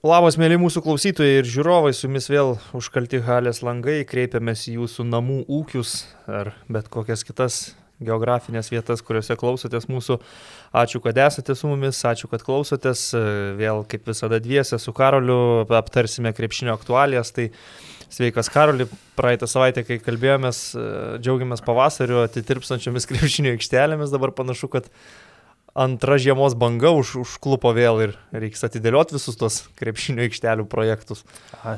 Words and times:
Labas, 0.00 0.38
mėly 0.40 0.56
mūsų 0.56 0.80
klausytojai 0.80 1.42
ir 1.42 1.48
žiūrovai, 1.52 1.90
su 1.92 2.06
jumis 2.06 2.24
vėl 2.32 2.54
užkalti 2.72 3.18
halės 3.20 3.58
langai, 3.60 3.98
kreipiamės 4.08 4.62
į 4.70 4.78
jūsų 4.78 5.04
namų 5.04 5.42
ūkius 5.44 5.90
ar 6.24 6.54
bet 6.72 6.88
kokias 6.88 7.20
kitas 7.28 7.58
geografinės 8.00 8.72
vietas, 8.72 9.04
kuriuose 9.04 9.36
klausotės 9.36 9.90
mūsų. 9.92 10.16
Ačiū, 10.72 11.02
kad 11.04 11.20
esate 11.20 11.52
su 11.52 11.68
mumis, 11.68 12.00
ačiū, 12.00 12.30
kad 12.32 12.40
klausotės. 12.46 13.10
Vėl 13.60 13.84
kaip 13.92 14.08
visada 14.08 14.40
dviese 14.40 14.80
su 14.80 14.96
Karoliu 14.96 15.68
aptarsime 15.68 16.32
krepšinio 16.32 16.72
aktualijas. 16.80 17.36
Tai 17.36 17.50
sveikas 18.08 18.48
Karoli, 18.48 18.88
praeitą 19.20 19.44
savaitę, 19.52 19.84
kai 19.84 20.00
kalbėjomės, 20.00 20.62
džiaugiamės 21.20 21.60
pavasariu 21.68 22.22
atitirpstančiomis 22.24 23.04
krepšinio 23.10 23.52
aikštelėmis, 23.52 24.16
dabar 24.16 24.32
panašu, 24.32 24.72
kad 24.72 24.88
antra 25.80 26.18
žiemos 26.20 26.52
banga 26.60 26.90
už, 26.92 27.14
užklupo 27.22 27.70
vėl 27.72 28.02
ir 28.04 28.12
reiks 28.36 28.60
atidėlioti 28.66 29.16
visus 29.16 29.38
tos 29.40 29.56
krepšinio 29.78 30.26
aikštelių 30.26 30.66
projektus. 30.68 31.22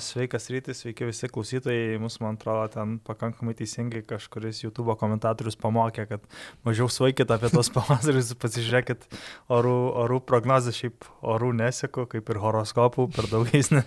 Sveikas 0.03 0.49
rytis, 0.51 0.81
sveiki 0.83 1.07
visi 1.07 1.31
klausytojai, 1.31 2.01
mus 2.03 2.19
man 2.23 2.35
atrodo 2.39 2.67
ten 2.75 2.97
pakankamai 3.07 3.55
teisingai 3.59 4.03
kažkuris 4.07 4.65
YouTube 4.65 4.97
komentatorius 4.99 5.59
pamokė, 5.61 6.07
kad 6.11 6.27
mažiau 6.67 6.91
svaikit 6.91 7.31
apie 7.31 7.53
tos 7.53 7.71
pavasarius, 7.77 8.33
pasižiūrėkit 8.43 9.07
orų, 9.55 9.77
orų 10.03 10.19
prognozę, 10.27 10.75
šiaip 10.75 11.07
orų 11.23 11.53
nesėku, 11.63 12.09
kaip 12.11 12.35
ir 12.35 12.43
horoskopų, 12.43 13.07
per 13.15 13.31
daugais 13.31 13.71
ne, 13.75 13.85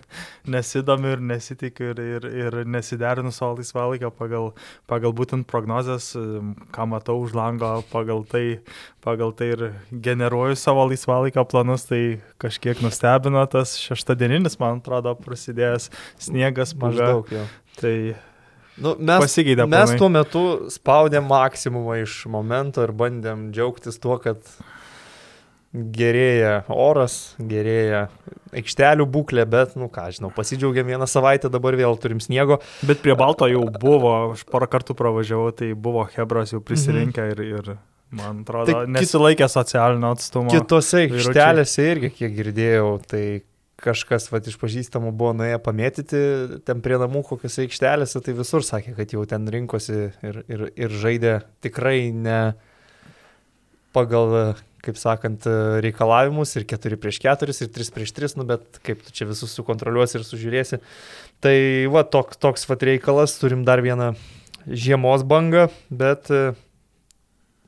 nesidomiu 0.47 1.17
ir 1.17 1.25
nesitikiu 1.33 1.91
ir, 1.91 2.03
ir, 2.15 2.29
ir 2.45 2.59
nesiderinu 2.63 3.35
savo 3.35 3.59
laisvalaikio 3.59 4.13
pagal, 4.15 4.53
pagal 4.87 5.15
būtent 5.17 5.49
prognozes, 5.51 6.13
ką 6.71 6.89
matau 6.93 7.19
už 7.25 7.35
lango, 7.35 7.75
pagal 7.91 8.23
tai, 8.31 8.45
pagal 9.05 9.33
tai 9.37 9.51
ir 9.53 9.65
generuoju 9.91 10.57
savo 10.59 10.85
laisvalaikio 10.89 11.45
planus, 11.49 11.85
tai 11.89 12.19
kažkiek 12.41 12.81
nustebino 12.83 13.43
tas 13.51 13.75
šeštadieninis, 13.83 14.57
man 14.61 14.81
atrodo, 14.81 15.13
prasidėjęs 15.25 15.91
sniegas 16.27 16.73
maždaug. 16.81 17.29
Tai 17.79 17.95
nu, 18.81 18.95
mes, 18.97 19.19
pasikeitė. 19.27 19.67
Mes 19.67 19.91
planai. 19.91 19.99
tuo 20.01 20.09
metu 20.17 20.45
spaudėm 20.73 21.29
maksimumą 21.29 21.99
iš 22.03 22.23
momento 22.31 22.85
ir 22.85 22.95
bandėm 22.97 23.51
džiaugtis 23.55 24.01
tuo, 24.01 24.17
kad 24.23 24.41
gerėja 25.75 26.63
oras, 26.71 27.35
gerėja 27.39 28.05
aikštelių 28.55 29.05
būklė, 29.11 29.43
bet, 29.49 29.73
nu 29.79 29.89
ką, 29.91 30.07
žinau, 30.15 30.31
pasidžiaugiam 30.35 30.87
vieną 30.87 31.07
savaitę, 31.09 31.51
dabar 31.51 31.75
vėl 31.75 31.97
turim 31.99 32.21
sniego. 32.23 32.61
Bet 32.87 33.03
prie 33.03 33.15
Balto 33.19 33.49
jau 33.51 33.65
buvo, 33.81 34.13
aš 34.35 34.45
porą 34.47 34.69
kartų 34.71 34.95
pravažiavau, 34.97 35.51
tai 35.55 35.73
buvo 35.75 36.07
Hebras 36.15 36.55
jau 36.55 36.61
prisirinkę 36.63 37.27
mhm. 37.27 37.35
ir, 37.35 37.59
ir 37.59 37.75
Man 38.13 38.43
atrodo, 38.43 38.71
tai 38.71 38.91
nesilaikė 38.95 39.47
socialinio 39.49 40.13
atstumo. 40.13 40.53
Kitose 40.53 41.05
aikštelėse 41.07 41.87
irgi, 41.95 42.11
kiek 42.19 42.35
girdėjau, 42.37 42.89
tai 43.09 43.25
kažkas 43.81 44.29
vat, 44.31 44.45
iš 44.47 44.57
pažįstamų 44.61 45.11
buvo 45.17 45.33
nuėję 45.39 45.57
pamėtyti 45.63 46.21
ten 46.67 46.83
prie 46.85 46.99
namų 47.01 47.25
kokiose 47.27 47.65
aikštelėse, 47.65 48.21
tai 48.23 48.35
visur 48.37 48.63
sakė, 48.65 48.95
kad 48.97 49.15
jau 49.15 49.25
ten 49.29 49.49
rinkosi 49.51 49.97
ir, 50.25 50.39
ir, 50.47 50.69
ir 50.77 50.95
žaidė 51.01 51.39
tikrai 51.65 52.13
ne 52.15 52.39
pagal, 53.95 54.55
kaip 54.85 54.99
sakant, 54.99 55.47
reikalavimus 55.83 56.55
ir 56.59 56.67
4 56.69 56.99
prieš 57.01 57.19
4 57.25 57.57
ir 57.65 57.73
3 57.79 57.93
prieš 57.95 58.15
3, 58.15 58.37
nu 58.39 58.47
bet 58.47 58.79
kaip 58.85 59.03
tu 59.03 59.13
čia 59.15 59.27
visus 59.29 59.55
sukontroliuosi 59.57 60.19
ir 60.19 60.27
sužiūrėsi. 60.27 60.81
Tai 61.43 61.57
va, 61.91 62.05
toks, 62.07 62.39
toks 62.41 62.67
va 62.69 62.79
reikalas, 62.79 63.35
turim 63.41 63.65
dar 63.67 63.83
vieną 63.85 64.13
žiemos 64.65 65.25
bangą, 65.27 65.67
bet 65.89 66.31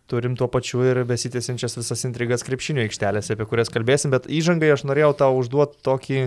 turim 0.07 0.37
tuo 0.39 0.47
pačiu 0.51 0.85
ir 0.87 1.01
besitėsiančias 1.07 1.77
visas 1.79 2.05
intrigas 2.07 2.45
krepšinio 2.47 2.85
aikštelėse, 2.85 3.35
apie 3.35 3.47
kurias 3.49 3.71
kalbėsim, 3.73 4.13
bet 4.13 4.29
įžangai 4.31 4.71
aš 4.75 4.85
norėjau 4.87 5.11
tau 5.19 5.33
užduoti 5.39 5.81
tokį 5.85 6.21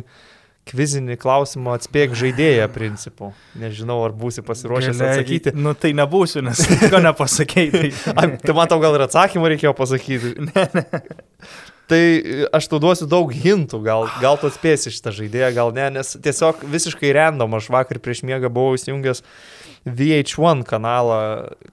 kvizinį 0.70 1.16
klausimą 1.18 1.74
atspėk 1.78 2.12
žaidėją 2.18 2.68
principu. 2.74 3.32
Nežinau, 3.58 3.96
ar 4.04 4.12
būsi 4.14 4.44
pasiruošęs 4.46 5.00
Gėlė, 5.00 5.08
atsakyti. 5.08 5.54
Nu 5.56 5.72
tai 5.74 5.94
nebūsiu, 5.96 6.44
nes 6.46 6.60
ko 6.92 7.00
nepasakėjai. 7.02 7.90
Tai, 8.04 8.28
tai 8.44 8.56
man 8.56 8.70
tau 8.70 8.78
gal 8.82 8.98
ir 8.98 9.06
atsakymą 9.08 9.50
reikėjo 9.54 9.74
pasakyti. 9.78 10.36
ne, 10.50 10.66
ne. 10.76 10.84
Tai 11.90 12.02
aš 12.54 12.68
tau 12.70 12.78
duosiu 12.82 13.08
daug 13.10 13.32
hintų, 13.34 13.80
gal, 13.82 14.04
gal 14.22 14.36
tu 14.38 14.46
atspėsi 14.46 14.92
šitą 14.94 15.10
žaidėją, 15.16 15.48
gal 15.56 15.72
ne, 15.74 15.88
nes 15.98 16.14
tiesiog 16.22 16.62
visiškai 16.70 17.10
random, 17.16 17.56
aš 17.58 17.66
vakar 17.74 17.98
prieš 18.02 18.22
miegą 18.28 18.50
buvau 18.52 18.78
įsijungęs 18.78 19.24
VH1 19.88 20.62
kanalą, 20.68 21.20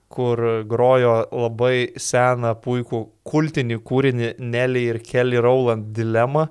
kur 0.09 0.41
grojo 0.65 1.15
labai 1.29 1.91
seną, 1.99 2.55
puikų 2.63 3.03
kultinį 3.27 3.77
kūrinį 3.85 4.29
Nelly 4.39 4.85
ir 4.93 5.01
Kelly 5.05 5.41
Rowland 5.43 5.91
dilemą. 5.93 6.47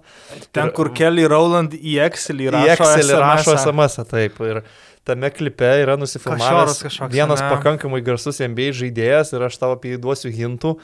Ten, 0.52 0.68
ir, 0.68 0.74
kur 0.76 0.92
Kelly 0.94 1.24
Rowland 1.32 1.74
į 1.74 1.96
Excelį 2.06 2.52
rašo, 2.52 2.66
į 2.68 2.74
Excelį 2.76 3.22
rašo 3.22 3.56
SMS, 3.56 3.98
taip. 4.10 4.38
Ir 4.44 4.62
tame 5.06 5.30
klipe 5.30 5.68
yra 5.82 5.96
nusifilmavęs 5.98 6.80
vienas 7.12 7.40
ne. 7.40 7.50
pakankamai 7.52 8.02
garsus 8.04 8.40
NBA 8.42 8.72
žaidėjas 8.76 9.32
ir 9.36 9.44
aš 9.46 9.58
tau 9.62 9.72
apie 9.76 9.94
jį 9.94 10.00
duosiu 10.02 10.32
hintų 10.34 10.74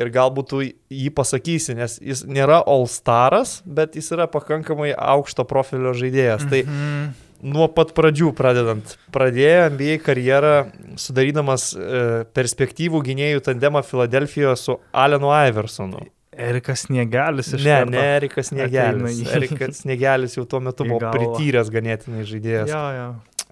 ir 0.00 0.12
galbūt 0.14 0.50
tu 0.50 0.62
jį 0.64 1.10
pasakysi, 1.14 1.76
nes 1.78 1.98
jis 2.02 2.24
nėra 2.26 2.62
All 2.66 2.88
Staras, 2.90 3.60
bet 3.64 3.98
jis 3.98 4.12
yra 4.16 4.26
pakankamai 4.30 4.94
aukšto 4.96 5.44
profilio 5.48 5.92
žaidėjas. 5.96 6.46
Mm 6.46 6.48
-hmm. 6.48 6.50
Tai 6.50 6.62
mhm 6.66 7.26
nuo 7.42 7.66
pat 7.72 7.92
pradžių 7.96 8.30
pradedant. 8.36 8.96
Pradėjo 9.14 9.68
NBA 9.74 9.98
karjerą 10.04 10.54
sudarydamas 11.00 11.70
e, 11.74 12.02
perspektyvų 12.36 13.02
gynėjų 13.10 13.44
tandemą 13.48 13.82
Filadelfijoje 13.86 14.56
su 14.60 14.76
Alenu 14.92 15.32
Iversonu. 15.32 16.04
Erikas 16.40 16.86
Sniegelis 16.86 17.50
iš 17.52 17.64
Ne, 17.66 17.80
ne 17.90 18.04
Erikas 18.16 18.52
Sniegelis. 18.52 19.24
Erikas 19.36 19.82
Sniegelis 19.82 20.36
jau 20.38 20.46
tuo 20.48 20.62
metu 20.64 20.86
buvo 20.88 21.10
prityręs 21.10 21.72
ganėtinai 21.72 22.24
žaidėjas. 22.28 22.70
Ja, 22.70 22.84
ja. 22.96 23.08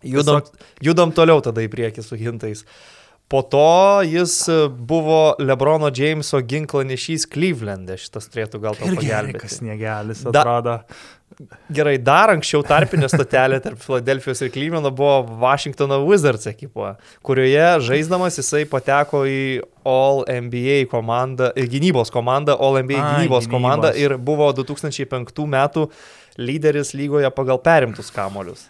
Judam, 0.06 0.44
judam 0.84 1.12
toliau 1.12 1.42
tada 1.42 1.64
į 1.64 1.72
priekį 1.72 2.04
su 2.06 2.16
hintais. 2.16 2.62
Po 3.28 3.42
to 3.44 4.00
jis 4.08 4.48
buvo 4.72 5.34
Lebrono 5.38 5.90
Jameso 5.92 6.40
ginklanešys 6.40 7.26
Cleveland'e, 7.28 7.98
šitas 8.00 8.30
turėtų 8.32 8.62
gal 8.62 8.78
tau 8.78 8.88
pagelbėti. 8.88 9.12
Erikas 9.18 9.58
Sniegelis 9.60 10.22
atrodo. 10.24 10.78
Da, 10.80 11.58
gerai, 11.68 11.98
dar 12.00 12.32
anksčiau 12.32 12.62
tarpinė 12.66 13.10
stotelė 13.12 13.58
tarp 13.62 13.82
Filadelfijos 13.82 14.40
ir 14.42 14.52
Klyveno 14.54 14.90
buvo 14.94 15.20
Washingtono 15.42 16.00
Wizards 16.06 16.48
ekipoje, 16.48 16.94
kurioje 17.26 17.66
žaisdamas 17.90 18.40
jisai 18.40 18.64
pateko 18.70 19.26
į 19.28 19.42
All 19.88 20.24
NBA 20.24 20.80
komandą, 20.88 21.52
gynybos 21.56 22.12
komandą, 22.14 22.56
All 22.56 22.80
NBA 22.80 22.96
Ai, 22.96 23.12
gynybos, 23.12 23.44
gynybos 23.44 23.52
komandą 23.52 23.92
ir 23.92 24.16
buvo 24.16 24.48
2005 24.56 25.46
metų 25.52 25.86
lyderis 26.40 26.94
lygoje 26.96 27.28
pagal 27.36 27.60
perimtus 27.60 28.10
kamolius. 28.14 28.66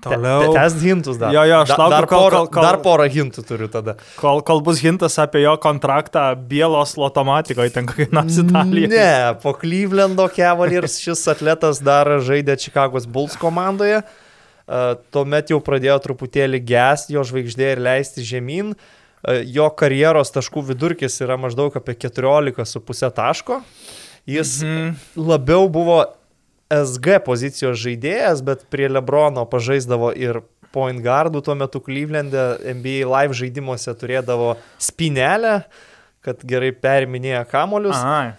Toliau. 0.00 0.54
Tęs 0.54 0.76
hintus 0.80 1.18
dar. 1.20 1.32
Jo, 1.34 1.42
jo, 1.44 1.58
aš 1.64 1.72
laukiu, 1.74 1.92
dar, 1.92 2.06
kol, 2.08 2.26
kol, 2.32 2.46
kol, 2.48 2.64
dar 2.64 2.78
porą 2.80 3.06
hintų 3.12 3.44
turiu 3.44 3.68
tada. 3.72 3.96
Kol, 4.16 4.40
kol 4.46 4.62
bus 4.64 4.80
hintas 4.80 5.18
apie 5.20 5.42
jo 5.44 5.52
kontraktą 5.60 6.22
Bielos 6.48 6.94
lotomatikoje, 7.00 7.72
ten 7.74 7.88
kokia 7.88 8.08
nors 8.16 8.38
Italija. 8.40 8.88
Ne, 8.92 9.10
po 9.42 9.52
Clevelando 9.60 10.24
Cavaliers 10.32 10.96
šis 11.04 11.26
atletas 11.34 11.82
dar 11.84 12.08
žaidė 12.24 12.56
Čikagos 12.60 13.08
Bulls 13.10 13.36
komandoje. 13.40 14.00
Uh, 14.70 14.94
tuomet 15.12 15.50
jau 15.50 15.58
pradėjo 15.66 15.98
truputėlį 16.04 16.60
gesti 16.62 17.16
jo 17.16 17.24
žvaigždė 17.26 17.72
ir 17.74 17.82
leisti 17.82 18.24
žemyn. 18.24 18.72
Uh, 19.20 19.42
jo 19.44 19.66
karjeros 19.76 20.32
taškų 20.32 20.62
vidurkis 20.70 21.18
yra 21.20 21.36
maždaug 21.40 21.74
apie 21.76 21.96
14,5 22.06 23.12
taško. 23.18 23.60
Jis 24.30 24.60
mhm. 24.62 24.96
labiau 25.28 25.68
buvo 25.72 26.04
SG 26.70 27.18
pozicijos 27.26 27.78
žaidėjas, 27.82 28.44
bet 28.46 28.64
prie 28.70 28.88
Lebrono 28.90 29.42
pažaisdavo 29.50 30.12
ir 30.14 30.40
point 30.74 31.02
guardų 31.02 31.42
tuo 31.42 31.56
metu 31.58 31.80
Cleveland'e 31.82 32.44
NBA 32.76 33.06
live 33.10 33.36
žaidimuose 33.36 33.94
turėdavo 33.98 34.54
spinelę, 34.78 35.60
kad 36.24 36.44
gerai 36.46 36.70
periminėja 36.76 37.42
kamolius. 37.50 37.98
Aha. 37.98 38.36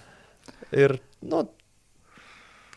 Ir, 0.72 0.96
nu, 1.28 1.44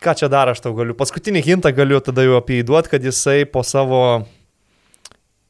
ką 0.03 0.16
čia 0.19 0.31
dar 0.32 0.50
aš 0.50 0.64
tau 0.64 0.75
galiu. 0.76 0.97
Paskutinį 0.98 1.44
hintą 1.46 1.70
galiu 1.76 2.00
tada 2.05 2.25
jau 2.26 2.40
apie 2.40 2.61
įduoti, 2.64 2.90
kad 2.96 3.06
jisai 3.06 3.44
po 3.46 3.62
savo, 3.67 4.02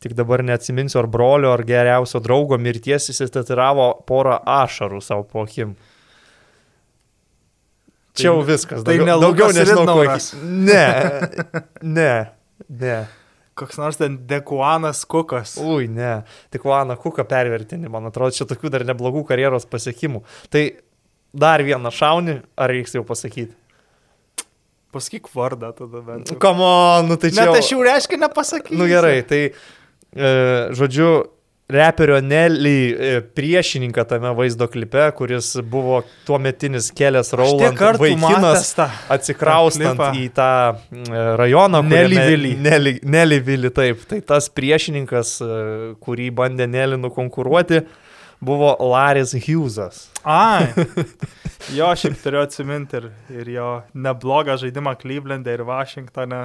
tik 0.05 0.12
dabar 0.19 0.44
neatsiminsiu, 0.44 1.00
ar 1.00 1.08
brolio, 1.11 1.55
ar 1.55 1.64
geriausio 1.64 2.20
draugo 2.25 2.61
mirties 2.61 3.08
įsitatiravo 3.14 3.88
porą 4.08 4.37
ašarų 4.61 5.00
savo 5.05 5.25
po 5.31 5.46
akim. 5.49 5.75
Čia 8.14 8.31
jau 8.31 8.38
viskas. 8.46 8.84
Tai 8.87 8.94
daugiau, 8.94 9.06
ne 9.08 9.19
daugiau 9.25 9.50
nežinau, 9.55 9.84
kokį. 9.99 10.40
Ne, 10.70 10.87
ne, 11.82 12.12
ne. 12.70 12.99
Koks 13.58 13.78
nors 13.78 13.99
ten 13.99 14.16
Dekuanas 14.31 15.05
Kukas. 15.11 15.56
Ui, 15.62 15.88
ne. 15.90 16.20
Dekuaną 16.55 16.96
Kuką 16.99 17.26
pervertinį, 17.31 17.90
man 17.90 18.06
atrodo, 18.11 18.34
čia 18.34 18.46
tokių 18.50 18.70
dar 18.75 18.87
neblogų 18.87 19.25
karjeros 19.28 19.66
pasiekimų. 19.70 20.22
Tai 20.55 20.64
dar 21.34 21.62
vieną 21.66 21.90
šaunį, 21.94 22.40
ar 22.58 22.75
reiks 22.75 22.94
jau 22.94 23.05
pasakyti? 23.06 23.55
Pasakyk 24.94 25.26
vardą 25.34 25.72
tada 25.75 26.02
bent. 26.06 26.31
Komo, 26.43 26.70
nu 27.06 27.19
tai 27.19 27.32
čia. 27.34 27.49
Net 27.49 27.62
aš 27.62 27.72
jau 27.75 27.82
reiškia 27.82 28.19
nepasakyti. 28.22 28.78
Nu 28.78 28.87
gerai, 28.90 29.16
tai, 29.26 29.40
e, 30.14 30.34
žodžiu, 30.78 31.11
reperio 31.69 32.20
Nelly 32.20 32.93
e, 32.93 33.20
priešininką 33.34 34.05
tame 34.05 34.31
vaizdo 34.37 34.66
klipe, 34.69 35.06
kuris 35.16 35.55
buvo 35.62 36.02
tuo 36.26 36.38
metinis 36.38 36.90
kelias 36.93 37.32
Rauland 37.32 37.81
vaikinas, 37.99 38.75
atsikraustant 39.08 39.99
tą 40.00 40.11
į 40.20 40.26
tą 40.37 40.50
e, 40.75 41.25
rajoną. 41.40 41.81
Nelly 41.84 43.40
Vilį, 43.49 43.72
taip. 43.75 44.05
Tai 44.11 44.20
tas 44.34 44.50
priešininkas, 44.52 45.38
e, 45.40 45.62
kurį 46.05 46.28
bandė 46.37 46.69
Nelly 46.69 47.00
nukonkuruoti, 47.00 47.81
buvo 48.44 48.75
Laris 48.93 49.32
Hughesas. 49.32 50.08
Ai. 50.25 50.69
Jo, 51.72 51.87
šiaip 51.96 52.19
turiu 52.20 52.43
atsiminti 52.44 52.99
ir, 52.99 53.06
ir 53.32 53.46
jo 53.55 53.69
neblogą 53.96 54.58
žaidimą 54.61 54.93
Cleveland'e 55.00 55.55
ir 55.56 55.62
Washington'e 55.64 56.43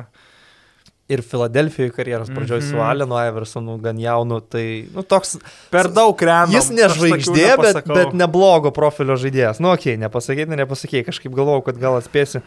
ir 1.10 1.22
Filadelfijoje 1.26 1.92
karjeros 1.92 2.30
pradžioje 2.30 2.60
mm 2.60 2.66
-hmm. 2.66 2.70
su 2.70 2.76
mhm. 2.76 2.86
Alenu 2.86 3.16
Iversonu 3.28 3.78
gan 3.78 4.00
jaunu, 4.00 4.40
tai 4.40 4.88
nu, 4.96 5.04
toks... 5.04 5.38
Per 5.70 5.90
daug 5.90 6.16
kremų. 6.18 6.54
Jis 6.54 6.70
nežvaigždė, 6.70 7.48
bet, 7.62 7.88
bet 7.88 8.14
neblogo 8.14 8.72
profilio 8.72 9.18
žaidėjas. 9.18 9.60
Nu, 9.60 9.72
okei, 9.72 9.96
okay, 9.96 10.02
nepasakyti, 10.04 10.56
nepasakyti, 10.56 11.06
kažkaip 11.10 11.34
galvojau, 11.34 11.66
kad 11.66 11.82
gal 11.82 11.98
atspėsiu. 11.98 12.42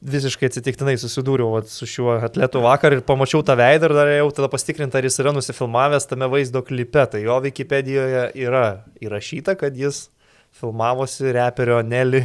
Visiškai 0.00 0.48
atsitiktinai 0.48 0.96
susidūriau 0.96 1.52
vat, 1.52 1.68
su 1.68 1.86
šiuo 1.86 2.14
atletu 2.24 2.62
vakar 2.64 2.92
ir 2.92 3.02
pamačiau 3.04 3.42
tą 3.44 3.56
veidą 3.56 3.90
ir 3.90 3.94
dar 3.94 4.08
jau 4.08 4.30
tada 4.32 4.48
pastikrinti, 4.48 4.96
ar 4.96 5.04
jis 5.04 5.20
yra 5.20 5.32
nusifilmavęs 5.36 6.08
tame 6.08 6.26
vaizdo 6.26 6.62
klipe. 6.62 7.04
Tai 7.06 7.20
jo 7.20 7.36
Wikipedijoje 7.44 8.30
yra 8.34 8.84
įrašyta, 9.00 9.54
kad 9.60 9.76
jis 9.76 10.08
filmavosi 10.50 11.32
reperio 11.32 11.82
Nelly 11.82 12.24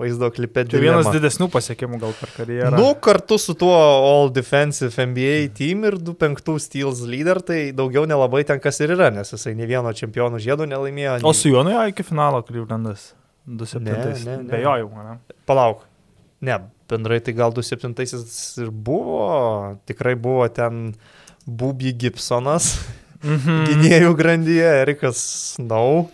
vaizdo 0.00 0.28
klipe. 0.34 0.64
Tai 0.68 0.80
vienas 0.82 1.08
didesnių 1.12 1.48
pasiekimų 1.52 2.00
gal 2.02 2.14
per 2.18 2.32
karjerą. 2.36 2.76
Nu, 2.76 2.90
kartu 3.02 3.38
su 3.40 3.56
tuo 3.58 3.74
All 3.76 4.30
Defensive 4.34 5.06
NBA 5.08 5.50
team 5.56 5.86
ir 5.88 5.96
2-5 5.96 6.60
Steels 6.62 7.02
leader, 7.08 7.40
tai 7.44 7.70
daugiau 7.76 8.04
nelabai 8.08 8.44
ten 8.48 8.60
kas 8.62 8.80
ir 8.84 8.92
yra, 8.96 9.08
nes 9.14 9.32
jisai 9.32 9.54
ne 9.56 9.68
vieno 9.68 9.92
čempionų 9.96 10.40
žiedų 10.44 10.68
nelaimėjo. 10.72 11.18
O 11.24 11.32
su 11.36 11.52
juo 11.52 11.64
nuėjo 11.66 11.86
iki 11.94 12.06
finalo 12.06 12.42
Clevelandas 12.46 13.10
2-7. 13.48 13.84
Ne, 13.86 13.96
ne, 13.96 14.38
ne. 14.42 14.50
Bejojau, 14.52 14.90
ne? 15.06 15.18
Palauk. 15.48 15.86
Ne, 16.44 16.60
bendrai 16.90 17.22
tai 17.24 17.32
gal 17.38 17.54
2-7 17.56 17.96
ir 18.60 18.70
buvo, 18.70 19.78
tikrai 19.88 20.12
buvo 20.20 20.44
ten 20.52 20.90
Bubi 21.46 21.94
Gibsonas, 21.96 22.74
mm 23.22 23.36
-hmm. 23.36 23.66
gynėjų 23.70 24.14
grandyje, 24.18 24.70
Erikas 24.82 25.22
Snow. 25.54 26.10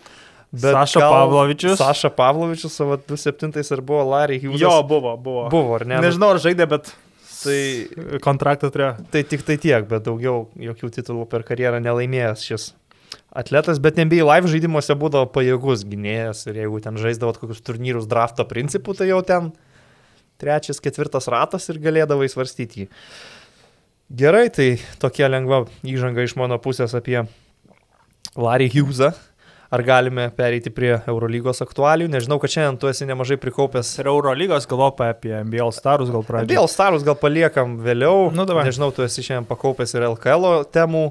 Bet 0.53 0.75
Saša 0.77 1.01
Pavlovičius. 1.01 1.79
Saša 1.81 2.11
Pavlovičius 2.13 2.75
savo 2.77 2.99
27 3.01 3.73
ar 3.73 3.81
buvo 3.81 4.05
Larry 4.11 4.37
Hughes? 4.43 4.61
Jo, 4.61 4.83
buvo, 4.85 5.17
buvo. 5.17 5.47
Buvo, 5.53 5.79
ar 5.79 5.87
ne? 5.89 5.97
Nežinau, 6.05 6.35
ar 6.35 6.43
žaidė, 6.45 6.67
bet 6.69 6.93
tai 7.41 8.19
kontraktą 8.25 8.69
turėjo. 8.73 8.93
Tai 9.15 9.23
tik 9.31 9.47
tai 9.49 9.57
tiek, 9.63 9.89
bet 9.89 10.05
daugiau 10.05 10.47
jokių 10.61 10.93
titulų 10.99 11.27
per 11.33 11.47
karjerą 11.49 11.81
nelaimėjęs 11.83 12.45
šis 12.45 12.69
atletas, 13.33 13.81
bet 13.81 13.97
NBA 13.97 14.27
live 14.29 14.51
žaidimuose 14.53 14.97
būdavo 15.01 15.31
pajėgus 15.33 15.87
gynėjas 15.89 16.45
ir 16.51 16.63
jeigu 16.63 16.81
ten 16.85 17.01
žaisdavo 17.01 17.33
kokius 17.41 17.65
turnyrus 17.65 18.09
drafto 18.09 18.45
principų, 18.49 18.97
tai 18.99 19.09
jau 19.09 19.23
ten 19.25 19.51
trečias, 20.43 20.83
ketvirtas 20.85 21.31
ratas 21.33 21.69
ir 21.73 21.81
galėdavai 21.83 22.29
svarstyti 22.29 22.85
jį. 22.85 22.89
Gerai, 24.13 24.49
tai 24.53 24.75
tokia 25.01 25.31
lengva 25.33 25.65
įžanga 25.89 26.25
iš 26.27 26.37
mano 26.37 26.59
pusės 26.61 26.93
apie 26.99 27.23
Larry 28.37 28.69
Hughesą. 28.73 29.15
Ar 29.73 29.81
galime 29.83 30.27
pereiti 30.37 30.69
prie 30.69 30.91
Eurolygos 31.09 31.63
aktualių? 31.65 32.11
Nežinau, 32.13 32.37
kad 32.43 32.53
šiandien 32.53 32.77
tu 32.77 32.91
esi 32.91 33.07
nemažai 33.09 33.39
prikaupęs. 33.41 33.95
Ir 34.03 34.11
Eurolygos 34.11 34.67
galvoju 34.69 35.07
apie 35.07 35.33
NBA 35.33 35.71
Starus 35.73 36.11
gal 36.13 36.27
pradėti. 36.29 36.53
NBA 36.53 36.67
Starus 36.69 37.07
gal 37.07 37.17
paliekam 37.17 37.79
vėliau. 37.81 38.29
Nu, 38.37 38.45
davai. 38.49 38.67
Nežinau, 38.69 38.91
tu 38.93 39.07
esi 39.07 39.25
šiandien 39.25 39.49
pakaupęs 39.49 39.97
ir 39.97 40.05
LKL 40.11 40.67
temų. 40.77 41.07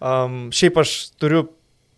Um, 0.00 0.40
šiaip 0.54 0.80
aš 0.80 0.94
turiu 1.20 1.44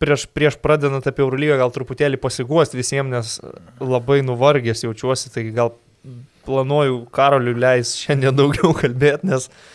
prieš, 0.03 0.27
prieš 0.35 0.59
pradedant 0.59 1.07
apie 1.07 1.23
Eurolygą 1.23 1.61
gal 1.63 1.71
truputėlį 1.77 2.19
pasiguosti 2.19 2.81
visiems, 2.81 3.15
nes 3.15 3.37
labai 3.79 4.25
nuvargęs 4.27 4.83
jaučiuosi, 4.89 5.31
tai 5.31 5.53
gal 5.55 5.77
planuoju 6.51 7.05
Karoliu 7.15 7.55
leis 7.55 7.95
šiandien 8.01 8.35
daugiau 8.35 8.75
kalbėti, 8.83 9.31
nes 9.31 9.47
uh, 9.47 9.69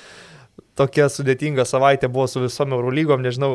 tokia 0.76 1.10
sudėtinga 1.12 1.66
savaitė 1.68 2.10
buvo 2.12 2.28
su 2.32 2.44
visom 2.44 2.76
Eurolygom, 2.76 3.24
nežinau 3.24 3.52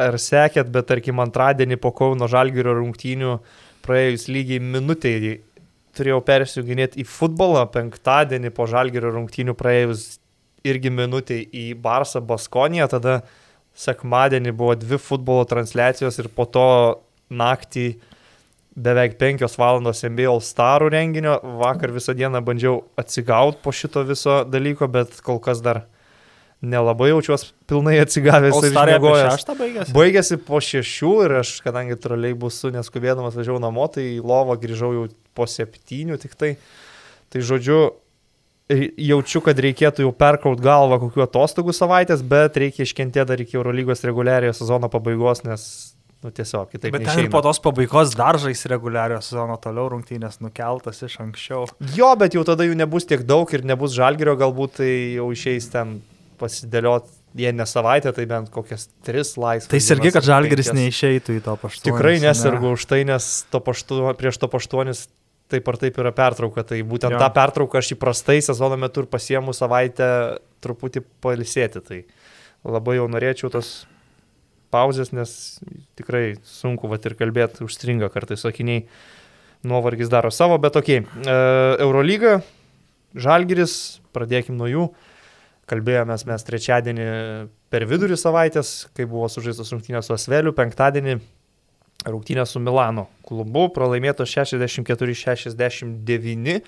ar 0.00 0.18
sekėt, 0.20 0.70
bet 0.72 0.88
tarkim 0.90 1.20
antradienį 1.24 1.80
po 1.80 1.92
Kauno 1.96 2.28
Žalgirio 2.30 2.76
rungtynių 2.80 3.38
praėjus 3.84 4.28
lygiai 4.32 4.62
minutėjai 4.64 5.34
turėjau 5.94 6.20
persijunginėti 6.26 7.02
į 7.02 7.06
futbolą, 7.08 7.64
penktadienį 7.74 8.52
po 8.54 8.66
Žalgirio 8.70 9.12
rungtynių 9.14 9.54
praėjus 9.58 10.16
irgi 10.66 10.92
minutėjai 10.94 11.46
į 11.60 11.66
Barsą 11.84 12.22
Baskoniją, 12.24 12.88
tada 12.90 13.20
sekmadienį 13.78 14.54
buvo 14.54 14.74
dvi 14.78 14.98
futbolo 15.02 15.44
transliacijos 15.50 16.18
ir 16.22 16.30
po 16.34 16.46
to 16.46 16.66
naktį 17.34 17.86
beveik 18.74 19.18
penkios 19.18 19.56
valandos 19.58 20.04
All 20.04 20.40
Starų 20.42 20.90
renginio. 20.90 21.38
Vakar 21.60 21.90
visą 21.94 22.14
dieną 22.14 22.42
bandžiau 22.42 22.84
atsigauti 22.96 23.58
po 23.62 23.72
šito 23.72 24.02
viso 24.02 24.44
dalyko, 24.44 24.88
bet 24.88 25.20
kol 25.22 25.38
kas 25.38 25.60
dar 25.62 25.84
nelabai 26.64 27.10
jaučiuosi 27.12 27.50
pilnai 27.70 27.98
atsigavęs 28.04 28.60
ir 28.60 28.70
išmiegojęs. 28.72 29.48
Baigėsi? 29.58 29.96
baigėsi 29.96 30.40
po 30.46 30.60
šešių 30.64 31.12
ir 31.26 31.36
aš, 31.42 31.56
kadangi 31.64 31.98
troliai 32.00 32.36
bus 32.38 32.60
su 32.62 32.72
neskubėdamas 32.74 33.36
važiavau 33.38 33.62
namo, 33.62 33.86
tai 33.92 34.06
į 34.16 34.22
lovą 34.24 34.56
grįžau 34.60 34.94
jau 34.96 35.08
po 35.36 35.48
septynių 35.50 36.20
tik 36.22 36.38
tai. 36.38 36.54
Tai 37.34 37.42
žodžiu, 37.42 37.78
jaučiu, 38.70 39.42
kad 39.44 39.58
reikėtų 39.60 40.06
jau 40.06 40.12
perkraut 40.16 40.62
galvą 40.62 41.00
kokiu 41.02 41.24
atostogų 41.26 41.74
savaitės, 41.76 42.22
bet 42.24 42.56
reikia 42.60 42.86
iškentėti 42.86 43.28
dar 43.28 43.42
iki 43.42 43.58
Eurolygos 43.58 44.04
reguliariojo 44.06 44.54
sezono 44.56 44.88
pabaigos, 44.92 45.42
nes 45.44 45.66
nu, 46.24 46.32
tiesiog 46.32 46.70
kitaip. 46.72 46.94
Bet 46.94 47.04
ten 47.10 47.28
po 47.32 47.42
tos 47.44 47.60
pabaigos 47.60 48.14
dar 48.16 48.38
žais 48.40 48.64
reguliariojo 48.72 49.20
sezono 49.26 49.58
toliau 49.60 49.90
rungtynės 49.92 50.40
nukeltas 50.40 51.02
iš 51.04 51.18
anksčiau. 51.26 51.68
Jo, 51.96 52.14
bet 52.20 52.36
jau 52.38 52.44
tada 52.48 52.64
jų 52.64 52.78
nebus 52.80 53.08
tiek 53.10 53.26
daug 53.28 53.50
ir 53.52 53.66
nebus 53.68 53.92
žalgerio, 53.96 54.36
galbūt 54.40 54.80
tai 54.80 54.92
jau 55.18 55.28
išeis 55.34 55.68
ten 55.74 55.98
pasidėlioti, 56.40 57.10
jie 57.38 57.50
ne 57.54 57.66
savaitę, 57.66 58.12
tai 58.14 58.26
bent 58.30 58.50
kokias 58.54 58.88
tris 59.06 59.34
laisvas. 59.40 59.70
Tai 59.72 59.80
irgi, 59.96 60.12
kad 60.14 60.26
žalgeris 60.26 60.70
neišeitų 60.76 61.38
į 61.38 61.44
to 61.44 61.56
paštu. 61.60 61.88
Tikrai 61.88 62.16
nesirgu 62.22 62.70
ne. 62.70 62.78
už 62.78 62.86
tai, 62.90 63.02
nes 63.08 63.28
to 63.50 63.60
paštu, 63.64 64.00
prieš 64.20 64.40
to 64.42 64.50
paštuonis 64.52 65.06
taip 65.52 65.68
ar 65.68 65.78
taip 65.80 65.98
yra 66.00 66.12
pertrauka. 66.14 66.64
Tai 66.66 66.78
būtent 66.88 67.16
jo. 67.16 67.20
tą 67.20 67.30
pertrauką 67.34 67.80
aš 67.80 67.94
įprastai 67.96 68.40
sezono 68.44 68.78
metu 68.80 69.04
ir 69.04 69.10
pasiemu 69.10 69.54
savaitę 69.56 70.08
truputį 70.64 71.04
palisėti. 71.24 71.82
Tai 71.84 72.00
labai 72.64 72.98
jau 72.98 73.08
norėčiau 73.12 73.52
tos 73.52 73.74
pauzės, 74.74 75.12
nes 75.14 75.30
tikrai 75.98 76.34
sunku 76.48 76.90
vat 76.90 77.04
ir 77.06 77.14
kalbėti, 77.18 77.62
užstringa 77.66 78.10
kartais 78.10 78.42
sakiniai, 78.42 78.86
nuovargis 79.64 80.10
daro 80.12 80.32
savo, 80.34 80.58
bet 80.60 80.74
tokiai. 80.76 81.04
E, 81.04 81.36
Eurolyga, 81.84 82.40
Žalgiris, 83.14 84.00
pradėkim 84.16 84.58
nuo 84.58 84.66
jų. 84.70 84.88
Kalbėjomės 85.70 86.26
mes 86.28 86.42
trečiadienį 86.44 87.04
per 87.72 87.86
vidurį 87.88 88.18
savaitės, 88.20 88.72
kai 88.96 89.06
buvo 89.08 89.28
sužaistos 89.32 89.72
rungtynės 89.72 90.10
su 90.10 90.14
Asveliu, 90.16 90.52
penktadienį 90.56 91.14
rungtynės 92.04 92.52
su 92.52 92.60
Milano 92.60 93.06
klubu, 93.24 93.70
pralaimėtos 93.72 94.28
64-69. 94.34 96.60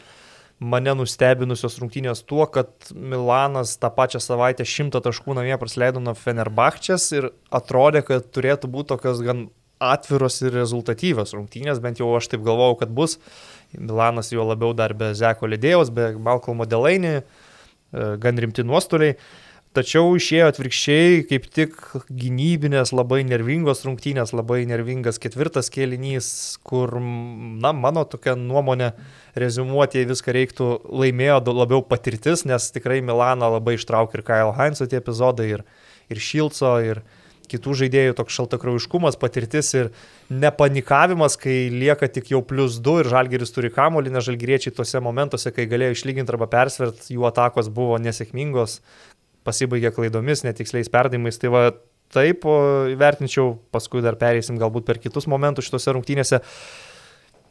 Mane 0.56 0.94
nustebinusios 0.96 1.76
rungtynės 1.82 2.24
tuo, 2.24 2.46
kad 2.48 2.72
Milanas 2.96 3.76
tą 3.76 3.90
pačią 3.92 4.16
savaitę 4.24 4.64
šimtą 4.64 5.04
taškų 5.04 5.36
namie 5.36 5.52
praleido 5.60 6.00
nuo 6.00 6.16
Fenerbahčės 6.16 7.12
ir 7.12 7.28
atrodė, 7.52 8.00
kad 8.06 8.30
turėtų 8.32 8.70
būti 8.72 8.94
tokios 8.94 9.20
gan 9.26 9.50
atviros 9.76 10.40
ir 10.40 10.56
rezultatyvios 10.56 11.36
rungtynės, 11.36 11.84
bent 11.84 12.00
jau 12.00 12.08
aš 12.16 12.32
taip 12.32 12.40
galvojau, 12.46 12.80
kad 12.80 12.88
bus. 12.96 13.20
Milanas 13.76 14.32
jo 14.32 14.40
labiau 14.48 14.72
dar 14.72 14.96
be 14.96 15.12
Zeko 15.12 15.44
Lidėjos, 15.52 15.92
be 15.92 16.16
Malcolmo 16.16 16.64
Delainį 16.64 17.20
gan 17.92 18.40
rimti 18.42 18.64
nuostoliai. 18.66 19.16
Tačiau 19.76 20.14
išėjo 20.16 20.46
atvirkščiai, 20.48 21.16
kaip 21.28 21.46
tik 21.52 21.74
gynybinės 22.08 22.94
labai 22.96 23.18
nervingos 23.28 23.82
rungtynės, 23.84 24.32
labai 24.32 24.62
nervingas 24.64 25.20
ketvirtas 25.20 25.68
kėlinys, 25.74 26.28
kur, 26.64 26.94
na, 26.96 27.74
mano 27.76 28.06
tokia 28.08 28.38
nuomonė, 28.40 28.94
rezumuoti 29.36 30.06
viską 30.08 30.32
reiktų 30.32 30.70
laimėjo 31.02 31.42
labiau 31.50 31.84
patirtis, 31.84 32.46
nes 32.48 32.70
tikrai 32.72 33.02
Milaną 33.04 33.50
labai 33.58 33.76
ištraukė 33.76 34.16
ir 34.16 34.24
Kyle 34.30 34.56
Heinzo 34.56 34.88
tie 34.88 35.02
epizodai, 35.02 35.50
ir, 35.58 35.66
ir 36.08 36.24
Šilco, 36.24 36.72
ir, 36.80 37.02
kitų 37.50 37.74
žaidėjų 37.82 38.14
toks 38.18 38.36
šaltakraujiškumas, 38.36 39.18
patirtis 39.20 39.72
ir 39.78 39.90
nepanikavimas, 40.30 41.38
kai 41.40 41.66
lieka 41.72 42.08
tik 42.12 42.30
jau 42.34 42.42
plus 42.46 42.78
2 42.84 43.04
ir 43.04 43.10
žalgeris 43.12 43.54
turi 43.54 43.72
kamolį, 43.74 44.14
nes 44.14 44.26
žalgeriečiai 44.26 44.74
tuose 44.76 45.02
momentuose, 45.04 45.52
kai 45.54 45.68
galėjo 45.70 45.96
išlyginti 45.96 46.34
arba 46.34 46.48
persvert, 46.52 47.06
jų 47.12 47.26
atakos 47.30 47.70
buvo 47.72 48.00
nesėkmingos, 48.02 48.80
pasibaigė 49.46 49.94
klaidomis, 49.94 50.44
netiksliais 50.46 50.90
perdavimais. 50.92 51.38
Tai 51.42 51.52
va 51.54 51.62
taip 52.14 52.46
vertinčiau, 52.98 53.56
paskui 53.74 54.02
dar 54.04 54.18
pereisim 54.18 54.58
galbūt 54.60 54.86
per 54.86 55.00
kitus 55.02 55.26
momentus 55.30 55.68
šitose 55.68 55.94
rungtynėse. 55.96 56.42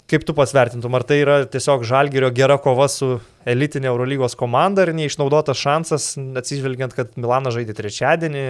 Kaip 0.05 0.21
tu 0.21 0.35
pasvertintum, 0.37 0.93
ar 0.93 1.01
tai 1.01 1.15
yra 1.23 1.35
tiesiog 1.49 1.81
žalgerio 1.89 2.29
gera 2.29 2.59
kova 2.61 2.85
su 2.93 3.15
elitinė 3.49 3.89
Eurolygos 3.89 4.37
komanda 4.37 4.83
ir 4.85 4.91
neišnaudotas 4.93 5.57
šansas, 5.57 6.11
atsižvelgiant, 6.37 6.93
kad 6.93 7.15
Milanas 7.17 7.55
žaidė 7.57 7.73
trečiadienį, 7.73 8.43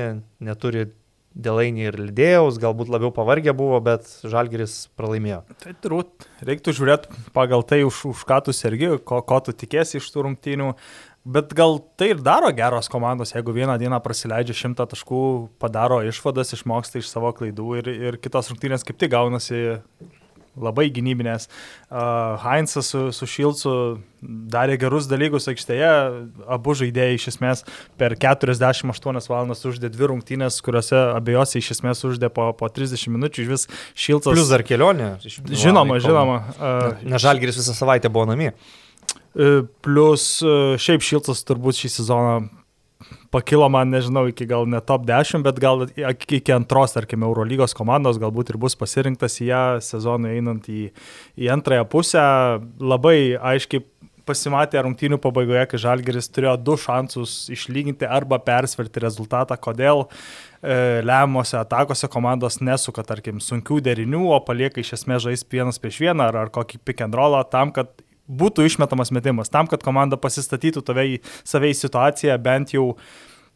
neturi 0.43 0.89
Delainį 1.35 1.89
ir 1.89 1.97
Lidėjaus, 1.99 2.59
galbūt 2.63 2.87
labiau 2.93 3.11
pavargę 3.11 3.51
buvo, 3.57 3.81
bet 3.83 4.07
Žalgeris 4.23 4.85
pralaimėjo. 4.95 5.41
Tai 5.59 5.73
turbūt 5.83 6.27
reiktų 6.47 6.75
žiūrėti 6.77 7.25
pagal 7.35 7.65
tai, 7.67 7.81
už, 7.83 8.05
už 8.13 8.23
ką 8.29 8.39
tu 8.45 8.55
sergi, 8.55 8.93
ko, 9.03 9.19
ko 9.19 9.41
tu 9.43 9.51
tikėsi 9.51 9.99
iš 9.99 10.07
tų 10.13 10.29
rungtynių. 10.29 10.71
Bet 11.25 11.51
gal 11.57 11.79
tai 11.99 12.11
ir 12.13 12.21
daro 12.23 12.51
geros 12.55 12.87
komandos, 12.91 13.33
jeigu 13.33 13.51
vieną 13.55 13.75
dieną 13.81 13.97
prasileidžia 14.05 14.55
šimtą 14.55 14.85
taškų, 14.91 15.21
padaro 15.59 15.99
išvadas, 16.05 16.53
išmoksta 16.55 17.01
iš 17.01 17.09
savo 17.09 17.33
klaidų 17.35 17.79
ir, 17.81 17.89
ir 18.11 18.19
kitos 18.21 18.51
rungtynės 18.53 18.85
kaip 18.85 19.01
tik 19.01 19.11
gaunasi 19.11 19.63
labai 20.61 20.87
gynybinės. 20.93 21.47
Heinzas 22.43 22.91
su, 22.93 23.07
su 23.15 23.27
Šilcu 23.29 23.73
darė 24.51 24.77
gerus 24.81 25.09
dalykus 25.09 25.49
aikštėje, 25.51 25.91
abu 26.51 26.75
žaidėjai 26.77 27.17
iš 27.19 27.27
esmės 27.33 27.63
per 27.99 28.15
48 28.21 29.29
valandas 29.29 29.65
uždė 29.67 29.91
dvi 29.93 30.09
rungtynės, 30.11 30.61
kuriuose 30.65 30.97
abiejose 31.13 31.61
iš 31.61 31.75
esmės 31.77 32.01
uždė 32.07 32.31
po, 32.33 32.49
po 32.57 32.71
30 32.71 33.13
minučių, 33.17 33.45
iš 33.45 33.51
vis 33.51 33.67
Šilcas. 33.93 34.31
Plus 34.33 34.51
dar 34.51 34.65
kelionė. 34.65 35.15
Žinoma, 35.21 35.99
žinoma. 36.03 36.41
Na, 37.05 37.21
Žalgiris 37.21 37.61
visą 37.61 37.77
savaitę 37.77 38.11
buvo 38.11 38.27
namie. 38.31 38.51
Uh, 38.55 38.85
plus 39.83 40.39
šiaip 40.79 41.03
Šilcas 41.03 41.43
turbūt 41.47 41.83
šį 41.83 41.91
sezoną 41.99 42.35
pakilo 43.35 43.67
man, 43.71 43.91
nežinau, 43.91 44.25
iki 44.31 44.47
gal 44.47 44.67
ne 44.71 44.79
top 44.83 45.03
10, 45.07 45.43
bet 45.43 45.59
gal 45.59 45.83
iki 45.85 46.55
antros, 46.55 46.95
tarkime, 46.95 47.27
Eurolygos 47.27 47.75
komandos 47.75 48.19
galbūt 48.21 48.53
ir 48.53 48.59
bus 48.61 48.77
pasirinktas 48.79 49.41
į 49.43 49.49
ją 49.49 49.63
sezonui 49.83 50.37
einant 50.37 50.69
į, 50.71 50.87
į 51.35 51.51
antrąją 51.57 51.87
pusę. 51.91 52.23
Labai 52.79 53.17
aiškiai 53.35 53.83
pasimatė 54.25 54.81
rungtynių 54.85 55.19
pabaigoje, 55.21 55.65
kai 55.69 55.81
Žalgeris 55.81 56.29
turėjo 56.33 56.55
du 56.65 56.77
šansus 56.81 57.45
išlyginti 57.53 58.07
arba 58.09 58.39
persverti 58.41 59.03
rezultatą, 59.03 59.57
kodėl 59.61 60.05
e, 60.05 61.03
lemiamose 61.05 61.59
atakose 61.59 62.09
komandos 62.11 62.59
nesuka, 62.63 63.05
tarkim, 63.05 63.41
sunkių 63.43 63.81
derinių, 63.85 64.23
o 64.33 64.39
palieka 64.45 64.81
iš 64.81 64.95
esmės 64.99 65.25
žais 65.27 65.45
vienas 65.51 65.81
prieš 65.81 66.01
vieną 66.07 66.31
ar, 66.31 66.39
ar 66.45 66.53
kokį 66.55 66.81
pick 66.87 67.05
and 67.05 67.17
rollą 67.17 67.43
tam, 67.51 67.73
kad 67.75 67.93
būtų 68.27 68.65
išmetamas 68.65 69.13
metimas, 69.15 69.51
tam, 69.53 69.69
kad 69.69 69.83
komanda 69.85 70.17
pasistatytų 70.17 70.83
tave 70.85 71.07
į 71.15 71.21
savai 71.45 71.73
situaciją 71.77 72.37
bent 72.41 72.75
jau 72.75 72.93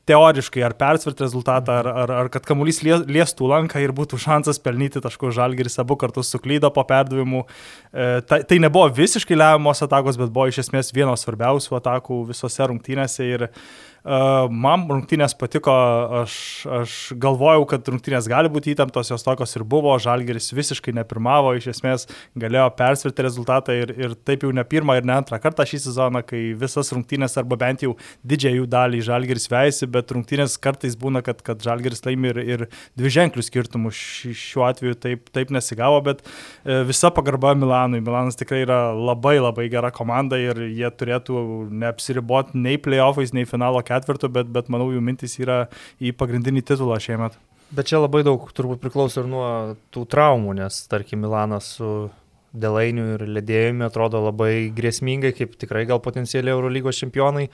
teoriškai 0.09 0.63
ar 0.65 0.73
persvert 0.73 1.19
rezultatą, 1.21 1.75
ar, 1.83 1.87
ar, 2.03 2.11
ar 2.23 2.29
kad 2.33 2.45
kamuolys 2.47 2.79
liestų 2.81 3.49
lanką 3.51 3.81
ir 3.83 3.93
būtų 3.93 4.17
šansas 4.21 4.57
pelnyti 4.63 5.01
taškų 5.03 5.29
žalgeris 5.35 5.77
abu 5.83 5.99
kartus 6.01 6.31
suklydo 6.33 6.71
po 6.73 6.81
perdavimų. 6.89 7.43
E, 7.45 8.07
tai, 8.25 8.39
tai 8.49 8.57
nebuvo 8.63 8.87
visiškai 8.97 9.37
lemiamos 9.37 9.83
atakos, 9.85 10.17
bet 10.17 10.33
buvo 10.33 10.47
iš 10.49 10.63
esmės 10.65 10.89
vienos 10.95 11.27
svarbiausių 11.27 11.77
atakų 11.77 12.23
visose 12.31 12.69
rungtynėse 12.71 13.27
ir 13.27 13.45
uh, 13.49 13.61
Man 14.03 14.85
rungtynės 14.87 15.33
patiko, 15.35 15.73
aš, 16.21 16.33
aš 16.71 16.93
galvojau, 17.19 17.65
kad 17.67 17.87
rungtynės 17.91 18.29
gali 18.31 18.51
būti 18.51 18.71
įtemptos, 18.71 19.11
jos 19.11 19.25
tokios 19.25 19.55
ir 19.57 19.65
buvo, 19.67 19.91
Žalgeris 19.99 20.53
visiškai 20.55 20.93
nepirmavo, 20.95 21.51
iš 21.57 21.67
esmės 21.73 22.07
galėjo 22.39 22.69
persverti 22.79 23.25
rezultatą 23.25 23.75
ir, 23.75 23.91
ir 23.99 24.15
taip 24.23 24.45
jau 24.47 24.53
ne 24.55 24.63
pirmą 24.63 24.95
ir 24.99 25.07
ne 25.07 25.17
antrą 25.17 25.39
kartą 25.43 25.65
šį 25.67 25.81
sezoną, 25.89 26.23
kai 26.27 26.53
visas 26.59 26.93
rungtynės 26.95 27.35
arba 27.41 27.57
bent 27.59 27.83
jau 27.83 27.97
didžiąją 28.23 28.61
jų 28.61 28.69
dalį 28.71 29.01
Žalgeris 29.09 29.49
veisi, 29.51 29.89
bet 29.91 30.15
rungtynės 30.15 30.55
kartais 30.63 30.95
būna, 30.99 31.23
kad, 31.25 31.43
kad 31.43 31.59
Žalgeris 31.65 32.05
laimi 32.07 32.31
ir, 32.31 32.39
ir 32.39 32.65
dvi 32.99 33.13
ženklių 33.19 33.45
skirtumų. 33.49 33.91
Šiuo 33.91 34.63
atveju 34.69 34.95
taip, 35.01 35.27
taip 35.35 35.51
nesigavo, 35.53 35.99
bet 36.05 36.23
e, 36.23 36.79
visa 36.87 37.11
pagarba 37.13 37.51
Milanui. 37.57 37.99
Milanas 38.05 38.39
tikrai 38.39 38.63
yra 38.63 38.79
labai 38.95 39.37
labai 39.41 39.67
gera 39.71 39.91
komanda 39.95 40.39
ir 40.39 40.63
jie 40.69 40.89
turėtų 40.95 41.43
neapsiriboti 41.83 42.59
nei 42.59 42.79
playoffais, 42.81 43.35
nei 43.35 43.47
finalo 43.49 43.83
ketvirto, 43.89 44.29
bet, 44.33 44.49
bet 44.53 44.69
manau 44.71 44.91
jų 44.93 45.03
mintis 45.03 45.35
yra 45.41 45.65
į 45.99 46.13
pagrindinį 46.17 46.65
titulą 46.71 46.99
šiemet. 47.01 47.37
Bet 47.69 47.91
čia 47.91 47.99
labai 48.01 48.23
daug 48.25 48.47
turbūt 48.55 48.81
priklauso 48.81 49.21
ir 49.21 49.27
nuo 49.29 49.49
tų 49.93 50.07
traumų, 50.09 50.55
nes 50.57 50.81
tarkim 50.89 51.21
Milanas 51.21 51.75
su 51.77 52.09
Delainiu 52.49 53.11
ir 53.13 53.25
Ledėjumi 53.29 53.85
atrodo 53.85 54.23
labai 54.23 54.71
grėsmingai, 54.73 55.35
kaip 55.37 55.53
tikrai 55.61 55.83
gal 55.89 56.01
potencialiai 56.01 56.55
Eurolygos 56.55 56.97
čempionai. 56.97 57.45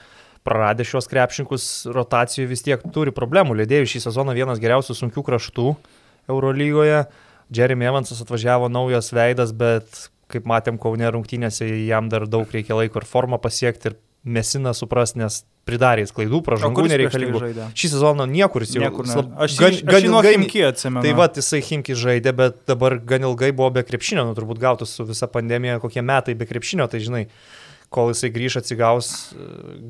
Praradę 0.46 0.86
šios 0.88 1.10
krepšininkus 1.12 1.65
rotacijų 1.92 2.48
vis 2.48 2.63
tiek 2.63 2.84
turi 2.96 3.12
problemų. 3.15 3.58
Ledėjų 3.60 3.89
šį 3.92 4.06
sezoną 4.06 4.36
vienas 4.38 4.62
geriausių 4.63 4.96
sunkių 4.96 5.25
kraštų 5.25 5.74
Eurolygoje. 6.32 7.01
Jeremy 7.56 7.89
Evansas 7.89 8.22
atvažiavo 8.24 8.70
naujas 8.72 9.12
veidas, 9.13 9.51
bet 9.58 10.08
kaip 10.32 10.48
matėm 10.50 10.80
Kaune 10.82 11.10
rungtynėse, 11.12 11.68
jam 11.86 12.08
dar 12.10 12.25
daug 12.30 12.50
reikia 12.54 12.77
laiko 12.77 13.01
ir 13.01 13.10
formą 13.10 13.42
pasiekti 13.42 13.92
ir 13.92 14.00
mesiną 14.24 14.74
supras, 14.77 15.13
nes 15.20 15.44
pridarė 15.65 16.05
klaidų, 16.13 16.41
pražangų 16.45 16.86
nereikalingų. 16.91 17.41
Šį 17.77 17.91
sezoną 17.95 18.27
niekur 18.29 18.65
jis 18.65 18.75
jau. 18.77 18.84
Niekur, 18.86 19.10
slab, 19.10 19.31
aš 19.41 19.57
gan, 19.62 19.77
gan 19.89 20.07
ilgai 20.12 20.34
Himki 20.36 20.63
atsimenu. 20.67 21.03
Tai 21.05 21.13
va, 21.17 21.27
jisai 21.41 21.62
Himki 21.65 21.98
žaidė, 21.98 22.36
bet 22.38 22.60
dabar 22.69 23.00
gan 23.01 23.25
ilgai 23.25 23.50
buvo 23.55 23.72
be 23.77 23.86
krepšinio, 23.86 24.27
nu 24.29 24.38
turbūt 24.38 24.62
gautus 24.62 24.93
su 24.98 25.07
visa 25.10 25.29
pandemija 25.31 25.79
kokie 25.84 26.05
metai 26.05 26.38
be 26.38 26.48
krepšinio, 26.50 26.86
tai 26.91 27.01
žinai, 27.01 27.24
kol 27.93 28.13
jisai 28.13 28.29
grįž 28.36 28.60
atsigaus, 28.62 29.12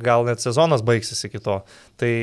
gal 0.02 0.28
net 0.30 0.44
sezonas 0.44 0.84
baigsis 0.86 1.28
iki 1.28 1.44
to. 1.44 1.60
Tai 2.00 2.14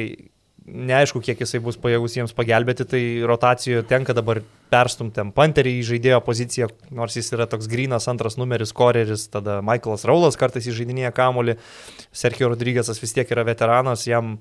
neaišku, 0.67 1.21
kiek 1.25 1.41
jisai 1.43 1.61
bus 1.63 1.79
pajėgus 1.81 2.17
jiems 2.17 2.35
pagelbėti, 2.37 2.87
tai 2.89 3.03
rotacijoje 3.27 3.85
tenka 3.91 4.15
dabar 4.17 4.43
perstumti 4.73 5.25
Panterį 5.37 5.75
į 5.81 5.87
žaidėjo 5.91 6.21
poziciją, 6.25 6.69
nors 6.95 7.17
jis 7.19 7.33
yra 7.35 7.49
toks 7.51 7.69
grinas 7.71 8.09
antras 8.11 8.39
numeris, 8.41 8.73
koreris, 8.77 9.27
tada 9.33 9.61
Michaelas 9.65 10.07
Raulas 10.09 10.39
kartais 10.41 10.69
įžeidinėja 10.71 11.13
kamolį, 11.17 11.57
Sergio 12.15 12.53
Rodrygėsas 12.53 13.03
vis 13.03 13.15
tiek 13.17 13.31
yra 13.35 13.45
veteranas, 13.49 14.07
jam 14.09 14.39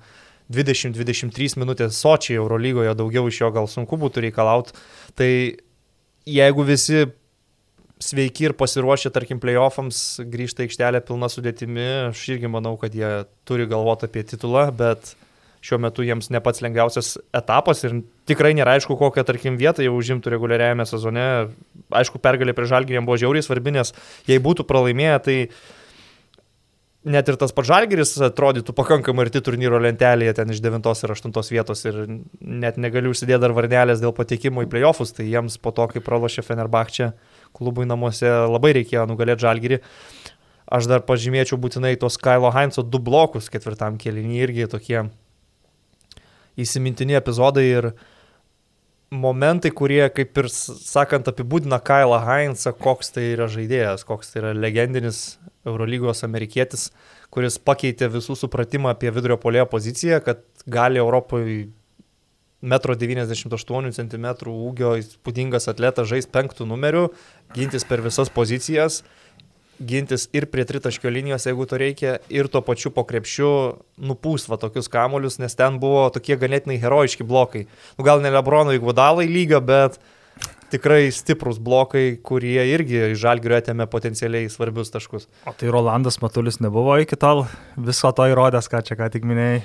20-23 0.52 1.58
minutės 1.62 2.00
Sočiai 2.02 2.40
Eurolygoje 2.40 2.94
daugiau 3.00 3.28
iš 3.30 3.42
jo 3.44 3.52
gal 3.56 3.70
sunku 3.72 4.00
būtų 4.00 4.28
reikalauti, 4.28 4.78
tai 5.18 5.32
jeigu 6.28 6.68
visi 6.68 7.08
sveiki 8.02 8.50
ir 8.50 8.56
pasiruošę, 8.58 9.12
tarkim, 9.14 9.40
playoffams 9.42 10.22
grįžta 10.32 10.66
aikštelė 10.66 11.04
pilna 11.06 11.30
sudėtimi, 11.32 11.88
aš 12.10 12.24
irgi 12.34 12.50
manau, 12.52 12.74
kad 12.82 12.96
jie 12.98 13.12
turi 13.48 13.68
galvoti 13.70 14.10
apie 14.10 14.26
titulą, 14.28 14.68
bet 14.74 15.14
šiuo 15.62 15.78
metu 15.82 16.06
jiems 16.06 16.32
ne 16.34 16.42
pats 16.42 16.64
lengviausias 16.66 17.16
etapas 17.38 17.84
ir 17.86 18.00
tikrai 18.30 18.54
nėra 18.58 18.76
aišku, 18.78 18.98
kokią, 18.98 19.26
tarkim, 19.28 19.60
vietą 19.62 19.86
jau 19.86 19.94
užimtų 19.98 20.34
reguliariajame 20.34 20.88
sezone. 20.90 21.28
Aišku, 21.94 22.22
pergalė 22.24 22.56
prie 22.58 22.70
žalgį 22.72 22.98
jiems 22.98 23.10
buvo 23.10 23.20
žiauriai 23.22 23.46
svarbi, 23.46 23.76
nes 23.76 23.94
jei 24.30 24.42
būtų 24.42 24.66
pralaimėję, 24.70 25.20
tai 25.28 25.38
net 27.14 27.30
ir 27.30 27.38
tas 27.42 27.54
pats 27.54 27.70
žalgeris 27.70 28.14
atrodytų 28.30 28.74
pakankamai 28.78 29.28
arti 29.28 29.42
turnyro 29.46 29.80
lentelėje, 29.82 30.36
ten 30.38 30.54
iš 30.54 30.62
9 30.66 30.90
ir 31.06 31.16
8 31.16 31.54
vietos 31.54 31.86
ir 31.90 32.02
net 32.42 32.78
negaliu 32.82 33.14
užsidėti 33.14 33.42
dar 33.46 33.56
varnelės 33.58 34.02
dėl 34.02 34.14
patekimo 34.18 34.66
į 34.66 34.70
playoffus, 34.70 35.14
tai 35.18 35.30
jiems 35.30 35.58
po 35.62 35.74
to, 35.74 35.88
kai 35.94 36.02
pralošė 36.02 36.46
Fenerbahčia 36.46 37.14
klubui 37.58 37.86
namuose, 37.90 38.30
labai 38.50 38.74
reikėjo 38.82 39.08
nugalėti 39.10 39.46
žalgerį. 39.46 39.82
Aš 40.72 40.88
dar 40.88 41.02
pažymėčiau 41.04 41.58
būtinai 41.60 41.98
tos 42.00 42.16
Kailo 42.22 42.50
Heinzo 42.56 42.86
du 42.86 43.02
blokus 43.04 43.50
ketvirtam 43.52 43.98
kelinį 44.00 44.38
irgi 44.46 44.70
tokie 44.72 45.02
įsimintini 46.60 47.16
epizodai 47.20 47.66
ir 47.70 47.92
momentai, 49.12 49.72
kurie, 49.76 50.04
kaip 50.16 50.38
ir 50.40 50.48
sakant, 50.52 51.28
apibūdina 51.28 51.82
Kailą 51.84 52.22
Heinzą, 52.26 52.74
koks 52.80 53.12
tai 53.16 53.34
yra 53.34 53.50
žaidėjas, 53.52 54.06
koks 54.08 54.32
tai 54.32 54.44
yra 54.44 54.54
legendinis 54.56 55.38
Eurolygos 55.68 56.24
amerikietis, 56.28 56.90
kuris 57.32 57.60
pakeitė 57.60 58.10
visų 58.12 58.38
supratimą 58.40 58.94
apie 58.96 59.12
vidurio 59.14 59.38
polėjo 59.40 59.68
poziciją, 59.72 60.22
kad 60.24 60.44
gali 60.66 61.02
Europoje 61.02 61.68
1,98 62.62 63.92
cm 63.98 64.28
ūgio 64.52 64.94
įspūdingas 65.02 65.68
atletas 65.72 66.10
žais 66.12 66.30
penktų 66.30 66.68
numerių, 66.70 67.08
gintis 67.56 67.88
per 67.90 68.04
visas 68.06 68.30
pozicijas 68.30 69.02
gintis 69.88 70.28
ir 70.36 70.48
prie 70.52 70.66
tritaškio 70.68 71.12
linijos, 71.12 71.46
jeigu 71.50 71.68
to 71.68 71.80
reikia, 71.82 72.16
ir 72.30 72.50
tuo 72.52 72.62
pačiu 72.66 72.94
po 72.94 73.04
krepšiu 73.08 73.52
nupūs 74.02 74.48
va 74.52 74.60
tokius 74.62 74.90
kamolius, 74.92 75.40
nes 75.42 75.58
ten 75.58 75.80
buvo 75.82 76.08
tokie 76.14 76.38
ganėtinai 76.40 76.80
herojiški 76.82 77.28
blokai. 77.28 77.68
Nu, 77.98 78.08
gal 78.08 78.24
ne 78.24 78.32
Lebrono 78.34 78.76
įgvadalai 78.78 79.28
lygio, 79.30 79.62
bet 79.66 80.00
tikrai 80.72 81.12
stiprus 81.12 81.60
blokai, 81.60 82.16
kurie 82.24 82.64
irgi 82.72 83.12
iš 83.12 83.20
žalgirio 83.26 83.60
atėmė 83.60 83.88
potencialiai 83.92 84.50
svarbius 84.52 84.94
taškus. 84.94 85.28
O 85.48 85.54
tai 85.58 85.72
Rolandas 85.74 86.22
Matulis 86.24 86.62
nebuvo 86.64 86.96
iki 87.02 87.20
tol 87.20 87.46
viso 87.76 88.12
to 88.16 88.30
įrodęs, 88.32 88.72
ką 88.72 88.84
čia 88.88 89.00
ką 89.00 89.12
tik 89.14 89.28
minėjai. 89.28 89.64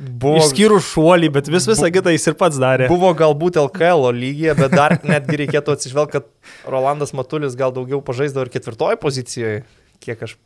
Buvo, 0.00 0.38
Išskyrus 0.40 0.86
šuolį, 0.94 1.28
bet 1.34 1.48
vis 1.52 1.66
visą 1.68 1.84
bu, 1.84 1.92
kitą 1.98 2.12
jis 2.14 2.24
ir 2.30 2.36
pats 2.40 2.56
darė. 2.60 2.86
Buvo 2.88 3.10
galbūt 3.16 3.58
LKL 3.60 4.14
lygyje, 4.16 4.54
bet 4.56 4.72
dar 4.72 4.94
netgi 5.04 5.42
reikėtų 5.42 5.74
atsižvelgti, 5.76 6.20
kad 6.22 6.70
Rolandas 6.72 7.12
Matulis 7.16 7.56
gal 7.58 7.74
daugiau 7.76 8.00
pažaisdavo 8.04 8.46
ir 8.46 8.52
ketvirtoje 8.54 8.96
pozicijoje, 9.02 9.58
kiek 10.00 10.24
aš 10.24 10.38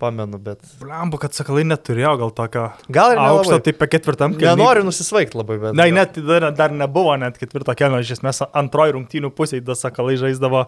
pamenu, 0.00 0.40
bet... 0.40 0.60
Blambu, 0.80 1.20
kad 1.20 1.36
sakalai 1.36 1.66
neturėjo 1.68 2.14
gal 2.22 2.32
tokio... 2.36 2.64
Gal 2.92 3.14
ir 3.14 3.20
aukšto, 3.20 3.58
taip 3.64 3.78
pe 3.80 3.88
ketvirtam 3.96 4.36
keliui. 4.36 4.52
Nenoriu 4.52 4.86
nusisvaigti 4.88 5.40
labai, 5.40 5.58
bet... 5.60 5.76
Na, 5.76 5.88
net 5.92 6.16
dar, 6.24 6.48
dar 6.56 6.72
nebuvo 6.72 7.16
net 7.20 7.36
ketvirto 7.40 7.76
kelio, 7.76 8.00
iš 8.04 8.16
esmės 8.18 8.42
antroji 8.48 8.96
rungtynių 8.96 9.32
pusė, 9.36 9.60
da 9.64 9.76
sakalai 9.78 10.18
žaisdavo 10.20 10.66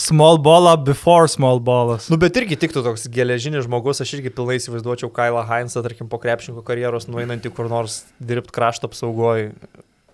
Small 0.00 0.40
ballą 0.40 0.72
before 0.80 1.28
small 1.28 1.60
ballas. 1.60 2.08
Nu, 2.08 2.16
bet 2.20 2.38
irgi 2.40 2.56
tiktų 2.56 2.80
toks 2.86 3.04
geležinis 3.12 3.66
žmogus, 3.66 4.00
aš 4.00 4.14
irgi 4.16 4.32
pilnai 4.32 4.56
įsivaizduočiau 4.56 5.10
Kailą 5.12 5.42
Heinzą, 5.50 5.82
tarkim, 5.84 6.08
po 6.08 6.16
krepšinko 6.22 6.64
karjeros 6.64 7.04
nueinantį 7.10 7.52
kur 7.52 7.68
nors 7.68 8.00
dirbti 8.16 8.56
krašto 8.56 8.88
apsaugoje. 8.88 9.52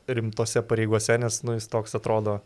rimtose 0.07 0.62
pareigose, 0.62 1.16
nes 1.19 1.40
nu, 1.43 1.57
jis 1.57 1.66
toks 1.66 1.97
atrodo 1.99 2.40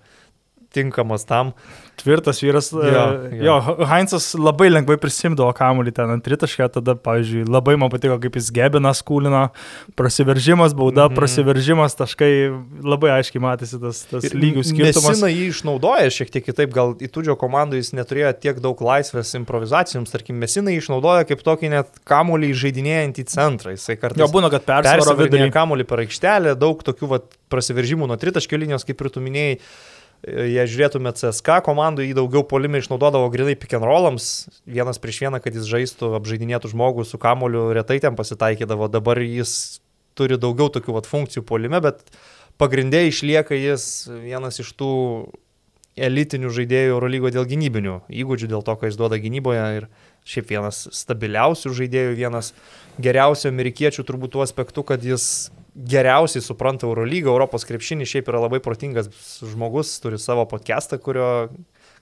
tinkamas 0.74 1.26
tam. 1.28 1.52
Tvirtas 2.00 2.40
vyras. 2.40 2.70
Jo, 2.72 2.80
Jo, 2.80 3.02
jo. 3.36 3.44
jo 3.44 3.86
Heinzas 3.90 4.30
labai 4.38 4.70
lengvai 4.70 4.96
prisimdavo 5.00 5.52
kamuolį 5.56 5.92
ten 5.96 6.12
ant 6.14 6.24
tritaškę, 6.24 6.68
tada, 6.72 6.94
pavyzdžiui, 6.96 7.42
labai 7.50 7.74
man 7.80 7.90
patiko, 7.92 8.16
kaip 8.22 8.38
jis 8.38 8.48
gebina 8.56 8.92
skūlino, 8.96 9.42
prasiveržimas, 9.98 10.72
bauda, 10.78 11.08
mm. 11.10 11.18
prasiveržimas, 11.18 11.96
taškai, 11.98 12.30
labai 12.86 13.12
aiškiai 13.18 13.42
matėsi 13.44 13.80
tas, 13.82 14.00
tas 14.08 14.28
lygių 14.32 14.64
skirtumas. 14.64 15.10
Mesina 15.10 15.30
jį 15.32 15.50
išnaudoja 15.52 16.14
šiek 16.16 16.32
tiek 16.32 16.46
kitaip, 16.46 16.72
gal 16.76 16.94
į 16.96 17.10
Tudžio 17.12 17.36
komandų 17.40 17.80
jis 17.82 17.92
neturėjo 17.98 18.32
tiek 18.46 18.62
daug 18.64 18.80
laisvės 18.86 19.34
improvizacijoms, 19.40 20.14
tarkim, 20.14 20.40
Mesina 20.40 20.72
jį 20.72 20.80
išnaudoja 20.84 21.28
kaip 21.28 21.44
tokį 21.44 21.74
net 21.74 22.00
kamuolį 22.08 22.54
žaidinėjantį 22.64 23.26
centrą. 23.28 23.76
Jisai 23.76 23.98
kartais 24.00 24.24
Jo 24.24 24.30
būna, 24.32 24.48
kad 24.52 24.64
persivaro 24.64 25.18
vidurį. 25.20 25.50
kamuolį 25.52 25.88
per 25.90 26.06
aikštelę, 26.06 26.56
daug 26.56 26.80
tokių 26.86 27.12
vat, 27.12 27.28
prasiveržimų 27.50 28.08
nuo 28.08 28.16
tritaškio 28.20 28.58
linijos, 28.62 28.86
kaip 28.86 29.00
ir 29.02 29.10
tu 29.12 29.22
minėjai. 29.24 29.58
Jei 30.20 30.66
žiūrėtume 30.68 31.14
CSK 31.16 31.62
komandų, 31.64 32.04
jį 32.04 32.16
daugiau 32.18 32.42
polime 32.44 32.82
išnaudodavo 32.82 33.30
grinai 33.32 33.54
pick 33.56 33.72
and 33.78 33.86
rollams, 33.88 34.50
vienas 34.68 35.00
prieš 35.00 35.22
vieną, 35.24 35.40
kad 35.40 35.54
jis 35.56 35.68
žaistų, 35.70 36.10
apžaidinėtų 36.18 36.74
žmogų 36.74 37.06
su 37.08 37.16
kamoliu, 37.20 37.70
retai 37.72 37.96
ten 38.04 38.18
pasitaikydavo, 38.18 38.90
dabar 38.92 39.22
jis 39.24 39.80
turi 40.18 40.36
daugiau 40.36 40.68
tokių 40.72 40.98
vat, 40.98 41.08
funkcijų 41.08 41.46
polime, 41.48 41.80
bet 41.80 42.04
pagrindė 42.60 43.06
išlieka 43.08 43.56
jis 43.56 44.10
vienas 44.10 44.60
iš 44.60 44.74
tų 44.76 44.90
elitinių 46.00 46.52
žaidėjų 46.52 46.92
Eurolygo 46.92 47.32
dėl 47.32 47.48
gynybinių 47.48 47.96
įgūdžių, 48.12 48.50
dėl 48.52 48.64
to, 48.66 48.76
ką 48.76 48.90
jis 48.90 49.00
duoda 49.00 49.16
gynyboje 49.20 49.64
ir 49.80 49.88
šiaip 50.28 50.52
vienas 50.52 50.84
stabiliausių 51.00 51.72
žaidėjų, 51.80 52.12
vienas 52.18 52.52
geriausių 53.00 53.48
amerikiečių 53.50 54.04
turbūt 54.04 54.36
tuo 54.36 54.44
aspektu, 54.44 54.84
kad 54.86 55.04
jis 55.04 55.48
geriausiai 55.74 56.42
supranta 56.44 56.86
Eurolygą, 56.88 57.30
Europos 57.32 57.66
krepšinį, 57.68 58.08
šiaip 58.08 58.30
yra 58.32 58.42
labai 58.44 58.60
protingas 58.64 59.10
žmogus, 59.44 59.92
turi 60.02 60.18
savo 60.20 60.46
podcastą, 60.50 60.98
kurio 61.02 61.28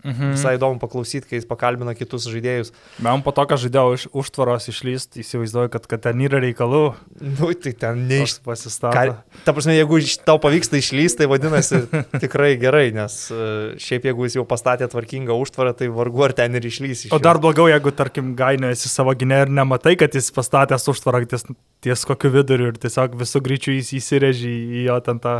Mhm. 0.06 0.34
visai 0.36 0.54
įdomu 0.54 0.78
paklausyti, 0.78 1.26
kai 1.26 1.40
jis 1.40 1.46
pakalbina 1.48 1.90
kitus 1.98 2.28
žaidėjus. 2.30 2.70
Man 3.02 3.24
po 3.26 3.32
to, 3.34 3.42
kad 3.50 3.58
žaidėjau 3.58 3.96
iš 3.96 4.04
užtvaros 4.14 4.68
išlyst, 4.70 5.18
įsivaizduoju, 5.18 5.72
kad, 5.74 5.88
kad 5.90 6.04
ten 6.04 6.20
yra 6.22 6.38
reikalų. 6.42 6.82
Nu, 7.18 7.50
tai 7.58 7.72
ten 7.74 8.04
neiš... 8.06 8.36
Pasistato. 8.46 8.94
Ką, 8.94 9.40
ta 9.42 9.54
prasme, 9.56 9.74
jeigu 9.74 9.98
tau 10.22 10.38
pavyksta 10.38 10.78
išlysti, 10.78 11.24
tai 11.24 11.28
vadinasi 11.32 11.80
tikrai 12.22 12.52
gerai, 12.60 12.92
nes 12.94 13.16
e, 13.34 13.48
šiaip 13.82 14.06
jeigu 14.06 14.28
jis 14.28 14.38
jau 14.38 14.44
pastatė 14.48 14.86
tvarkingą 14.92 15.34
užtvarą, 15.42 15.74
tai 15.80 15.90
vargu 15.90 16.28
ar 16.28 16.36
ten 16.38 16.54
ir 16.54 16.68
išlys. 16.70 17.08
Iš 17.08 17.16
O 17.16 17.18
dar 17.22 17.40
blogiau, 17.42 17.66
jeigu, 17.66 17.90
tarkim, 17.98 18.36
gainė 18.38 18.70
esi 18.76 18.90
savo 18.92 19.16
gynę 19.18 19.42
ir 19.48 19.52
nematai, 19.52 19.96
kad 19.98 20.14
jis 20.14 20.30
pastatęs 20.36 20.86
užtvarą 20.94 21.24
ties, 21.26 21.48
ties 21.82 22.06
kokiu 22.06 22.30
viduriu 22.38 22.70
ir 22.70 22.78
tiesiog 22.78 23.18
visų 23.18 23.42
greičių 23.50 23.74
jis 23.80 23.90
įsirežė 23.98 24.54
į 24.78 24.86
jo 24.86 25.00
ten 25.02 25.18
tą... 25.26 25.34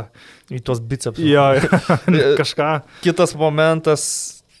į 0.51 0.59
tuos 0.67 0.83
bicepsus. 0.83 1.23
Jo, 1.23 1.47
kažką. 2.41 2.73
Kitas 3.07 3.37
momentas 3.39 4.03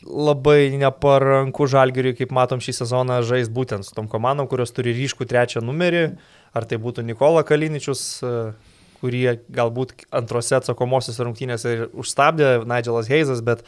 labai 0.09 0.73
neparanku 0.79 1.67
žalgiriui, 1.69 2.15
kaip 2.17 2.33
matom 2.35 2.61
šį 2.63 2.75
sezoną, 2.81 3.21
žais 3.27 3.51
būtent 3.53 3.85
su 3.85 3.93
tom 3.95 4.09
komandom, 4.11 4.49
kurios 4.49 4.73
turi 4.75 4.95
ryškų 4.97 5.27
trečią 5.29 5.63
numerį. 5.65 6.03
Ar 6.57 6.65
tai 6.65 6.79
būtų 6.81 7.05
Nikola 7.05 7.43
Kaliničius, 7.45 8.01
e, 8.25 8.33
kurį 8.99 9.21
galbūt 9.53 9.93
antrose 10.11 10.57
atsakomosios 10.57 11.21
rungtynėse 11.21 11.75
ir 11.75 11.85
užstabdė 11.93 12.65
Nigelas 12.67 13.09
Heizas, 13.11 13.43
bet 13.45 13.61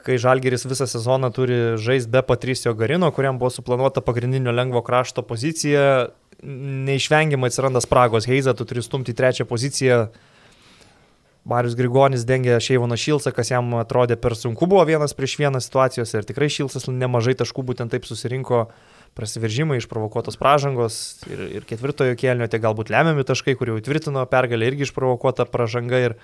kai 0.00 0.16
Žalgeris 0.16 0.64
visą 0.64 0.88
sezoną 0.88 1.28
turi 1.36 1.58
žaisti 1.76 2.10
be 2.10 2.22
Patricio 2.24 2.72
Garino, 2.74 3.10
kuriam 3.12 3.38
buvo 3.38 3.52
suplanuota 3.52 4.00
pagrindinio 4.00 4.54
lengvo 4.56 4.80
krašto 4.82 5.22
pozicija, 5.22 6.08
neišvengiamai 6.42 7.50
atsiranda 7.52 7.82
spragos. 7.84 8.28
Heizą 8.30 8.56
tu 8.56 8.64
turi 8.64 8.82
stumti 8.82 9.12
į 9.12 9.18
trečią 9.18 9.44
poziciją. 9.44 10.06
Marius 11.48 11.74
Grigonis 11.78 12.26
dengė 12.28 12.58
Šeivono 12.60 12.98
Šilsą, 13.00 13.32
kas 13.32 13.50
jam 13.52 13.72
atrodė 13.80 14.18
per 14.20 14.36
sunku 14.36 14.68
buvo 14.68 14.84
vienas 14.88 15.16
prieš 15.16 15.38
vieną 15.40 15.62
situacijose 15.64 16.20
ir 16.20 16.28
tikrai 16.28 16.50
Šilsas 16.52 16.88
nemažai 16.92 17.36
taškų 17.40 17.64
būtent 17.72 17.94
taip 17.94 18.04
susirinko 18.08 18.66
prasiveržimai, 19.18 19.80
išprovokuotos 19.80 20.38
pražangos 20.38 21.00
ir, 21.30 21.42
ir 21.58 21.66
ketvirtojo 21.66 22.14
kėlinio, 22.20 22.46
tai 22.50 22.60
galbūt 22.62 22.92
lemiami 22.92 23.26
taškai, 23.26 23.56
kur 23.58 23.72
jau 23.72 23.80
įtvirtino 23.80 24.22
pergalę, 24.30 24.68
irgi 24.70 24.86
išprovokuota 24.86 25.48
pražanga 25.50 26.04
ir 26.10 26.16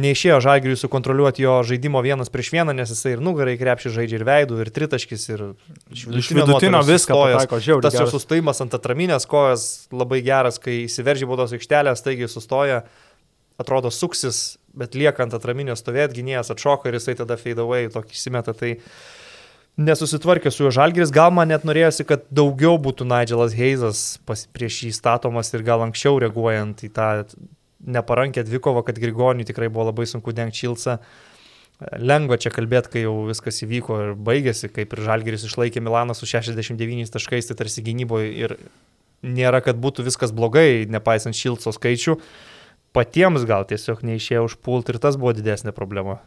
neišėjo 0.00 0.38
Žalgiriui 0.40 0.78
sukontroliuoti 0.80 1.44
jo 1.44 1.58
žaidimo 1.68 2.00
vienas 2.04 2.32
prieš 2.32 2.52
vieną, 2.54 2.72
nes 2.76 2.88
jisai 2.94 3.16
ir 3.16 3.22
nugarai 3.24 3.58
krepšį 3.60 3.92
žaidžia 3.98 4.18
ir 4.20 4.24
veidų, 4.24 4.60
ir 4.64 4.70
tritaškis, 4.72 5.26
ir 5.34 5.44
iš 5.92 6.06
vidutinio 6.08 6.46
nuotolio 6.48 6.80
viską 6.88 7.18
pataiko, 7.18 7.60
žiauriai. 7.60 7.90
Tas 7.90 7.98
jo 8.00 8.08
sustojimas 8.14 8.62
ant 8.64 8.76
atraminės 8.78 9.28
kojas 9.28 9.66
labai 9.92 10.22
geras, 10.24 10.56
kai 10.62 10.86
įsiveržė 10.86 11.28
baudos 11.28 11.52
aikštelę, 11.58 11.92
staigiai 12.00 12.30
sustoja, 12.32 12.86
atrodo 13.60 13.90
suksis, 13.92 14.58
bet 14.76 14.96
lieka 14.96 15.24
ant 15.24 15.34
atraminės 15.36 15.82
stovėt, 15.82 16.14
gynėjas 16.16 16.52
atšoka 16.54 16.88
ir 16.88 16.98
jisai 16.98 17.16
tada 17.18 17.36
fade 17.40 17.60
away, 17.62 17.90
tokį 17.92 18.16
įsimeta. 18.16 18.54
Tai 18.56 18.74
nesusitvarkė 19.80 20.52
su 20.52 20.66
juo 20.66 20.72
žalgeris, 20.74 21.12
gal 21.14 21.32
man 21.34 21.52
net 21.52 21.66
norėjosi, 21.68 22.06
kad 22.08 22.24
daugiau 22.32 22.78
būtų 22.82 23.08
Nigelas 23.08 23.56
Heizas 23.56 24.04
prieš 24.26 24.84
jį 24.86 24.94
statomas 24.96 25.52
ir 25.52 25.64
gal 25.66 25.84
anksčiau 25.84 26.20
reaguojant 26.22 26.84
į 26.86 26.92
tą 26.96 27.10
neparankę 27.82 28.44
dvikovą, 28.46 28.84
kad 28.86 28.98
Grigoniui 28.98 29.46
tikrai 29.48 29.68
buvo 29.72 29.90
labai 29.90 30.06
sunku 30.06 30.34
dengti 30.36 30.64
šilsą. 30.64 30.98
Lengva 31.98 32.36
čia 32.38 32.52
kalbėti, 32.54 32.92
kai 32.92 33.00
jau 33.02 33.14
viskas 33.26 33.58
įvyko 33.64 33.96
ir 34.04 34.10
baigėsi, 34.14 34.70
kaip 34.70 34.92
ir 34.94 35.02
Žalgeris 35.02 35.48
išlaikė 35.48 35.82
Milaną 35.82 36.14
su 36.14 36.28
69 36.30 37.10
taškais, 37.10 37.48
tai 37.48 37.56
tarsi 37.58 37.82
gynyboje 37.82 38.28
ir 38.38 38.54
nėra, 39.22 39.62
kad 39.64 39.80
būtų 39.82 40.06
viskas 40.06 40.34
blogai, 40.34 40.84
nepaisant 40.90 41.34
šilco 41.34 41.72
skaičių. 41.74 42.18
Patiems 42.92 43.46
gal 43.48 43.64
tiesiog 43.68 44.04
neišėjo 44.04 44.44
užpult 44.50 44.92
ir 44.92 45.00
tas 45.00 45.16
buvo 45.20 45.32
didesnė 45.36 45.72
problema. 45.76 46.20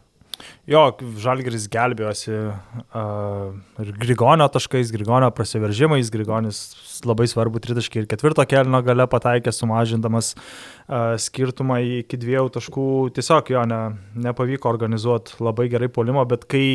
Jo, 0.68 0.90
Žalgeris 1.22 1.68
gelbėjosi 1.72 2.32
uh, 2.36 3.54
ir 3.80 3.92
Grigonio 4.02 4.48
taškais, 4.52 4.90
Grigonio 4.92 5.30
prasiveržimais, 5.34 6.10
Grigonis 6.12 6.60
labai 7.06 7.28
svarbu 7.30 7.62
tritaškį 7.62 8.02
ir 8.02 8.08
ketvirto 8.10 8.44
kelino 8.50 8.82
gale 8.84 9.06
pataikė, 9.10 9.54
sumažindamas 9.54 10.34
uh, 10.36 11.14
skirtumą 11.22 11.78
iki 12.02 12.20
dviejų 12.20 12.50
taškų. 12.58 12.86
Tiesiog 13.16 13.54
jo 13.54 13.64
ne, 13.70 13.80
nepavyko 14.26 14.70
organizuoti 14.74 15.38
labai 15.40 15.70
gerai 15.72 15.88
polimo, 15.92 16.26
bet 16.28 16.44
kai 16.50 16.66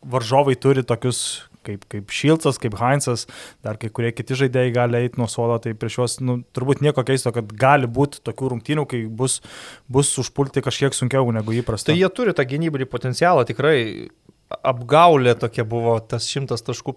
varžovai 0.00 0.56
turi 0.56 0.86
tokius 0.86 1.49
kaip, 1.66 1.84
kaip 1.92 2.14
Šilcas, 2.14 2.58
kaip 2.62 2.76
Heinzas, 2.80 3.26
dar 3.66 3.78
kai 3.80 3.90
kurie 3.94 4.12
kiti 4.16 4.38
žaidėjai 4.38 4.74
gali 4.76 5.02
eiti 5.04 5.20
nuo 5.20 5.28
suolo, 5.30 5.58
tai 5.62 5.74
prieš 5.78 5.98
juos 6.00 6.16
nu, 6.24 6.40
turbūt 6.56 6.84
nieko 6.84 7.04
keisto, 7.06 7.32
kad 7.36 7.52
gali 7.60 7.90
būti 7.90 8.22
tokių 8.26 8.54
rungtynių, 8.54 8.86
kai 8.90 9.04
bus, 9.06 9.40
bus 9.90 10.12
užpulti 10.22 10.64
kažkiek 10.64 10.96
sunkiau 10.96 11.28
negu 11.36 11.56
įprasta. 11.56 11.92
Tai 11.92 11.98
jie 12.00 12.10
turi 12.14 12.36
tą 12.36 12.46
gynybinį 12.48 12.88
potencialą, 12.90 13.46
tikrai 13.48 13.78
apgaulė 14.50 15.36
tokia 15.38 15.64
buvo 15.68 15.94
tas 16.02 16.26
šimtas 16.30 16.64
taškų 16.66 16.94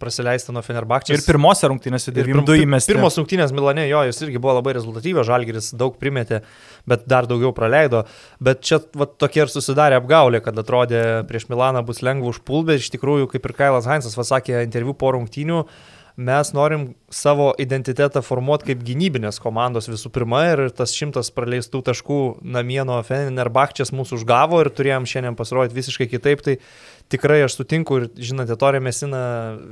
prasileista 0.00 0.54
nuo 0.56 0.62
Fenerbakčių. 0.64 1.14
Ir 1.18 1.24
pirmose 1.26 1.68
rungtynėse 1.70 2.10
Ir 2.12 2.30
9-2 2.30 2.46
pir- 2.48 2.64
įmesti. 2.64 2.94
Pirmos 2.94 3.18
rungtynės 3.20 3.52
Milane, 3.56 3.84
jo, 3.90 4.00
jis 4.08 4.22
irgi 4.24 4.40
buvo 4.40 4.56
labai 4.58 4.76
rezultatyvios, 4.78 5.28
Žalgiris 5.28 5.72
daug 5.76 5.98
primetė, 6.00 6.40
bet 6.88 7.04
dar 7.10 7.28
daugiau 7.30 7.52
praleido. 7.56 8.04
Bet 8.40 8.64
čia 8.64 8.80
va, 8.96 9.06
tokia 9.06 9.44
ir 9.44 9.52
susidarė 9.52 10.00
apgaulė, 10.00 10.40
kad 10.44 10.56
atrodė 10.60 11.02
prieš 11.28 11.50
Milaną 11.52 11.84
bus 11.86 12.00
lengva 12.04 12.32
užpult, 12.32 12.70
bet 12.72 12.80
iš 12.80 12.90
tikrųjų, 12.96 13.28
kaip 13.34 13.50
ir 13.50 13.56
Kailas 13.60 13.90
Heinzas 13.90 14.16
pasakė 14.16 14.62
interviu 14.64 14.96
po 14.96 15.12
rungtynių, 15.12 15.66
mes 16.16 16.52
norim 16.54 16.94
savo 17.10 17.48
identitetą 17.58 18.20
formuoti 18.22 18.68
kaip 18.68 18.84
gynybinės 18.86 19.40
komandos 19.42 19.88
visų 19.90 20.12
pirma 20.14 20.44
ir 20.52 20.60
tas 20.70 20.92
šimtas 20.94 21.32
praleistų 21.34 21.80
taškų 21.88 22.18
namieno 22.54 23.00
Fenerbakčias 23.02 23.90
mūsų 23.90 24.20
užgavo 24.20 24.60
ir 24.62 24.70
turėjom 24.70 25.08
šiandien 25.10 25.34
pasirodyti 25.34 25.74
visiškai 25.74 26.06
kitaip. 26.12 26.44
Tai 26.46 26.54
tikrai 27.12 27.42
aš 27.44 27.58
sutinku 27.58 27.98
ir 28.00 28.08
žinote, 28.16 28.56
Torė 28.60 28.80
Mesina 28.84 29.20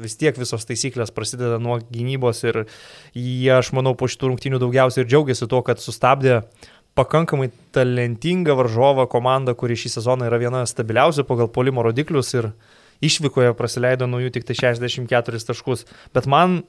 vis 0.02 0.16
tiek 0.20 0.36
visos 0.38 0.66
taisyklės 0.68 1.14
prasideda 1.14 1.58
nuo 1.62 1.78
gynybos 1.82 2.42
ir 2.46 2.64
jie, 3.14 3.52
aš 3.54 3.72
manau, 3.76 3.94
po 3.98 4.08
šitų 4.10 4.32
rungtynių 4.32 4.60
daugiausiai 4.62 5.04
ir 5.04 5.10
džiaugiasi 5.10 5.48
tuo, 5.50 5.62
kad 5.66 5.82
sustabdė 5.82 6.42
pakankamai 6.98 7.48
talentingą 7.72 8.56
varžovą 8.58 9.08
komandą, 9.10 9.56
kuri 9.56 9.78
šį 9.80 9.94
sezoną 9.96 10.28
yra 10.28 10.40
viena 10.42 10.62
stabiliausių 10.68 11.24
pagal 11.28 11.48
polimo 11.52 11.84
rodiklius 11.84 12.34
ir 12.36 12.52
išvykoje 13.02 13.56
praleido 13.58 14.06
nuo 14.06 14.20
jų 14.22 14.32
tik 14.36 14.46
tai 14.48 14.56
64 14.58 15.42
taškus. 15.48 15.86
Bet 16.14 16.28
man 16.30 16.62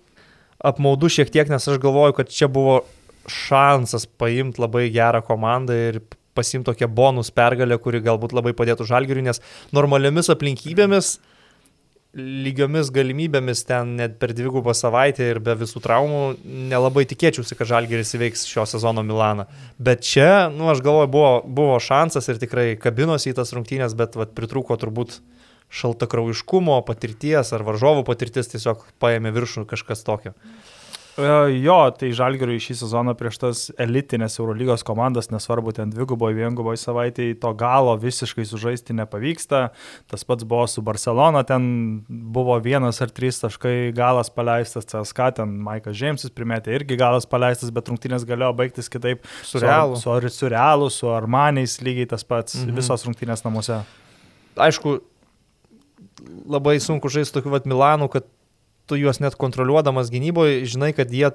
apmaudu 0.64 1.12
šiek 1.12 1.32
tiek, 1.34 1.52
nes 1.52 1.68
aš 1.68 1.82
galvoju, 1.84 2.16
kad 2.18 2.32
čia 2.32 2.48
buvo 2.48 2.82
šansas 3.28 4.08
paimti 4.20 4.64
labai 4.64 4.88
gerą 4.94 5.22
komandą 5.26 5.76
ir 5.90 6.00
pasimti 6.38 6.72
tokią 6.72 6.90
bonus 6.90 7.32
pergalę, 7.36 7.78
kuri 7.82 8.02
galbūt 8.04 8.34
labai 8.36 8.56
padėtų 8.58 8.88
žalgiriui, 8.90 9.26
nes 9.26 9.42
normaliomis 9.76 10.32
aplinkybėmis, 10.34 11.18
lygiomis 12.14 12.92
galimybėmis 12.94 13.64
ten 13.66 13.96
net 13.98 14.20
per 14.22 14.36
dvigubą 14.38 14.76
savaitę 14.78 15.32
ir 15.32 15.40
be 15.42 15.56
visų 15.58 15.82
traumų 15.82 16.22
nelabai 16.70 17.08
tikėčiausi, 17.10 17.58
kad 17.58 17.72
žalgiris 17.72 18.14
įveiks 18.14 18.46
šio 18.50 18.68
sezono 18.70 19.02
Milaną. 19.06 19.48
Bet 19.82 20.06
čia, 20.06 20.52
nu, 20.54 20.70
aš 20.70 20.84
galvoju, 20.86 21.10
buvo, 21.14 21.32
buvo 21.46 21.80
šansas 21.82 22.30
ir 22.30 22.42
tikrai 22.42 22.68
kabinosi 22.78 23.32
į 23.32 23.40
tas 23.42 23.54
rungtynės, 23.58 23.98
bet 23.98 24.20
vat, 24.20 24.36
pritrūko 24.38 24.78
turbūt 24.78 25.18
šaltakraujiškumo, 25.74 26.78
patirties 26.86 27.50
ar 27.56 27.66
varžovų 27.66 28.06
patirtis 28.06 28.52
tiesiog 28.52 28.86
paėmė 29.02 29.34
viršų 29.34 29.66
kažkas 29.72 30.06
tokio. 30.06 30.36
E, 30.38 30.73
jo, 31.14 31.76
tai 31.94 32.10
Žalgiriui 32.16 32.62
šį 32.64 32.76
sezoną 32.80 33.14
prieš 33.18 33.38
tas 33.42 33.60
elitinės 33.82 34.40
Eurolygos 34.40 34.82
komandas, 34.88 35.28
nesvarbu, 35.30 35.74
ten 35.78 35.92
dviguboje, 35.94 36.34
vienguboje 36.40 36.80
savaitėje, 36.82 37.36
to 37.44 37.52
galo 37.58 37.94
visiškai 38.02 38.46
sužaisti 38.50 38.96
nepavyksta. 38.98 39.62
Tas 40.10 40.26
pats 40.26 40.48
buvo 40.50 40.66
su 40.72 40.82
Barcelona, 40.86 41.44
ten 41.46 42.02
buvo 42.10 42.58
vienas 42.66 43.02
ar 43.06 43.14
trys 43.14 43.44
taškai 43.44 43.94
galas 43.94 44.34
paleistas, 44.34 44.90
CSK, 44.90 45.30
ten 45.38 45.54
Maikas 45.62 46.00
Džeimsas 46.00 46.34
primėtė 46.34 46.74
irgi 46.80 46.98
galas 46.98 47.30
paleistas, 47.30 47.70
bet 47.76 47.94
rungtynės 47.94 48.26
galėjo 48.26 48.50
baigtis 48.58 48.90
kitaip. 48.90 49.30
Su 49.46 49.62
Realu. 49.62 50.02
Su, 50.02 50.18
su, 50.18 50.36
su 50.40 50.54
Realu, 50.54 50.90
su 50.90 51.14
Armaniais 51.14 51.78
lygiai 51.86 52.10
tas 52.16 52.26
pats, 52.26 52.58
mhm. 52.64 52.74
visos 52.82 53.06
rungtynės 53.06 53.46
namuose. 53.46 53.84
Aišku, 54.58 54.98
labai 56.50 56.80
sunku 56.82 57.10
žaisti 57.14 57.38
tokiu 57.38 57.54
vat 57.54 57.70
Milanu, 57.70 58.10
kad 58.10 58.26
tu 58.90 59.00
juos 59.00 59.22
net 59.24 59.38
kontroliuodamas 59.40 60.12
gynyboje, 60.14 60.64
žinai, 60.70 60.92
kad 60.98 61.12
jie 61.14 61.32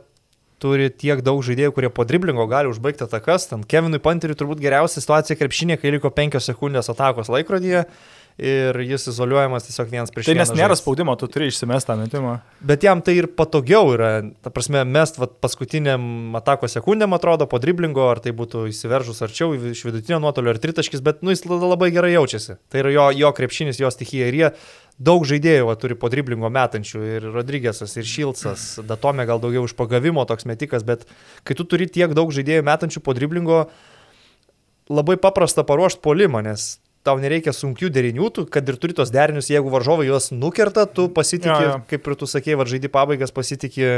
turi 0.62 0.88
tiek 0.90 1.22
daug 1.22 1.40
žaidėjų, 1.46 1.72
kurie 1.74 1.90
po 1.94 2.04
driblingo 2.08 2.46
gali 2.50 2.70
užbaigti 2.70 3.06
atakas. 3.06 3.46
Ten 3.50 3.62
Kevinui 3.66 4.00
Panteriui 4.02 4.38
turbūt 4.38 4.62
geriausia 4.62 5.02
situacija 5.02 5.38
krepšinė, 5.38 5.78
kai 5.78 5.94
liko 5.94 6.10
5 6.14 6.40
sekundės 6.42 6.90
atakos 6.90 7.30
laikrodyje 7.32 7.84
ir 8.38 8.76
jis 8.86 9.08
izoliuojamas 9.10 9.66
tiesiog 9.66 9.88
vienas 9.90 10.12
prieš 10.14 10.28
vieną. 10.28 10.38
Tai 10.38 10.44
nes 10.44 10.52
nėra 10.54 10.74
žaist. 10.76 10.84
spaudimo, 10.84 11.14
tu 11.18 11.26
turi 11.26 11.48
išsimestą 11.50 11.96
metimą. 11.98 12.36
Bet 12.62 12.86
jam 12.86 13.02
tai 13.02 13.16
ir 13.18 13.26
patogiau 13.34 13.90
yra, 13.96 14.10
ta 14.44 14.52
prasme, 14.54 14.84
mest 14.86 15.18
vat, 15.18 15.34
paskutiniam 15.42 16.36
atako 16.38 16.70
sekundėm 16.70 17.16
atrodo 17.18 17.48
po 17.50 17.58
driblingo, 17.62 18.06
ar 18.12 18.22
tai 18.22 18.32
būtų 18.38 18.68
įsiveržus 18.70 19.24
arčiau 19.26 19.56
iš 19.58 19.82
vidutinio 19.88 20.22
nuotolio 20.22 20.54
ar 20.54 20.62
tritaškis, 20.62 21.02
bet 21.02 21.26
nu, 21.26 21.34
jis 21.34 21.42
labai 21.50 21.90
gerai 21.94 22.14
jaučiasi. 22.14 22.60
Tai 22.70 22.84
yra 22.84 22.94
jo, 22.94 23.08
jo 23.24 23.34
krepšinis, 23.34 23.82
jo 23.82 23.90
stichija 23.90 24.30
ir 24.30 24.38
jie 24.38 24.52
daug 24.98 25.26
žaidėjų 25.26 25.66
va, 25.66 25.76
turi 25.78 25.98
po 25.98 26.10
driblingo 26.10 26.50
metančių 26.50 27.04
ir 27.06 27.28
Rodrygėsas, 27.34 27.94
ir 27.98 28.06
Šilcas, 28.06 28.70
Datome 28.86 29.26
gal 29.26 29.42
daugiau 29.42 29.66
iš 29.66 29.74
pagavimo 29.78 30.24
toks 30.26 30.46
metikas, 30.46 30.86
bet 30.86 31.06
kai 31.46 31.58
tu 31.58 31.66
turi 31.66 31.86
tiek 31.90 32.14
daug 32.14 32.34
žaidėjų 32.34 32.66
metančių 32.66 33.02
po 33.02 33.14
driblingo, 33.18 33.64
labai 34.90 35.18
paprasta 35.22 35.62
paruošti 35.66 36.02
polimą, 36.02 36.42
nes 36.46 36.76
tau 37.08 37.18
nereikia 37.20 37.54
sunkių 37.56 37.90
derinių, 37.94 38.30
tu, 38.36 38.46
kad 38.52 38.68
ir 38.68 38.78
turi 38.80 38.96
tos 38.96 39.12
derinius, 39.14 39.50
jeigu 39.52 39.72
varžovai 39.72 40.08
juos 40.10 40.30
nukerta, 40.34 40.84
tu 40.86 41.08
pasitikė, 41.12 41.54
ja, 41.54 41.70
ja. 41.72 41.78
kaip 41.88 42.08
ir 42.08 42.18
tu 42.20 42.28
sakėjai, 42.28 42.60
varžaidį 42.60 42.92
pabaigas 42.92 43.34
pasitikė 43.34 43.92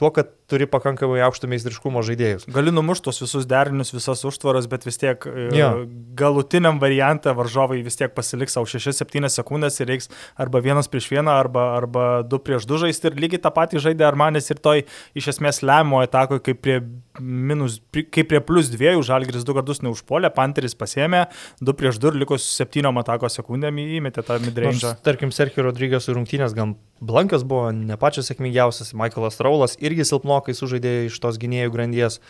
tuo, 0.00 0.10
kad 0.12 0.32
turi 0.50 0.66
pakankamai 0.70 1.20
aukšto 1.26 1.48
meistriškumo 1.50 2.02
žaidėjus. 2.06 2.46
Gali 2.54 2.72
numušti 2.74 3.08
tos 3.08 3.18
visus 3.22 3.46
derinius, 3.50 3.90
visas 3.94 4.22
užtvaras, 4.28 4.68
bet 4.70 4.86
vis 4.86 5.00
tiek 5.02 5.26
ja. 5.54 5.72
E, 5.74 5.86
galutiniam 6.18 6.78
variantą 6.82 7.34
varžovai 7.36 7.80
vis 7.86 7.98
tiek 7.98 8.14
pasiliks 8.14 8.54
savo 8.54 8.68
6-7 8.70 9.30
sekundės 9.32 9.80
ir 9.82 9.90
reiks 9.90 10.10
arba 10.38 10.62
vienas 10.62 10.90
prieš 10.92 11.10
vieną, 11.10 11.34
arba, 11.34 11.66
arba 11.80 12.06
du 12.22 12.38
prieš 12.42 12.68
du 12.70 12.78
žaisti. 12.82 13.10
Ir 13.10 13.18
lygiai 13.26 13.42
tą 13.42 13.52
patį 13.54 13.82
žaidė 13.88 14.06
Armanis 14.06 14.50
ir 14.52 14.62
toj 14.62 14.84
iš 15.18 15.32
esmės 15.34 15.62
lemo 15.66 16.02
etakoje, 16.06 16.44
kaip 16.46 16.62
prie, 16.62 16.78
minus, 17.20 17.80
kaip 17.92 18.30
prie 18.30 18.42
plus 18.44 18.70
dviejų, 18.72 19.02
Žalgris 19.06 19.46
du 19.46 19.54
kartus 19.56 19.82
neužpolė, 19.82 20.30
Panteris 20.34 20.78
pasėmė, 20.78 21.26
du 21.60 21.74
prieš 21.76 21.98
du 22.02 22.12
ir 22.12 22.20
likus 22.22 22.46
septyniom 22.56 23.02
atako 23.02 23.30
sekundėm 23.32 23.82
įmetė 23.82 24.24
tą 24.26 24.38
midrange. 24.44 24.94
Tarkim, 25.06 25.34
Sergio 25.34 25.66
Rodrygės 25.66 26.10
rungtynės 26.12 26.54
gan 26.56 26.76
Blankas 26.96 27.42
buvo 27.44 27.68
ne 27.76 27.96
pačios 28.00 28.30
sėkmingiausias, 28.30 28.94
Michaelas 28.96 29.36
Raulas 29.44 29.76
irgi 29.84 30.06
silpnokai 30.36 30.54
sužaidė 30.54 31.06
iš 31.06 31.18
tos 31.20 31.38
gynėjų 31.38 31.72
grandies. 31.72 32.20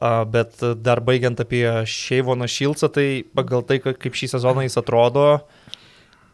Bet 0.00 0.60
dar 0.78 1.00
baigiant 1.00 1.40
apie 1.40 1.84
Šeivoną 1.84 2.46
Šilcą, 2.46 2.88
tai 2.88 3.24
pagal 3.34 3.64
tai, 3.66 3.80
kaip 3.80 4.14
šį 4.14 4.28
sezoną 4.36 4.62
jis 4.62 4.78
atrodo, 4.78 5.42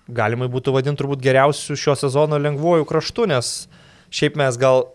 galima 0.08 0.48
būtų 0.48 0.74
vadinti 0.74 1.00
turbūt 1.00 1.22
geriausiu 1.22 1.74
šio 1.74 1.94
sezono 1.96 2.36
lengvuoju 2.36 2.84
kraštu, 2.84 3.26
nes 3.26 3.68
šiaip 4.12 4.36
mes 4.36 4.58
gal 4.60 4.90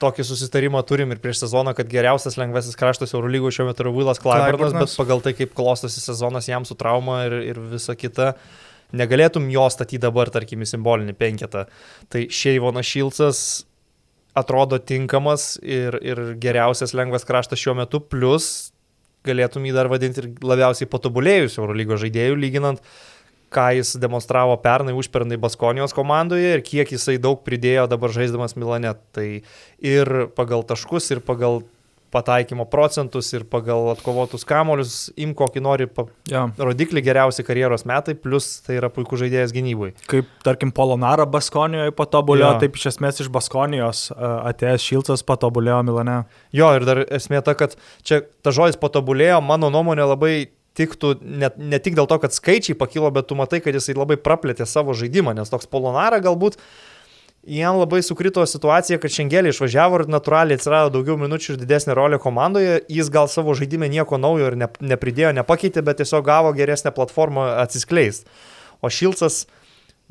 tokį 0.00 0.24
susitarimą 0.24 0.80
turim 0.88 1.12
ir 1.12 1.20
prieš 1.20 1.44
sezoną, 1.44 1.74
kad 1.76 1.88
geriausias 1.88 2.38
lengvasis 2.40 2.76
kraštas 2.76 3.12
Eurolygo 3.14 3.52
šiuo 3.52 3.68
metu 3.68 3.84
yra 3.84 3.92
Vilas 3.92 4.18
Klaiburnas, 4.18 4.72
bet 4.72 4.96
pagal 4.96 5.20
tai, 5.20 5.34
kaip 5.36 5.52
klostosi 5.54 6.00
sezonas 6.00 6.48
jam 6.48 6.64
su 6.64 6.74
trauma 6.74 7.26
ir, 7.28 7.36
ir 7.52 7.60
visa 7.60 7.94
kita, 7.94 8.32
negalėtum 8.96 9.46
jo 9.52 9.68
statyti 9.68 10.00
dabar, 10.00 10.32
tarkim, 10.32 10.64
į 10.64 10.72
simbolinį 10.72 11.14
penketą. 11.20 11.68
Tai 12.08 12.26
Šeivonas 12.32 12.88
Šilcas 12.88 13.44
atrodo 14.34 14.78
tinkamas 14.82 15.54
ir, 15.62 15.96
ir 16.02 16.22
geriausias 16.42 16.94
lengvas 16.96 17.26
kraštas 17.26 17.60
šiuo 17.60 17.76
metu, 17.78 18.00
plus 18.02 18.70
galėtum 19.24 19.64
jį 19.64 19.74
dar 19.76 19.88
vadinti 19.88 20.22
ir 20.22 20.30
labiausiai 20.44 20.90
patobulėjusiu 20.90 21.62
Eurolygo 21.62 21.96
žaidėjų, 22.00 22.38
lyginant, 22.42 22.82
ką 23.54 23.68
jis 23.78 23.94
demonstravo 24.02 24.56
pernai, 24.62 24.96
užpernai 24.98 25.38
Baskonijos 25.40 25.94
komandoje 25.96 26.56
ir 26.56 26.64
kiek 26.66 26.90
jisai 26.90 27.16
daug 27.22 27.44
pridėjo 27.46 27.86
dabar 27.90 28.12
žaisdamas 28.14 28.56
Milane. 28.58 28.92
Tai 29.14 29.28
ir 29.78 30.12
pagal 30.34 30.66
taškus, 30.66 31.12
ir 31.14 31.22
pagal 31.24 31.62
pataikymo 32.14 32.66
procentus 32.70 33.32
ir 33.34 33.44
pagal 33.50 33.90
atkovotus 33.92 34.46
kamolius, 34.48 34.94
im 35.20 35.34
kokį 35.36 35.62
nori 35.64 35.88
pa... 35.90 36.06
ja. 36.30 36.46
rodiklį 36.58 37.02
geriausi 37.04 37.44
karjeros 37.46 37.86
metai, 37.88 38.14
plus 38.18 38.48
tai 38.66 38.78
yra 38.78 38.90
puikus 38.94 39.24
žaidėjas 39.24 39.54
gynybai. 39.54 39.92
Kaip, 40.10 40.30
tarkim, 40.46 40.72
Polonara 40.74 41.26
Baskonijoje 41.30 41.94
patobulėjo, 41.98 42.54
ja. 42.54 42.62
taip 42.62 42.78
iš 42.78 42.90
esmės 42.94 43.22
iš 43.24 43.30
Baskonijos 43.34 44.06
atėjęs 44.14 44.88
Šilcas 44.88 45.26
patobulėjo 45.26 45.82
Milane. 45.86 46.20
Jo, 46.54 46.72
ir 46.78 46.86
dar 46.88 47.04
esmė 47.04 47.42
ta, 47.46 47.56
kad 47.58 47.76
čia 48.06 48.22
ta 48.44 48.54
žodis 48.54 48.80
patobulėjo, 48.80 49.42
mano 49.44 49.72
nuomonė 49.74 50.08
labai 50.14 50.34
tiktų 50.74 51.16
ne, 51.22 51.52
ne 51.70 51.78
tik 51.78 51.94
dėl 51.94 52.08
to, 52.10 52.18
kad 52.22 52.34
skaičiai 52.34 52.74
pakilo, 52.78 53.10
bet 53.14 53.28
tu 53.30 53.38
matai, 53.38 53.60
kad 53.62 53.76
jisai 53.76 53.94
labai 53.94 54.18
praplėtė 54.18 54.66
savo 54.66 54.94
žaidimą, 54.98 55.36
nes 55.38 55.52
toks 55.52 55.70
Polonara 55.70 56.18
galbūt 56.22 56.58
uh, 56.58 56.64
jam 57.46 57.78
labai 57.78 58.02
sukrito 58.02 58.44
situacija, 58.46 58.98
kad 59.02 59.12
Šengelį 59.12 59.52
išvažiavo 59.52 60.00
ir 60.00 60.06
natūraliai 60.12 60.58
atsirado 60.58 60.92
daugiau 60.94 61.16
minučių 61.20 61.54
ir 61.54 61.60
didesnė 61.60 61.96
rolė 61.96 62.18
komandoje. 62.22 62.78
Jis 62.92 63.10
gal 63.12 63.28
savo 63.32 63.54
žaidime 63.58 63.88
nieko 63.92 64.18
naujo 64.20 64.52
ir 64.52 64.56
ne, 64.60 64.68
nepridėjo, 64.80 65.34
nepakeitė, 65.36 65.84
bet 65.84 66.00
tiesiog 66.00 66.24
gavo 66.26 66.54
geresnę 66.56 66.94
platformą 66.94 67.50
atsiskleist. 67.64 68.28
O 68.84 68.90
Šilcas 68.92 69.44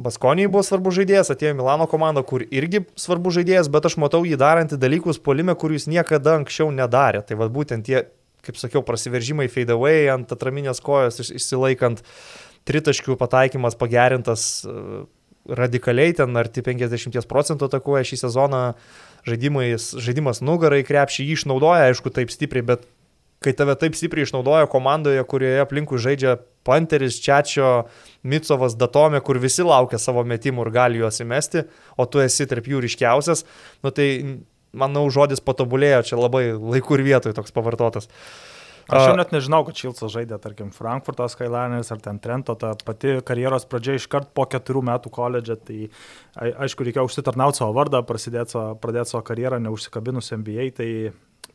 Baskonijai 0.02 0.50
buvo 0.50 0.64
svarbus 0.66 0.96
žaidėjas, 0.98 1.30
atėjo 1.36 1.54
Milano 1.60 1.86
komanda, 1.90 2.24
kur 2.26 2.42
irgi 2.42 2.82
svarbus 2.98 3.36
žaidėjas, 3.38 3.70
bet 3.70 3.86
aš 3.86 4.00
matau 4.02 4.24
jį 4.26 4.40
darantį 4.42 4.80
dalykus 4.82 5.22
polime, 5.22 5.54
kurių 5.54 5.78
jis 5.78 5.90
niekada 5.92 6.40
anksčiau 6.40 6.72
nedarė. 6.74 7.22
Tai 7.28 7.38
vad 7.44 7.54
būtent 7.54 7.86
tie, 7.86 8.08
kaip 8.46 8.58
sakiau, 8.58 8.82
prasiveržimai 8.86 9.46
fade 9.54 9.76
away 9.76 10.10
ant 10.10 10.34
atraminės 10.34 10.82
kojos 10.82 11.22
išsilaikant, 11.28 12.02
tritaškių 12.66 13.20
pataikymas 13.20 13.78
pagerintas 13.78 14.64
radikaliai 15.50 16.16
ten 16.16 16.38
arti 16.40 16.64
50 16.64 17.28
procentų 17.30 17.68
atakuoja 17.68 18.06
šį 18.08 18.20
sezoną, 18.24 18.64
žaidimas, 19.28 19.92
žaidimas 20.00 20.42
nugarai 20.46 20.84
krepšį 20.88 21.28
jį 21.28 21.40
išnaudoja, 21.40 21.90
aišku, 21.92 22.14
taip 22.16 22.32
stipriai, 22.32 22.66
bet 22.74 22.88
kai 23.44 23.52
tave 23.58 23.76
taip 23.80 23.98
stipriai 24.00 24.28
išnaudoja 24.28 24.70
komandoje, 24.72 25.24
kurioje 25.28 25.66
aplinkui 25.66 26.00
žaidžia 26.00 26.38
Panteris, 26.64 27.20
Čiačio, 27.20 27.90
Mitsovas, 28.24 28.78
Datome, 28.80 29.20
kur 29.20 29.42
visi 29.44 29.66
laukia 29.68 30.00
savo 30.00 30.24
metimų 30.24 30.64
ir 30.64 30.74
gali 30.78 31.04
juos 31.04 31.20
įmesti, 31.20 31.66
o 32.00 32.08
tu 32.08 32.24
esi 32.24 32.48
tarp 32.48 32.70
jų 32.72 32.86
ryškiausias, 32.86 33.44
nu 33.84 33.92
tai 33.92 34.08
manau 34.72 35.04
žodis 35.12 35.44
patobulėjo, 35.44 36.06
čia 36.08 36.22
labai 36.22 36.48
laikų 36.56 36.98
ir 36.98 37.08
vietoj 37.12 37.36
toks 37.36 37.52
pavartotas. 37.54 38.08
Uh, 38.08 38.53
Aš 38.90 39.10
jau 39.10 39.16
net 39.16 39.32
nežinau, 39.36 39.62
kad 39.68 39.80
Šilcas 39.80 40.12
žaidė, 40.12 40.38
tarkim, 40.44 40.72
Frankfurto 40.76 41.28
Skyliners 41.32 41.92
ar 41.94 42.02
ten 42.04 42.20
Trento, 42.24 42.56
ta 42.60 42.74
pati 42.86 43.18
karjeros 43.26 43.68
pradžia 43.70 43.96
iškart 44.00 44.34
po 44.36 44.46
keturių 44.50 44.84
metų 44.90 45.12
koledžė, 45.14 45.58
tai 45.64 45.80
aišku, 46.36 46.88
reikėjo 46.88 47.08
užsitarnauti 47.08 47.62
savo 47.62 47.76
vardą, 47.78 48.04
savo, 48.04 48.66
pradėti 48.84 49.14
savo 49.14 49.24
karjerą 49.30 49.62
neužsikabinus 49.64 50.34
MBA, 50.36 50.68
tai 50.80 50.90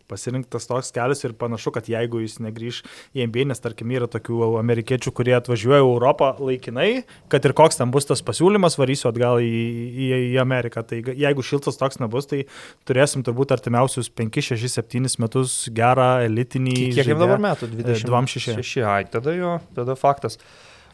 pasirinktas 0.08 0.66
toks 0.68 0.90
kelias 0.94 1.24
ir 1.24 1.34
panašu, 1.38 1.72
kad 1.74 1.88
jeigu 1.90 2.22
jis 2.22 2.38
negrįž 2.44 2.80
į 3.16 3.26
NBA, 3.28 3.46
nes 3.50 3.62
tarkim 3.62 3.92
yra 3.94 4.08
tokių 4.10 4.54
amerikiečių, 4.60 5.12
kurie 5.14 5.34
atvažiuoja 5.38 5.80
į 5.82 5.86
Europą 5.86 6.32
laikinai, 6.40 6.88
kad 7.32 7.46
ir 7.46 7.54
koks 7.58 7.80
ten 7.80 7.92
bus 7.94 8.08
tas 8.08 8.24
pasiūlymas, 8.24 8.78
varysiu 8.80 9.10
atgal 9.12 9.42
į, 9.44 9.52
į, 9.88 10.10
į 10.32 10.36
Ameriką. 10.42 10.84
Tai 10.88 11.00
jeigu 11.12 11.44
šiltas 11.46 11.80
toks 11.80 12.00
nebus, 12.02 12.28
tai 12.30 12.44
turėsim 12.88 13.24
turbūt 13.26 13.54
artimiausius 13.56 14.10
5, 14.10 14.42
6, 14.52 14.68
7 14.78 15.18
metus 15.22 15.58
gerą 15.74 16.10
elitinį. 16.26 16.76
Kiek 16.98 17.12
jam 17.12 17.22
dabar 17.22 17.42
metų? 17.50 17.70
26. 17.76 18.58
6, 18.58 18.86
ai, 18.88 19.02
tada 19.10 19.36
jo, 19.36 19.58
tada 19.76 19.98
faktas. 19.98 20.40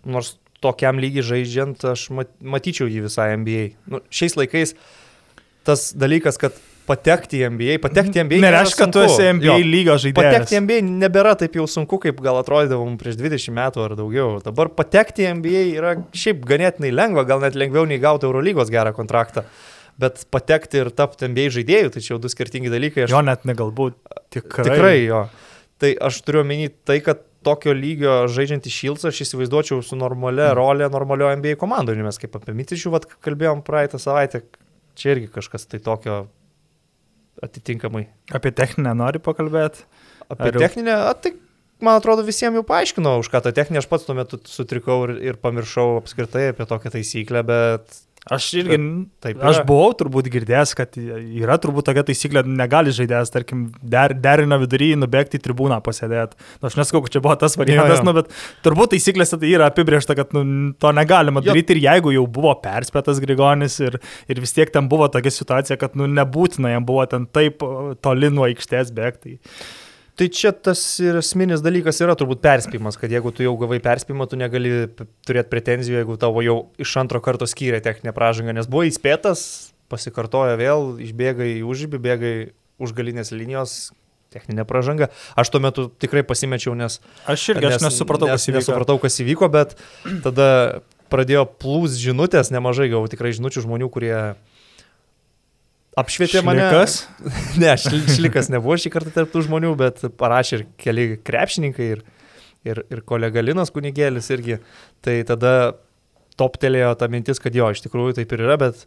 Nors 0.05 0.35
tokiam 0.65 1.01
lygiai 1.01 1.25
žaidžiant, 1.25 1.85
aš 1.93 2.09
matyčiau 2.41 2.89
jį 2.91 3.05
visai 3.07 3.33
NBA. 3.41 3.67
Nu, 3.91 4.01
šiais 4.13 4.37
laikais 4.39 4.75
tas 5.65 5.91
dalykas, 5.97 6.39
kad 6.41 6.57
patekti 6.89 7.41
į 7.41 7.51
NBA. 7.55 7.77
Patekti 7.83 8.21
į 8.21 8.25
NBA. 8.27 8.41
Nereiškia, 8.45 8.79
kad 8.81 8.95
tu 8.95 9.03
esi 9.05 9.29
NBA 9.37 9.49
jo. 9.49 9.57
lygio 9.75 9.97
žaidėjas. 10.01 10.35
Patekti 10.37 10.57
į 10.57 10.63
NBA 10.65 10.79
nebėra 11.05 11.35
taip 11.41 11.59
jau 11.59 11.67
sunku, 11.71 11.99
kaip 12.03 12.21
gal 12.25 12.41
atrodydavom 12.41 12.97
prieš 13.01 13.19
20 13.21 13.57
metų 13.59 13.85
ar 13.85 13.97
daugiau. 13.99 14.29
Dabar 14.45 14.71
patekti 14.77 15.27
į 15.27 15.35
NBA 15.41 15.65
yra 15.79 15.95
šiaip 16.17 16.45
ganėtinai 16.49 16.93
lengva, 16.95 17.27
gal 17.29 17.43
net 17.45 17.59
lengviau 17.59 17.87
nei 17.89 18.01
gauti 18.03 18.29
Eurolygos 18.29 18.73
gerą 18.75 18.95
kontraktą. 18.97 19.47
Bet 20.01 20.25
patekti 20.35 20.81
ir 20.83 20.91
tapti 20.95 21.29
NBA 21.31 21.51
žaidėjų, 21.55 21.95
tai 21.95 22.03
čia 22.03 22.15
jau 22.15 22.23
du 22.23 22.31
skirtingi 22.33 22.73
dalykai. 22.73 23.07
Aš... 23.07 23.15
Jo 23.15 23.23
net 23.25 23.47
negalbūt. 23.49 23.97
Tikrai. 24.35 24.67
Tikrai 24.67 24.97
jo. 25.05 25.27
Tai 25.83 25.93
aš 26.09 26.21
turiu 26.27 26.43
omeny 26.43 26.69
tai, 26.87 26.99
kad 27.05 27.23
tokio 27.45 27.75
lygio 27.77 28.25
žaidžiantį 28.33 28.73
Šilcą 28.73 29.11
aš 29.11 29.21
įsivaizduočiau 29.27 29.83
su 29.85 29.99
normalia 30.01 30.51
mm. 30.51 30.57
rolė 30.59 30.89
normalioje 30.93 31.39
NBA 31.41 31.59
komandoje, 31.61 32.05
mes 32.07 32.19
kaip 32.21 32.39
apie 32.39 32.55
Mitičių 32.57 32.95
kalbėjom 33.25 33.63
praeitą 33.67 34.01
savaitę, 34.03 34.43
čia 34.99 35.15
irgi 35.15 35.29
kažkas 35.35 35.69
tai 35.69 35.83
tokio 35.85 36.25
atitinkamai. 37.43 38.07
Apie 38.35 38.53
techninę 38.55 38.95
nori 38.99 39.23
pakalbėti? 39.23 39.85
Apie 40.29 40.53
Ar 40.53 40.59
techninę, 40.63 40.95
a, 41.11 41.15
tai 41.15 41.35
man 41.85 41.99
atrodo 41.99 42.25
visiems 42.27 42.57
jau 42.61 42.65
paaiškinau, 42.67 43.19
už 43.23 43.31
ką 43.33 43.43
tą 43.45 43.53
techninę 43.57 43.83
aš 43.83 43.89
pats 43.91 44.07
tuo 44.07 44.17
metu 44.17 44.41
sutrikau 44.49 45.03
ir, 45.09 45.17
ir 45.33 45.41
pamiršau 45.43 45.99
apskritai 46.01 46.51
apie 46.53 46.67
tokią 46.71 46.95
taisyklę, 46.95 47.45
bet 47.49 47.99
Aš 48.33 48.47
irgi, 48.57 48.79
taip, 49.21 49.37
yra. 49.37 49.51
aš 49.51 49.59
buvau 49.69 49.91
turbūt 50.01 50.31
girdėjęs, 50.33 50.71
kad 50.79 50.95
yra 50.97 51.59
turbūt 51.61 51.85
tokia 51.91 52.07
taisyklė, 52.09 52.41
negali 52.49 52.95
žaidėjas, 52.97 53.33
tarkim, 53.35 53.67
der, 53.85 54.15
derino 54.17 54.57
vidury, 54.63 54.95
nubėgti 54.97 55.37
į 55.37 55.43
tribūną 55.45 55.83
pasėdėti. 55.85 56.41
Nu, 56.63 56.71
aš 56.71 56.79
nesakau, 56.79 57.03
kad 57.05 57.13
čia 57.13 57.21
buvo 57.25 57.37
tas 57.43 57.59
variantas. 57.61 58.01
Nu, 58.07 58.17
bet 58.17 58.33
turbūt 58.65 58.95
taisyklėse 58.95 59.37
tai 59.43 59.53
yra 59.53 59.69
apibriešta, 59.69 60.17
kad 60.17 60.33
nu, 60.33 60.73
to 60.81 60.95
negalima 60.97 61.45
daryti 61.45 61.77
jo. 61.77 61.83
ir 61.83 61.85
jeigu 61.85 62.17
jau 62.17 62.25
buvo 62.41 62.57
perspėtas 62.65 63.21
Grigonis 63.21 63.77
ir, 63.85 64.01
ir 64.33 64.41
vis 64.41 64.57
tiek 64.57 64.73
ten 64.73 64.89
buvo 64.89 65.11
tokia 65.13 65.35
situacija, 65.35 65.77
kad 65.85 66.01
nu, 66.01 66.09
nebūtina 66.09 66.73
jam 66.73 66.89
buvo 66.89 67.05
ten 67.11 67.29
taip 67.29 67.61
toli 68.01 68.33
nuo 68.33 68.49
aikštės 68.49 68.95
bėgti. 68.97 69.37
Tai 69.37 69.84
čia 70.31 70.53
tas 70.55 70.81
ir 71.03 71.19
esminis 71.19 71.63
dalykas 71.65 71.99
yra 72.05 72.15
turbūt 72.19 72.43
perspėjimas, 72.45 72.99
kad 73.01 73.11
jeigu 73.11 73.33
tu 73.35 73.43
jau 73.43 73.55
gavai 73.59 73.81
perspėjimą, 73.83 74.29
tu 74.31 74.39
negali 74.39 74.87
turėti 75.27 75.51
pretenzijų, 75.51 75.99
jeigu 76.03 76.17
tavo 76.23 76.45
jau 76.45 76.57
iš 76.79 76.95
antro 77.03 77.19
karto 77.25 77.49
skyrė 77.51 77.83
techninę 77.83 78.15
pražangą, 78.15 78.55
nes 78.55 78.71
buvo 78.71 78.87
įspėtas, 78.87 79.43
pasikartoja 79.91 80.55
vėl, 80.61 80.95
išbėga 81.03 81.51
į 81.57 81.59
užžybį, 81.67 82.03
bėga 82.07 82.33
už 82.85 82.95
galinės 82.95 83.35
linijos, 83.35 83.93
techninė 84.35 84.67
pražanga. 84.69 85.11
Aš 85.39 85.51
tuo 85.55 85.63
metu 85.63 85.89
tikrai 86.03 86.23
pasimečiau, 86.27 86.75
nes... 86.79 87.01
Aš 87.27 87.51
irgi 87.55 87.67
nes, 87.67 87.79
aš 87.79 87.89
nesupratau, 87.89 88.31
nes, 88.31 88.39
kas 88.39 88.49
įvyko. 88.51 88.63
Nesupratau, 88.63 88.99
kas 89.03 89.21
įvyko, 89.23 89.51
bet 89.55 89.77
tada 90.25 90.49
pradėjo 91.13 91.47
plūs 91.59 91.99
žinutės, 92.01 92.51
nemažai 92.55 92.91
gavau 92.93 93.11
tikrai 93.11 93.35
žinučių 93.37 93.67
žmonių, 93.67 93.91
kurie 93.95 94.17
apšvietė 96.01 96.41
šlikas? 96.41 96.47
mane. 96.47 96.67
Kas? 96.73 96.99
ne, 97.63 97.73
šlikas 98.17 98.51
nebuvo 98.53 98.77
šį 98.81 98.93
kartą 98.95 99.15
tarp 99.15 99.33
tų 99.33 99.45
žmonių, 99.49 99.73
bet 99.81 100.05
parašė 100.21 100.59
ir 100.59 100.67
keli 100.81 101.07
krepšininkai 101.25 101.89
ir, 101.97 102.05
ir, 102.67 102.85
ir 102.93 103.03
kolega 103.07 103.45
Linas 103.45 103.73
Kunigėlis 103.75 104.31
irgi. 104.35 104.61
Tai 105.05 105.17
tada 105.29 105.55
toptelėjo 106.41 106.95
ta 106.99 107.09
mintis, 107.11 107.41
kad 107.43 107.55
jo, 107.55 107.71
iš 107.71 107.85
tikrųjų 107.85 108.19
taip 108.19 108.33
ir 108.35 108.45
yra, 108.47 108.59
bet 108.61 108.87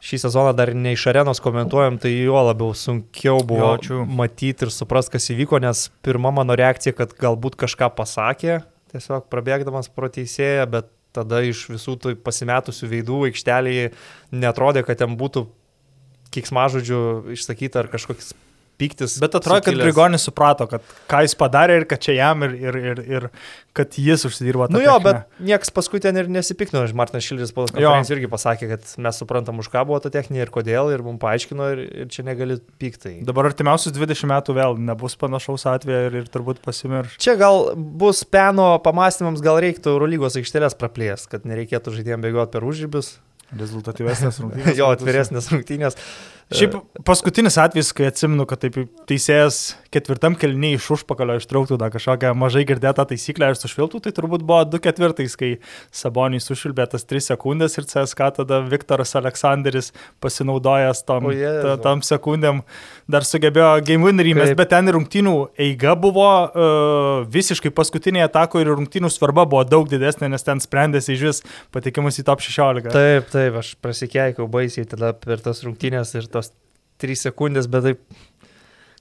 šį 0.00 0.22
sezoną 0.22 0.54
dar 0.56 0.72
ne 0.72 0.94
iš 0.96 1.04
arenos 1.12 1.42
komentuojam, 1.44 1.98
tai 2.00 2.14
jo 2.14 2.40
labiau 2.46 2.72
sunkiau 2.76 3.42
buvo 3.46 3.74
jo, 3.84 4.04
matyti 4.08 4.66
ir 4.66 4.72
suprasti, 4.72 5.18
kas 5.18 5.28
įvyko, 5.34 5.60
nes 5.60 5.88
pirma 6.04 6.32
mano 6.32 6.56
reakcija, 6.56 6.96
kad 6.96 7.12
galbūt 7.20 7.58
kažką 7.60 7.90
pasakė, 7.98 8.62
tiesiog 8.94 9.28
prabėgdamas 9.32 9.92
pro 9.92 10.08
teisėją, 10.12 10.64
bet 10.72 10.88
tada 11.14 11.42
iš 11.44 11.66
visų 11.72 11.96
tų 12.00 12.14
pasimetusių 12.24 12.88
veidų 12.94 13.24
aikštelėje 13.28 13.90
netrodė, 14.32 14.84
kad 14.86 15.02
ten 15.02 15.18
būtų 15.20 15.44
kiksmažodžių 16.34 17.00
išsakyta 17.36 17.84
ar 17.84 17.90
kažkoks 17.92 18.32
piktis. 18.80 19.18
Bet 19.20 19.34
atrodo, 19.36 19.60
kad 19.64 19.76
Grigonis 19.76 20.24
suprato, 20.24 20.66
kad 20.70 20.84
ką 21.10 21.22
jis 21.26 21.36
padarė 21.38 21.80
ir 21.80 21.86
kad 21.90 22.00
čia 22.02 22.16
jam 22.16 22.44
ir, 22.46 22.54
ir, 22.56 22.78
ir, 22.80 23.02
ir 23.04 23.26
kad 23.76 23.96
jis 24.00 24.24
užsidirbo 24.28 24.68
tą. 24.68 24.76
Nu 24.78 24.82
jo, 24.82 24.96
techninę. 24.96 25.20
bet 25.20 25.44
niekas 25.50 25.72
paskui 25.76 26.00
ten 26.02 26.16
ir 26.20 26.30
nesipiktino. 26.32 26.82
Martinas 26.96 27.26
Šildis 27.26 27.52
po 27.54 27.66
konferencijos 27.68 28.14
irgi 28.16 28.30
pasakė, 28.32 28.70
kad 28.72 28.94
mes 29.04 29.20
suprantam, 29.20 29.60
už 29.62 29.70
ką 29.72 29.84
buvo 29.88 30.00
ta 30.02 30.12
techninė 30.12 30.46
ir 30.46 30.52
kodėl, 30.54 30.92
ir 30.94 31.04
mums 31.06 31.20
paaiškino, 31.22 31.70
ir, 31.74 31.84
ir 32.02 32.10
čia 32.12 32.24
negali 32.26 32.58
piktai. 32.82 33.18
Dabar 33.28 33.50
artimiausius 33.50 33.94
20 33.96 34.30
metų 34.32 34.56
vėl 34.56 34.78
nebus 34.90 35.16
panašaus 35.20 35.66
atveju 35.70 36.10
ir, 36.10 36.20
ir 36.22 36.30
turbūt 36.32 36.62
pasimirš. 36.64 37.18
Čia 37.22 37.36
gal 37.40 37.72
bus 37.76 38.24
peno 38.24 38.72
pamastymams, 38.84 39.44
gal 39.44 39.60
reiktų 39.62 39.94
Eurolygos 39.94 40.40
aikštelės 40.40 40.78
praplės, 40.80 41.28
kad 41.30 41.44
nereikėtų 41.48 41.98
žaidėjams 41.98 42.26
bėgioti 42.26 42.56
per 42.56 42.66
užžybius. 42.72 43.18
Rezultatyvesnės 43.58 44.40
rungtynės. 44.42 44.76
jo, 44.80 44.90
atviresnės 44.94 45.50
rungtynės. 45.50 45.98
Šiaip 46.50 46.72
paskutinis 47.06 47.54
atvejis, 47.62 47.92
kai 47.94 48.08
atsimenu, 48.10 48.42
kad 48.48 48.58
taip 48.64 48.74
teisėjas 49.06 49.76
ketvirtam 49.94 50.34
kelniui 50.38 50.72
iš 50.74 50.88
užpakalio 50.96 51.36
ištrauktų 51.38 51.76
dar 51.78 51.92
kažkokią 51.94 52.32
mažai 52.38 52.64
girdėtą 52.66 53.04
taisyklę 53.06 53.52
ir 53.52 53.58
sušviltų, 53.58 54.00
tai 54.02 54.12
turbūt 54.16 54.42
buvo 54.46 54.64
2 54.66 54.80
ketvirtais, 54.82 55.36
kai 55.38 55.50
Sabonį 55.94 56.40
sušvilbė 56.42 56.88
tas 56.90 57.06
3 57.06 57.22
sekundės 57.28 57.78
ir 57.78 57.86
CSK 57.90 58.30
tada 58.40 58.58
Viktoras 58.66 59.14
Aleksandris 59.20 59.92
pasinaudojęs 60.22 61.04
tom, 61.06 61.28
ta, 61.30 61.76
tam 61.84 62.02
sekundėm 62.06 62.64
dar 63.10 63.26
sugebėjo 63.26 63.70
game 63.86 64.10
winnerį, 64.10 64.34
bet 64.58 64.72
ten 64.74 64.90
rungtynių 64.94 65.36
eiga 65.68 65.94
buvo 65.98 66.26
uh, 66.26 67.22
visiškai 67.30 67.70
paskutinėje 67.78 68.26
atako 68.26 68.64
ir 68.64 68.72
rungtynių 68.74 69.12
svarba 69.14 69.46
buvo 69.46 69.62
daug 69.66 69.86
didesnė, 69.90 70.32
nes 70.34 70.46
ten 70.46 70.62
sprendėsi 70.62 71.14
iš 71.14 71.24
vis 71.28 71.42
patikimus 71.70 72.18
į 72.18 72.26
top 72.26 72.42
16. 72.42 72.90
Taip, 72.90 73.30
taip, 73.30 73.62
aš 73.62 73.72
prasikeikiau 73.82 74.50
baisiai 74.50 74.90
tada 74.90 75.14
per 75.14 75.42
tas 75.42 75.62
rungtynės 75.66 76.14
ir 76.18 76.30
to 76.30 76.39
tos 76.40 76.52
3 77.00 77.22
sekundės, 77.28 77.70
bet 77.70 77.86
taip. 77.86 78.02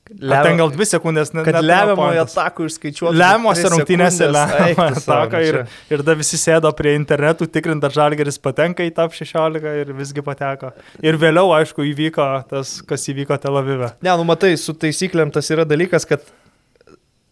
Lem... 0.09 0.41
Ten 0.41 0.57
gal 0.57 0.71
2 0.73 0.85
sekundės, 0.89 1.29
ne, 1.37 1.43
kad 1.45 1.59
lemiamojo 1.61 2.23
atakų 2.23 2.65
išskaičiuoti. 2.65 3.17
Lemiamose 3.19 3.69
rungtynėse 3.69 4.25
lemiamojo 4.31 4.95
ataką 5.03 5.41
ir, 5.45 5.59
ir 5.93 6.03
da 6.07 6.15
visi 6.17 6.39
sėdo 6.41 6.71
prie 6.73 6.95
internetų, 6.97 7.45
tikrinta 7.53 7.91
žalgeris 7.93 8.41
patenka 8.41 8.87
į 8.87 8.93
top 8.97 9.13
16 9.13 9.69
ir 9.83 9.93
visgi 9.93 10.23
pateko. 10.25 10.71
Ir 11.05 11.19
vėliau, 11.21 11.53
aišku, 11.59 11.85
įvyko 11.91 12.25
tas, 12.49 12.79
kas 12.89 13.05
įvyko 13.13 13.37
Tel 13.43 13.61
Avive. 13.61 13.91
Ne, 14.01 14.15
nu 14.17 14.25
matai, 14.25 14.55
su 14.57 14.73
taisyklėm 14.73 15.29
tas 15.35 15.53
yra 15.53 15.67
dalykas, 15.69 16.09
kad 16.09 16.25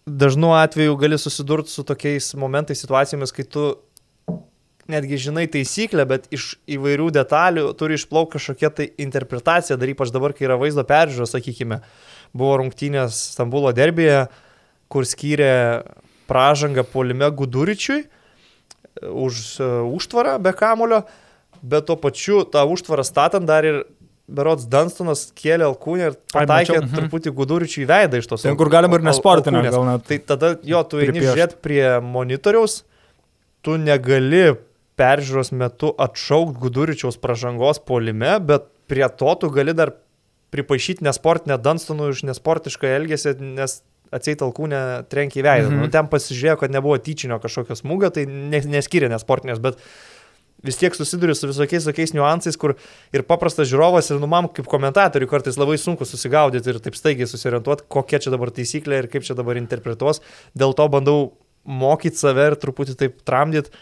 dažnu 0.06 0.54
atveju 0.60 1.02
gali 1.02 1.18
susidurti 1.18 1.74
su 1.74 1.84
tokiais 1.88 2.30
momentais, 2.38 2.86
situacijomis, 2.86 3.34
kai 3.34 3.50
tu 3.58 3.72
netgi 4.92 5.20
žinai 5.28 5.46
taisyklę, 5.52 6.06
bet 6.10 6.28
iš 6.34 6.56
įvairių 6.78 7.10
detalių 7.16 7.66
turi 7.80 7.98
išplaukti 8.00 8.38
kažkokia 8.38 8.72
tai 8.74 8.90
interpretacija, 9.04 9.78
dar 9.80 9.92
ypač 9.92 10.14
dabar, 10.16 10.36
kai 10.36 10.48
yra 10.48 10.58
vaizdo 10.60 10.86
peržiūros, 10.88 11.36
sakykime, 11.36 11.82
buvo 12.38 12.58
rungtynės 12.64 13.20
Stambulo 13.34 13.74
derbėje, 13.76 14.26
kur 14.92 15.08
skyrė 15.08 15.54
pražangą 16.28 16.86
polime 16.88 17.30
Guduričiui 17.32 18.02
e, 18.04 18.08
už 19.08 19.44
uh, 19.60 19.84
užtvarą 19.96 20.38
be 20.44 20.54
kamulio, 20.56 21.04
bet 21.62 21.88
tuo 21.88 21.98
pačiu 22.00 22.44
tą 22.48 22.66
užtvarą 22.68 23.06
statant 23.08 23.48
dar 23.48 23.68
ir 23.68 23.84
Berots 24.28 24.66
Dunstonas 24.68 25.30
kėlė 25.40 25.70
alkūnę 25.70 26.10
ir 26.10 26.16
pataikė 26.34 26.74
Ai, 26.76 26.82
mhm. 26.82 26.96
truputį 27.00 27.32
guduričių 27.36 27.84
į 27.86 27.88
veidą 27.88 28.20
iš 28.20 28.28
tos. 28.28 28.44
Ten, 28.44 28.58
kur 28.60 28.68
galima 28.72 29.00
ir 29.00 29.06
nesportinę, 29.08 29.62
gal 29.72 29.86
net. 29.88 30.04
Tai 30.10 30.18
tada 30.34 30.50
jo, 30.68 30.82
tu 30.84 31.00
eini 31.00 31.24
žiūrėti 31.24 31.60
prie 31.64 31.84
monitoriaus, 32.04 32.82
tu 33.64 33.78
negali 33.80 34.58
peržiūros 34.98 35.54
metu 35.54 35.94
atšaukti 36.02 36.62
Guduričiaus 36.62 37.20
pažangos 37.22 37.80
polime, 37.86 38.38
bet 38.44 38.68
prie 38.90 39.08
to 39.20 39.36
tu 39.42 39.52
gali 39.54 39.76
dar 39.78 39.94
pripaišyti 40.54 41.06
nesportinę 41.06 41.58
Dunstonų 41.62 42.12
už 42.14 42.24
nesportišką 42.30 42.90
elgesį, 42.98 43.36
nes 43.58 43.82
atseit 44.16 44.42
alkūnę 44.44 44.82
trenkė 45.12 45.42
į 45.42 45.46
veidą. 45.46 45.72
Mhm. 45.72 45.82
Nu, 45.84 45.90
ten 45.92 46.08
pasižiūrėjo, 46.12 46.60
kad 46.62 46.74
nebuvo 46.74 46.98
tyčinio 47.04 47.42
kažkokio 47.44 47.76
smūgio, 47.78 48.12
tai 48.16 48.24
neskiria 48.28 49.10
nesportinės, 49.12 49.60
bet 49.64 49.82
vis 50.66 50.80
tiek 50.80 50.96
susiduri 50.98 51.36
su 51.38 51.50
visokiais 51.50 51.86
tokiais 51.86 52.16
niuansais, 52.16 52.58
kur 52.58 52.78
ir 53.14 53.26
paprastas 53.28 53.70
žiūrovas, 53.70 54.10
ir 54.10 54.22
nu 54.24 54.30
man 54.32 54.48
kaip 54.50 54.70
komentatoriui 54.72 55.30
kartais 55.30 55.60
labai 55.60 55.78
sunku 55.82 56.08
susigaudyti 56.08 56.72
ir 56.72 56.80
taip 56.84 56.98
staigiai 56.98 57.30
susiorientuoti, 57.30 57.86
kokia 57.92 58.22
čia 58.24 58.34
dabar 58.34 58.54
taisyklė 58.56 59.04
ir 59.04 59.12
kaip 59.12 59.28
čia 59.28 59.38
dabar 59.38 59.60
interpretuos. 59.60 60.24
Dėl 60.58 60.74
to 60.78 60.88
bandau 60.90 61.20
mokyti 61.68 62.18
save 62.18 62.48
ir 62.54 62.58
truputį 62.58 62.98
taip 62.98 63.22
tramdyti 63.28 63.76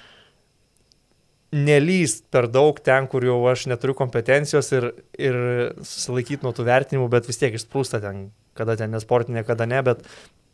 nelyst 1.55 2.25
per 2.33 2.49
daug 2.51 2.77
ten, 2.83 3.07
kur 3.11 3.23
jau 3.23 3.37
aš 3.47 3.65
neturiu 3.71 3.95
kompetencijos 3.97 4.71
ir, 4.75 4.89
ir 5.15 5.37
susilaikyti 5.79 6.43
nuo 6.43 6.51
tų 6.55 6.67
vertinimų, 6.67 7.07
bet 7.13 7.29
vis 7.29 7.39
tiek 7.39 7.55
išsprūsta 7.55 8.01
ten, 8.03 8.29
kada 8.57 8.75
ten 8.79 8.91
nesportinė, 8.95 9.45
kada 9.47 9.67
ne, 9.69 9.79
bet, 9.85 10.03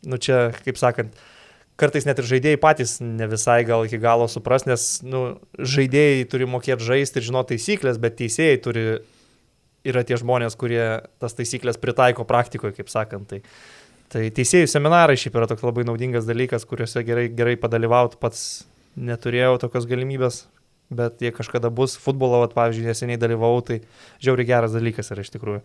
nu 0.06 0.18
čia, 0.22 0.52
kaip 0.62 0.78
sakant, 0.78 1.16
kartais 1.80 2.06
net 2.06 2.20
ir 2.22 2.28
žaidėjai 2.28 2.60
patys 2.62 2.96
ne 3.02 3.26
visai 3.30 3.62
gal 3.66 3.86
iki 3.88 3.98
galo 4.02 4.28
supras, 4.30 4.66
nes, 4.68 4.86
nu, 5.02 5.24
žaidėjai 5.58 6.24
turi 6.30 6.48
mokėti 6.50 6.86
žaisti 6.86 7.18
ir 7.18 7.28
žinoti 7.30 7.56
taisyklės, 7.56 8.00
bet 8.02 8.20
teisėjai 8.20 8.62
turi, 8.62 8.86
yra 9.88 10.06
tie 10.06 10.18
žmonės, 10.20 10.58
kurie 10.58 10.84
tas 11.22 11.34
taisyklės 11.38 11.80
pritaiko 11.82 12.26
praktikoje, 12.28 12.76
kaip 12.78 12.92
sakant. 12.92 13.32
Tai, 13.32 13.40
tai 14.12 14.28
teisėjų 14.34 14.70
seminarai 14.70 15.18
šiaip 15.18 15.40
yra 15.40 15.50
toks 15.50 15.66
labai 15.66 15.86
naudingas 15.88 16.28
dalykas, 16.28 16.68
kuriuose 16.68 17.02
gerai, 17.06 17.26
gerai 17.34 17.58
padalyvauti 17.58 18.20
pats 18.22 18.44
neturėjau 18.94 19.56
tokios 19.62 19.88
galimybės, 19.88 20.44
bet 20.96 21.22
jei 21.24 21.34
kažkada 21.34 21.70
bus 21.74 21.98
futbolo, 22.00 22.42
vat, 22.44 22.54
pavyzdžiui, 22.56 22.88
neseniai 22.90 23.20
dalyvau, 23.20 23.54
tai 23.66 23.82
žiauri 24.22 24.48
geras 24.48 24.74
dalykas 24.76 25.12
yra 25.14 25.24
iš 25.24 25.32
tikrųjų. 25.34 25.62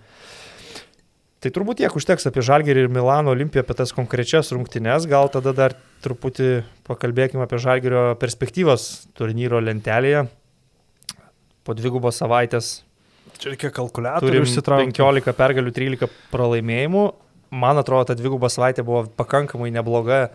Tai 1.37 1.51
turbūt 1.53 1.77
tiek 1.83 1.93
užteks 1.93 2.25
apie 2.25 2.41
Žalgerį 2.41 2.87
ir 2.87 2.89
Milano 2.89 3.29
Olimpiją, 3.35 3.61
apie 3.61 3.75
tas 3.77 3.93
konkrečias 3.93 4.49
rungtynes, 4.55 5.05
gal 5.09 5.29
tada 5.29 5.53
dar 5.53 5.75
truputį 6.01 6.63
pakalbėkime 6.89 7.45
apie 7.45 7.59
Žalgerio 7.61 8.01
perspektyvas 8.17 8.87
turnyro 9.17 9.61
lentelėje. 9.61 10.25
Po 11.67 11.75
dvigubos 11.77 12.17
savaitės. 12.17 12.71
Čia 13.37 13.53
reikia 13.53 13.69
kalkuliatorių 13.75 14.41
išsitraukti. 14.47 14.95
15 14.97 15.37
pergalių, 15.37 15.75
13 15.77 16.09
pralaimėjimų. 16.33 17.05
Man 17.61 17.77
atrodo, 17.83 18.09
ta 18.09 18.17
dvigubos 18.17 18.57
savaitė 18.57 18.87
buvo 18.87 19.03
pakankamai 19.19 19.69
nebloga. 19.75 20.31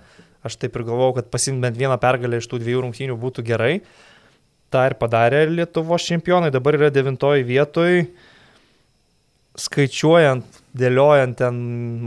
Aš 0.46 0.60
taip 0.62 0.78
ir 0.78 0.86
galvojau, 0.86 1.18
kad 1.18 1.32
pasimti 1.34 1.66
bent 1.66 1.78
vieną 1.78 1.98
pergalę 2.02 2.38
iš 2.38 2.46
tų 2.50 2.62
dviejų 2.62 2.86
rungtynių 2.86 3.18
būtų 3.18 3.44
gerai. 3.46 3.74
Uh, 3.82 4.11
tą 4.72 4.86
ir 4.88 4.96
padarė 5.00 5.44
Lietuvos 5.50 6.08
čempionai, 6.08 6.52
dabar 6.54 6.78
yra 6.80 6.90
devintoji 6.94 7.46
vietoj. 7.48 8.04
Skaičiuojant 9.62 10.62
dėliojant 10.72 11.36
ten 11.36 11.56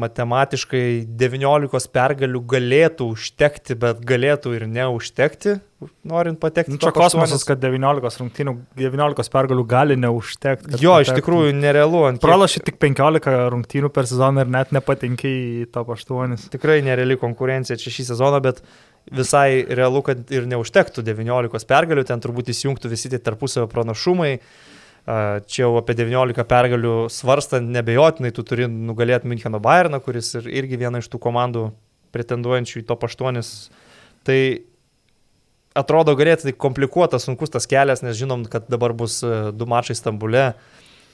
matematiškai 0.01 1.05
19 1.19 1.91
pergalių 1.93 2.41
galėtų 2.49 3.11
užtekti, 3.13 3.77
bet 3.81 4.01
galėtų 4.07 4.55
ir 4.57 4.65
neužtekti, 4.69 5.59
norint 6.09 6.39
patekti. 6.41 6.73
Nu, 6.73 6.79
čia 6.81 6.93
kosmosas, 6.95 7.45
kad 7.45 7.61
19 7.61 8.23
rungtynių, 8.23 8.55
19 8.79 9.31
pergalių 9.35 9.67
gali 9.69 9.99
neužtekti. 10.01 10.79
Jo, 10.81 10.95
patektų. 10.97 11.05
iš 11.05 11.13
tikrųjų 11.19 11.53
nerealu. 11.59 12.01
Pralašy 12.23 12.63
tik 12.65 12.81
15 12.81 13.37
rungtynių 13.53 13.93
per 13.93 14.09
sezoną 14.09 14.47
ir 14.47 14.53
net 14.57 14.73
nepatenki 14.75 15.29
į 15.29 15.69
top 15.75 15.93
8. 15.93 16.49
Tikrai 16.55 16.81
nereali 16.85 17.19
konkurencija 17.21 17.77
čia 17.81 17.93
šį 17.93 18.09
sezoną, 18.13 18.41
bet 18.49 18.65
visai 19.11 19.65
realu, 19.69 20.01
kad 20.05 20.31
ir 20.33 20.47
neužtektų 20.49 21.03
19 21.05 21.67
pergalių, 21.69 22.05
ten 22.07 22.23
turbūt 22.23 22.49
įsijungtų 22.53 22.89
visi 22.89 23.11
tie 23.13 23.19
tarpusavio 23.21 23.67
pranašumai. 23.69 24.31
Uh, 24.39 24.75
Čia 25.05 25.67
jau 25.67 25.75
apie 25.77 25.93
19 25.93 26.41
pergalių 26.49 26.93
svarstant, 27.13 27.69
nebejotinai 27.69 28.31
tu 28.33 28.41
turi 28.41 28.65
nugalėti 28.65 29.29
Müncheno 29.29 29.59
Bayerną, 29.61 29.99
kuris 30.01 30.31
ir, 30.39 30.47
irgi 30.49 30.79
viena 30.81 30.97
iš 30.97 31.11
tų 31.13 31.19
komandų 31.21 31.67
pretenduojančių 32.15 32.79
į 32.81 32.85
top 32.89 33.05
8. 33.05 33.37
Tai 34.25 34.37
atrodo 35.77 36.15
ganėtinai 36.17 36.55
komplikuotas, 36.57 37.27
sunkus 37.29 37.53
tas 37.53 37.69
kelias, 37.69 38.01
nes 38.01 38.17
žinom, 38.17 38.47
kad 38.49 38.65
dabar 38.71 38.95
bus 38.97 39.19
e, 39.21 39.51
du 39.53 39.67
mačai 39.69 39.93
Stambule, 39.99 40.47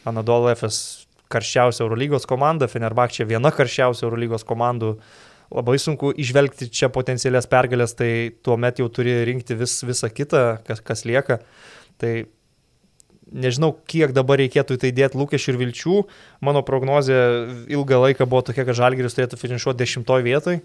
Anadolu 0.08 0.54
FS 0.54 1.10
karščiausia 1.32 1.84
Eurolygos 1.84 2.24
komanda, 2.30 2.72
Fenerbakčia 2.72 3.28
viena 3.28 3.52
karščiausia 3.52 4.08
Eurolygos 4.08 4.48
komandų. 4.48 4.94
Labai 5.52 5.76
sunku 5.84 6.14
išvelgti 6.16 6.70
čia 6.72 6.88
potencialias 6.94 7.50
pergalės, 7.52 7.96
tai 8.00 8.32
tuomet 8.46 8.80
jau 8.80 8.88
turi 8.94 9.18
rinkti 9.28 9.58
vis, 9.60 9.82
visą 9.84 10.08
kitą, 10.08 10.62
kas, 10.68 10.80
kas 10.86 11.04
lieka. 11.08 11.42
Tai 12.00 12.12
nežinau, 13.32 13.74
kiek 13.92 14.14
dabar 14.16 14.40
reikėtų 14.42 14.78
į 14.78 14.82
tai 14.86 14.94
dėti 14.96 15.20
lūkesčių 15.20 15.54
ir 15.54 15.60
vilčių. 15.66 15.98
Mano 16.48 16.64
prognozija 16.68 17.26
ilgą 17.72 18.00
laiką 18.06 18.28
buvo 18.30 18.46
tokia, 18.48 18.66
kad 18.68 18.80
Žalgiris 18.80 19.18
turėtų 19.18 19.40
finišuoti 19.42 19.84
dešimtoj 19.84 20.24
vietoj. 20.28 20.62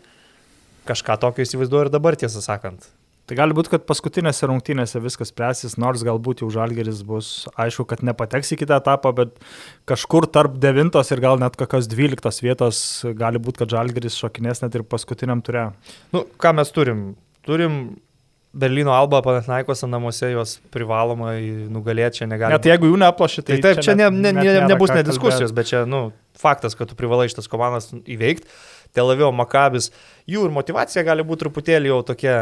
Kažką 0.87 1.19
tokio 1.23 1.47
įsivaizduoju 1.47 1.89
ir 1.89 1.93
dabar, 1.95 2.19
tiesą 2.19 2.45
sakant. 2.45 2.87
Tai 3.27 3.35
gali 3.35 3.55
būti, 3.59 3.73
kad 3.73 3.83
paskutinėse 3.89 4.47
rungtynėse 4.47 5.01
viskas 5.03 5.33
spręsis, 5.33 5.75
nors 5.83 6.05
galbūt 6.07 6.45
jau 6.45 6.51
Žalgeris 6.55 7.01
bus 7.07 7.31
aišku, 7.59 7.83
kad 7.91 8.05
nepateks 8.07 8.53
į 8.55 8.61
kitą 8.61 8.79
etapą, 8.79 9.11
bet 9.19 9.33
kažkur 9.91 10.29
tarp 10.31 10.61
9 10.63 10.95
ir 10.95 11.23
gal 11.25 11.41
net 11.43 11.59
kokios 11.59 11.89
12 11.91 12.43
vietos 12.47 12.81
gali 13.19 13.43
būti, 13.43 13.65
kad 13.65 13.75
Žalgeris 13.75 14.19
šokinės 14.23 14.63
net 14.63 14.79
ir 14.79 14.85
paskutiniam 14.87 15.43
turė. 15.43 15.73
Nu, 16.15 16.23
ką 16.39 16.53
mes 16.55 16.71
turim? 16.71 17.01
Turim 17.47 17.97
Berlyno 18.57 18.95
Alba 18.95 19.19
Panatnaikose 19.27 19.89
namuose 19.91 20.31
juos 20.31 20.55
privalomai 20.73 21.67
nugalėti 21.69 22.23
čia 22.23 22.29
negali. 22.31 22.55
Net 22.55 22.69
jeigu 22.71 22.93
jų 22.93 23.01
neaplošė, 23.03 23.43
tai, 23.43 23.57
tai 23.59 23.73
taip, 23.75 23.81
čia, 23.83 23.91
čia 23.91 23.97
ne, 23.99 24.07
ne, 24.15 24.33
ne, 24.39 24.55
nebus 24.71 24.95
net 24.95 25.05
diskusijos, 25.09 25.51
bet 25.57 25.69
čia, 25.69 25.83
nu, 25.91 26.07
faktas, 26.39 26.79
kad 26.79 26.89
tu 26.89 26.97
privalai 26.97 27.27
šitas 27.33 27.51
komandas 27.53 27.91
įveikti. 28.07 28.47
Tel 28.97 29.11
Avivo 29.13 29.33
Makabis, 29.35 29.91
jų 30.31 30.47
ir 30.47 30.55
motivacija 30.55 31.05
gali 31.05 31.27
būti 31.27 31.43
truputėlį 31.43 31.91
jau 31.91 31.99
tokia 32.07 32.37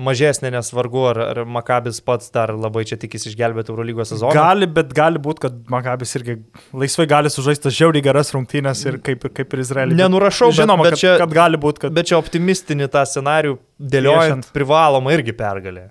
mažesnė, 0.00 0.50
nes 0.54 0.70
vargu 0.74 1.02
ar, 1.10 1.20
ar 1.30 1.40
Makabis 1.48 2.00
pats 2.04 2.32
dar 2.34 2.52
labai 2.56 2.82
čia 2.88 2.98
tikisi 3.00 3.30
išgelbėti 3.30 3.72
Eurolygos 3.72 4.12
sezoną. 4.14 4.32
Gali, 4.36 4.68
bet 4.78 4.94
gali 4.96 5.20
būti, 5.22 5.44
kad 5.46 5.60
Makabis 5.72 6.16
irgi 6.18 6.38
laisvai 6.76 7.06
gali 7.10 7.32
sužaisti 7.32 7.72
žiauriai 7.80 8.04
geras 8.08 8.32
rungtynės 8.36 8.82
ir 8.88 9.00
kaip, 9.04 9.28
kaip 9.36 9.56
ir 9.56 9.64
Izraelis. 9.64 9.98
Nenurašau, 10.00 10.50
žinoma, 10.56 10.88
bet, 10.88 10.96
bet 10.96 11.04
čia, 11.04 11.14
kad 11.22 11.36
gali 11.36 11.60
būti, 11.60 11.84
kad... 11.86 11.96
Bet 11.96 12.10
čia 12.10 12.18
optimistinį 12.20 12.90
tą 12.92 13.06
scenarių 13.08 13.56
dėliojant 13.80 14.46
Viešant. 14.46 14.54
privaloma 14.56 15.16
irgi 15.16 15.36
pergalė. 15.36 15.90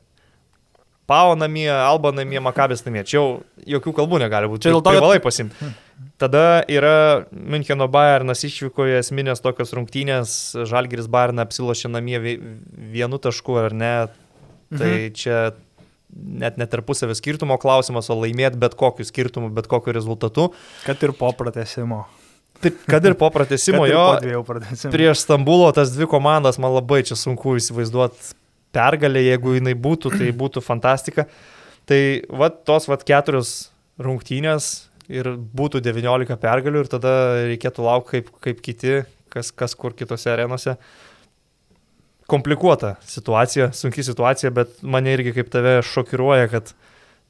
Pau 1.09 1.33
namie, 1.33 1.69
Alba 1.73 2.11
namie, 2.13 2.37
Makabis 2.45 2.83
namie. 2.85 3.01
Čia 3.01 3.17
jau 3.17 3.27
jokių 3.77 3.95
kalbų 3.97 4.19
negali 4.21 4.49
būti. 4.51 4.67
Čia 4.67 4.75
dėl 4.75 4.83
to 4.85 4.93
privalai 4.93 5.21
pasimti. 5.23 5.57
Hmm. 5.57 5.77
Tada 6.19 6.61
yra 6.71 7.25
Müncheno 7.31 7.87
Bayernas 7.91 8.43
išvykoje 8.47 8.99
esminės 8.99 9.43
tokios 9.43 9.73
rungtynės, 9.75 10.35
Žalgiris 10.67 11.09
Bayerną 11.11 11.43
apsilošė 11.47 11.91
namie 11.91 12.19
vienu 12.19 13.19
tašku 13.19 13.57
ar 13.59 13.75
ne. 13.75 13.95
Tai 14.69 14.89
mhm. 14.89 15.13
čia 15.17 15.37
net 16.09 16.57
netarpusavio 16.57 17.15
skirtumo 17.17 17.57
klausimas, 17.61 18.09
o 18.09 18.17
laimėti 18.17 18.59
bet 18.61 18.75
kokiu 18.77 19.05
skirtumu, 19.05 19.51
bet 19.53 19.69
kokiu 19.69 19.93
rezultatu. 19.93 20.49
Kad 20.85 21.03
ir 21.05 21.13
po 21.17 21.31
pratesimo. 21.37 22.03
Taip, 22.59 22.81
kad 22.89 23.05
ir 23.05 23.15
po 23.19 23.29
pratesimo 23.33 23.85
jo. 23.91 24.03
Prieš 24.91 25.23
Stambulo 25.23 25.69
tas 25.75 25.93
dvi 25.95 26.09
komandas 26.09 26.59
man 26.59 26.75
labai 26.75 27.01
čia 27.07 27.17
sunku 27.19 27.55
įsivaizduoti 27.59 28.33
pergalę, 28.75 29.21
jeigu 29.25 29.55
jinai 29.57 29.75
būtų, 29.77 30.13
tai 30.19 30.33
būtų 30.35 30.63
fantastika. 30.65 31.29
Tai 31.89 32.01
va 32.41 32.51
tos 32.51 32.89
va 32.89 32.99
keturios 33.01 33.71
rungtynės 33.99 34.88
ir 35.09 35.31
būtų 35.35 35.81
19 35.83 36.37
pergalių 36.39 36.83
ir 36.83 36.91
tada 36.91 37.13
reikėtų 37.49 37.85
laukti 37.85 38.19
kaip, 38.19 38.33
kaip 38.45 38.61
kiti, 38.65 38.97
kas, 39.33 39.51
kas 39.51 39.75
kur 39.77 39.95
kitose 39.97 40.29
arenose. 40.33 40.77
Komplikuota 42.29 42.93
situacija, 43.09 43.71
sunki 43.73 44.05
situacija, 44.05 44.53
bet 44.53 44.83
mane 44.85 45.15
irgi 45.17 45.33
kaip 45.39 45.49
tave 45.53 45.79
šokiruoja, 45.85 46.49
kad 46.51 46.73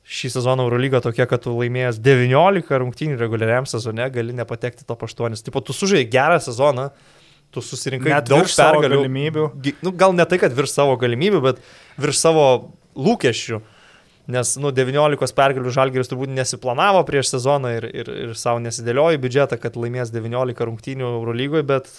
šį 0.10 0.34
sezoną 0.34 0.66
Eurolyga 0.68 1.00
tokia, 1.06 1.28
kad 1.30 1.46
tu 1.46 1.54
laimėjęs 1.56 2.02
19 2.04 2.82
rungtynių 2.84 3.20
reguliariam 3.20 3.68
sezone 3.70 4.10
gali 4.12 4.36
nepatekti 4.36 4.88
top 4.88 5.06
8. 5.08 5.40
Taip 5.40 5.56
pat 5.56 5.68
tu 5.70 5.76
sužai 5.76 6.04
gerą 6.12 6.40
sezoną, 6.44 6.90
tu 7.54 7.64
susirinkai 7.64 8.12
Net 8.12 8.30
daug 8.30 8.44
pergalių. 8.44 9.04
Galimybių. 9.04 9.46
Nu, 9.86 9.94
gal 9.96 10.16
ne 10.18 10.26
tai, 10.30 10.42
kad 10.42 10.54
virš 10.56 10.76
savo 10.76 10.98
galimybių, 11.00 11.42
bet 11.48 11.62
virš 12.02 12.24
savo 12.26 12.46
lūkesčių. 13.00 13.62
Nes, 14.30 14.52
nu, 14.62 14.70
19 14.76 15.34
pergalių 15.38 15.72
žalgeris 15.74 16.12
turbūt 16.12 16.30
nesiplanavo 16.30 17.02
prieš 17.08 17.32
sezoną 17.34 17.72
ir, 17.80 17.88
ir, 17.90 18.12
ir 18.28 18.36
savo 18.38 18.62
nesidėliojo 18.62 19.18
biudžetą, 19.24 19.58
kad 19.62 19.80
laimės 19.80 20.14
19 20.14 20.68
rungtynių 20.70 21.08
Eurolygoje, 21.16 21.66
bet 21.66 21.90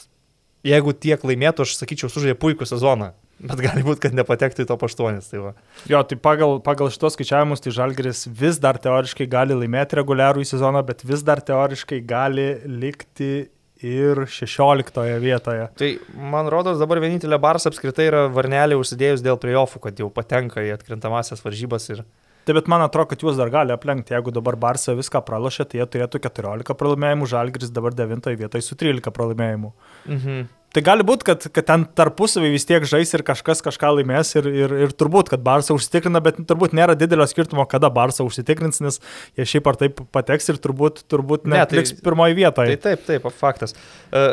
jeigu 0.66 0.94
tiek 0.94 1.24
laimėtų, 1.26 1.66
aš 1.66 1.74
sakyčiau, 1.80 2.12
sužaidė 2.12 2.36
puikų 2.38 2.68
sezoną. 2.70 3.10
Bet 3.40 3.62
gali 3.64 3.82
būti, 3.84 4.02
kad 4.04 4.16
nepatektų 4.16 4.66
į 4.66 4.68
to 4.68 4.76
aštuonis. 4.84 5.30
Tai 5.32 5.38
va. 5.46 5.52
jo, 5.88 6.00
tai 6.04 6.18
pagal, 6.20 6.58
pagal 6.64 6.90
šitos 6.92 7.16
skaičiavimus, 7.16 7.62
tai 7.64 7.72
Žalgeris 7.72 8.26
vis 8.28 8.60
dar 8.60 8.76
teoriškai 8.82 9.26
gali 9.32 9.56
laimėti 9.56 9.96
reguliarų 9.96 10.44
į 10.44 10.50
sezoną, 10.50 10.82
bet 10.86 11.00
vis 11.08 11.24
dar 11.24 11.40
teoriškai 11.40 12.02
gali 12.04 12.50
likti 12.68 13.48
ir 13.86 14.24
16 14.28 15.04
vietoje. 15.22 15.68
Tai 15.80 15.90
man 16.32 16.48
rodos 16.52 16.80
dabar 16.80 17.00
vienintelė 17.02 17.38
Bars 17.42 17.68
apskritai 17.70 18.08
yra 18.10 18.24
varnelė 18.32 18.78
užsidėjus 18.80 19.24
dėl 19.24 19.40
playoffų, 19.40 19.82
kad 19.86 20.02
jau 20.02 20.10
patenka 20.14 20.64
į 20.64 20.74
atkrintamasias 20.76 21.44
varžybas 21.44 21.88
ir... 21.94 22.04
Taip, 22.48 22.56
bet 22.56 22.70
man 22.72 22.80
atrodo, 22.82 23.10
kad 23.10 23.20
juos 23.20 23.36
dar 23.36 23.50
gali 23.52 23.74
aplenkti. 23.74 24.14
Jeigu 24.14 24.32
dabar 24.32 24.56
Barsa 24.58 24.94
viską 24.96 25.20
pralašė, 25.26 25.66
tai 25.68 25.82
jie 25.82 25.86
turėtų 25.92 26.22
14 26.24 26.76
pralaimėjimų, 26.80 27.28
Žalgris 27.28 27.72
dabar 27.76 27.92
9 27.96 28.32
vietoje 28.40 28.64
su 28.64 28.78
13 28.80 29.12
pralaimėjimų. 29.14 29.74
Mhm. 30.08 30.48
Tai 30.70 30.82
gali 30.86 31.02
būti, 31.06 31.26
kad, 31.26 31.44
kad 31.50 31.66
ten 31.66 31.84
tarpusavį 31.98 32.52
vis 32.52 32.66
tiek 32.68 32.84
žais 32.86 33.10
ir 33.16 33.24
kažkas 33.26 33.62
kažką 33.66 33.88
laimės 33.96 34.36
ir, 34.38 34.46
ir, 34.54 34.74
ir 34.86 34.92
turbūt, 34.94 35.32
kad 35.32 35.42
Barsa 35.42 35.74
užsitikrina, 35.74 36.22
bet 36.22 36.38
turbūt 36.46 36.76
nėra 36.78 36.94
didelio 36.98 37.26
skirtumo, 37.26 37.64
kada 37.70 37.90
Barsa 37.90 38.22
užsitikrins, 38.26 38.78
nes 38.84 39.00
jie 39.38 39.48
šiaip 39.50 39.66
ar 39.66 39.80
taip 39.80 40.04
pateks 40.14 40.46
ir 40.52 40.60
turbūt, 40.62 41.02
turbūt 41.10 41.48
ne, 41.50 41.64
tai, 41.66 41.82
pirmoji 42.06 42.38
vietoje. 42.38 42.76
Tai 42.76 42.84
taip, 42.86 43.02
taip, 43.08 43.26
faktas. 43.40 43.74
E, 44.14 44.28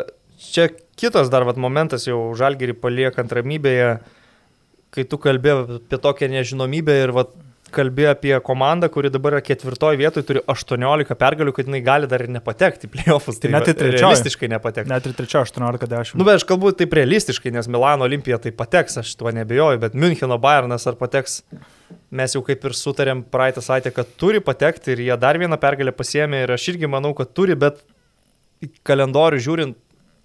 čia 0.46 0.68
kitas 0.98 1.32
dar 1.32 1.46
vat, 1.48 1.58
momentas 1.58 2.06
jau 2.06 2.20
žalgerį 2.38 2.78
paliekant 2.78 3.34
ramybėje, 3.34 3.90
kai 4.94 5.08
tu 5.10 5.18
kalbėjai 5.18 5.80
apie 5.80 6.02
tokią 6.06 6.30
nežinomybę 6.38 7.00
ir 7.02 7.16
vat, 7.18 7.34
kalbėjo 7.74 8.12
apie 8.14 8.32
komandą, 8.44 8.88
kuri 8.92 9.10
dabar 9.12 9.36
yra 9.36 9.42
ketvirtoje 9.44 9.98
vietoje, 10.00 10.26
turi 10.28 10.42
18 10.50 11.16
pergalių, 11.18 11.54
kad 11.56 11.68
jinai 11.68 11.80
gali 11.84 12.08
dar 12.10 12.24
ir 12.24 12.30
nepatekti 12.34 12.88
į 12.88 12.92
playoffs. 12.94 13.38
Tai, 13.38 13.48
tai 13.48 13.52
net 13.54 13.70
ir 13.70 13.76
trečioje. 13.78 14.02
Realistiškai 14.02 14.50
nepatekti. 14.54 14.92
Net 14.92 15.08
ir 15.08 15.16
trečioje 15.18 15.50
18-10. 15.50 16.18
Nu, 16.18 16.26
bet 16.28 16.40
aš 16.40 16.46
kalbu 16.48 16.72
taip 16.78 16.96
realistiškai, 16.98 17.52
nes 17.54 17.70
Milano 17.72 18.06
Olimpija 18.08 18.40
tai 18.42 18.54
pateks, 18.56 19.00
aš 19.02 19.14
tuo 19.20 19.32
nebejoju, 19.34 19.82
bet 19.84 19.98
Müncheno 19.98 20.40
Bayernas 20.42 20.88
ar 20.90 20.98
pateks, 21.00 21.42
mes 22.14 22.36
jau 22.36 22.44
kaip 22.46 22.64
ir 22.68 22.76
sutarėm 22.76 23.24
praeitą 23.32 23.64
savaitę, 23.64 23.92
kad 23.96 24.14
turi 24.20 24.42
patekti 24.44 24.94
ir 24.94 25.04
jie 25.08 25.18
dar 25.20 25.40
vieną 25.40 25.60
pergalę 25.60 25.94
pasiemė 25.96 26.44
ir 26.46 26.54
aš 26.56 26.70
irgi 26.74 26.90
manau, 26.90 27.14
kad 27.18 27.34
turi, 27.36 27.58
bet 27.58 27.84
kalendorių 28.88 29.42
žiūrint, 29.44 29.78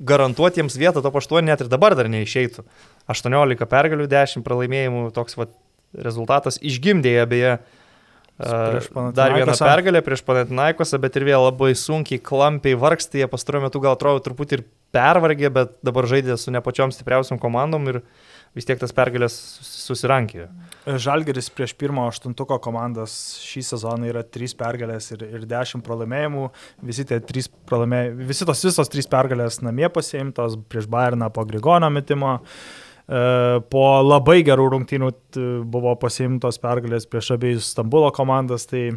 garantuoti 0.03 0.59
jiems 0.61 0.75
vietą 0.79 1.03
to 1.03 1.11
paštuonį 1.13 1.51
net 1.51 1.61
ir 1.63 1.69
dabar 1.71 1.95
dar 1.95 2.09
neišeitų. 2.11 2.65
18 3.11 3.67
pergalių, 3.69 4.07
10 4.11 4.43
pralaimėjimų, 4.45 5.03
toks 5.15 5.37
va 5.39 5.47
rezultatas 5.93 6.59
išgimdė 6.61 7.15
beje 7.29 7.57
dar 9.13 9.33
vieną 9.33 9.53
pergalę 9.59 10.01
prieš 10.01 10.23
Panatinaikosą, 10.25 10.97
bet 10.97 11.17
ir 11.19 11.27
vėl 11.27 11.45
labai 11.45 11.73
sunkiai, 11.77 12.17
klampiai 12.17 12.73
vargsti, 12.79 13.21
jie 13.21 13.27
pastaruoju 13.29 13.67
metu 13.67 13.81
gal 13.83 13.93
atrodo 13.93 14.23
truputį 14.25 14.57
ir 14.57 14.63
pervargė, 14.93 15.51
bet 15.53 15.75
dabar 15.85 16.07
žaidė 16.09 16.37
su 16.37 16.53
ne 16.53 16.61
pačiom 16.61 16.93
stipriausiam 16.93 17.37
komandom 17.41 17.85
ir 17.91 18.01
vis 18.57 18.65
tiek 18.65 18.81
tas 18.81 18.93
pergalės 18.93 19.35
susirankė. 19.65 20.47
Žalgeris 20.85 21.49
prieš 21.53 21.75
pirmo 21.77 22.07
aštuntuko 22.09 22.57
komandas 22.61 23.15
šį 23.45 23.63
sezoną 23.69 24.09
yra 24.09 24.23
3 24.25 24.57
pergalės 24.57 25.11
ir, 25.13 25.25
ir 25.29 25.45
10 25.49 25.85
pralaimėjimų. 25.85 26.47
Visi, 26.89 27.05
pralaimėjimai, 27.69 28.29
visi 28.29 28.49
tos 28.49 28.65
visos 28.65 28.93
3 28.93 29.09
pergalės 29.13 29.61
namie 29.65 29.89
pasiimtos 29.93 30.57
prieš 30.69 30.89
Bayerną 30.89 31.29
po 31.33 31.45
Grigono 31.49 31.89
metimo. 31.93 32.39
Uh, 32.41 32.82
po 33.07 33.87
labai 33.99 34.37
gerų 34.47 34.69
rungtynių 34.75 35.09
buvo 35.69 35.95
pasiimtos 35.99 36.61
pergalės 36.63 37.07
prieš 37.09 37.33
abiejus 37.35 37.73
Stambulo 37.73 38.11
komandas, 38.15 38.63
tai 38.69 38.93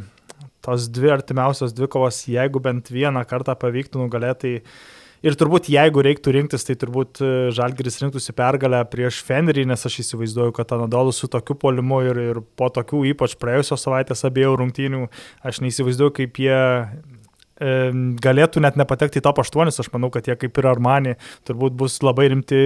tos 0.62 0.86
dvi 0.90 1.11
artimiausios 1.14 1.74
dvikovos, 1.74 2.24
jeigu 2.30 2.62
bent 2.62 2.92
vieną 2.94 3.24
kartą 3.26 3.57
pavyktų 3.59 4.04
nugalėti, 4.04 4.61
tai 4.61 5.04
Ir 5.24 5.34
turbūt 5.38 5.70
jeigu 5.72 6.02
reiktų 6.04 6.32
rinktis, 6.36 6.66
tai 6.68 6.76
turbūt 6.78 7.20
e, 7.24 7.28
Žalgiris 7.57 7.96
rinktųsi 8.02 8.34
pergalę 8.36 8.82
prieš 8.92 9.22
Fenerį, 9.26 9.64
nes 9.70 9.86
aš 9.88 10.00
įsivaizduoju, 10.04 10.52
kad 10.59 10.74
Anadolus 10.76 11.22
su 11.22 11.28
tokiu 11.32 11.57
polimu 11.59 12.02
ir, 12.04 12.20
ir 12.20 12.40
po 12.59 12.68
tokių 12.70 13.00
ypač 13.14 13.34
praėjusios 13.40 13.86
savaitės 13.86 14.26
abiejų 14.28 14.52
rungtynių, 14.61 15.07
aš 15.46 15.62
neįsivaizduoju, 15.64 16.14
kaip 16.20 16.42
jie 16.44 16.61
galėtų 17.57 18.61
net 18.61 18.76
nepatekti 18.76 19.20
į 19.20 19.24
top 19.24 19.40
8, 19.40 19.70
aš 19.80 19.88
manau, 19.94 20.11
kad 20.12 20.26
jie 20.28 20.36
kaip 20.36 20.59
ir 20.61 20.68
Armani 20.68 21.14
turbūt 21.48 21.76
bus 21.78 21.96
labai 22.04 22.28
rimti 22.34 22.59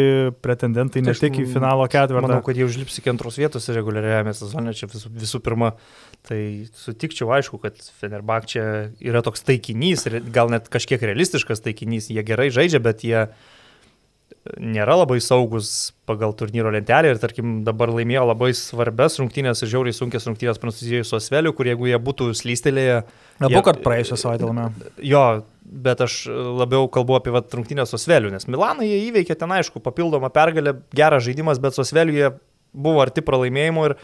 pretendentai 0.43 1.05
ne 1.07 1.14
tik 1.14 1.38
į 1.43 1.47
finalo 1.53 1.86
ketvirtą. 1.91 2.24
Manau, 2.26 2.41
kad 2.47 2.59
jie 2.59 2.66
užlips 2.66 2.99
iki 2.99 3.12
antros 3.12 3.38
vietos 3.38 3.70
reguliariajame 3.70 4.34
sezone, 4.34 4.74
čia 4.74 4.91
visų, 4.91 5.12
visų 5.14 5.43
pirma, 5.47 5.72
tai 6.26 6.41
sutikčiau 6.74 7.30
aišku, 7.38 7.62
kad 7.62 7.78
Fenerbak 8.01 8.51
čia 8.51 8.64
yra 8.99 9.22
toks 9.26 9.47
taikinys, 9.47 10.09
gal 10.34 10.51
net 10.51 10.66
kažkiek 10.72 11.03
realistiškas 11.11 11.62
taikinys, 11.62 12.11
jie 12.11 12.26
gerai 12.26 12.51
žaidžia, 12.51 12.82
bet 12.82 13.07
jie 13.07 13.28
nėra 14.57 14.97
labai 15.03 15.18
saugus 15.20 15.93
pagal 16.09 16.32
turnyro 16.36 16.72
lentelę 16.72 17.12
ir 17.12 17.20
tarkim 17.20 17.61
dabar 17.66 17.93
laimėjo 17.93 18.24
labai 18.30 18.51
svarbes 18.57 19.18
rungtynės 19.20 19.61
ir 19.61 19.70
žiauriai 19.74 19.97
sunkias 19.97 20.26
rungtynės 20.28 20.61
Prancūzijoje 20.62 21.07
su 21.07 21.18
Asveliu, 21.18 21.53
kur 21.57 21.68
jeigu 21.68 21.91
jie 21.91 21.99
būtų 22.01 22.30
slystelėję... 22.41 23.03
Abu 23.45 23.62
kart 23.66 23.82
praėjusią 23.84 24.18
savaitę 24.20 24.49
laimėjo. 24.49 24.93
Jo, 25.05 25.24
bet 25.61 26.01
aš 26.07 26.22
labiau 26.62 26.88
kalbu 26.93 27.18
apie 27.18 27.34
vat, 27.36 27.53
rungtynės 27.53 27.93
su 27.93 28.01
Asveliu, 28.01 28.32
nes 28.32 28.49
Milaną 28.49 28.88
jie 28.88 29.03
įveikė 29.11 29.36
ten 29.38 29.53
aišku, 29.59 29.82
papildomą 29.84 30.32
pergalę, 30.32 30.78
geras 30.97 31.26
žaidimas, 31.28 31.61
bet 31.61 31.76
su 31.76 31.84
Asveliu 31.84 32.16
jie 32.16 32.32
buvo 32.72 33.05
arti 33.05 33.24
pralaimėjimo 33.26 33.91
ir 33.91 33.97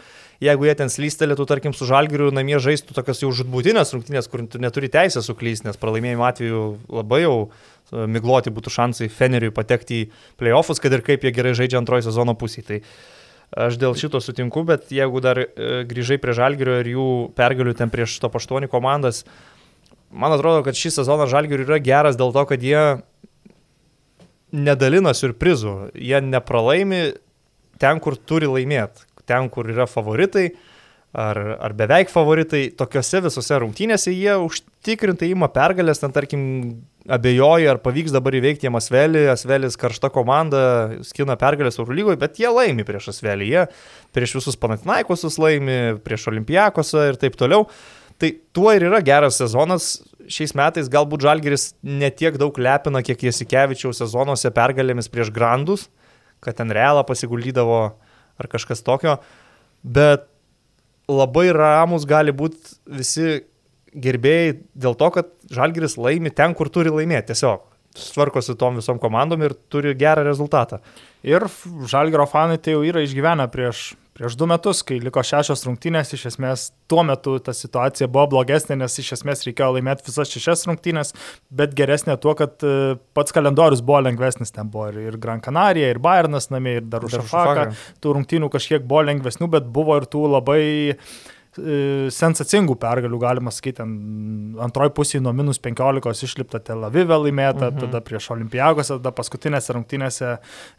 jeigu 0.43 0.67
jie 0.67 0.75
ten 0.77 0.91
slystelėtų, 0.91 1.45
tarkim, 1.49 1.73
su 1.73 1.87
žalgiriu 1.89 2.29
namie 2.35 2.59
žaistų 2.61 2.95
tokias 2.97 3.23
jau 3.23 3.31
žudbūtinės 3.35 3.93
rungtynės, 3.95 4.29
kur 4.29 4.43
tu 4.49 4.61
neturi 4.61 4.89
teisę 4.93 5.23
suklysti, 5.25 5.67
nes 5.69 5.79
pralaimėjimo 5.81 6.25
atveju 6.27 6.63
labai 6.93 7.23
jau 7.23 7.35
e, 7.47 8.05
migloti 8.05 8.53
būtų 8.53 8.73
šansai 8.73 9.09
Feneriui 9.13 9.53
patekti 9.55 10.03
į 10.03 10.09
playoffus, 10.39 10.81
kad 10.83 10.93
ir 10.93 11.05
kaip 11.05 11.25
jie 11.25 11.33
gerai 11.35 11.55
žaidžia 11.57 11.81
antrojo 11.81 12.05
sezono 12.05 12.37
pusėje. 12.37 12.67
Tai 12.67 13.67
aš 13.67 13.79
dėl 13.81 13.97
šito 13.97 14.21
sutinku, 14.21 14.65
bet 14.67 14.91
jeigu 14.93 15.23
dar 15.25 15.41
e, 15.41 15.47
grįžai 15.89 16.19
prie 16.21 16.37
žalgirio 16.37 16.79
ir 16.83 16.93
jų 16.93 17.09
pergalių 17.37 17.77
ten 17.79 17.93
prieš 17.93 18.19
to 18.21 18.29
paštuoni 18.29 18.69
komandas, 18.69 19.23
man 20.11 20.35
atrodo, 20.35 20.61
kad 20.67 20.77
šį 20.77 20.99
sezoną 20.99 21.29
žalgirių 21.31 21.65
yra 21.65 21.81
geras 21.81 22.19
dėl 22.19 22.35
to, 22.35 22.45
kad 22.51 22.61
jie 22.63 22.83
nedalina 24.53 25.11
surprizų, 25.17 25.89
jie 25.97 26.21
nepralaimi 26.23 27.17
ten, 27.81 27.99
kur 28.03 28.15
turi 28.15 28.47
laimėti 28.47 29.06
ten, 29.27 29.51
kur 29.53 29.69
yra 29.71 29.87
favoritai, 29.89 30.49
ar, 31.17 31.37
ar 31.63 31.73
beveik 31.77 32.11
favoritai, 32.11 32.67
tokiuose 32.77 33.21
visose 33.25 33.57
rungtynėse 33.63 34.11
jie 34.13 34.35
užtikrintai 34.43 35.31
ima 35.33 35.49
pergalės, 35.53 36.01
ten 36.03 36.13
tarkim 36.15 36.41
abejoja, 37.07 37.71
ar 37.73 37.79
pavyks 37.83 38.11
dabar 38.15 38.35
įveikti 38.35 38.67
jiem 38.67 38.77
Asvelį, 38.77 39.23
Asvelis 39.31 39.79
karšta 39.79 40.11
komanda, 40.13 40.61
skina 41.07 41.37
pergalės 41.39 41.79
Eurolygoje, 41.79 42.19
bet 42.19 42.41
jie 42.41 42.51
laimi 42.51 42.85
prieš 42.87 43.11
Asvelį, 43.13 43.47
jie 43.53 43.63
prieš 44.15 44.37
visus 44.41 44.59
Panatinaikosus 44.59 45.39
laimi, 45.41 45.97
prieš 46.03 46.27
Olimpijakosą 46.33 47.07
ir 47.11 47.21
taip 47.21 47.39
toliau. 47.39 47.69
Tai 48.17 48.31
tuo 48.55 48.71
ir 48.73 48.87
yra 48.87 48.99
geras 49.05 49.37
sezonas. 49.37 49.97
Šiais 50.27 50.51
metais 50.57 50.89
galbūt 50.91 51.21
Žalgeris 51.23 51.69
netiek 51.85 52.35
daug 52.41 52.57
lepina, 52.59 52.99
kiek 53.05 53.21
Jasikevičiaus 53.29 54.01
sezonuose 54.01 54.49
pergalėmis 54.51 55.07
prieš 55.07 55.29
Grandus, 55.31 55.85
kad 56.43 56.57
ten 56.57 56.73
realą 56.73 57.05
pasiguldydavo 57.07 57.79
ar 58.37 58.49
kažkas 58.51 58.83
tokio, 58.85 59.17
bet 59.83 60.27
labai 61.07 61.49
ramus 61.55 62.05
gali 62.07 62.33
būti 62.35 62.77
visi 62.99 63.41
gerbėjai 63.97 64.57
dėl 64.75 64.97
to, 64.99 65.09
kad 65.15 65.31
Žalgiris 65.53 65.97
laimi 65.97 66.31
ten, 66.35 66.53
kur 66.57 66.69
turi 66.73 66.91
laimėti 66.93 67.31
tiesiog. 67.31 67.63
Tvarkosi 67.97 68.53
tom 68.59 68.77
visom 68.77 68.99
komandom 69.01 69.41
ir 69.45 69.55
turi 69.71 69.95
gerą 69.97 70.25
rezultatą. 70.27 70.81
Ir 71.27 71.47
Žalgiro 71.91 72.27
fanai 72.29 72.59
tai 72.61 72.77
jau 72.77 72.83
yra 72.87 73.03
išgyvenę 73.03 73.49
prieš 73.51 73.91
prieš 74.17 74.33
du 74.33 74.47
metus, 74.49 74.79
kai 74.85 74.97
liko 75.01 75.21
šešios 75.21 75.61
rungtynės, 75.67 76.09
iš 76.15 76.23
esmės 76.31 76.63
tuo 76.89 77.03
metu 77.05 77.35
ta 77.43 77.53
situacija 77.53 78.07
buvo 78.09 78.25
blogesnė, 78.31 78.79
nes 78.81 78.97
iš 79.03 79.11
esmės 79.19 79.45
reikėjo 79.45 79.75
laimėti 79.75 80.07
visas 80.07 80.31
šešias 80.33 80.65
rungtynės, 80.69 81.13
bet 81.53 81.75
geresnė 81.77 82.17
tuo, 82.23 82.33
kad 82.39 82.65
e, 82.65 82.95
pats 83.17 83.35
kalendorius 83.35 83.83
buvo 83.85 84.01
lengvesnis, 84.07 84.53
ten 84.55 84.71
buvo 84.73 84.89
ir, 84.89 84.99
ir 85.11 85.19
Gran 85.21 85.43
Canaria, 85.45 85.91
ir 85.93 86.01
Bayernas 86.01 86.49
namie, 86.49 86.79
ir 86.81 86.89
Darušafaka, 86.89 87.69
tų 88.01 88.17
rungtynių 88.17 88.49
kažkiek 88.57 88.89
buvo 88.89 89.05
lengvesnių, 89.11 89.51
bet 89.53 89.69
buvo 89.73 89.99
ir 90.01 90.09
tų 90.09 90.25
labai 90.33 90.63
uh, 90.95 91.11
sensacingų 92.13 92.75
pergalių, 92.79 93.19
galima 93.21 93.51
sakyti, 93.53 93.85
antroji 94.63 94.93
pusė 94.97 95.21
nuo 95.23 95.33
minus 95.35 95.59
15 95.63 96.25
išlipta 96.27 96.61
Tel 96.63 96.85
Avive 96.87 97.17
laimėta, 97.23 97.71
mhm. 97.71 97.85
tada 97.85 98.01
prieš 98.05 98.29
Olimpijakos, 98.35 98.91
tada 98.95 99.13
paskutinėse 99.15 99.75
rungtynėse 99.77 100.35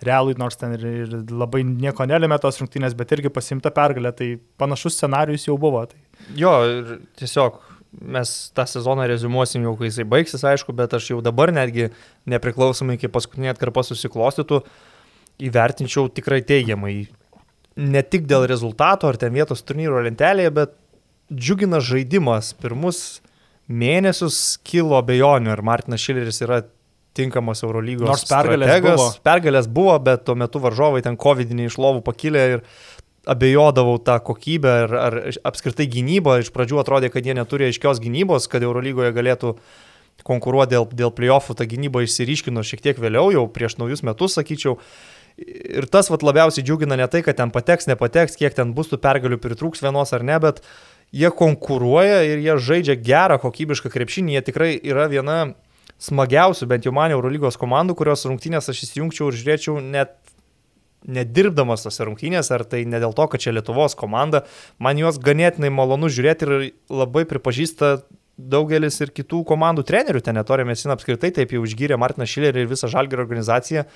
realui, 0.06 0.36
nors 0.38 0.58
ten 0.60 0.76
ir, 0.78 0.86
ir 1.04 1.16
labai 1.30 1.64
nieko 1.66 2.06
nelėmė 2.08 2.40
tos 2.42 2.60
rungtynės, 2.62 2.96
bet 2.98 3.16
irgi 3.16 3.32
pasimta 3.34 3.72
pergalė, 3.74 4.14
tai 4.16 4.30
panašus 4.60 4.98
scenarius 4.98 5.48
jau 5.48 5.58
buvo. 5.60 5.84
Tai. 5.90 6.00
Jo, 6.38 6.54
ir 6.68 6.94
tiesiog 7.20 7.60
mes 7.92 8.34
tą 8.54 8.66
sezoną 8.68 9.06
rezumuosim 9.08 9.64
jau, 9.64 9.74
kai 9.78 9.88
jisai 9.88 10.06
baigsis, 10.08 10.44
aišku, 10.44 10.74
bet 10.76 10.94
aš 10.96 11.12
jau 11.14 11.22
dabar 11.24 11.52
netgi 11.54 11.88
nepriklausomai 12.28 12.98
iki 12.98 13.10
paskutinė 13.12 13.54
atkarpa 13.54 13.84
susiklostytų, 13.86 14.60
įvertinčiau 15.48 16.10
tikrai 16.12 16.42
teigiamai 16.44 17.06
ne 17.78 18.02
tik 18.02 18.26
dėl 18.28 18.46
rezultato 18.50 19.08
ar 19.08 19.18
ten 19.20 19.34
vietos 19.34 19.62
turnyro 19.66 20.02
lentelėje, 20.04 20.52
bet 20.54 20.74
džiugina 21.30 21.80
žaidimas. 21.84 22.52
Pirmus 22.58 23.20
mėnesius 23.68 24.58
kilo 24.66 24.98
abejonių, 24.98 25.52
ar 25.54 25.62
Martinas 25.66 26.02
Šileris 26.02 26.42
yra 26.44 26.62
tinkamas 27.18 27.62
Eurolygos. 27.66 28.08
Nors 28.08 28.24
pergalės 28.28 28.70
strategas. 28.70 29.00
buvo. 29.00 29.08
Pergalės 29.26 29.68
buvo, 29.78 29.98
bet 30.02 30.24
tuo 30.26 30.36
metu 30.38 30.62
varžovai 30.62 31.02
ten 31.06 31.18
COVID-19 31.20 31.72
iš 31.72 31.78
lovų 31.80 32.02
pakilė 32.06 32.46
ir 32.56 32.64
abejodavau 33.28 33.98
tą 34.00 34.16
kokybę 34.24 34.72
ar, 34.84 34.94
ar 35.08 35.18
apskritai 35.50 35.88
gynybą. 35.90 36.38
Iš 36.42 36.50
pradžių 36.54 36.80
atrodė, 36.82 37.12
kad 37.12 37.26
jie 37.26 37.36
neturi 37.36 37.68
aiškios 37.68 38.00
gynybos, 38.02 38.48
kad 38.50 38.64
Eurolygoje 38.64 39.12
galėtų 39.16 39.54
konkuruoti 40.26 40.74
dėl, 40.74 40.88
dėl 40.98 41.12
playoffų. 41.14 41.58
Ta 41.58 41.68
gynyba 41.68 42.02
išsiriškino 42.06 42.64
šiek 42.66 42.82
tiek 42.84 42.98
vėliau, 43.00 43.28
jau 43.34 43.44
prieš 43.52 43.78
naujus 43.82 44.02
metus, 44.06 44.38
sakyčiau. 44.38 44.78
Ir 45.39 45.86
tas 45.86 46.11
vat, 46.11 46.24
labiausiai 46.26 46.64
džiugina 46.66 46.97
ne 46.99 47.07
tai, 47.11 47.22
kad 47.22 47.39
ten 47.39 47.53
pateks, 47.55 47.86
nepateks, 47.86 48.34
kiek 48.41 48.57
ten 48.57 48.72
bus 48.74 48.91
tų 48.91 48.99
pergalių 49.03 49.39
pritrūks 49.43 49.84
vienos 49.84 50.11
ar 50.16 50.24
ne, 50.26 50.39
bet 50.43 50.64
jie 51.14 51.30
konkuruoja 51.30 52.24
ir 52.26 52.43
jie 52.43 52.57
žaidžia 52.59 52.99
gerą, 52.99 53.39
kokybišką 53.43 53.93
krepšinį. 53.93 54.34
Jie 54.34 54.43
tikrai 54.51 54.72
yra 54.82 55.07
viena 55.12 55.39
smagiausių, 56.03 56.66
bent 56.70 56.86
jau 56.86 56.95
man 56.95 57.14
Eurolygos 57.14 57.59
komandų, 57.61 57.97
kurios 57.99 58.26
rungtynės 58.26 58.70
aš 58.70 58.82
įsijungčiau 58.89 59.30
ir 59.30 59.39
žiūrėčiau 59.39 59.78
net 59.82 60.18
nedirbdamas 61.07 61.84
tose 61.86 62.07
rungtynėse, 62.07 62.51
ar 62.55 62.64
tai 62.66 62.82
ne 62.89 62.99
dėl 62.99 63.14
to, 63.14 63.26
kad 63.30 63.43
čia 63.43 63.55
Lietuvos 63.55 63.95
komanda, 63.99 64.45
man 64.82 64.99
juos 64.99 65.20
ganėtinai 65.22 65.70
malonu 65.70 66.11
žiūrėti 66.11 66.47
ir 66.47 66.55
labai 66.91 67.24
pripažįsta 67.30 68.01
daugelis 68.39 68.99
ir 69.03 69.12
kitų 69.14 69.43
komandų 69.47 69.84
trenerių, 69.86 70.22
ten 70.22 70.39
netorė 70.39 70.66
Mesina 70.66 70.95
apskritai 70.95 71.30
taip 71.34 71.55
jau 71.55 71.64
išgyrė 71.66 71.99
Martiną 71.99 72.26
Šilerį 72.28 72.64
ir 72.64 72.70
visą 72.70 72.91
Žalgėrio 72.91 73.24
organizaciją 73.24 73.86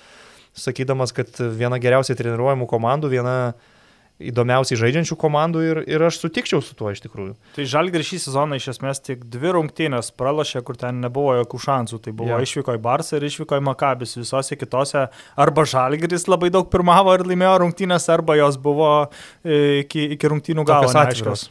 sakydamas, 0.58 1.14
kad 1.16 1.38
viena 1.56 1.78
geriausiai 1.82 2.18
treniruojamų 2.18 2.68
komandų, 2.70 3.12
viena 3.12 3.36
įdomiausiai 4.22 4.78
žaidžiančių 4.78 5.16
komandų 5.18 5.62
ir, 5.66 5.80
ir 5.90 6.04
aš 6.06 6.20
sutikčiau 6.22 6.62
su 6.62 6.76
tuo 6.78 6.92
iš 6.92 7.02
tikrųjų. 7.04 7.34
Tai 7.56 7.66
Žalgir 7.68 8.04
šį 8.06 8.20
sezoną 8.26 8.58
iš 8.60 8.68
esmės 8.74 9.02
tik 9.02 9.24
dvi 9.32 9.54
rungtynės 9.56 10.12
pralašė, 10.18 10.62
kur 10.66 10.78
ten 10.78 11.00
nebuvo 11.02 11.34
jokių 11.40 11.62
šansų. 11.66 12.00
Tai 12.04 12.14
buvo 12.20 12.36
ja. 12.36 12.40
išvyko 12.44 12.76
į 12.76 12.82
Barsą 12.84 13.18
ir 13.18 13.26
išvyko 13.28 13.58
į 13.58 13.66
Makabis. 13.66 14.14
Visose 14.20 14.58
kitose 14.60 15.06
arba 15.34 15.66
Žalgiris 15.68 16.28
labai 16.30 16.52
daug 16.54 16.70
pirmavo 16.72 17.14
ir 17.16 17.26
laimėjo 17.26 17.56
rungtynės, 17.64 18.08
arba 18.12 18.38
jos 18.38 18.60
buvo 18.62 18.92
e, 19.02 19.82
iki, 19.82 20.12
iki 20.16 20.34
rungtynių 20.34 20.66
galo 20.68 20.92
neaiškios. 20.92 21.48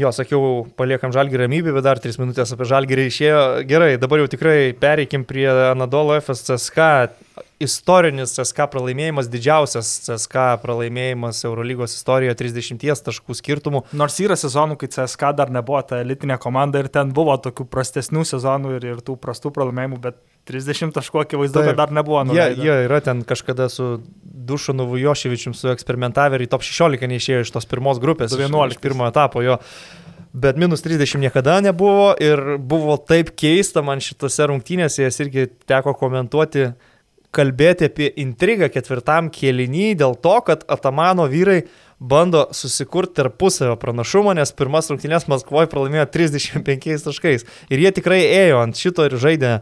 Jo, 0.00 0.08
sakiau, 0.16 0.62
paliekam 0.78 1.12
žalgį 1.12 1.42
ramybę, 1.42 1.72
bet 1.76 1.84
dar 1.84 1.98
3 2.00 2.16
minutės 2.22 2.54
apie 2.54 2.64
žalgį 2.64 2.96
išėjo. 3.10 3.40
Gerai, 3.68 3.90
dabar 4.00 4.22
jau 4.22 4.30
tikrai 4.32 4.72
pereikim 4.72 5.26
prie 5.28 5.44
Anadolo 5.50 6.16
FSCSK 6.16 6.86
istorinis 7.62 8.32
CSK 8.34 8.66
pralaimėjimas, 8.72 9.28
didžiausias 9.30 9.90
CSK 10.06 10.46
pralaimėjimas 10.62 11.42
Eurolygos 11.46 11.96
istorijoje 11.98 12.38
30 12.40 13.04
taškų 13.06 13.36
skirtumų. 13.38 13.84
Nors 13.98 14.18
yra 14.24 14.36
sezonų, 14.38 14.78
kai 14.80 14.90
CSK 14.92 15.34
dar 15.38 15.52
nebuvo 15.54 15.82
ta 15.86 16.00
elitinė 16.02 16.38
komanda 16.42 16.82
ir 16.82 16.90
ten 16.92 17.12
buvo 17.14 17.36
tokių 17.44 17.68
prastesnių 17.70 18.24
sezonų 18.32 18.76
ir, 18.78 18.88
ir 18.94 19.04
tų 19.04 19.18
prastų 19.22 19.52
pralaimėjimų, 19.54 20.00
bet 20.08 20.18
30 20.48 20.94
taškų 20.96 21.22
akivaizdu, 21.22 21.62
kad 21.68 21.78
dar 21.78 21.92
nebuvo. 21.94 22.22
Jie, 22.34 22.48
jie 22.58 22.76
yra 22.88 23.00
ten 23.04 23.22
kažkada 23.26 23.68
su 23.70 23.94
Dušanu 24.22 24.88
Vujoševičium 24.90 25.54
su 25.54 25.70
eksperimentavę 25.70 26.38
ir 26.38 26.46
į 26.46 26.52
top 26.54 26.64
16 26.66 27.10
neišėjo 27.12 27.44
iš 27.44 27.52
tos 27.54 27.68
pirmos 27.70 28.02
grupės, 28.02 28.34
11 28.34 28.76
iš 28.76 28.82
pirmo 28.82 29.06
etapo 29.06 29.44
jo. 29.44 29.58
Bet 30.32 30.56
minus 30.56 30.82
30 30.82 31.20
niekada 31.20 31.60
nebuvo 31.60 32.14
ir 32.20 32.56
buvo 32.58 32.96
taip 32.96 33.34
keista 33.36 33.84
man 33.84 34.00
šitose 34.00 34.48
rungtynėse, 34.48 35.04
jas 35.04 35.20
irgi 35.22 35.50
teko 35.68 35.92
komentuoti 36.00 36.72
kalbėti 37.32 37.88
apie 37.88 38.10
intrigą 38.20 38.68
ketvirtam 38.72 39.30
kėlinį 39.32 39.92
dėl 40.02 40.16
to, 40.24 40.34
kad 40.44 40.66
Atamano 40.72 41.24
vyrai 41.32 41.62
bando 42.02 42.48
susikurti 42.52 43.20
tarpusavio 43.20 43.76
pranašumą, 43.80 44.34
nes 44.36 44.52
pirmas 44.58 44.90
rungtynės 44.90 45.28
Maskvoje 45.30 45.70
pralaimėjo 45.72 46.08
35 46.12 47.06
taškais. 47.06 47.46
Ir 47.72 47.84
jie 47.84 47.92
tikrai 47.94 48.20
ėjo 48.26 48.60
ant 48.64 48.78
šito 48.78 49.06
ir 49.08 49.16
žaidė 49.22 49.52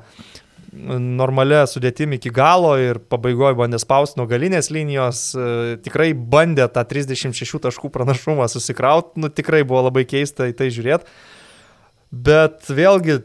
normalia 0.70 1.64
sudėtimi 1.66 2.20
iki 2.20 2.30
galo 2.34 2.76
ir 2.78 3.00
pabaigoje 3.10 3.56
bandė 3.58 3.80
spausti 3.82 4.20
nuo 4.20 4.26
galinės 4.30 4.70
linijos, 4.70 5.22
e, 5.34 5.76
tikrai 5.82 6.12
bandė 6.14 6.68
tą 6.70 6.84
36 6.86 7.58
taškų 7.66 7.90
pranašumą 7.94 8.46
susikrauti, 8.50 9.18
nu 9.22 9.30
tikrai 9.34 9.64
buvo 9.66 9.82
labai 9.88 10.04
keista 10.06 10.46
į 10.50 10.54
tai 10.60 10.70
žiūrėti. 10.70 11.10
Bet 12.10 12.70
vėlgi 12.70 13.20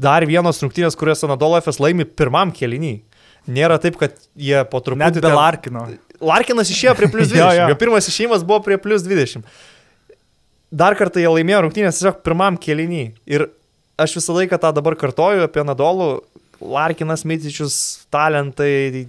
dar 0.00 0.24
vienos 0.28 0.60
rungtynės, 0.60 0.96
kurias 0.96 1.24
Anadolo 1.24 1.60
FS 1.60 1.80
laimi 1.80 2.04
pirmam 2.04 2.52
keliniui. 2.56 3.02
Nėra 3.50 3.80
taip, 3.80 3.96
kad 4.00 4.16
jie 4.36 4.60
po 4.68 4.82
truputį... 4.84 5.04
Net 5.16 5.24
be 5.24 5.32
Larkino. 5.32 5.86
Larkinas 6.20 6.68
išėjo 6.72 6.94
prie 6.98 7.08
plus 7.12 7.30
20. 7.32 7.38
jo, 7.40 7.48
jo. 7.56 7.68
jo 7.72 7.78
pirmas 7.80 8.08
išėjimas 8.12 8.44
buvo 8.44 8.60
prie 8.64 8.76
plus 8.80 9.04
20. 9.06 9.46
Dar 10.70 10.94
kartą 10.98 11.22
jie 11.22 11.32
laimėjo 11.32 11.64
rungtynės 11.64 11.98
tiesiog 11.98 12.20
pirmam 12.26 12.60
keliniui. 12.60 13.10
Ir 13.28 13.48
aš 14.00 14.18
visą 14.20 14.36
laiką 14.36 14.60
tą 14.60 14.72
dabar 14.76 14.96
kartoju 15.00 15.48
apie 15.48 15.64
Nadolų. 15.66 16.10
Larkinas, 16.60 17.24
Mitičius, 17.24 17.76
talentai, 18.12 19.06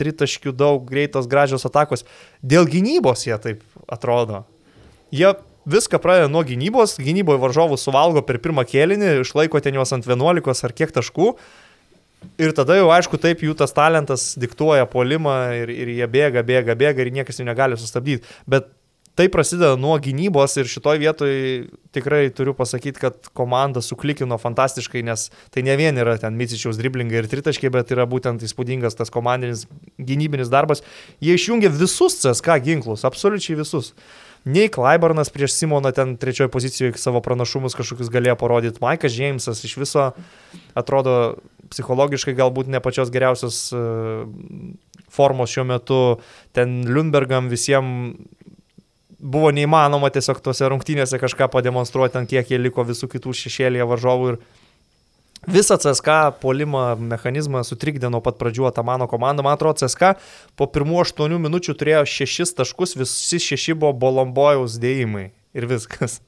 tritaškių 0.00 0.54
daug, 0.56 0.86
greitos, 0.88 1.28
gražios 1.28 1.66
atakos. 1.68 2.06
Dėl 2.40 2.68
gynybos 2.70 3.26
jie 3.26 3.36
taip 3.42 3.62
atrodo. 3.90 4.44
Jie 5.12 5.34
viską 5.68 6.00
pradeda 6.00 6.30
nuo 6.32 6.42
gynybos, 6.48 6.96
gynyboje 7.02 7.40
varžovų 7.42 7.78
suvalgo 7.80 8.22
per 8.24 8.40
pirmą 8.44 8.64
kėlinį, 8.68 9.18
išlaiko 9.22 9.60
ten 9.64 9.76
juos 9.76 9.92
ant 9.96 10.08
11 10.08 10.64
ar 10.64 10.76
kiek 10.76 10.94
taškų. 10.96 11.34
Ir 12.40 12.50
tada 12.56 12.74
jau 12.74 12.88
aišku, 12.90 13.18
taip 13.20 13.44
jų 13.44 13.54
tas 13.58 13.70
talentas 13.74 14.32
diktuoja 14.40 14.88
polimą 14.90 15.36
ir, 15.60 15.70
ir 15.70 15.92
jie 16.00 16.08
bėga, 16.10 16.42
bėga, 16.46 16.74
bėga 16.78 17.04
ir 17.04 17.12
niekas 17.14 17.38
jų 17.38 17.46
negali 17.46 17.78
sustabdyti. 17.78 18.26
Bet 18.48 18.72
tai 19.18 19.26
prasideda 19.26 19.74
nuo 19.74 19.96
gynybos 19.98 20.52
ir 20.60 20.68
šitoj 20.70 21.00
vietoj 21.02 21.32
tikrai 21.96 22.28
turiu 22.30 22.52
pasakyti, 22.54 23.00
kad 23.02 23.26
komanda 23.34 23.82
suklikino 23.82 24.38
fantastiškai, 24.38 25.02
nes 25.02 25.24
tai 25.50 25.64
ne 25.66 25.74
vien 25.80 25.98
yra 25.98 26.14
ten 26.22 26.38
Micičiaus 26.38 26.78
driblingai 26.78 27.24
ir 27.24 27.30
tritaškiai, 27.32 27.72
bet 27.74 27.90
yra 27.96 28.06
būtent 28.06 28.44
įspūdingas 28.46 28.94
tas 29.00 29.10
komandinis 29.10 29.66
gynybinis 29.98 30.52
darbas. 30.54 30.84
Jie 31.18 31.34
išjungia 31.34 31.72
visus 31.74 32.20
CSK 32.22 32.60
ginklus, 32.68 33.02
absoliučiai 33.08 33.58
visus. 33.58 33.90
Nei 34.46 34.70
Klaibarnas 34.70 35.34
prieš 35.34 35.56
Simoną 35.58 35.90
ten 35.92 36.14
trečiojo 36.16 36.52
pozicijoje 36.54 36.94
savo 37.02 37.18
pranašumus 37.24 37.74
kažkokius 37.74 38.14
galėjo 38.14 38.38
parodyti. 38.38 38.78
Maikas 38.80 39.12
Džeimsas 39.18 39.64
iš 39.66 39.74
viso 39.82 40.12
atrodo 40.78 41.18
psichologiškai 41.74 42.38
galbūt 42.38 42.70
ne 42.70 42.78
pačios 42.80 43.10
geriausios 43.12 43.58
e, 43.74 43.82
formos 45.10 45.50
šiuo 45.52 45.66
metu. 45.68 46.00
Ten 46.56 46.84
Lundbergam 46.86 47.50
visiems 47.50 48.37
buvo 49.18 49.50
neįmanoma 49.54 50.10
tiesiog 50.14 50.40
tuose 50.44 50.68
rungtynėse 50.70 51.18
kažką 51.20 51.50
pademonstruoti, 51.52 52.20
ant 52.20 52.30
kiek 52.30 52.50
jie 52.50 52.60
liko 52.60 52.86
visų 52.86 53.10
kitų 53.14 53.34
šešėlėje 53.42 53.90
varžovų 53.92 54.32
ir 54.34 54.40
Visą 55.46 55.76
CSK 55.78 56.08
polimo 56.42 56.80
mechanizmą 56.98 57.62
sutrikdė 57.64 58.10
nuo 58.10 58.18
pat 58.20 58.40
pradžių 58.40 58.66
Atamano 58.68 59.06
komanda. 59.08 59.44
Man 59.46 59.54
atrodo, 59.54 59.78
CSK 59.78 60.16
po 60.58 60.66
pirmų 60.66 60.98
aštuonių 61.04 61.38
minučių 61.44 61.76
turėjo 61.78 62.02
šešis 62.10 62.56
taškus, 62.58 62.96
visi 62.98 63.38
šeši 63.40 63.76
buvo 63.78 63.94
Bolombojaus 64.02 64.76
dėjimai 64.82 65.28
ir 65.54 65.68
viskas. 65.70 66.18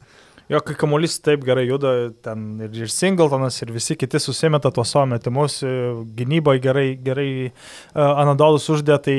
Jo, 0.51 0.59
kai 0.66 0.74
kamuolys 0.74 1.12
taip 1.22 1.44
gerai 1.46 1.62
juda, 1.68 1.90
ten 2.26 2.40
ir, 2.64 2.72
ir 2.74 2.90
Singletonas, 2.90 3.61
ir 3.62 3.70
visi 3.70 3.94
kiti 3.94 4.18
susimeta 4.18 4.72
tuos 4.74 4.90
savo 4.90 5.05
metimus, 5.12 5.61
e, 5.62 5.70
gynyboje 6.18 6.59
gerai, 6.64 6.86
gerai 7.07 7.28
uh, 7.44 8.18
Anadolus 8.18 8.66
uždė, 8.74 8.96
tai 9.05 9.14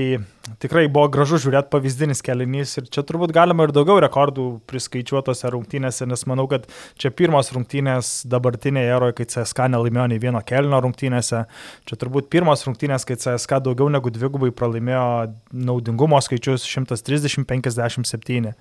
tikrai 0.59 0.83
buvo 0.91 1.07
gražu 1.13 1.39
žiūrėti 1.39 1.71
pavyzdinis 1.71 2.19
kelinys 2.27 2.75
ir 2.81 2.91
čia 2.91 3.05
turbūt 3.07 3.31
galima 3.31 3.63
ir 3.63 3.71
daugiau 3.71 4.03
rekordų 4.03 4.49
priskaičiuotose 4.67 5.53
rungtynėse, 5.55 6.03
nes 6.11 6.27
manau, 6.27 6.49
kad 6.51 6.67
čia 6.99 7.15
pirmos 7.15 7.53
rungtynės 7.55 8.13
dabartinėje 8.27 8.91
eroje, 8.97 9.21
kai 9.21 9.31
CSK 9.31 9.71
nelaimėjo 9.71 10.11
nei 10.11 10.19
vieno 10.27 10.43
kelino 10.43 10.83
rungtynėse, 10.83 11.45
čia 11.87 12.03
turbūt 12.03 12.27
pirmos 12.33 12.67
rungtynės, 12.67 13.07
kai 13.07 13.15
CSK 13.15 13.63
daugiau 13.71 13.87
negu 13.87 14.11
dvigubai 14.11 14.51
pralaimėjo 14.51 15.07
naudingumo 15.55 16.19
skaičius 16.27 16.67
130-57. 16.67 18.57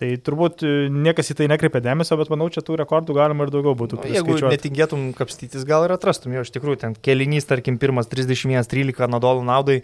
Tai 0.00 0.08
turbūt 0.26 0.64
e, 0.66 0.72
niekas 0.90 1.30
į 1.30 1.36
tai 1.38 1.46
nekreipia 1.52 1.78
dėmesio, 1.84 2.16
bet 2.18 2.30
manau, 2.32 2.48
čia 2.50 2.64
tų 2.66 2.80
rekordų 2.80 3.14
galima 3.14 3.46
ir 3.46 3.52
daugiau 3.54 3.76
būtų. 3.78 4.00
Nu, 4.00 4.10
jeigu 4.10 4.38
netingėtum 4.50 5.12
kapstytis, 5.14 5.62
gal 5.68 5.86
ir 5.86 5.94
atrastum 5.94 6.34
jo 6.34 6.42
iš 6.42 6.50
tikrųjų. 6.56 6.80
Ten 6.82 6.96
kelinys, 6.98 7.46
tarkim, 7.46 7.78
pirmas 7.78 8.10
31-13 8.10 9.06
nadolų 9.14 9.46
naudai. 9.46 9.80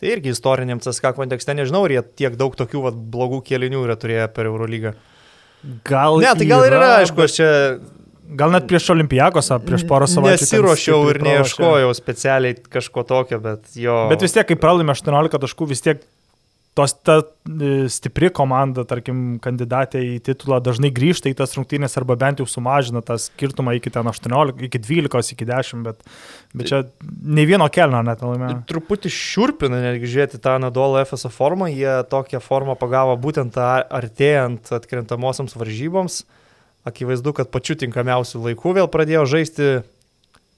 Tai 0.00 0.08
irgi 0.08 0.32
istoriniam 0.32 0.80
CSK 0.80 1.12
kontekste 1.18 1.52
nežinau, 1.52 1.84
ar 1.84 1.92
jie 1.92 2.02
tiek 2.22 2.40
daug 2.40 2.56
tokių 2.56 2.86
vat, 2.86 3.00
blogų 3.12 3.42
kelinių 3.50 3.84
yra 3.84 3.98
turėję 4.00 4.30
per 4.32 4.48
Eurolygą. 4.48 4.94
Gal. 5.84 6.22
Ne, 6.24 6.32
tai 6.40 6.46
gal 6.48 6.64
yra, 6.64 6.70
ir 6.70 6.78
yra, 6.78 6.92
aišku, 7.02 7.26
aš 7.26 7.36
čia 7.36 7.50
Gal 8.30 8.52
net 8.54 8.66
prieš 8.70 8.92
Olimpijakos, 8.94 9.48
prieš 9.66 9.82
porą 9.90 10.06
savaičių. 10.06 10.44
Nesiuošiau 10.46 11.08
ir 11.10 11.18
neieškojau 11.26 11.90
specialiai 11.98 12.54
kažko 12.76 13.02
tokio, 13.08 13.40
bet 13.42 13.72
jo. 13.74 13.96
Bet 14.12 14.22
vis 14.22 14.36
tiek, 14.36 14.46
kai 14.46 14.56
pralaimė 14.60 14.94
18 14.94 15.40
taškų, 15.42 15.66
vis 15.72 15.82
tiek 15.82 16.04
tos 16.74 16.94
ta 17.02 17.16
e, 17.20 17.88
stipri 17.90 18.30
komanda, 18.34 18.84
tarkim, 18.88 19.38
kandidatė 19.42 20.02
į 20.06 20.12
titulą 20.24 20.60
dažnai 20.62 20.92
grįžta 20.94 21.30
į 21.30 21.36
tas 21.40 21.56
rungtynės 21.58 21.96
arba 21.98 22.14
bent 22.20 22.40
jau 22.40 22.46
sumažina 22.48 23.02
tą 23.04 23.16
skirtumą 23.18 23.74
iki 23.78 23.90
ten 23.92 24.06
18, 24.06 24.62
iki 24.68 24.80
12, 24.82 25.34
iki 25.34 25.48
10, 25.48 25.82
bet, 25.86 26.04
bet 26.54 26.70
čia 26.70 26.82
nei 27.02 27.48
vieno 27.50 27.66
kelno 27.74 28.02
net 28.06 28.22
nelaimėjo. 28.22 28.60
Truputį 28.70 29.12
šiurpina 29.14 29.82
netgi 29.82 30.12
žiūrėti 30.14 30.42
tą 30.42 30.56
Nadolo 30.62 31.02
FSO 31.02 31.32
formą, 31.34 31.68
jie 31.74 31.98
tokią 32.10 32.42
formą 32.44 32.78
pagavo 32.78 33.18
būtent 33.20 33.58
artėjant 33.58 34.70
atkrintamosiams 34.78 35.58
varžyboms. 35.58 36.22
Akivaizdu, 36.86 37.34
kad 37.36 37.50
pačiu 37.52 37.74
tinkamiausiu 37.76 38.38
laiku 38.46 38.72
vėl 38.72 38.86
pradėjo 38.88 39.26
žaisti 39.28 39.80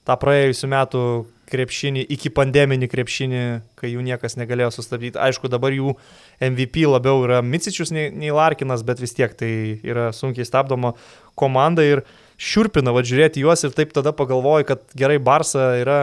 tą 0.07 0.15
praėjusiu 0.21 0.69
metu 0.71 1.01
krepšinį, 1.49 2.03
iki 2.15 2.31
pandeminį 2.33 2.87
krepšinį, 2.91 3.41
kai 3.79 3.91
jų 3.91 4.03
niekas 4.05 4.37
negalėjo 4.39 4.71
sustabdyti. 4.77 5.19
Aišku, 5.21 5.49
dabar 5.51 5.75
jų 5.75 5.95
MVP 6.43 6.85
labiau 6.87 7.23
yra 7.25 7.41
Micičius 7.45 7.93
nei, 7.95 8.09
nei 8.11 8.31
Larkinas, 8.33 8.85
bet 8.87 9.01
vis 9.03 9.15
tiek 9.17 9.33
tai 9.37 9.51
yra 9.83 10.11
sunkiai 10.15 10.47
stabdoma 10.47 10.93
komanda 11.39 11.85
ir 11.85 12.03
šiurpina 12.41 12.93
va 12.95 13.03
žiūrėti 13.05 13.43
juos 13.43 13.65
ir 13.65 13.75
taip 13.75 13.93
tada 13.95 14.15
pagalvoju, 14.15 14.69
kad 14.71 14.87
gerai 14.97 15.19
Barsa 15.21 15.73
yra 15.81 15.99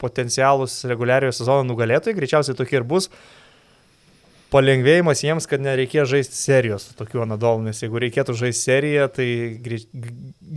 potencialus 0.00 0.82
reguliariojo 0.88 1.34
sezono 1.38 1.64
nugalėtojai, 1.70 2.16
greičiausiai 2.18 2.56
tokie 2.58 2.80
ir 2.80 2.86
bus 2.88 3.08
palengvėjimas 4.52 5.22
jiems, 5.24 5.46
kad 5.50 5.62
nereikės 5.62 6.08
žaisti 6.10 6.38
serijos 6.38 6.86
tokių 6.98 7.24
anadolų, 7.24 7.66
nes 7.66 7.82
jeigu 7.82 8.00
reikėtų 8.02 8.36
žaisti 8.38 8.70
seriją, 8.70 9.08
tai 9.16 9.28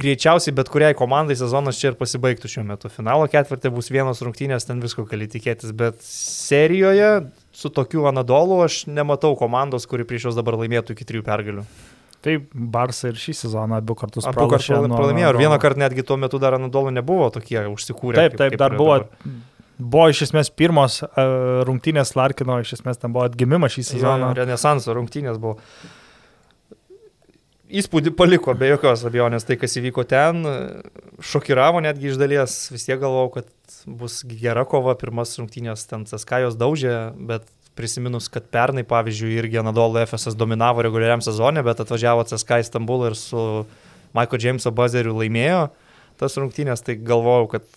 greičiausiai 0.04 0.54
bet 0.56 0.72
kuriai 0.72 0.98
komandai 0.98 1.38
sezonas 1.40 1.80
čia 1.80 1.92
ir 1.92 2.00
pasibaigtų 2.00 2.52
šiuo 2.52 2.66
metu. 2.70 2.92
Finalo 2.94 3.28
ketvirtį 3.32 3.74
bus 3.74 3.92
vienos 3.94 4.22
rungtynės, 4.26 4.68
ten 4.70 4.84
visko 4.84 5.08
gali 5.10 5.30
tikėtis, 5.32 5.74
bet 5.78 6.02
serijoje 6.06 7.30
su 7.56 7.74
tokiu 7.74 8.06
anadolu 8.10 8.62
aš 8.68 8.84
nematau 8.92 9.34
komandos, 9.40 9.90
kuri 9.90 10.08
prieš 10.08 10.30
juos 10.30 10.40
dabar 10.40 10.60
laimėtų 10.62 10.96
iki 10.96 11.10
trijų 11.10 11.26
pergalių. 11.28 11.66
Taip, 12.20 12.50
Barsa 12.52 13.14
ir 13.14 13.20
šį 13.20 13.34
sezoną 13.46 13.78
abu 13.80 13.96
kartus 13.96 14.26
pralaimėjo. 14.28 14.90
Pralaimėjo 14.92 15.30
ir 15.32 15.38
vieną 15.40 15.60
kartą 15.64 15.80
netgi 15.86 16.04
tuo 16.04 16.18
metu 16.20 16.42
dar 16.44 16.58
Anadolų 16.58 16.92
nebuvo 16.98 17.30
tokie 17.32 17.62
užsikūrę. 17.72 18.20
Taip, 18.20 18.36
taip, 18.36 18.42
kaip, 18.42 18.58
kaip 18.58 18.60
dar 18.60 18.76
buvo 18.76 18.98
dabar 18.98 19.48
buvo 19.80 20.10
iš 20.12 20.26
esmės 20.28 20.52
pirmos 20.52 21.00
uh, 21.06 21.64
rungtynės 21.68 22.14
Larkino, 22.20 22.60
iš 22.62 22.78
esmės 22.80 23.00
ten 23.02 23.16
buvo 23.16 23.26
atgimimas 23.28 23.74
šį 23.76 23.86
sezoną. 23.94 24.34
Renesanso 24.38 24.96
rungtynės 24.98 25.40
buvo. 25.42 25.58
Įspūdį 27.70 28.16
paliko 28.18 28.56
be 28.58 28.72
jokios 28.72 29.04
abejonės 29.06 29.46
tai, 29.46 29.60
kas 29.62 29.78
įvyko 29.78 30.02
ten, 30.10 30.42
šokiravo 31.22 31.84
netgi 31.86 32.10
iš 32.10 32.18
dalies, 32.18 32.56
vis 32.74 32.88
tiek 32.88 32.98
galvojau, 32.98 33.30
kad 33.36 33.76
bus 34.00 34.24
gera 34.26 34.64
kova, 34.66 34.96
pirmas 34.98 35.36
rungtynės 35.38 35.86
ten 35.92 36.08
Caskajos 36.10 36.58
daužė, 36.58 36.96
bet 37.30 37.46
prisiminus, 37.78 38.26
kad 38.34 38.50
pernai, 38.52 38.84
pavyzdžiui, 38.90 39.36
irgi 39.38 39.62
Anadolo 39.62 40.02
FSS 40.02 40.36
dominavo 40.40 40.82
reguliariam 40.84 41.22
sezonė, 41.24 41.62
bet 41.68 41.80
atvažiavo 41.86 42.26
CSK 42.28 42.60
į 42.64 42.68
Stambulą 42.72 43.12
ir 43.12 43.20
su 43.20 43.44
Michael 44.18 44.44
Jameso 44.44 44.74
buzzeriu 44.76 45.14
laimėjo 45.16 45.68
tas 46.20 46.36
rungtynės, 46.36 46.82
tai 46.84 46.98
galvojau, 47.00 47.46
kad 47.54 47.70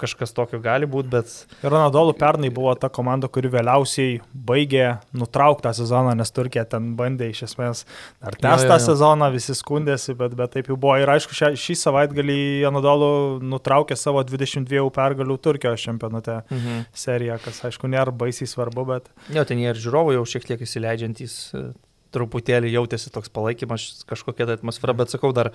kažkas 0.00 0.32
tokio 0.34 0.58
gali 0.62 0.86
būti, 0.88 1.10
bet... 1.12 1.32
Ir 1.60 1.74
Anadolu 1.74 2.14
pernai 2.16 2.48
buvo 2.54 2.72
ta 2.80 2.88
komanda, 2.92 3.28
kuri 3.32 3.50
vėliausiai 3.52 4.20
baigė 4.32 4.86
nutrauktą 5.16 5.72
sezoną, 5.76 6.14
nes 6.18 6.32
Turkija 6.34 6.64
ten 6.68 6.92
bandė 6.98 7.28
iš 7.32 7.44
esmės 7.48 7.84
dar 8.16 8.36
tęstą 8.40 8.78
sezoną, 8.86 9.28
visi 9.34 9.56
skundėsi, 9.58 10.16
bet, 10.18 10.36
bet 10.38 10.54
taip 10.56 10.70
jau 10.72 10.78
buvo. 10.80 10.96
Ir 11.02 11.12
aišku, 11.12 11.36
šią, 11.36 11.52
šį 11.60 11.76
savaitgalį 11.82 12.40
Anadolu 12.70 13.12
nutraukė 13.52 13.98
savo 13.98 14.24
22 14.26 14.88
pergalių 14.96 15.38
Turkijos 15.44 15.84
čempionate 15.84 16.40
mhm. 16.40 16.88
seriją, 17.04 17.38
kas 17.44 17.60
aišku 17.68 17.90
nėra 17.92 18.14
baisiai 18.16 18.48
svarbu, 18.50 18.88
bet... 18.94 19.12
Jo, 19.32 19.44
ten 19.48 19.60
jie 19.60 19.70
ir 19.74 19.82
žiūrovai 19.82 20.16
jau 20.16 20.24
šiek 20.34 20.48
tiek 20.48 20.64
įsileidžiantys, 20.64 21.38
e, 21.52 21.68
truputėlį 22.16 22.72
jautėsi 22.74 23.12
toks 23.12 23.32
palaikymas, 23.32 24.06
kažkokia 24.08 24.48
tai 24.48 24.58
atmosfera, 24.60 24.96
bet 24.96 25.12
sakau 25.12 25.32
dar 25.36 25.52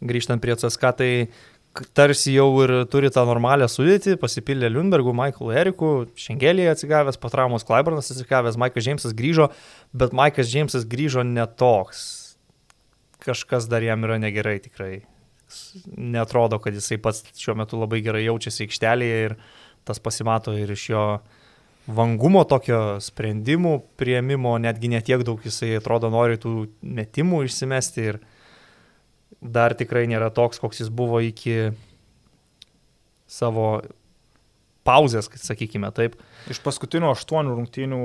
grįžtant 0.00 0.40
prie 0.40 0.56
CSK, 0.56 0.92
tai 0.96 1.10
tarsi 1.96 2.34
jau 2.34 2.48
ir 2.64 2.72
turi 2.92 3.10
tą 3.12 3.24
normalią 3.28 3.68
sudėtį, 3.70 4.16
pasipildė 4.20 4.68
Lundbergų, 4.72 5.14
Michael 5.16 5.52
Eriku, 5.62 5.92
Šengelį 6.18 6.68
atsigavęs, 6.72 7.18
po 7.20 7.30
traumos 7.32 7.64
Klaiburnas 7.68 8.12
atsigavęs, 8.12 8.58
Maikas 8.60 8.84
Džeimsas 8.84 9.14
grįžo, 9.16 9.48
bet 9.96 10.12
Maikas 10.16 10.50
Džeimsas 10.52 10.84
grįžo 10.88 11.24
netoks. 11.26 12.02
Kažkas 13.22 13.68
dar 13.70 13.84
jam 13.86 14.04
yra 14.04 14.18
negerai 14.20 14.58
tikrai. 14.64 14.94
Netrodo, 15.96 16.58
kad 16.62 16.76
jisai 16.76 16.98
pats 17.00 17.24
šiuo 17.38 17.56
metu 17.60 17.80
labai 17.80 18.02
gerai 18.04 18.26
jaučiasi 18.26 18.66
aikštelėje 18.66 19.22
ir 19.28 19.36
tas 19.88 20.00
pasimato 20.02 20.54
ir 20.56 20.72
iš 20.72 20.88
jo 20.92 21.06
vangumo 21.92 22.44
tokio 22.48 23.00
sprendimų 23.02 23.78
prieimimo, 23.98 24.54
netgi 24.62 24.90
netiek 24.92 25.24
daug 25.26 25.40
jisai 25.44 25.74
atrodo 25.78 26.12
nori 26.12 26.38
tų 26.40 26.68
metimų 26.82 27.42
išsimesti 27.48 28.06
ir 28.12 28.20
dar 29.42 29.74
tikrai 29.74 30.06
nėra 30.10 30.30
toks, 30.34 30.62
koks 30.62 30.84
jis 30.84 30.92
buvo 30.94 31.20
iki 31.24 31.72
savo 33.26 33.82
pauzės, 34.86 35.28
sakykime 35.38 35.90
taip. 35.94 36.16
Iš 36.50 36.58
paskutinių 36.64 37.12
aštuonių 37.12 37.54
rungtynių 37.54 38.00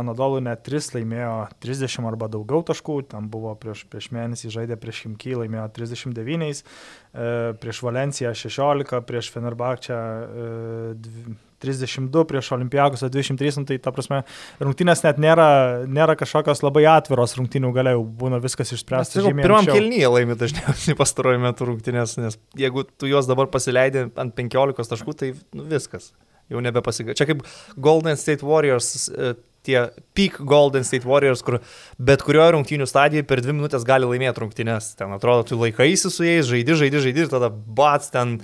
Anadolų 0.00 0.42
net 0.48 0.64
3 0.66 0.96
laimėjo 0.96 1.34
30 1.62 2.08
arba 2.10 2.28
daugiau 2.32 2.64
taškų, 2.66 3.00
tam 3.12 3.28
buvo 3.30 3.54
prieš, 3.58 3.84
prieš 3.90 4.10
mėnesį 4.14 4.50
žaidė 4.54 4.78
prieš 4.82 5.04
Himky, 5.06 5.36
laimėjo 5.38 5.68
39, 5.78 6.62
uh, 6.64 7.52
prieš 7.62 7.82
Valenciją 7.86 8.34
16, 8.34 8.98
prieš 9.06 9.30
Fenerbakčią 9.34 10.00
uh, 10.00 11.44
32 11.62 12.24
prieš 12.28 12.52
Olimpijakos 12.56 13.02
23, 13.06 13.58
nu, 13.60 13.68
tai 13.68 13.78
ta 13.82 13.92
prasme, 13.94 14.22
rungtynės 14.62 15.02
net 15.06 15.20
nėra, 15.22 15.48
nėra 15.90 16.14
kažkokios 16.18 16.62
labai 16.64 16.84
atviros 16.90 17.36
rungtynių 17.38 17.72
galiau, 17.76 18.04
būna 18.22 18.40
viskas 18.44 18.72
išspręsta. 18.76 19.24
Pirmam 19.42 19.68
kelnyje 19.68 20.12
laimi 20.14 20.38
dažniausiai 20.38 20.98
pastaruoju 21.02 21.42
metu 21.42 21.68
rungtynės, 21.70 22.16
nes 22.22 22.38
jeigu 22.58 22.86
tu 22.88 23.10
juos 23.10 23.28
dabar 23.30 23.50
pasileidai 23.52 24.08
ant 24.14 24.36
15 24.38 24.94
taškų, 24.94 25.18
tai 25.18 25.34
nu, 25.56 25.66
viskas, 25.70 26.12
jau 26.52 26.62
nebepasiga. 26.64 27.16
Čia 27.18 27.28
kaip 27.32 27.44
Golden 27.76 28.18
State 28.20 28.46
Warriors 28.46 29.08
e, 29.10 29.34
tie 29.68 29.88
peak 30.14 30.40
Golden 30.40 30.84
State 30.84 31.06
Warriors, 31.08 31.42
kur 31.44 31.58
bet 31.98 32.24
kurioje 32.24 32.54
rungtynių 32.56 32.88
stadijoje 32.88 33.26
per 33.28 33.42
dvi 33.44 33.56
minutės 33.58 33.86
gali 33.88 34.08
laimėti 34.08 34.44
rungtynės. 34.44 34.94
Ten 34.98 35.12
atrodo, 35.16 35.44
tu 35.50 35.58
laikaisi 35.60 36.12
su 36.12 36.26
jais, 36.26 36.48
žaidi, 36.48 36.76
žaidi, 36.78 37.02
žaidi 37.08 37.26
ir 37.26 37.32
tada 37.32 37.50
bats 37.52 38.12
ten 38.14 38.38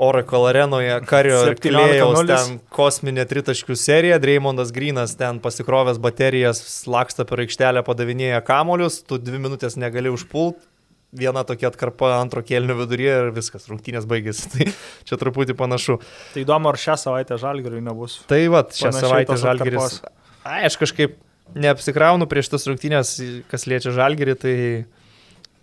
Oracle 0.00 0.48
arenoje 0.48 0.96
Kario 1.08 1.42
ir 1.50 1.58
Kilėjaus 1.60 2.22
ten 2.28 2.58
kosminė 2.72 3.26
tritaškių 3.28 3.76
serija, 3.76 4.16
Dreymondas 4.22 4.72
Grinas 4.72 5.12
ten 5.20 5.42
pasikrovęs 5.44 6.00
baterijas, 6.00 6.62
laksta 6.88 7.26
per 7.28 7.44
aikštelę, 7.44 7.84
padavinėja 7.84 8.40
kamolius, 8.46 9.02
tu 9.04 9.20
dvi 9.20 9.42
minutės 9.44 9.76
negali 9.80 10.12
užpult, 10.12 10.62
viena 11.12 11.42
tokia 11.44 11.68
atkarpa 11.70 12.14
antro 12.16 12.42
kėlinio 12.46 12.78
viduryje 12.78 13.16
ir 13.24 13.32
viskas, 13.36 13.66
rungtynės 13.70 14.06
baigėsi. 14.10 14.48
Tai 14.54 14.68
čia 15.08 15.18
truputį 15.20 15.56
panašu. 15.58 15.98
Tai 16.34 16.44
įdomu, 16.44 16.70
ar 16.70 16.80
šią 16.80 16.96
savaitę 17.04 17.38
žalgiriui 17.40 17.82
nebus. 17.84 18.20
Tai 18.30 18.40
va, 18.54 18.62
šią 18.64 18.94
savaitę 18.96 19.36
žalgiris. 19.40 20.00
Ai, 20.46 20.62
aš 20.68 20.78
kažkaip 20.80 21.18
neapsikraunu 21.58 22.28
prieš 22.30 22.52
tas 22.54 22.64
rungtynės, 22.70 23.16
kas 23.50 23.66
liečia 23.68 23.92
žalgirį, 23.94 24.36
tai 24.38 24.56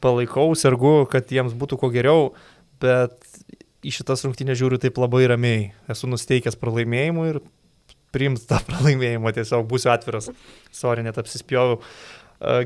palaikau, 0.03 0.51
sergu, 0.59 0.99
kad 1.09 1.31
jiems 1.33 1.55
būtų 1.57 1.79
kuo 1.81 1.89
geriau, 1.93 2.29
bet 2.83 3.15
į 3.85 3.93
šitas 3.99 4.25
rungtynės 4.25 4.59
žiūriu 4.59 4.79
taip 4.81 4.97
labai 5.01 5.25
ramiai. 5.29 5.71
Esu 5.91 6.09
nusteikęs 6.09 6.57
pralaimėjimu 6.61 7.25
ir 7.31 7.41
priimt 8.15 8.45
tą 8.49 8.61
pralaimėjimą, 8.69 9.33
tiesiog 9.37 9.67
būsiu 9.69 9.91
atviras. 9.93 10.31
Sorry, 10.75 11.05
net 11.05 11.19
apsispjoviau. 11.21 11.81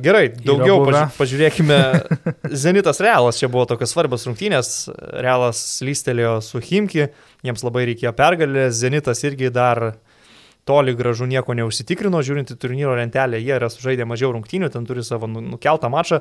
Gerai, 0.03 0.25
daugiau 0.35 0.81
paži 0.83 1.03
pažiūrėkime. 1.15 1.77
Zenitas 2.63 2.99
Realas 2.99 3.37
čia 3.39 3.47
buvo 3.51 3.63
tokios 3.69 3.93
svarbios 3.93 4.27
rungtynės. 4.27 4.71
Realas 5.23 5.61
lystelėjo 5.87 6.41
su 6.43 6.59
Himki, 6.59 7.05
jiems 7.47 7.63
labai 7.63 7.85
reikėjo 7.87 8.11
pergalės. 8.17 8.75
Zenitas 8.81 9.23
irgi 9.23 9.51
dar 9.55 9.93
toli 10.67 10.93
gražu 10.97 11.25
nieko 11.29 11.55
neužsitikrino, 11.57 12.19
žiūrint 12.19 12.51
į 12.51 12.57
turnyro 12.59 12.97
lentelę, 12.99 13.39
jie 13.41 13.55
yra 13.55 13.71
sužaidę 13.71 14.05
mažiau 14.05 14.33
rungtynių, 14.35 14.69
ten 14.73 14.83
turi 14.85 15.03
savo 15.07 15.29
nu, 15.31 15.41
nukeltą 15.55 15.89
mačą, 15.89 16.19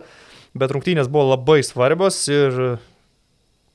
bet 0.56 0.72
rungtynės 0.72 1.10
buvo 1.12 1.34
labai 1.34 1.58
svarbios 1.66 2.22
ir 2.30 2.78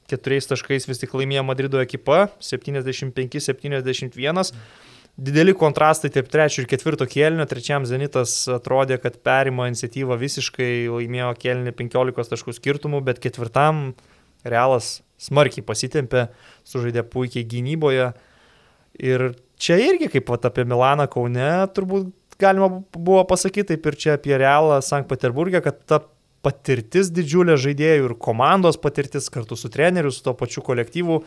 keturiais 0.10 0.50
taškais 0.50 0.88
vis 0.90 1.02
tik 1.02 1.16
laimėjo 1.18 1.46
Madrido 1.48 1.82
ekipa 1.82 2.28
75-71. 2.44 4.52
Dideli 5.16 5.54
kontrastai 5.56 6.12
tarp 6.12 6.28
trečio 6.28 6.64
ir 6.64 6.68
ketvirto 6.68 7.08
kėlinio. 7.08 7.46
Trečiam 7.48 7.86
Zenitas 7.88 8.34
atrodė, 8.52 8.98
kad 9.00 9.22
perima 9.24 9.70
iniciatyvą 9.72 10.18
visiškai, 10.20 10.90
laimėjo 10.92 11.30
kėlinį 11.40 11.72
15 11.80 12.34
taškų 12.34 12.56
skirtumų, 12.58 13.00
bet 13.06 13.22
ketvirtam 13.24 13.94
Realas 14.46 15.00
smarkiai 15.18 15.64
pasitempė, 15.66 16.28
sužaidė 16.68 17.06
puikiai 17.08 17.48
gynyboje. 17.48 18.12
Ir 19.00 19.30
čia 19.60 19.80
irgi 19.80 20.12
kaip 20.12 20.28
pat 20.28 20.52
apie 20.52 20.68
Milaną 20.68 21.08
Kaune 21.12 21.48
turbūt 21.76 22.12
galima 22.40 22.70
buvo 22.92 23.24
pasakyti, 23.28 23.74
taip 23.74 23.88
ir 23.88 23.98
čia 24.00 24.16
apie 24.20 24.36
Realą 24.40 24.82
Sankt 24.84 25.10
Peterburgė, 25.10 25.62
kad 25.64 25.80
ta 25.88 26.02
patirtis 26.46 27.10
didžiulė 27.14 27.58
žaidėjų 27.62 28.10
ir 28.12 28.16
komandos 28.22 28.78
patirtis 28.82 29.32
kartu 29.34 29.58
su 29.58 29.72
treneriu, 29.74 30.14
su 30.14 30.22
to 30.26 30.36
pačiu 30.38 30.64
kolektyvu 30.66 31.24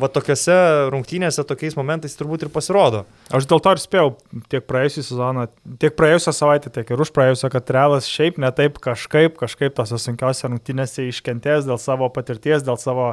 va 0.00 0.08
tokiuose 0.12 0.56
rungtynėse, 0.92 1.44
tokiais 1.46 1.76
momentais 1.78 2.16
turbūt 2.18 2.46
ir 2.46 2.50
pasirodo. 2.52 3.04
Aš 3.34 3.46
dėl 3.50 3.60
to 3.62 3.74
ir 3.76 3.82
spėjau 3.82 4.08
tiek 4.52 4.64
praėjusią 4.66 5.04
sezoną, 5.06 5.46
tiek 5.82 5.94
praėjusią 5.98 6.34
savaitę, 6.34 6.72
tiek 6.74 6.90
ir 6.90 7.02
už 7.04 7.12
praėjusią, 7.16 7.50
kad 7.52 7.72
Realas 7.74 8.08
šiaip 8.10 8.40
ne 8.42 8.50
taip 8.56 8.80
kažkaip, 8.82 9.36
kažkaip 9.40 9.76
tose 9.76 9.98
sunkiose 10.00 10.48
rungtynėse 10.48 11.06
iškentės 11.10 11.68
dėl 11.68 11.78
savo 11.82 12.08
patirties, 12.14 12.64
dėl 12.66 12.78
savo, 12.80 13.12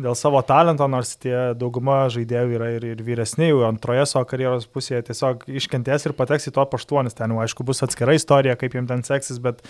dėl 0.00 0.16
savo 0.18 0.42
talento, 0.46 0.88
nors 0.90 1.14
tie 1.22 1.52
dauguma 1.58 2.04
žaidėjų 2.12 2.56
yra 2.58 2.70
ir, 2.78 2.88
ir 2.94 3.04
vyresni, 3.04 3.50
jau 3.50 3.62
antroje 3.68 4.08
savo 4.10 4.26
karjeros 4.30 4.68
pusėje 4.70 5.04
tiesiog 5.10 5.46
iškentės 5.52 6.08
ir 6.08 6.16
pateks 6.18 6.48
į 6.50 6.56
to 6.56 6.66
paštuonis. 6.72 7.16
Ten, 7.18 7.34
aišku, 7.44 7.66
bus 7.66 7.84
atskira 7.84 8.16
istorija, 8.16 8.56
kaip 8.58 8.74
jiems 8.76 8.90
ten 8.90 9.04
seksis, 9.06 9.38
bet 9.42 9.62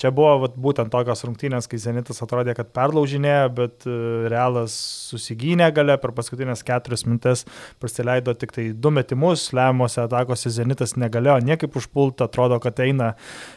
čia 0.00 0.12
buvo 0.14 0.36
vat, 0.44 0.56
būtent 0.60 0.92
tokios 0.92 1.24
rungtynės, 1.26 1.68
kai 1.70 1.80
Zenitas 1.80 2.22
atrodė, 2.24 2.54
kad 2.58 2.72
perlaužinėjo, 2.76 3.48
bet 3.56 3.86
e, 3.88 3.96
Realas 4.30 4.76
susigynė 5.10 5.70
gale 5.74 5.96
per 6.00 6.09
per 6.10 6.18
paskutinės 6.18 6.64
keturias 6.66 7.04
minutės 7.06 7.44
prasileido 7.80 8.34
tik 8.38 8.52
tai 8.54 8.66
du 8.74 8.92
metimus, 8.94 9.50
lemiamose 9.56 10.02
atakose 10.02 10.50
Zenitas 10.52 10.96
negalėjo 10.98 11.38
niekaip 11.46 11.76
užpulti, 11.78 12.24
atrodo, 12.26 12.58
kad 12.62 12.78
eina, 12.82 13.12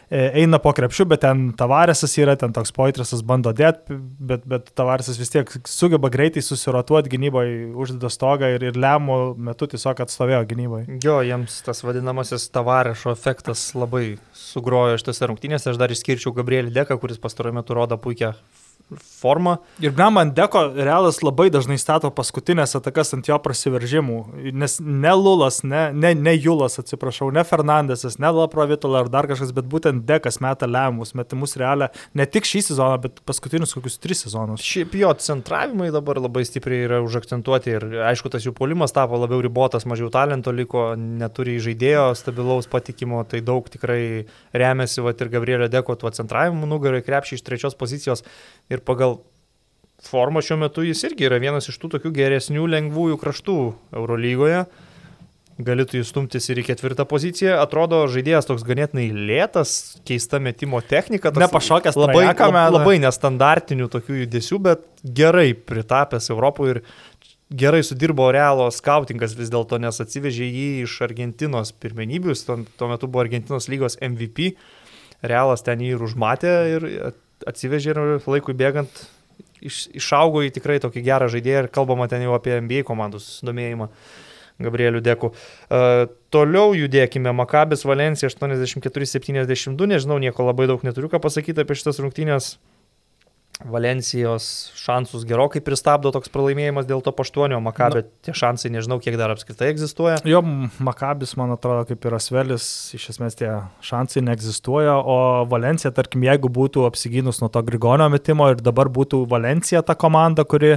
e, 0.08 0.28
eina 0.42 0.60
po 0.62 0.72
krepšiu, 0.76 1.06
bet 1.10 1.24
ten 1.24 1.50
Tavaresas 1.58 2.14
yra, 2.20 2.36
ten 2.40 2.54
toks 2.54 2.72
poitrisas 2.74 3.24
bando 3.26 3.52
dėti, 3.56 3.98
bet, 3.98 4.46
bet 4.50 4.70
Tavaresas 4.78 5.18
vis 5.20 5.32
tiek 5.34 5.50
sugeba 5.68 6.10
greitai 6.12 6.42
susirotuoti 6.44 7.12
gynyboje, 7.14 7.56
uždeda 7.84 8.10
stogą 8.12 8.54
ir, 8.54 8.68
ir 8.70 8.78
lemiamų 8.78 9.34
metų 9.50 9.72
tiesiog 9.74 10.04
atstovėjo 10.06 10.42
gynyboje. 10.54 11.00
Jo, 11.04 11.20
jiems 11.26 11.60
tas 11.66 11.82
vadinamasis 11.86 12.48
Tavarešo 12.54 13.12
efektas 13.14 13.66
labai 13.76 14.18
sugrojo 14.36 14.98
šitose 15.00 15.30
rungtynėse, 15.30 15.72
aš 15.72 15.80
dar 15.80 15.92
išskirčiau 15.94 16.34
Gabrielį 16.36 16.74
Deką, 16.74 16.98
kuris 17.02 17.20
pastaruoju 17.22 17.58
metu 17.60 17.76
rodo 17.76 17.98
puikią 18.00 18.34
formą. 18.92 19.56
Ir 19.82 19.94
Gnam 19.96 20.18
ant 20.20 20.34
deko 20.36 20.66
realas 20.76 21.20
labai 21.24 21.48
dažnai 21.52 21.76
stato 21.80 22.10
paskutinės 22.14 22.76
atakas 22.78 23.14
ant 23.16 23.28
jo 23.28 23.38
prasiveržimų, 23.42 24.18
nes 24.52 24.76
ne 24.80 25.14
Lulas, 25.16 25.62
ne, 25.64 25.86
ne, 25.92 26.12
ne 26.14 26.34
Julas, 26.36 26.76
atsiprašau, 26.82 27.30
ne 27.34 27.44
Fernandesas, 27.48 28.18
ne 28.22 28.30
Laprovitola 28.34 29.04
ar 29.04 29.10
dar 29.12 29.28
kažkas, 29.30 29.54
bet 29.56 29.68
būtent 29.70 30.04
dekas 30.08 30.40
meta 30.44 30.68
lemiamus 30.68 31.14
metimus 31.16 31.56
realią 31.60 31.88
ne 32.14 32.26
tik 32.28 32.48
šį 32.48 32.62
sezoną, 32.68 32.98
bet 33.06 33.22
paskutinius 33.26 33.74
kokius 33.76 33.98
tris 34.02 34.24
sezonus. 34.26 34.64
Šiaip 34.64 34.94
jo 35.00 35.12
centravimai 35.24 35.90
dabar 35.94 36.20
labai 36.22 36.44
stipriai 36.46 36.84
yra 36.88 37.00
užakcentuoti 37.04 37.74
ir 37.74 37.88
aišku, 38.10 38.32
tas 38.32 38.44
jų 38.46 38.54
polimas 38.56 38.94
tapo 38.94 39.18
labiau 39.20 39.40
ribotas, 39.44 39.88
mažiau 39.88 40.10
talento 40.14 40.52
liko, 40.54 40.92
neturi 40.98 41.56
žaidėjo 41.62 42.10
stabilaus 42.18 42.68
patikimo, 42.70 43.22
tai 43.28 43.40
daug 43.44 43.66
tikrai 43.72 44.26
remiasi 44.52 45.04
va, 45.04 45.14
ir 45.14 45.32
Gabrielio 45.32 45.70
Deko 45.72 45.96
tuo 45.98 46.12
centravimu 46.14 46.68
nugarai 46.68 47.02
krepšį 47.04 47.38
iš 47.38 47.44
trečios 47.46 47.78
pozicijos 47.78 48.24
ir 48.74 48.82
pagal 48.86 49.20
formą 50.04 50.42
šiuo 50.44 50.58
metu 50.60 50.84
jis 50.84 51.04
irgi 51.08 51.28
yra 51.28 51.38
vienas 51.42 51.68
iš 51.70 51.78
tų 51.80 51.94
tokių 51.96 52.12
geresnių 52.14 52.66
lengvųjų 52.76 53.20
kraštų 53.20 53.60
Eurolygoje. 53.94 54.64
Galėtų 55.54 56.00
jis 56.00 56.08
stumtis 56.10 56.48
ir 56.50 56.58
į 56.58 56.64
ketvirtą 56.66 57.04
poziciją. 57.06 57.60
Atrodo, 57.62 58.00
žaidėjas 58.10 58.48
toks 58.48 58.64
ganėtinai 58.66 59.06
lėtas, 59.14 60.00
keista 60.06 60.40
metimo 60.42 60.80
technika. 60.82 61.30
Nepašokęs 61.30 61.94
labai, 61.94 62.24
labai, 62.74 62.96
nestandartinių 63.04 63.86
tokių 63.92 64.24
judesių, 64.24 64.58
bet 64.66 64.82
gerai 65.06 65.52
pritapęs 65.54 66.32
Europoje 66.34 66.74
ir 66.74 66.82
gerai 67.54 67.84
sudirbo 67.86 68.26
Realo 68.34 68.66
skautingas 68.74 69.36
vis 69.38 69.52
dėlto, 69.54 69.78
nes 69.78 70.02
atsivežė 70.02 70.48
jį 70.48 70.68
iš 70.88 70.96
Argentinos 71.06 71.70
pirmenybių, 71.78 72.34
tuo 72.74 72.90
metu 72.90 73.06
buvo 73.06 73.22
Argentinos 73.22 73.70
lygos 73.70 74.00
MVP. 74.02 74.56
Realas 75.22 75.62
ten 75.62 75.80
jį 75.80 75.94
ir 75.94 76.02
užmatė 76.02 76.54
ir 76.74 76.88
atsivežė 77.50 77.94
ir 77.94 78.02
laikui 78.26 78.56
bėgant 78.56 79.04
iš, 79.64 79.86
išaugo 79.96 80.44
į 80.44 80.52
tikrai 80.54 80.78
tokį 80.82 81.02
gerą 81.04 81.30
žaidėją 81.32 81.64
ir 81.64 81.72
kalbama 81.74 82.08
ten 82.10 82.24
jau 82.24 82.36
apie 82.36 82.56
NBA 82.60 82.84
komandų 82.88 83.22
susidomėjimą. 83.22 83.90
Gabrielių 84.62 85.00
Deku. 85.02 85.32
Uh, 85.66 86.04
toliau 86.30 86.76
judėkime. 86.78 87.32
Makabis 87.34 87.82
Valencija 87.82 88.28
84-72. 88.30 89.88
Nežinau, 89.90 90.20
nieko 90.22 90.46
labai 90.46 90.68
daug 90.70 90.84
neturiu 90.86 91.10
ką 91.10 91.18
pasakyti 91.24 91.64
apie 91.64 91.74
šitas 91.74 91.98
rungtynės. 91.98 92.52
Valencijos 93.62 94.72
šansus 94.74 95.22
gerokai 95.28 95.60
pristabdo 95.62 96.10
toks 96.12 96.30
pralaimėjimas 96.34 96.88
dėl 96.88 97.04
to 97.06 97.12
paštuonio, 97.14 97.60
Makabė 97.62 98.02
Na. 98.02 98.08
tie 98.26 98.34
šansai 98.34 98.72
nežinau, 98.74 98.98
kiek 99.02 99.14
dar 99.16 99.30
apskritai 99.30 99.68
egzistuoja. 99.70 100.16
Jo, 100.26 100.40
Makabis, 100.82 101.36
man 101.38 101.54
atrodo, 101.54 101.84
kaip 101.86 102.02
ir 102.02 102.16
Asvelis, 102.18 102.66
iš 102.98 103.06
esmės 103.14 103.38
tie 103.38 103.52
šansai 103.86 104.24
neegzistuoja, 104.26 104.96
o 104.98 105.18
Valencija, 105.50 105.94
tarkim, 105.94 106.26
jeigu 106.26 106.50
būtų 106.50 106.82
apsigynus 106.88 107.38
nuo 107.44 107.50
to 107.54 107.62
Grigonio 107.62 108.10
metimo 108.10 108.50
ir 108.50 108.58
dabar 108.58 108.90
būtų 108.90 109.22
Valencija 109.30 109.84
ta 109.86 109.94
komanda, 109.94 110.42
kuri, 110.42 110.74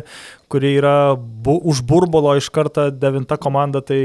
kuri 0.48 0.70
yra 0.80 1.16
bu, 1.20 1.58
už 1.68 1.82
burbulo 1.84 2.32
iš 2.39 2.45
karto 2.56 2.86
devinta 2.91 3.36
komanda, 3.36 3.82
tai 3.84 3.98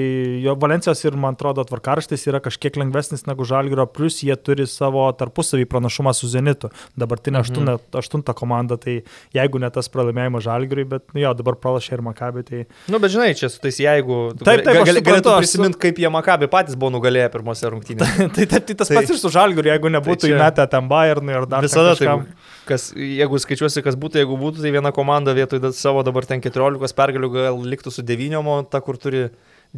jo 0.43 0.57
Valencijos 0.59 0.99
ir, 1.07 1.15
man 1.15 1.37
atrodo, 1.37 1.63
tvarkarštis 1.69 2.25
yra 2.27 2.41
kažkiek 2.43 2.75
lengvesnis 2.83 3.23
negu 3.31 3.47
Žalgirio, 3.47 3.87
plus 3.87 4.17
jie 4.27 4.35
turi 4.35 4.67
savo 4.67 5.05
tarpusavį 5.15 5.69
pranašumą 5.71 6.11
su 6.19 6.27
Zenitu, 6.33 6.71
dabartinė 6.99 7.45
Mhm. 7.47 7.79
aštunta, 7.95 8.35
komanda, 8.35 8.75
tai 8.77 9.03
jeigu 9.35 9.61
ne 9.63 9.71
tas 9.71 9.87
pralaimėjimas 9.89 10.43
Žalgiriui, 10.43 10.89
bet 10.89 11.15
nu, 11.15 11.21
jo, 11.23 11.33
dabar 11.39 11.55
pralašė 11.55 11.93
ir 11.95 12.03
Makabį, 12.11 12.43
tai 12.51 12.67
Nu, 12.91 12.99
bet 12.99 13.11
žinai, 13.15 13.35
čia 13.39 13.49
su 13.49 13.61
tais 13.63 13.79
jeigu... 13.79 14.35
Taip, 14.43 14.65
taip, 14.67 14.83
suprantu, 14.83 15.03
galėtų 15.07 15.31
aš 15.31 15.35
su- 15.35 15.39
prisiminti, 15.47 15.79
kaip 15.79 15.97
jie 16.03 16.11
Makabė 16.11 16.51
patys 16.51 16.75
buvo 16.75 16.91
nugalėję 16.99 17.31
pirmose 17.31 17.71
rungtynėse. 17.71 18.29
tai, 18.35 18.47
tai, 18.51 18.61
tai 18.67 18.75
tas 18.83 18.89
Tai- 18.91 18.97
pats 18.99 19.11
ir 19.15 19.19
su 19.23 19.31
Žalgiriu, 19.31 19.71
jeigu 19.71 19.95
nebūtų 19.95 20.27
tai 20.27 20.29
čia- 20.35 20.39
įmetę 20.43 20.67
ten 20.75 20.89
Bayernui 20.91 21.39
ar 21.39 21.47
dar 21.47 21.63
Visada 21.63 21.95
kažkam. 21.95 22.27
tai, 22.27 22.51
kas, 22.69 22.91
jeigu 22.97 23.41
skaičiuosi, 23.43 23.83
kas 23.85 23.97
būtų, 24.01 24.23
jeigu 24.23 24.39
būtų, 24.41 24.65
tai 24.65 24.73
viena 24.75 24.93
komanda 24.95 25.35
vietoj 25.37 25.73
savo 25.77 26.05
dabar 26.07 26.27
ten 26.29 26.43
14 26.45 26.97
pergalių 26.99 27.33
gal 27.35 27.63
liktų 27.75 27.95
su 27.95 28.05
9, 28.07 28.41
o 28.41 28.59
ta, 28.69 28.83
kur 28.85 28.99
turi 29.01 29.23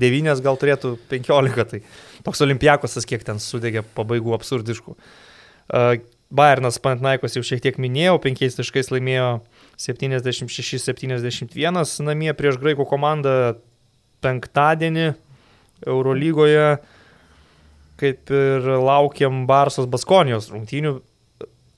9, 0.01 0.43
gal 0.45 0.59
turėtų 0.61 0.97
15. 1.13 1.65
Tai 1.71 1.79
toks 2.27 2.45
olimpiakosas, 2.45 3.09
kiek 3.09 3.23
ten 3.27 3.41
sudegė 3.43 3.83
pabaigų 3.97 4.31
absurdiškų. 4.37 4.93
Uh, 5.65 5.95
Bayernas 6.35 6.81
Pantnaikos 6.83 7.37
jau 7.37 7.45
šiek 7.47 7.61
tiek 7.63 7.77
minėjau, 7.79 8.17
5 8.23 8.57
taškais 8.59 8.89
laimėjo 8.91 9.29
76-71 9.79 12.03
namie 12.03 12.33
prieš 12.35 12.59
graikų 12.63 12.87
komandą 12.91 13.55
penktadienį 14.25 15.13
Eurolygoje, 15.87 16.79
kaip 18.01 18.31
ir 18.35 18.67
laukiam 18.83 19.47
Barsos 19.47 19.87
Baskonijos 19.91 20.51
rungtynių. 20.51 21.01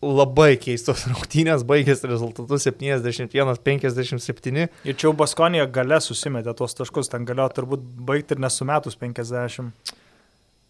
Labai 0.07 0.54
keistos 0.62 1.07
rungtynės 1.11 1.64
baigėsi 1.66 2.11
rezultatu 2.11 2.59
71-57. 2.62 4.66
Ir 4.86 4.94
čia 4.94 5.09
jau 5.09 5.14
Baskonija 5.18 5.66
gale 5.66 5.98
susimetė 6.04 6.54
tuos 6.59 6.72
taškus, 6.78 7.11
ten 7.12 7.26
galėjo 7.28 7.48
turbūt 7.61 7.80
baigti 8.09 8.30
ir 8.36 8.40
nesumetus 8.46 8.94
50. 9.00 9.94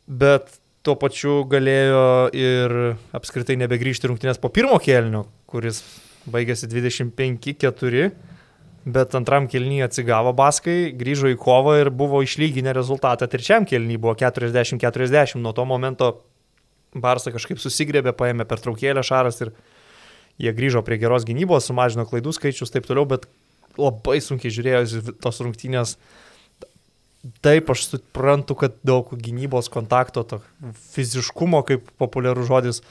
bet 0.07 0.45
tuo 0.87 0.95
pačiu 1.01 1.41
galėjo 1.51 2.30
ir 2.37 2.74
apskritai 3.16 3.57
nebegrįžti 3.59 4.11
rungtynės 4.11 4.39
po 4.39 4.53
pirmo 4.55 4.78
kelnio, 4.82 5.24
kuris 5.51 5.82
baigėsi 6.30 6.68
25-4, 6.70 8.07
bet 8.87 9.16
antram 9.18 9.49
kelnyje 9.51 9.89
atsigavo 9.89 10.30
Baskai, 10.39 10.93
grįžo 10.95 11.32
į 11.32 11.39
kovą 11.43 11.80
ir 11.80 11.91
buvo 11.91 12.22
išlyginę 12.22 12.74
rezultatą. 12.76 13.26
Trečiam 13.30 13.66
kelnyje 13.66 14.03
buvo 14.03 14.14
40-40, 14.18 15.41
nuo 15.43 15.55
to 15.57 15.66
momento 15.66 16.12
Barsa 16.95 17.32
kažkaip 17.34 17.61
susigrėbė, 17.61 18.12
paėmė 18.16 18.47
per 18.49 18.62
traukėlę 18.62 19.03
Šaras 19.05 19.43
ir 19.45 19.53
jie 20.41 20.53
grįžo 20.57 20.84
prie 20.87 21.01
geros 21.01 21.26
gynybos, 21.28 21.66
sumažino 21.68 22.07
klaidų 22.09 22.34
skaičius 22.37 22.72
taip 22.72 22.87
toliau, 22.89 23.07
bet 23.09 23.26
labai 23.80 24.20
sunkiai 24.24 24.53
žiūrėjo 24.53 25.16
tos 25.24 25.43
rungtynės. 25.45 25.97
Taip, 27.43 27.72
aš 27.72 27.89
suprantu, 27.91 28.55
kad 28.55 28.76
daug 28.87 29.11
gynybos 29.11 29.68
kontakto, 29.72 30.22
to 30.22 30.39
fiziškumo, 30.95 31.64
kaip 31.66 31.89
populiarus 31.99 32.47
žodis, 32.47 32.82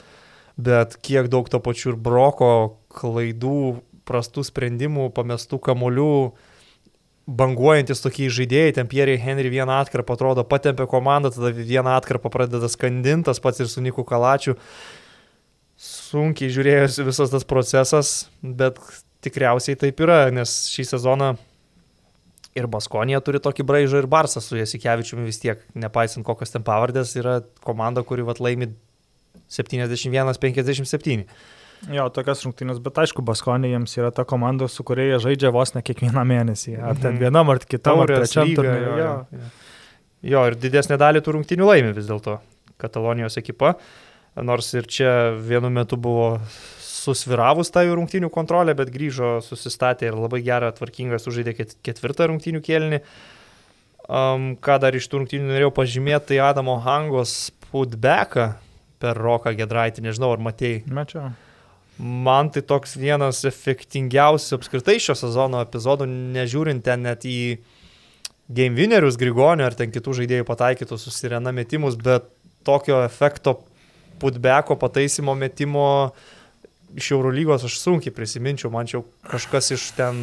bet 0.60 0.98
kiek 1.00 1.30
daug 1.32 1.48
to 1.48 1.60
pačiu 1.62 1.94
ir 1.94 2.00
broko, 2.00 2.50
klaidų, 2.92 3.78
prastų 4.06 4.44
sprendimų, 4.46 5.08
pamestų 5.16 5.58
kamolių, 5.70 6.12
banguojantis 7.26 8.02
tokie 8.04 8.28
žaidėjai, 8.30 8.76
ten 8.78 8.90
Pierre 8.90 9.16
Henry 9.18 9.50
vieną 9.50 9.80
atkarpą 9.82 10.14
atrodo, 10.14 10.44
patempė 10.46 10.86
komandą, 10.90 11.32
tada 11.34 11.50
vieną 11.50 11.96
atkarpą 11.98 12.30
pradeda 12.30 12.70
skandintas 12.70 13.42
pats 13.42 13.64
ir 13.64 13.70
su 13.70 13.82
Niku 13.82 14.06
Kalačiu. 14.06 14.54
Sunkiai 15.76 16.52
žiūrėjosi 16.54 17.04
visas 17.04 17.34
tas 17.34 17.44
procesas, 17.44 18.14
bet 18.40 18.78
tikriausiai 19.26 19.76
taip 19.80 20.00
yra, 20.06 20.30
nes 20.32 20.54
šį 20.70 20.86
sezoną 20.94 21.34
ir 22.56 22.70
Baskonija 22.72 23.20
turi 23.24 23.42
tokį 23.42 23.66
braižą 23.68 24.00
ir 24.00 24.08
Barsą 24.08 24.40
su 24.40 24.56
Jasikevičiumi 24.56 25.26
vis 25.26 25.42
tiek, 25.42 25.60
nepaisant 25.74 26.24
kokios 26.26 26.54
ten 26.54 26.64
pavardės, 26.64 27.16
yra 27.18 27.40
komanda, 27.66 28.06
kuri 28.06 28.24
vat 28.24 28.40
laimi 28.40 28.70
71-57. 29.52 31.26
Jo, 31.92 32.08
tokias 32.10 32.40
rungtynės, 32.42 32.80
bet 32.82 32.96
aišku, 32.98 33.22
Baskonė 33.22 33.68
jiems 33.70 33.92
yra 34.00 34.10
ta 34.10 34.24
komanda, 34.26 34.66
su 34.68 34.82
kuria 34.82 35.04
jie 35.12 35.18
žaidžia 35.22 35.52
vos 35.54 35.70
ne 35.76 35.82
kiekvieną 35.86 36.24
mėnesį. 36.26 36.72
Ar 36.82 36.96
ten 36.98 37.14
Mhm. 37.14 37.20
vienam, 37.22 37.50
ar 37.52 37.58
kitam, 37.62 38.00
ar 38.02 38.08
trečiam 38.08 38.48
turnyre. 38.56 38.88
jo, 38.90 38.96
Jo. 38.98 39.26
jo, 39.32 39.50
jo. 40.22 40.46
ir 40.48 40.54
didesnė 40.56 40.98
dalį 40.98 41.20
tų 41.22 41.36
rungtynių 41.36 41.66
laimi 41.68 41.92
vis 41.94 42.06
dėlto 42.10 42.40
Katalonijos 42.78 43.36
ekipa, 43.38 43.76
nors 44.36 44.72
ir 44.74 44.82
čia 44.82 45.32
vienu 45.38 45.70
metu 45.70 45.96
buvo 45.96 46.40
susviravus 46.80 47.70
tą 47.70 47.84
jų 47.86 47.94
rungtynių 48.00 48.30
kontrolę, 48.34 48.74
bet 48.74 48.90
grįžo, 48.90 49.38
susistatė 49.40 50.08
ir 50.10 50.14
labai 50.18 50.42
gerą, 50.42 50.72
tvarkingą 50.74 51.20
sužaidė 51.22 51.54
ket- 51.56 51.76
ketvirtą 51.86 52.26
rungtynių 52.32 52.60
kėlinį. 52.66 53.00
Um, 54.08 54.56
ką 54.56 54.78
dar 54.80 54.92
iš 54.94 55.06
tų 55.08 55.22
rungtynių 55.22 55.46
norėjau 55.50 55.72
pažymėti, 55.74 56.26
tai 56.26 56.38
Adamo 56.38 56.76
Hangos 56.78 57.50
putbacką 57.72 58.54
per 58.98 59.14
Roką 59.18 59.54
Gedraitį, 59.56 60.02
nežinau, 60.02 60.32
ar 60.32 60.38
matėjai. 60.38 60.84
Mečiau. 60.86 61.32
Man 61.98 62.50
tai 62.52 62.60
toks 62.66 62.96
vienas 63.00 63.40
efektingiausių 63.48 64.58
apskritai 64.58 64.98
šio 65.00 65.16
sezono 65.16 65.62
epizodų, 65.64 66.08
nežiūrint 66.36 66.84
ten 66.84 67.06
net 67.06 67.24
į 67.24 67.56
game 68.52 68.76
winnerius 68.76 69.16
Grigonio 69.16 69.64
ar 69.66 69.74
ten 69.74 69.94
kitų 69.94 70.18
žaidėjų 70.20 70.46
pataikytus 70.48 71.06
susirena 71.08 71.54
metimus, 71.56 71.96
bet 71.96 72.28
tokio 72.66 73.00
efekto 73.06 73.56
putbeko 74.20 74.76
pataisymo 74.80 75.34
metimo 75.38 75.86
iš 76.96 77.10
Eurolygos 77.16 77.64
aš 77.66 77.80
sunkiai 77.80 78.14
prisiminčiau, 78.14 78.70
man 78.72 78.88
čia 78.88 79.02
kažkas 79.26 79.72
iš 79.76 79.90
ten 79.96 80.22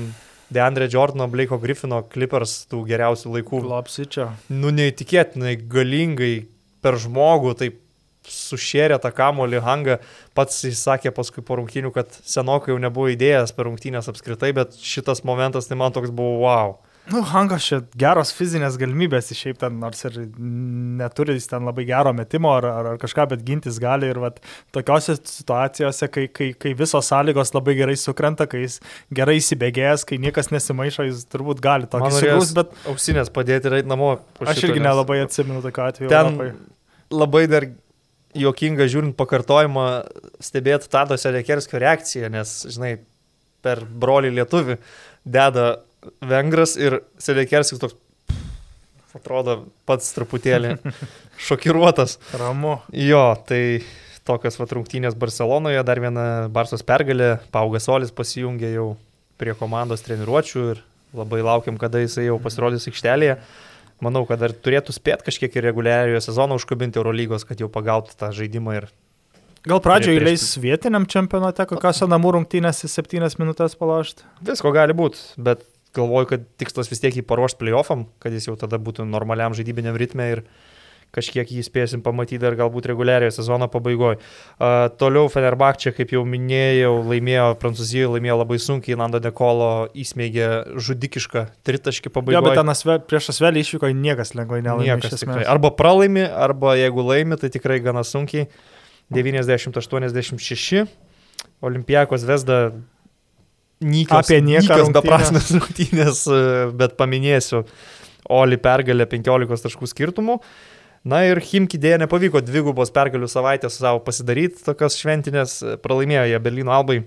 Deandre 0.54 0.88
Jordano, 0.92 1.28
Blake'o 1.32 1.58
Griffino 1.62 2.04
Clippers 2.14 2.64
tų 2.70 2.84
geriausių 2.90 3.38
laikų 3.38 3.64
Lopsičio. 3.66 4.30
nu 4.54 4.74
neįtikėtinai 4.76 5.56
galingai 5.70 6.34
per 6.84 7.00
žmogų 7.02 7.56
taip 7.58 7.80
sušėrė 8.30 9.00
tą 9.04 9.12
kamolį 9.16 9.62
hangą. 9.66 10.00
Pats 10.38 10.64
jis 10.66 10.82
sakė 10.86 11.14
paskui 11.16 11.44
po 11.46 11.60
rungtynių, 11.60 11.94
kad 11.96 12.10
senokai 12.24 12.74
jau 12.74 12.80
nebuvo 12.82 13.12
idėjas 13.14 13.56
per 13.56 13.70
rungtynės 13.70 14.10
apskritai, 14.12 14.54
bet 14.56 14.78
šitas 14.80 15.24
momentas 15.28 15.70
tai 15.70 15.80
man 15.80 15.96
toks 15.96 16.14
buvo 16.14 16.42
wow. 16.46 16.78
Nu, 17.12 17.20
Hangas 17.28 17.66
čia 17.68 17.82
geros 18.00 18.30
fizinės 18.32 18.78
galimybės, 18.80 19.28
jis 19.34 19.40
šiaip 19.42 19.58
ten, 19.60 19.76
nors 19.82 20.06
ir 20.08 20.22
neturi 21.02 21.36
jis 21.36 21.50
ten 21.52 21.66
labai 21.68 21.84
gero 21.90 22.14
metimo 22.16 22.54
ar, 22.56 22.68
ar, 22.70 22.90
ar 22.94 23.02
kažką, 23.02 23.26
bet 23.34 23.44
gintis 23.44 23.76
gali 23.84 24.08
ir 24.08 24.22
vat, 24.24 24.40
tokiose 24.76 25.18
situacijose, 25.20 26.08
kai, 26.14 26.30
kai, 26.32 26.50
kai 26.56 26.72
visos 26.80 27.12
sąlygos 27.12 27.52
labai 27.58 27.76
gerai 27.82 27.98
sukrenta, 28.00 28.48
kai 28.48 28.64
jis 28.64 28.80
gerai 29.12 29.36
įsibėgėjęs, 29.42 30.08
kai 30.08 30.22
niekas 30.24 30.54
nesimaišo, 30.56 31.10
jis 31.10 31.28
turbūt 31.34 31.60
gali 31.64 31.92
tokį 31.92 32.14
sugrūs, 32.22 32.56
bet 32.56 32.72
Ausinės 32.94 33.34
padėti 33.36 33.68
ir 33.68 33.82
eiti 33.82 33.92
namo. 33.92 34.14
aš 34.40 34.64
irgi 34.70 34.88
nelabai 34.88 35.20
atsimenu 35.26 35.60
tokio 35.66 35.90
atveju. 35.90 36.14
Ten 36.14 36.32
Europoje. 36.32 36.56
labai 37.12 37.48
dar 37.52 37.68
juokinga 38.38 38.88
žiūrint 38.90 39.18
pakartojimą 39.20 39.88
stebėti 40.44 40.90
Tado 40.92 41.18
Selekerskio 41.20 41.82
reakciją, 41.82 42.30
nes, 42.34 42.54
žinai, 42.74 42.96
per 43.64 43.84
brolį 43.88 44.34
lietuvių 44.40 44.78
deda 45.24 45.68
vengras 46.24 46.76
ir 46.80 47.02
Selekerskis 47.22 47.82
toks 47.82 48.00
atrodo 49.14 49.60
pats 49.88 50.10
truputėlį 50.16 50.78
šokiruotas. 51.48 52.18
Ramu. 52.40 52.80
Jo, 52.98 53.26
tai 53.48 53.84
tokios 54.28 54.58
vat 54.60 54.74
rungtynės 54.74 55.18
Barcelonoje, 55.20 55.84
dar 55.86 56.02
viena 56.02 56.26
Barsos 56.54 56.84
pergalė, 56.88 57.36
Paugas 57.54 57.88
Solis 57.90 58.14
pasijungė 58.16 58.74
jau 58.74 58.88
prie 59.42 59.54
komandos 59.60 60.06
treniruočių 60.06 60.66
ir 60.72 60.82
labai 61.14 61.44
laukiam, 61.46 61.78
kada 61.78 62.02
jisai 62.02 62.28
jau 62.30 62.40
pasirodys 62.42 62.88
aikštelėje. 62.90 63.38
Manau, 64.04 64.26
kad 64.28 64.42
dar 64.44 64.52
turėtų 64.52 64.96
spėti 64.96 65.30
kažkiek 65.30 65.56
ir 65.56 65.68
reguliariojo 65.70 66.20
sezono 66.26 66.58
užkabinti 66.60 67.00
Eurolygos, 67.00 67.46
kad 67.48 67.62
jau 67.64 67.70
pagautų 67.72 68.18
tą 68.20 68.34
žaidimą 68.36 68.78
ir 68.82 68.90
Gal 69.64 69.80
pradžioje 69.80 70.20
leis 70.20 70.44
vietiniam 70.60 71.06
čempionate 71.08 71.64
kokiose 71.70 72.04
namų 72.12 72.34
rungtynėse 72.36 72.90
septynias 72.92 73.38
minutės 73.40 73.78
palošti? 73.80 74.26
visko 74.44 74.74
gali 74.76 74.92
būti, 74.98 75.22
bet 75.40 75.64
galvoju, 75.96 76.28
kad 76.34 76.44
tikslas 76.60 76.92
vis 76.92 77.00
tiek 77.00 77.16
jį 77.16 77.24
paruošti 77.30 77.62
playoffam, 77.62 78.08
kad 78.20 78.36
jis 78.36 78.50
jau 78.50 78.58
tada 78.60 78.76
būtų 78.82 79.06
normaliam 79.08 79.56
žaidybiniam 79.56 79.96
ritme 80.00 80.28
ir 80.34 80.44
kažkiek 81.14 81.50
jį 81.54 81.62
spėsim 81.66 82.02
pamatyti 82.06 82.40
dar 82.42 82.56
galbūt 82.58 82.88
reguliariojo 82.90 83.36
sezono 83.36 83.68
pabaigoje. 83.72 84.18
Uh, 84.58 84.88
toliau 84.98 85.30
Fenerbakčia, 85.32 85.94
kaip 85.94 86.14
jau 86.16 86.24
minėjau, 86.26 86.96
laimėjo 87.12 87.48
Prancūzijoje, 87.62 88.10
laimėjo 88.16 88.38
labai 88.42 88.58
sunkiai, 88.64 88.98
Nando 89.00 89.22
Dekolo 89.24 89.70
įsmeigė 89.94 90.48
žudikišką 90.74 91.46
tritaškį 91.70 92.10
Jo, 92.10 92.14
bet 92.14 92.18
pabaigoje. 92.18 92.58
ten 92.62 92.74
asve, 92.74 92.98
prieš 93.10 93.30
asvelį 93.36 93.64
išvyko 93.66 93.92
niekas 94.02 94.34
lengvai 94.38 94.64
nelaimė. 94.66 94.90
Niekas 94.90 95.14
iš 95.14 95.24
tikrai. 95.26 95.42
esmės. 95.44 95.52
Arba 95.54 95.72
pralaimi, 95.78 96.26
arba 96.26 96.74
jeigu 96.82 97.06
laimi, 97.06 97.38
tai 97.42 97.52
tikrai 97.54 97.78
gana 97.86 98.02
sunkiai. 98.08 98.48
90-86. 99.14 100.88
Olimpijakos 101.64 102.26
Vesda 102.28 102.72
Nykios, 103.84 104.30
Apie 104.30 104.40
nieką 104.42 104.64
nykios 104.64 104.88
rungtynės. 105.58 106.22
bet 106.80 106.94
paminėsiu 107.00 107.66
Oli 108.32 108.56
pergalę 108.56 109.04
15 109.12 109.66
taškų 109.66 109.90
skirtumų. 109.92 110.38
Na 111.04 111.20
ir 111.28 111.42
Himki 111.44 111.80
dėja 111.82 111.98
nepavyko 112.00 112.40
dvigubos 112.46 112.94
pergalių 112.96 113.28
savaitės 113.28 113.76
savo 113.82 114.00
pasidaryti, 114.06 114.62
tokios 114.64 114.96
šventinės 115.02 115.58
pralaimėjo 115.84 116.30
jie 116.32 116.40
Berlyno 116.44 116.72
Albai 116.72 117.02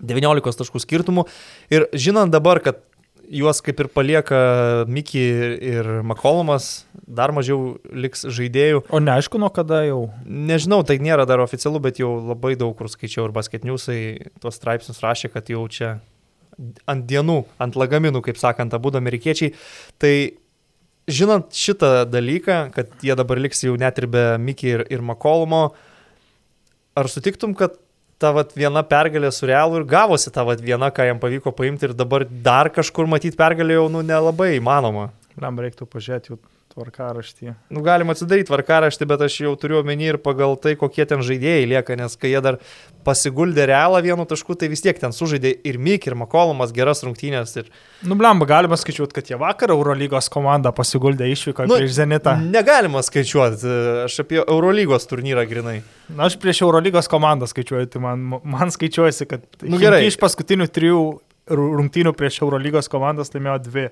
19 0.00 0.56
taškų 0.62 0.80
skirtumų. 0.80 1.26
Ir 1.72 1.84
žinant 1.92 2.32
dabar, 2.32 2.62
kad 2.64 2.80
juos 3.30 3.60
kaip 3.62 3.80
ir 3.84 3.88
palieka 3.92 4.40
Miki 4.90 5.22
ir 5.70 5.88
Makolumas, 6.06 6.86
dar 7.06 7.34
mažiau 7.36 7.76
liks 7.92 8.24
žaidėjų. 8.26 8.84
O 8.90 9.00
neaišku, 9.02 9.38
nuo 9.42 9.50
kada 9.54 9.84
jau. 9.86 10.00
Nežinau, 10.24 10.80
tai 10.86 10.98
nėra 11.02 11.28
dar 11.28 11.42
oficialu, 11.44 11.82
bet 11.84 12.00
jau 12.02 12.16
labai 12.32 12.56
daug 12.58 12.74
kur 12.78 12.90
skaičiau 12.90 13.28
ir 13.28 13.36
basketniusai 13.36 14.00
tuos 14.42 14.58
straipsnius 14.58 15.02
rašė, 15.04 15.30
kad 15.34 15.52
jau 15.52 15.62
čia 15.70 15.98
ant 16.90 17.06
dienų, 17.08 17.42
ant 17.62 17.76
lagaminų, 17.78 18.20
kaip 18.24 18.40
sakant, 18.40 18.74
abu 18.76 18.92
amerikiečiai. 18.98 19.54
Tai 20.00 20.14
žinant 21.14 21.52
šitą 21.56 22.04
dalyką, 22.08 22.58
kad 22.74 22.90
jie 23.04 23.16
dabar 23.18 23.40
liks 23.42 23.64
jau 23.66 23.76
net 23.80 23.98
ir 24.00 24.08
be 24.10 24.24
Miki 24.42 24.74
ir, 24.74 24.84
ir 24.92 25.04
Makolumo, 25.04 25.70
ar 26.98 27.10
sutiktum, 27.10 27.54
kad 27.58 27.76
ta 28.20 28.34
vat, 28.36 28.52
viena 28.56 28.82
pergalė 28.86 29.30
su 29.32 29.48
Realu 29.48 29.80
ir 29.80 29.88
gavosi 29.88 30.32
ta 30.32 30.44
vat, 30.46 30.60
viena, 30.60 30.90
ką 30.92 31.08
jam 31.08 31.20
pavyko 31.22 31.54
paimti 31.56 31.88
ir 31.88 31.96
dabar 31.96 32.26
dar 32.28 32.70
kažkur 32.72 33.08
matyti 33.08 33.38
pergalę 33.38 33.78
jau 33.78 33.88
nu, 33.92 34.04
nelabai 34.06 34.52
įmanoma. 34.58 35.10
Ram 35.40 35.60
reiktų 35.62 35.88
pažiūrėti 35.88 36.34
jų 36.34 36.40
tvarkaraštį. 36.74 37.52
Nu, 37.74 37.82
galima 37.86 38.14
atsidaryti 38.14 38.48
tvarkaraštį, 38.50 39.06
bet 39.10 39.24
aš 39.26 39.36
jau 39.44 39.52
turiu 39.58 39.80
omeny 39.80 40.06
ir 40.12 40.18
pagal 40.22 40.54
tai, 40.62 40.76
kokie 40.78 41.06
ten 41.08 41.22
žaidėjai 41.26 41.66
lieka, 41.72 41.96
nes 41.98 42.14
kai 42.20 42.30
jie 42.32 42.40
dar 42.44 42.58
pasiguldė 43.06 43.64
realą 43.70 44.00
vienu 44.04 44.26
tašku, 44.28 44.54
tai 44.60 44.68
vis 44.72 44.82
tiek 44.84 44.98
ten 45.00 45.14
sužaidė 45.16 45.52
ir 45.66 45.78
Mik, 45.82 46.06
ir 46.10 46.16
Makolomas 46.20 46.72
geras 46.76 47.02
rungtynės. 47.06 47.54
Ir... 47.62 47.70
Nu, 48.06 48.16
blemba, 48.20 48.46
galima 48.50 48.76
skaičiuoti, 48.80 49.16
kad 49.16 49.30
jie 49.32 49.38
vakar 49.40 49.72
Eurolygos 49.74 50.28
komanda 50.32 50.72
pasiguldė 50.76 51.30
išvyko 51.32 51.66
Nu, 51.70 51.78
prieš 51.80 51.96
Zenitą. 51.98 52.36
Negalima 52.52 53.02
skaičiuoti, 53.06 53.74
aš 54.06 54.20
apie 54.24 54.42
Eurolygos 54.44 55.08
turnyrą 55.10 55.46
grinai. 55.50 55.78
Na, 56.12 56.28
aš 56.28 56.36
prieš 56.42 56.62
Eurolygos 56.66 57.08
komandą 57.10 57.48
skaičiuoju, 57.50 57.90
tai 57.94 58.04
man, 58.04 58.28
man 58.44 58.72
skaičiuojasi, 58.74 59.28
kad 59.30 59.44
Nu, 59.64 59.80
gerai. 59.80 60.04
iš 60.08 60.20
paskutinių 60.20 60.68
trijų 60.70 61.00
ru- 61.50 61.70
rungtynių 61.80 62.12
prieš 62.16 62.42
Eurolygos 62.44 62.88
komandas 62.92 63.32
laimėjo 63.34 63.58
dvi. 63.66 63.88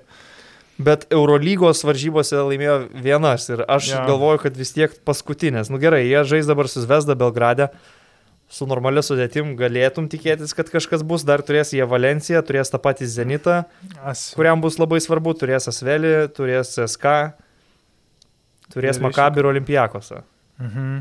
Bet 0.79 1.03
Eurolygos 1.11 1.81
varžybose 1.83 2.39
laimėjo 2.39 2.75
vienas 3.03 3.49
ir 3.51 3.65
aš 3.67 3.89
ja. 3.91 4.03
galvoju, 4.07 4.39
kad 4.45 4.55
vis 4.55 4.71
tiek 4.71 4.93
paskutinės. 5.07 5.67
Nu 5.73 5.79
gerai, 5.81 6.05
jie 6.07 6.21
žais 6.23 6.47
dabar 6.47 6.69
su 6.71 6.79
Zvezda 6.85 7.17
Belgrade. 7.19 7.67
Su 8.49 8.65
normalia 8.65 9.03
sudėtim 9.05 9.51
galėtum 9.59 10.07
tikėtis, 10.09 10.55
kad 10.57 10.71
kažkas 10.71 11.03
bus, 11.05 11.25
dar 11.27 11.43
turės 11.45 11.69
jie 11.75 11.83
Valenciją, 11.85 12.39
turės 12.47 12.71
tą 12.73 12.79
patį 12.81 13.05
Zenitą, 13.11 13.59
As, 14.01 14.31
kuriam 14.33 14.63
bus 14.63 14.79
labai 14.81 14.97
svarbu, 15.03 15.35
turės 15.37 15.69
Asvelį, 15.69 16.15
turės 16.33 16.73
SK, 16.87 17.13
turės 18.73 18.97
Ir 18.97 19.05
Makabį 19.05 19.43
ir 19.43 19.53
Olimpijakosą. 19.53 20.23
mhm. 20.63 20.99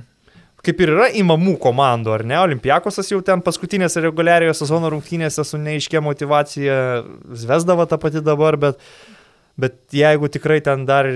Kaip 0.59 0.81
ir 0.83 0.91
yra 0.91 1.07
įmamų 1.15 1.55
komandų, 1.63 2.11
ar 2.17 2.25
ne? 2.27 2.35
Olimpijakosas 2.43 3.07
jau 3.13 3.21
ten 3.23 3.41
paskutinėse 3.47 4.03
reguliariojo 4.03 4.57
sezono 4.59 4.91
rungtynėse 4.91 5.45
su 5.47 5.61
neiškia 5.63 6.03
motivacija, 6.03 6.75
Zvezdava 7.31 7.87
ta 7.87 7.97
pati 8.03 8.21
dabar, 8.27 8.59
bet, 8.59 8.83
bet 9.59 9.75
jeigu 9.95 10.29
tikrai 10.31 10.61
ten 10.65 10.85
dar 10.89 11.09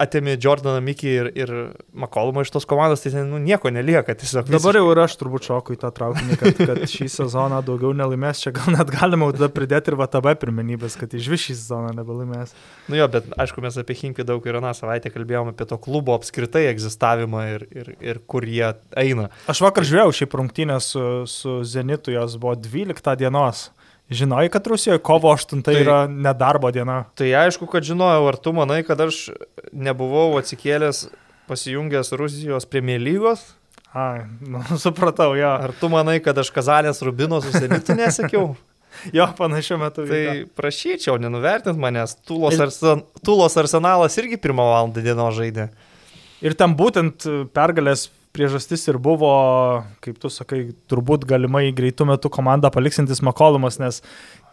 atėmė 0.00 0.36
Jordaną 0.40 0.78
Mikį 0.86 1.10
ir, 1.10 1.30
ir 1.34 1.52
Makolumą 1.90 2.44
iš 2.44 2.52
tos 2.54 2.66
komandos, 2.68 3.02
tai 3.02 3.12
ten 3.16 3.26
nu, 3.32 3.40
nieko 3.42 3.72
nelieka. 3.74 4.14
Tiesiog 4.18 4.50
Dabar 4.52 4.78
jau 4.78 4.84
ir 4.92 5.00
aš 5.02 5.16
turbūt 5.18 5.48
šoku 5.48 5.74
į 5.74 5.80
tą 5.82 5.90
traukinį, 5.96 6.38
kad, 6.40 6.60
kad 6.70 6.82
šį 6.90 7.08
sezoną 7.16 7.58
daugiau 7.66 7.90
nelaimės. 7.98 8.44
Čia 8.44 8.54
gal 8.54 8.70
net 8.76 8.92
galima 8.94 9.32
tada 9.34 9.50
pridėti 9.52 9.90
ir 9.90 9.98
VTB 9.98 10.36
pirmenybės, 10.44 10.96
kad 11.00 11.18
iš 11.18 11.30
vis 11.32 11.48
šį 11.48 11.58
sezoną 11.64 11.90
nebelaimės. 11.98 12.54
Nu 12.86 13.00
jo, 13.00 13.10
bet 13.10 13.26
aišku, 13.42 13.64
mes 13.64 13.80
apie 13.82 13.98
Hinkį 13.98 14.28
daug 14.28 14.46
ir 14.46 14.60
aną 14.60 14.70
savaitę 14.76 15.10
kalbėjome 15.10 15.56
apie 15.56 15.66
to 15.66 15.80
klubo 15.82 16.14
apskritai 16.14 16.68
egzistavimą 16.70 17.44
ir, 17.56 17.66
ir, 17.74 17.92
ir 17.98 18.22
kur 18.30 18.46
jie 18.46 18.70
eina. 19.02 19.28
Aš 19.50 19.64
vakar 19.66 19.88
žiūrėjau 19.88 20.14
šį 20.20 20.30
rungtynę 20.40 20.78
su, 20.84 21.04
su 21.26 21.58
Zenitu, 21.66 22.14
jos 22.14 22.38
buvo 22.40 22.54
12 22.54 23.18
dienos. 23.18 23.68
Žinojai, 24.10 24.48
kad 24.50 24.66
Rusijoje 24.66 24.98
kovo 25.06 25.30
8 25.30 25.62
tai 25.62 25.74
Tai- 25.76 25.82
yra 25.84 25.98
nedarbo 26.10 26.70
diena. 26.74 27.04
Tai 27.14 27.28
aišku, 27.44 27.68
kad 27.70 27.84
žinojau, 27.86 28.26
ar 28.28 28.36
tu 28.42 28.52
manai, 28.52 28.80
kad 28.86 28.98
aš 29.00 29.30
nebuvau 29.72 30.34
atsikėlęs 30.40 31.04
pasijungęs 31.50 32.10
Rusijos 32.18 32.66
Premier 32.66 32.98
lygos? 33.00 33.44
Ai, 33.94 34.24
nu, 34.42 34.62
supratau, 34.84 35.34
jo. 35.38 35.50
Ar 35.50 35.72
tu 35.78 35.88
manai, 35.90 36.18
kad 36.22 36.38
aš 36.38 36.50
Kazanės 36.54 37.02
Rubino 37.06 37.38
susirinkti 37.44 37.94
nesakiau? 37.98 38.50
Jo, 39.14 39.28
panašiu 39.38 39.76
metu. 39.78 40.02
tai 40.02 40.18
vyko. 40.42 40.48
prašyčiau, 40.58 41.14
nenuvertint 41.22 41.78
manęs. 41.78 42.16
Tulos, 42.26 42.56
arsen, 42.60 43.04
Tulos 43.24 43.54
arsenalas 43.56 44.16
irgi 44.18 44.34
pirmą 44.42 44.64
valandą 44.66 44.98
dienos 45.04 45.36
žaidė. 45.38 45.68
Ir 46.42 46.56
ten 46.58 46.74
būtent 46.74 47.22
pergalės 47.54 48.08
priežastis 48.36 48.84
ir 48.88 48.98
buvo, 49.02 49.30
kaip 50.04 50.18
tu 50.22 50.30
sakai, 50.30 50.68
turbūt 50.90 51.24
galimai 51.28 51.66
greitų 51.74 52.06
metų 52.12 52.30
komandą 52.32 52.70
paliksintis 52.74 53.22
Makolumas, 53.26 53.78
nes 53.82 54.00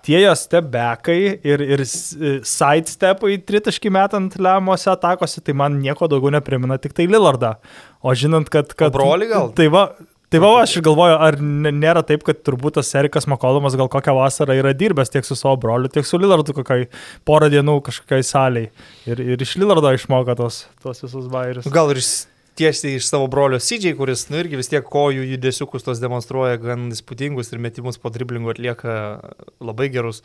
tie 0.05 0.19
jo 0.23 0.34
stebekai 0.38 1.17
ir, 1.45 1.61
ir 1.61 1.84
s- 1.86 2.15
sidestepai 2.47 3.38
tritaškį 3.47 3.91
metant 3.93 4.36
lemiamose 4.39 4.89
atakose, 4.91 5.41
tai 5.45 5.53
man 5.57 5.80
nieko 5.84 6.07
daugiau 6.09 6.34
neprimena, 6.38 6.78
tik 6.82 6.93
tai 6.97 7.07
Lillardą. 7.09 7.55
O 8.01 8.13
žinant, 8.17 8.49
kad... 8.53 8.71
kad 8.78 8.93
O 8.93 8.97
brolį 8.97 9.28
gal? 9.32 9.51
Tai 9.57 9.67
va, 9.73 9.84
tai 10.32 10.41
va, 10.43 10.51
aš 10.63 10.78
ir 10.80 10.86
galvoju, 10.88 11.17
ar 11.28 11.38
nėra 11.41 12.03
taip, 12.07 12.23
kad 12.28 12.41
turbūt 12.45 12.80
tas 12.80 12.89
Erikas 12.99 13.28
Makolumas 13.30 13.75
gal 13.80 13.89
kokią 13.93 14.15
vasarą 14.17 14.55
yra 14.59 14.73
dirbęs 14.78 15.11
tiek 15.13 15.28
su 15.28 15.38
savo 15.39 15.57
broliu, 15.61 15.91
tiek 15.93 16.07
su 16.07 16.19
Lillardu 16.21 16.55
kokiai 16.57 16.88
porą 17.28 17.51
dienų 17.53 17.78
kažkokiai 17.89 18.25
saliai. 18.28 18.71
Ir, 19.09 19.21
ir 19.36 19.45
iš 19.45 19.53
Lillardo 19.61 19.91
išmoko 19.97 20.36
tos, 20.39 20.63
tos 20.84 21.03
visus 21.05 21.30
bairius. 21.34 21.69
Gal 21.73 21.93
ir 21.95 22.01
s- 22.03 22.25
tiesiai 22.58 22.97
iš 22.97 23.08
savo 23.10 23.30
brolio 23.32 23.60
Sidžiai, 23.62 23.95
kuris, 23.97 24.28
nu 24.32 24.41
irgi 24.41 24.60
vis 24.60 24.72
tiek 24.72 24.86
kojų 24.86 25.26
judesiukus 25.34 25.86
tos 25.86 26.01
demonstruoja 26.03 26.60
gan 26.62 26.89
įspūdingus 26.93 27.53
ir 27.53 27.64
metimus 27.64 27.99
po 28.01 28.12
driblingų 28.14 28.55
atlieka 28.55 28.93
labai 29.64 29.91
gerus. 29.93 30.24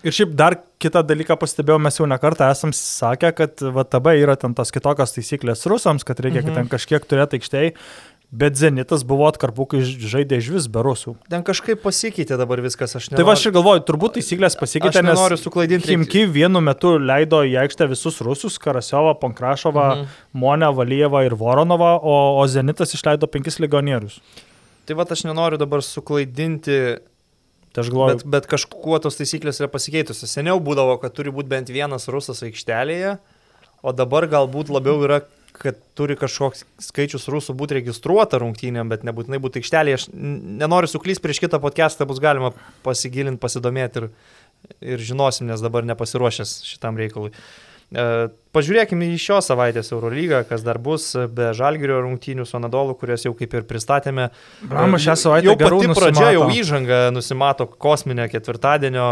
Ir 0.00 0.14
šiaip 0.16 0.30
dar 0.32 0.54
kitą 0.80 1.02
dalyką 1.04 1.34
pastebėjau, 1.36 1.76
mes 1.82 1.98
jau 1.98 2.06
nekartą 2.08 2.46
esam 2.48 2.72
sakę, 2.76 3.34
kad 3.36 3.60
VTB 3.60 4.14
yra 4.22 4.36
ten 4.40 4.54
tos 4.56 4.72
kitokios 4.72 5.12
taisyklės 5.12 5.66
rusams, 5.68 6.06
kad 6.08 6.22
reikia 6.24 6.40
mhm. 6.40 6.56
ten 6.56 6.70
kažkiek 6.72 7.04
turėti 7.04 7.36
aikštėje, 7.36 7.74
bet 8.30 8.56
Zenitas 8.56 9.02
buvo 9.06 9.26
atkarpų, 9.26 9.66
kai 9.72 9.80
žaidė 9.82 10.38
iš 10.38 10.50
vis 10.54 10.68
be 10.70 10.84
rusų. 10.86 11.16
Ten 11.30 11.42
kažkaip 11.46 11.82
pasikeitė 11.82 12.38
dabar 12.38 12.62
viskas, 12.62 12.94
aš 12.96 13.08
Tai 13.08 13.16
va, 13.18 13.34
nenoriu- 13.34 13.34
aš 13.34 13.46
ir 13.46 13.54
galvoju, 13.58 13.84
turbūt 13.88 14.16
taisyklės 14.18 14.56
pasikeitė, 14.60 15.02
nes 15.02 15.16
nenoriu 15.16 15.38
suklaidinti. 15.40 15.90
Himki 15.90 16.24
vienu 16.30 16.62
metu 16.62 16.94
leido 16.98 17.42
į 17.42 17.58
aikštę 17.66 17.88
visus 17.90 18.20
rusus- 18.20 18.58
Karasiovą, 18.64 19.18
Pankrašovą, 19.18 19.86
mhm. 19.96 20.06
Monę, 20.32 20.70
Valyjevą 20.72 21.26
ir 21.26 21.34
Voronovą, 21.34 22.00
o, 22.02 22.40
o 22.40 22.46
Zenitas 22.46 22.94
išleido 22.94 23.26
penkis 23.26 23.58
legionierius. 23.58 24.20
Tai 24.86 24.94
va, 24.94 25.04
aš 25.04 25.24
nenoriu 25.24 25.58
dabar 25.58 25.82
suklaidinti 25.82 26.98
Tai 27.72 27.84
aš 27.84 27.90
galvoju, 27.90 28.16
Bet, 28.16 28.26
bet 28.26 28.46
kažkuo 28.50 28.98
tos 29.02 29.14
taisyklės 29.14 29.60
yra 29.62 29.68
pasikeitusios. 29.70 30.30
Seniau 30.32 30.58
būdavo, 30.58 30.96
kad 31.02 31.14
turi 31.14 31.30
būti 31.30 31.52
bent 31.52 31.70
vienas 31.70 32.08
rusas 32.10 32.42
aikštelėje, 32.42 33.18
o 33.82 33.92
dabar 33.94 34.26
galbūt 34.26 34.72
labiau 34.74 34.98
yra, 35.06 35.20
kad 35.60 35.76
turi 35.98 36.16
kažkoks 36.16 36.64
skaičius 36.80 37.26
rusų 37.28 37.54
būti 37.58 37.76
registruota 37.76 38.40
rungtynėm, 38.40 38.88
bet 38.88 39.02
nebūtinai 39.04 39.40
būti 39.44 39.60
aikštelėje. 39.60 39.98
Aš 39.98 40.06
nenoriu 40.14 40.88
suklysti 40.88 41.24
prieš 41.26 41.42
kitą 41.44 41.60
podcastą, 41.60 42.06
bus 42.08 42.22
galima 42.22 42.54
pasigilinti, 42.86 43.42
pasidomėti 43.42 44.00
ir, 44.00 44.06
ir 44.94 45.02
žinosim, 45.10 45.50
nes 45.50 45.60
dabar 45.60 45.84
nepasiruošęs 45.90 46.54
šitam 46.64 46.96
reikalui. 47.00 47.34
E, 47.90 48.06
Pažiūrėkime 48.56 49.10
į 49.12 49.18
šios 49.20 49.50
savaitės 49.50 49.92
Eurolygą, 49.92 50.40
kas 50.48 50.64
dar 50.66 50.80
bus 50.82 51.10
be 51.36 51.50
Žalgirio 51.54 52.00
rungtynių 52.06 52.48
su 52.48 52.56
Anadolu, 52.56 52.96
kurias 52.98 53.26
jau 53.26 53.34
kaip 53.36 53.52
ir 53.60 53.68
pristatėme. 53.68 54.30
Brama 54.64 54.98
šią 55.02 55.18
savaitę 55.26 55.52
jau 55.52 55.58
pati 55.60 55.92
pradžia, 55.92 56.32
jau 56.38 56.48
nusimato. 56.48 56.64
įžanga 56.64 57.02
nusimato 57.12 57.68
kosminė 57.68 58.30
ketvirtadienio 58.32 59.10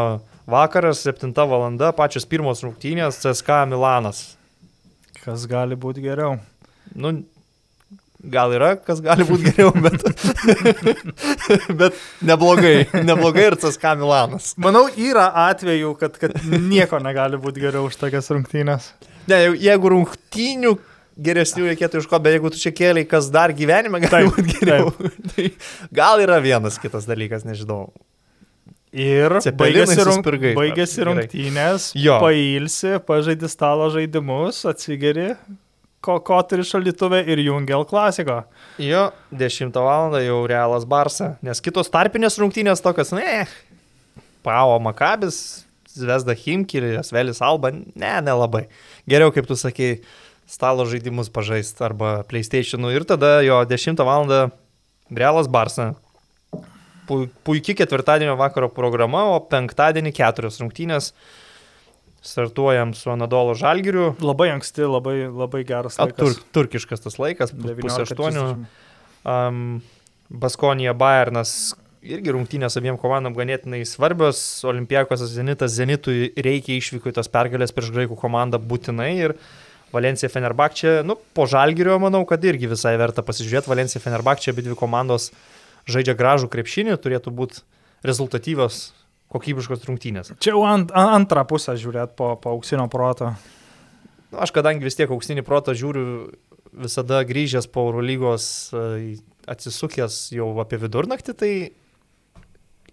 vakaras, 0.48 1.04
7 1.04 1.36
val. 1.36 1.68
pačios 1.92 2.24
pirmos 2.24 2.64
rungtynės 2.64 3.20
CSK 3.20 3.62
Milanas. 3.68 4.37
Kas 5.28 5.44
gali 5.48 5.76
būti 5.76 6.04
geriau. 6.04 6.38
Nu, 6.96 7.12
gal 8.32 8.52
yra, 8.56 8.72
kas 8.80 9.02
gali 9.04 9.26
būti 9.28 9.50
geriau, 9.50 9.72
bet, 9.84 10.04
bet 11.80 11.98
neblogai. 12.24 12.88
Neblogai 13.04 13.48
ir 13.50 13.58
CSK 13.60 13.94
Milanas. 14.00 14.52
Manau, 14.60 14.86
yra 14.88 15.28
atvejų, 15.48 15.94
kad, 16.00 16.16
kad 16.20 16.36
nieko 16.48 17.00
negali 17.04 17.40
būti 17.40 17.62
geriau 17.66 17.90
už 17.90 17.98
tokias 18.00 18.30
rungtynės. 18.32 18.92
Ne, 19.28 19.42
jeigu 19.60 19.92
rungtynių 19.92 20.74
geresnių 21.28 21.72
reikėtų 21.72 22.00
iško, 22.02 22.20
bet 22.24 22.38
jeigu 22.38 22.52
tu 22.54 22.60
čia 22.62 22.72
kėliai, 22.72 23.06
kas 23.10 23.28
dar 23.34 23.52
gyvenime 23.56 24.00
gali 24.04 24.30
Taip, 24.30 24.32
būti 24.32 24.58
geriau, 24.62 24.92
tai 25.34 25.50
gal 25.94 26.22
yra 26.24 26.38
vienas 26.42 26.78
kitas 26.80 27.08
dalykas, 27.10 27.44
nežinau. 27.48 27.90
Ir 28.92 29.34
baigėsi, 29.58 29.98
rung, 30.06 30.22
spirgais, 30.22 30.54
baigėsi 30.56 31.04
rungtynės, 31.04 31.90
Jo. 31.98 32.18
pailsi, 32.22 32.94
pažaidi 33.04 33.48
stalo 33.52 33.90
žaidimus, 33.92 34.62
atsigeri, 34.70 35.34
ko, 36.00 36.16
ko 36.24 36.38
turi 36.48 36.64
šalituvė 36.64 37.20
ir 37.28 37.42
jungi 37.44 37.74
L 37.76 37.84
klasiko. 37.88 38.40
Jo, 38.80 39.10
10 39.34 39.76
val. 39.76 40.16
jau 40.24 40.38
realas 40.48 40.86
Barsa, 40.88 41.34
nes 41.44 41.60
kitos 41.60 41.90
tarpinės 41.92 42.38
rungtynės 42.40 42.80
tokios, 42.84 43.12
ne, 43.12 43.44
Pao 44.46 44.78
Makabis, 44.80 45.66
Zvezda 45.98 46.32
Himki 46.38 46.78
ir 46.78 46.98
Asvelis 47.00 47.42
Alba, 47.42 47.72
ne, 47.74 48.14
nelabai. 48.24 48.68
Geriau, 49.10 49.32
kaip 49.34 49.48
tu 49.50 49.56
sakei, 49.58 49.98
stalo 50.48 50.86
žaidimus 50.88 51.28
pažaisti 51.28 51.82
arba 51.84 52.22
PlayStation'ų 52.30 52.94
ir 52.94 53.04
tada 53.04 53.40
jo 53.44 53.58
10 53.68 54.00
val. 54.06 54.30
Brelas 55.10 55.48
Barsa. 55.48 55.94
Puikiai 57.08 57.76
ketvirtadienio 57.78 58.36
vakaro 58.40 58.68
programa, 58.72 59.24
o 59.34 59.40
penktadienį 59.50 60.12
keturios 60.16 60.60
rungtynės. 60.62 61.12
Startuojam 62.28 62.92
su 62.98 63.12
Anadolo 63.12 63.54
Žalgiriu. 63.56 64.10
Labai 64.20 64.50
anksti, 64.52 64.84
labai, 64.90 65.16
labai 65.30 65.62
geras 65.64 65.96
laikas. 66.00 66.18
Tur, 66.18 66.48
turkiškas 66.56 67.04
tas 67.04 67.16
laikas, 67.20 67.54
pusė 67.54 68.02
aštuonių. 68.04 68.46
Um, 69.28 69.62
Baskonija 70.28 70.92
Bayernas 70.98 71.72
irgi 72.04 72.32
rungtynės 72.34 72.76
abiem 72.78 72.98
komandom 73.00 73.36
ganėtinai 73.36 73.80
svarbios. 73.88 74.40
Olimpijakos 74.68 75.24
Zenitas 75.32 75.74
Zenitui 75.76 76.32
reikia 76.36 76.76
išvykti 76.78 77.14
tos 77.16 77.30
pergalės 77.32 77.74
prieš 77.74 77.92
graikų 77.94 78.18
komandą 78.20 78.60
būtinai. 78.60 79.10
Ir 79.28 79.36
Valencija 79.94 80.28
Fenerbakčia, 80.28 81.00
nu, 81.06 81.16
po 81.34 81.46
Žalgirio 81.48 81.96
manau, 82.02 82.20
kad 82.28 82.42
irgi 82.44 82.68
visai 82.68 82.94
verta 83.00 83.24
pasižiūrėti. 83.24 83.70
Valencija 83.72 84.02
Fenerbakčia, 84.04 84.52
abi 84.52 84.66
dvi 84.66 84.76
komandos 84.78 85.30
žaidžia 85.88 86.16
gražų 86.18 86.50
krepšinį, 86.52 86.96
turėtų 87.02 87.32
būti 87.34 87.62
rezultatyvios, 88.06 88.92
kokybiškos 89.32 89.86
rungtynės. 89.88 90.32
Čia 90.40 90.54
jau 90.54 90.64
ant, 90.68 90.92
antrą 90.96 91.44
pusę 91.48 91.74
žiūrėt 91.80 92.14
po, 92.18 92.34
po 92.40 92.54
auksinio 92.56 92.86
proto. 92.92 93.32
Nu, 94.28 94.40
aš 94.44 94.52
kadangi 94.56 94.84
vis 94.84 94.96
tiek 94.98 95.10
auksinį 95.12 95.44
protą 95.46 95.74
žiūriu 95.76 96.30
visada 96.78 97.22
grįžęs 97.26 97.68
po 97.72 97.86
Eurolygos 97.88 98.46
e, 98.76 99.16
atsisukęs 99.48 100.28
jau 100.36 100.50
apie 100.62 100.80
vidurnaktį, 100.80 101.34
tai 101.36 101.52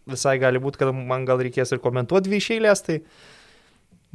visai 0.09 0.37
gali 0.41 0.61
būti, 0.61 0.79
kad 0.79 0.93
man 0.95 1.25
gal 1.27 1.41
reikės 1.43 1.73
ir 1.75 1.83
komentuoti 1.83 2.29
dvi 2.29 2.39
išėlės, 2.39 2.83
tai 2.87 2.99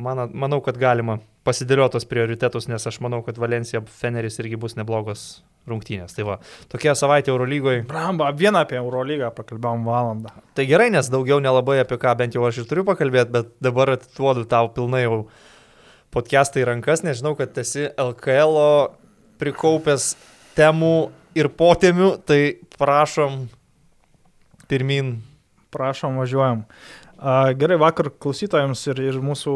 man, 0.00 0.26
manau, 0.32 0.60
kad 0.64 0.80
galima 0.80 1.18
pasidėliotos 1.46 2.06
prioritetus, 2.08 2.68
nes 2.70 2.86
aš 2.86 3.00
manau, 3.04 3.22
kad 3.26 3.40
Valencija 3.40 3.82
Feneris 4.00 4.40
irgi 4.40 4.60
bus 4.60 4.76
neblogos 4.78 5.42
rungtynės. 5.68 6.14
Tai 6.16 6.26
va, 6.28 6.38
tokia 6.72 6.94
savaitė 6.98 7.32
Eurolygoje. 7.34 7.84
Bramba, 7.90 8.30
vieną 8.36 8.64
apie 8.64 8.78
Eurolygą 8.80 9.30
pakalbėjom 9.36 9.84
valandą. 9.86 10.32
Tai 10.56 10.66
gerai, 10.68 10.88
nes 10.94 11.10
daugiau 11.12 11.40
nelabai 11.42 11.80
apie 11.82 12.00
ką 12.00 12.16
bent 12.22 12.36
jau 12.36 12.46
aš 12.48 12.62
ir 12.62 12.68
turiu 12.70 12.86
pakalbėti, 12.88 13.34
bet 13.36 13.54
dabar 13.62 13.94
atiduodu 13.96 14.46
tau 14.50 14.72
pilnai 14.74 15.04
jau 15.04 15.22
podcastą 16.14 16.62
į 16.62 16.68
rankas, 16.72 17.04
nežinau, 17.06 17.36
kad 17.38 17.54
esi 17.62 17.86
LKL 17.94 18.58
prikaupęs 19.40 20.14
temų 20.58 21.10
ir 21.38 21.52
potemių, 21.54 22.16
tai 22.26 22.58
prašom 22.80 23.44
pirmin 24.70 25.18
prašom, 25.70 26.18
važiuojam. 26.20 26.64
Gerai, 27.60 27.78
vakar 27.80 28.10
klausytojams 28.22 28.82
ir, 28.90 29.02
ir 29.10 29.18
mūsų 29.22 29.54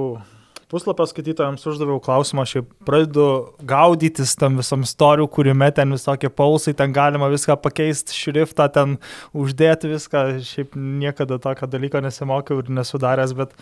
puslapio 0.73 1.07
skaitytojams 1.11 1.67
uždaviau 1.71 2.01
klausimą, 2.03 2.45
aš 2.45 2.57
jau 2.59 2.65
pradedu 2.87 3.27
gaudytis 3.67 4.35
tam 4.41 4.59
visam 4.61 4.85
istoriją, 4.87 5.29
kuriame 5.33 5.71
ten 5.77 5.95
visokie 5.95 6.31
pausai, 6.31 6.75
ten 6.79 6.95
galima 6.95 7.31
viską 7.33 7.57
pakeisti, 7.65 8.17
šriftą 8.17 8.69
ten 8.75 8.99
uždėti 9.37 9.93
viską, 9.95 10.27
šiaip 10.45 10.77
niekada 10.77 11.41
tokio 11.43 11.71
dalyko 11.71 12.03
nesimokiau 12.05 12.63
ir 12.63 12.71
nesudaręs, 12.81 13.35
bet 13.39 13.57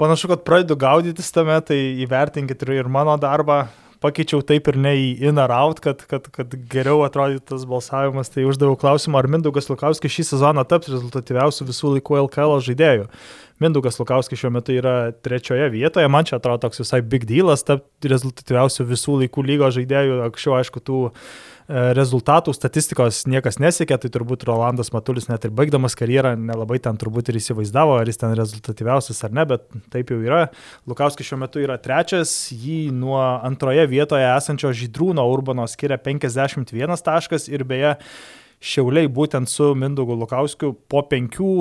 panašu, 0.00 0.32
kad 0.32 0.44
pradedu 0.46 0.78
gaudytis 0.80 1.32
tame, 1.34 1.60
tai 1.64 1.78
įvertinkit 2.06 2.66
ir 2.68 2.90
mano 2.92 3.16
darbą, 3.20 3.64
pakeičiau 4.00 4.40
taip 4.46 4.68
ir 4.72 4.78
ne 4.80 4.92
į 4.96 5.08
in 5.28 5.38
ar 5.40 5.52
out, 5.54 5.80
kad, 5.84 6.02
kad, 6.08 6.26
kad 6.32 6.54
geriau 6.72 7.04
atrodytų 7.04 7.44
tas 7.52 7.66
balsavimas. 7.68 8.32
Tai 8.32 8.46
uždaviau 8.48 8.78
klausimą, 8.80 9.20
ar 9.20 9.28
Mindaugas 9.30 9.68
Lukauskis 9.70 10.14
šį 10.14 10.26
sezoną 10.32 10.64
taps 10.68 10.90
rezultatyviausiu 10.92 11.68
visų 11.68 11.94
laikų 11.96 12.22
LKL 12.24 12.56
žaidėjų. 12.70 13.08
Mindaugas 13.60 14.00
Lukauskis 14.00 14.40
šiuo 14.40 14.52
metu 14.54 14.72
yra 14.72 15.12
trečioje 15.12 15.68
vietoje, 15.72 16.08
man 16.08 16.28
čia 16.28 16.38
atrodo 16.40 16.64
toks 16.64 16.80
visai 16.82 17.02
big 17.04 17.26
dealas 17.28 17.66
tapti 17.66 18.10
rezultatyviausiu 18.12 18.88
visų 18.88 19.20
laikų 19.24 19.46
lygos 19.52 19.76
žaidėjų. 19.76 20.20
Anksčiau, 20.30 20.56
aišku, 20.60 20.82
tų 20.84 21.00
E, 21.70 21.82
rezultatų 21.94 22.50
statistikos 22.56 23.20
niekas 23.30 23.60
nesiekė, 23.62 23.94
tai 24.02 24.08
turbūt 24.10 24.42
Rolandas 24.48 24.90
Matulis 24.90 25.28
net 25.30 25.44
ir 25.46 25.52
baigdamas 25.54 25.94
karjerą 25.98 26.32
nelabai 26.34 26.80
ten 26.82 26.98
turbūt 26.98 27.30
ir 27.30 27.38
įsivaizdavo, 27.38 27.94
ar 28.00 28.10
jis 28.10 28.18
ten 28.18 28.34
rezultatyviausias 28.34 29.22
ar 29.26 29.36
ne, 29.38 29.44
bet 29.52 29.68
taip 29.94 30.10
jau 30.10 30.18
yra. 30.18 30.40
Lukauskis 30.90 31.28
šiuo 31.28 31.38
metu 31.44 31.62
yra 31.62 31.78
trečias, 31.78 32.32
jį 32.50 32.90
nuo 32.96 33.20
antroje 33.22 33.86
vietoje 33.92 34.26
esančio 34.32 34.72
Žydrūno 34.74 35.22
Urbano 35.30 35.68
skiria 35.70 36.00
51 36.02 37.06
taškas 37.06 37.46
ir 37.52 37.66
beje 37.68 37.94
Šiauliai 38.60 39.08
būtent 39.08 39.48
su 39.48 39.70
Mindaugu 39.78 40.18
Lukauskiu 40.20 40.74
po 40.90 41.00
penkių 41.08 41.54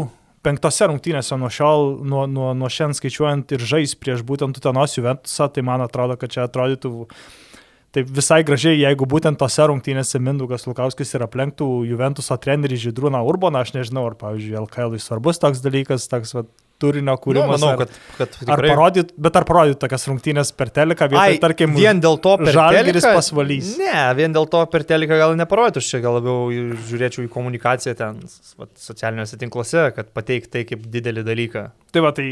penktose 0.45 0.87
rungtynėse 0.89 1.37
nuo 1.39 1.51
šiol, 1.53 1.99
nuo, 2.07 2.25
nuo, 2.29 2.53
nuo 2.57 2.71
šiandien 2.71 2.97
skaičiuojant 2.97 3.53
ir 3.55 3.67
žais 3.73 3.95
prieš 3.99 4.25
būtent 4.27 4.57
Utenos 4.59 4.97
Juventusą, 4.97 5.49
tai 5.53 5.65
man 5.67 5.83
atrodo, 5.85 6.17
kad 6.19 6.33
čia 6.33 6.47
atrodytų 6.47 7.07
Tai 7.89 8.03
visai 8.05 8.43
gražiai, 8.45 8.77
jeigu 8.83 9.07
būtent 9.09 9.39
tose 9.41 9.63
rungtynėse 9.65 10.19
Mindaugas 10.21 10.67
Lukauskis 10.69 11.15
ir 11.17 11.23
aplenktų 11.25 11.65
Juventuso 11.89 12.35
trenerį 12.37 12.77
Žydrūną 12.83 13.23
Urbaną, 13.25 13.63
aš 13.65 13.71
nežinau, 13.73 14.03
ar, 14.11 14.15
pavyzdžiui, 14.19 14.59
LKL 14.61 14.99
svarbus 15.01 15.41
toks 15.41 15.63
dalykas, 15.65 16.05
toks 16.11 16.35
va, 16.37 16.43
turinio 16.79 17.15
nu, 17.15 17.21
kūrimas. 17.21 17.49
Nu, 17.49 17.55
manau, 17.55 17.71
ar, 17.73 17.81
kad, 17.83 17.97
kad 18.17 18.33
tikrai... 18.35 18.55
ar 18.55 18.63
parodyt, 18.73 19.11
bet 19.27 19.39
ar 19.39 19.45
parodyt 19.49 19.79
tokias 19.81 20.07
rungtynės 20.09 20.53
per 20.57 20.71
teleką, 20.75 21.09
vietoj, 21.11 21.35
Ai, 21.35 21.41
tarkim, 21.43 21.75
vien 21.77 22.01
dėl 22.03 22.19
to 22.23 22.35
per 22.41 22.55
žalgeris 22.55 23.03
teliką, 23.03 23.13
pasvalys. 23.19 23.73
Ne, 23.81 24.05
vien 24.19 24.35
dėl 24.35 24.49
to 24.51 24.63
per 24.71 24.85
teleką 24.89 25.19
gal 25.21 25.35
neparodytų, 25.39 25.83
aš 25.83 25.91
čia 25.93 26.01
gal 26.05 26.19
labiau 26.19 26.47
žiūrėčiau 26.89 27.27
į 27.27 27.31
komunikaciją 27.33 27.95
ten 27.99 28.23
va, 28.59 28.69
socialiniuose 28.79 29.39
tinkluose, 29.41 29.89
kad 29.97 30.13
pateikti 30.15 30.53
tai 30.55 30.65
kaip 30.71 30.87
didelį 30.95 31.25
dalyką. 31.27 31.65
Tai 31.93 32.05
va, 32.05 32.13
tai 32.15 32.27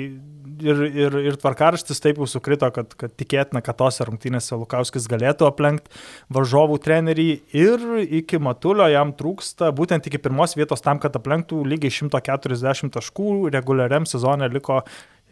ir, 0.63 0.83
ir, 0.87 1.17
ir 1.31 1.37
tvarkaraštis 1.39 2.01
taip 2.03 2.21
jau 2.21 2.27
sukrito, 2.29 2.69
kad, 2.73 2.93
kad 2.99 3.13
tikėtina, 3.19 3.61
kad 3.65 3.77
tose 3.79 4.05
rungtynėse 4.07 4.57
Lukauskis 4.59 5.09
galėtų 5.11 5.47
aplenkti 5.49 5.91
varžovų 6.33 6.79
trenerį 6.83 7.27
ir 7.57 7.85
iki 8.21 8.39
Matulio 8.43 8.87
jam 8.91 9.13
trūksta 9.17 9.71
būtent 9.75 10.09
iki 10.09 10.21
pirmos 10.21 10.57
vietos 10.59 10.83
tam, 10.85 11.01
kad 11.03 11.15
aplenktų 11.19 11.63
lygiai 11.67 11.93
140 11.93 12.95
taškų, 12.97 13.35
reguliariam 13.53 14.07
sezonė 14.09 14.49
liko 14.53 14.81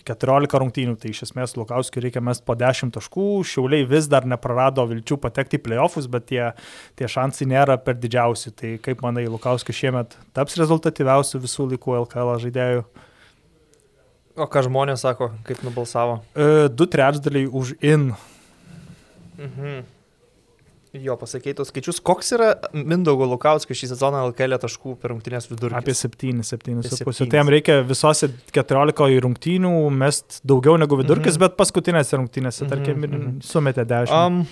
14 0.06 0.60
rungtynių, 0.62 0.96
tai 1.02 1.10
iš 1.12 1.24
esmės 1.26 1.56
Lukauskiui 1.58 2.04
reikia 2.06 2.22
mest 2.24 2.46
po 2.46 2.54
10 2.58 2.94
taškų, 2.94 3.26
Šiauliai 3.50 3.88
vis 3.90 4.10
dar 4.12 4.28
neprarado 4.30 4.86
vilčių 4.90 5.18
patekti 5.24 5.58
į 5.58 5.64
playoffus, 5.66 6.10
bet 6.12 6.28
tie, 6.30 6.44
tie 7.00 7.10
šansai 7.10 7.50
nėra 7.50 7.80
per 7.82 7.98
didžiausi. 7.98 8.54
Tai 8.54 8.76
kaip 8.86 9.02
manai, 9.06 9.26
Lukauskis 9.32 9.80
šiemet 9.80 10.14
taps 10.38 10.60
rezultatyviausiu 10.62 11.42
visų 11.44 11.72
laikų 11.74 12.00
LKL 12.04 12.36
žaidėjų? 12.46 12.86
O 14.36 14.48
ką 14.52 14.66
žmonės 14.66 15.04
sako, 15.06 15.30
kaip 15.48 15.62
nubalsavo? 15.64 16.20
E, 16.36 16.68
du 16.68 16.88
trečdaliai 16.92 17.48
už 17.48 17.78
in. 17.80 18.10
Mhm. 19.40 19.84
Jo, 21.04 21.16
pasakeitos 21.20 21.72
skaičius. 21.72 22.00
Koks 22.04 22.30
yra 22.38 22.50
Mindaugo 22.72 23.26
Lukauskio 23.28 23.76
šį 23.76 23.90
sezoną 23.92 24.22
LKL 24.30 24.56
taškų 24.64 24.94
per 25.02 25.12
rungtynės 25.12 25.50
vidurkį? 25.50 25.76
Apie 25.76 25.96
7, 25.96 26.44
7,5. 26.48 27.28
Tai 27.32 27.42
jam 27.42 27.52
reikia 27.52 27.82
visose 27.88 28.30
14 28.56 29.20
rungtynių 29.26 29.74
mest 29.92 30.40
daugiau 30.48 30.78
negu 30.80 31.00
vidurkis, 31.00 31.36
mhm. 31.36 31.44
bet 31.44 31.58
paskutinėse 31.60 32.20
rungtynėse, 32.20 32.68
tarkim, 32.72 33.02
mhm. 33.02 33.18
mhm. 33.18 33.42
sumetė 33.44 33.88
10. 33.88 34.16
Um, 34.16 34.44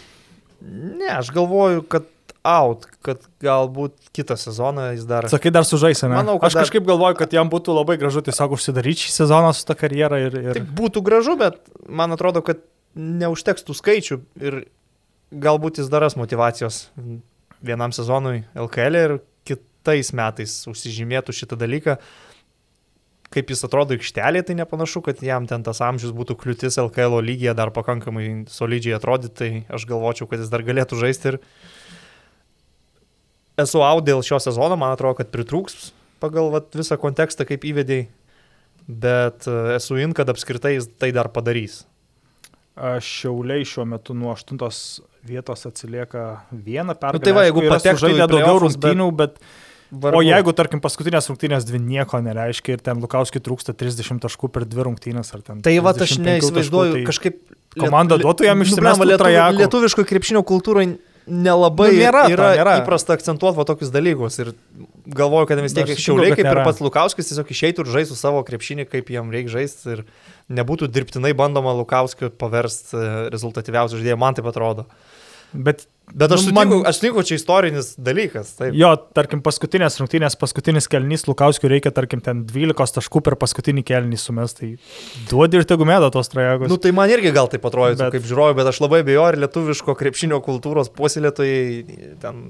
ne, 1.00 1.12
aš 1.16 1.32
galvoju, 1.36 1.86
kad 1.92 2.08
out, 2.44 2.86
kad 3.06 3.24
galbūt 3.44 4.12
kitą 4.16 4.36
sezoną 4.40 4.90
jis 4.98 5.08
dar... 5.08 5.28
Sakai, 5.32 5.52
dar 5.56 5.66
sužaisime. 5.68 6.12
Manau, 6.18 6.36
kad... 6.42 6.52
Aš 6.52 6.58
dar... 6.58 6.66
kažkaip 6.68 6.86
galvoju, 6.88 7.18
kad 7.22 7.34
jam 7.36 7.52
būtų 7.52 7.76
labai 7.78 7.96
gražu 8.02 8.24
tiesiog 8.26 8.58
užsidaryti 8.58 9.08
šį 9.08 9.14
sezoną 9.16 9.54
su 9.56 9.64
ta 9.68 9.78
karjera. 9.80 10.20
Ir, 10.26 10.36
ir... 10.42 10.60
Tai 10.60 10.64
būtų 10.80 11.04
gražu, 11.08 11.38
bet 11.40 11.62
man 11.88 12.16
atrodo, 12.16 12.44
kad 12.46 12.60
neužteks 13.00 13.64
tų 13.66 13.78
skaičių 13.80 14.20
ir 14.44 14.60
galbūt 15.34 15.80
jis 15.82 15.90
daras 15.90 16.18
motivacijos 16.20 16.90
vienam 17.64 17.96
sezonui 17.96 18.44
LKL 18.60 19.00
ir 19.00 19.16
kitais 19.48 20.12
metais 20.16 20.60
užsižymėtų 20.70 21.36
šitą 21.36 21.58
dalyką. 21.60 21.98
Kaip 23.34 23.50
jis 23.50 23.64
atrodo 23.66 23.96
aikštelėje, 23.96 24.50
tai 24.50 24.56
nepanašu, 24.60 25.02
kad 25.08 25.24
jam 25.26 25.48
ten 25.50 25.64
tas 25.66 25.80
amžius 25.82 26.12
būtų 26.14 26.36
kliūtis 26.44 26.78
LKL 26.84 27.24
lygyje 27.26 27.56
dar 27.58 27.72
pakankamai 27.74 28.44
solidžiai 28.52 29.00
atrodyti, 29.00 29.34
tai 29.40 29.50
aš 29.74 29.88
galvočiau, 29.90 30.28
kad 30.30 30.44
jis 30.44 30.52
dar 30.54 30.62
galėtų 30.68 31.00
žaisti 31.00 31.32
ir 31.32 31.40
esu 33.60 33.84
out 33.86 34.06
dėl 34.08 34.24
šio 34.26 34.40
sezono, 34.44 34.78
man 34.80 34.96
atrodo, 34.96 35.20
kad 35.22 35.32
pritrūks 35.34 35.92
pagal 36.24 36.52
vat, 36.54 36.70
visą 36.78 36.98
kontekstą, 37.02 37.46
kaip 37.50 37.66
įvedėjai, 37.68 38.08
bet 38.88 39.48
e, 39.50 39.58
esu 39.76 40.00
in, 40.00 40.16
kad 40.16 40.30
apskritai 40.32 40.78
jis 40.78 40.88
tai 41.02 41.12
dar 41.16 41.30
padarys. 41.34 41.84
Šiauliai 42.74 43.68
šiuo 43.70 43.84
metu 43.86 44.16
nuo 44.18 44.32
8 44.34 44.58
vietos 45.28 45.68
atsilieka 45.70 46.24
vieną 46.50 46.96
pergalę. 46.98 47.20
Nu, 47.20 47.26
tai 47.28 47.36
va, 47.36 47.44
jeigu 47.46 47.68
patektų 47.68 48.08
žaidė 48.08 48.26
daugiau 48.32 48.66
rungtynių, 48.66 49.12
bet... 49.20 49.38
bet... 49.38 49.70
Vargu. 49.94 50.18
O 50.18 50.22
jeigu, 50.26 50.50
tarkim, 50.58 50.80
paskutinės 50.82 51.28
rungtynės 51.30 51.68
dvi 51.70 51.78
nieko 51.78 52.18
nereiškia 52.26 52.80
ir 52.80 52.82
ten 52.82 52.98
Lukauskiai 53.04 53.44
trūksta 53.46 53.76
30 53.78 54.24
taškų 54.24 54.50
per 54.50 54.66
dvi 54.66 54.88
rungtynės 54.88 55.30
ar 55.38 55.44
ten... 55.46 55.60
Tai 55.62 55.74
va, 55.86 55.94
aš 55.94 56.16
neįsivaizduoju, 56.18 56.96
tai 56.96 57.04
kažkaip... 57.12 57.44
Komanda 57.78 58.18
duotų 58.22 58.48
jam 58.48 58.62
išsimesti 58.66 59.06
lietuviško, 59.06 59.54
lietuviško 59.60 60.06
krepšinio 60.10 60.42
kultūrai 60.50 60.88
nelabai 61.28 61.90
nu, 61.94 62.00
nėra, 62.02 62.24
yra 62.32 62.48
to, 62.50 62.60
nėra. 62.60 62.76
įprasta 62.82 63.16
akcentuoti 63.18 63.60
va 63.60 63.66
tokius 63.68 63.92
dalykus. 63.94 64.40
Ir 64.44 64.52
galvoju, 65.08 65.50
kad 65.50 65.62
vis 65.64 65.76
tiek 65.76 65.94
šiauliai, 65.94 66.36
kaip 66.36 66.50
ir 66.50 66.62
pats 66.66 66.84
Lukauskis, 66.84 67.30
tiesiog 67.32 67.54
išeitų 67.56 67.86
ir 67.86 67.92
žaistų 67.98 68.18
savo 68.20 68.44
krepšinį, 68.48 68.88
kaip 68.92 69.12
jam 69.14 69.32
reikia 69.34 69.56
žaisti 69.58 69.98
ir 69.98 70.04
nebūtų 70.54 70.90
dirbtinai 70.92 71.34
bandoma 71.38 71.76
Lukauskio 71.78 72.32
paversti 72.40 73.00
rezultatyviausių 73.34 74.02
žaidėjų, 74.02 74.20
man 74.20 74.40
taip 74.40 74.50
atrodo. 74.52 74.88
Bet 75.54 75.88
Bet 76.14 76.30
aš 76.36 76.42
Nu, 76.44 76.52
sutinku, 76.52 76.76
man- 76.84 76.86
aš 76.86 76.98
sutinku, 77.00 77.24
čia 77.26 77.36
istorinis 77.40 77.94
dalykas. 77.98 78.50
Taip. 78.60 78.74
jo, 78.76 78.90
tarkim, 79.16 79.40
paskutinės 79.42 79.96
rungtynės, 80.02 80.36
paskutinis 80.38 80.86
kelnys 80.92 81.24
Lukauskiu 81.30 81.70
reikia, 81.72 81.94
tarkim, 81.96 82.22
ten 82.22 82.44
12 82.46 82.94
taškų 83.00 83.22
per 83.24 83.36
paskutinį 83.40 83.82
kelnį 83.88 84.20
sumest, 84.20 84.60
tai 84.60 84.78
duodi 85.32 85.58
ir 85.58 85.64
tegu 85.66 85.88
mėda 85.88 86.12
tos 86.12 86.28
trajekos. 86.30 86.68
Nu, 86.70 86.78
tai 86.78 86.92
man 86.92 87.10
irgi 87.10 87.32
gal 87.34 87.48
tai 87.48 87.58
atrodytų 87.58 87.98
Bet- 88.04 88.14
kaip 88.18 88.28
žiūrovai, 88.30 88.54
bet 88.60 88.68
aš 88.68 88.82
labai 88.84 89.00
abejoju, 89.02 89.24
ar 89.26 89.36
lietuviško 89.48 89.96
krepšinio 89.98 90.42
kultūros 90.44 90.92
puoselėtojai, 90.92 92.20
ten 92.20 92.44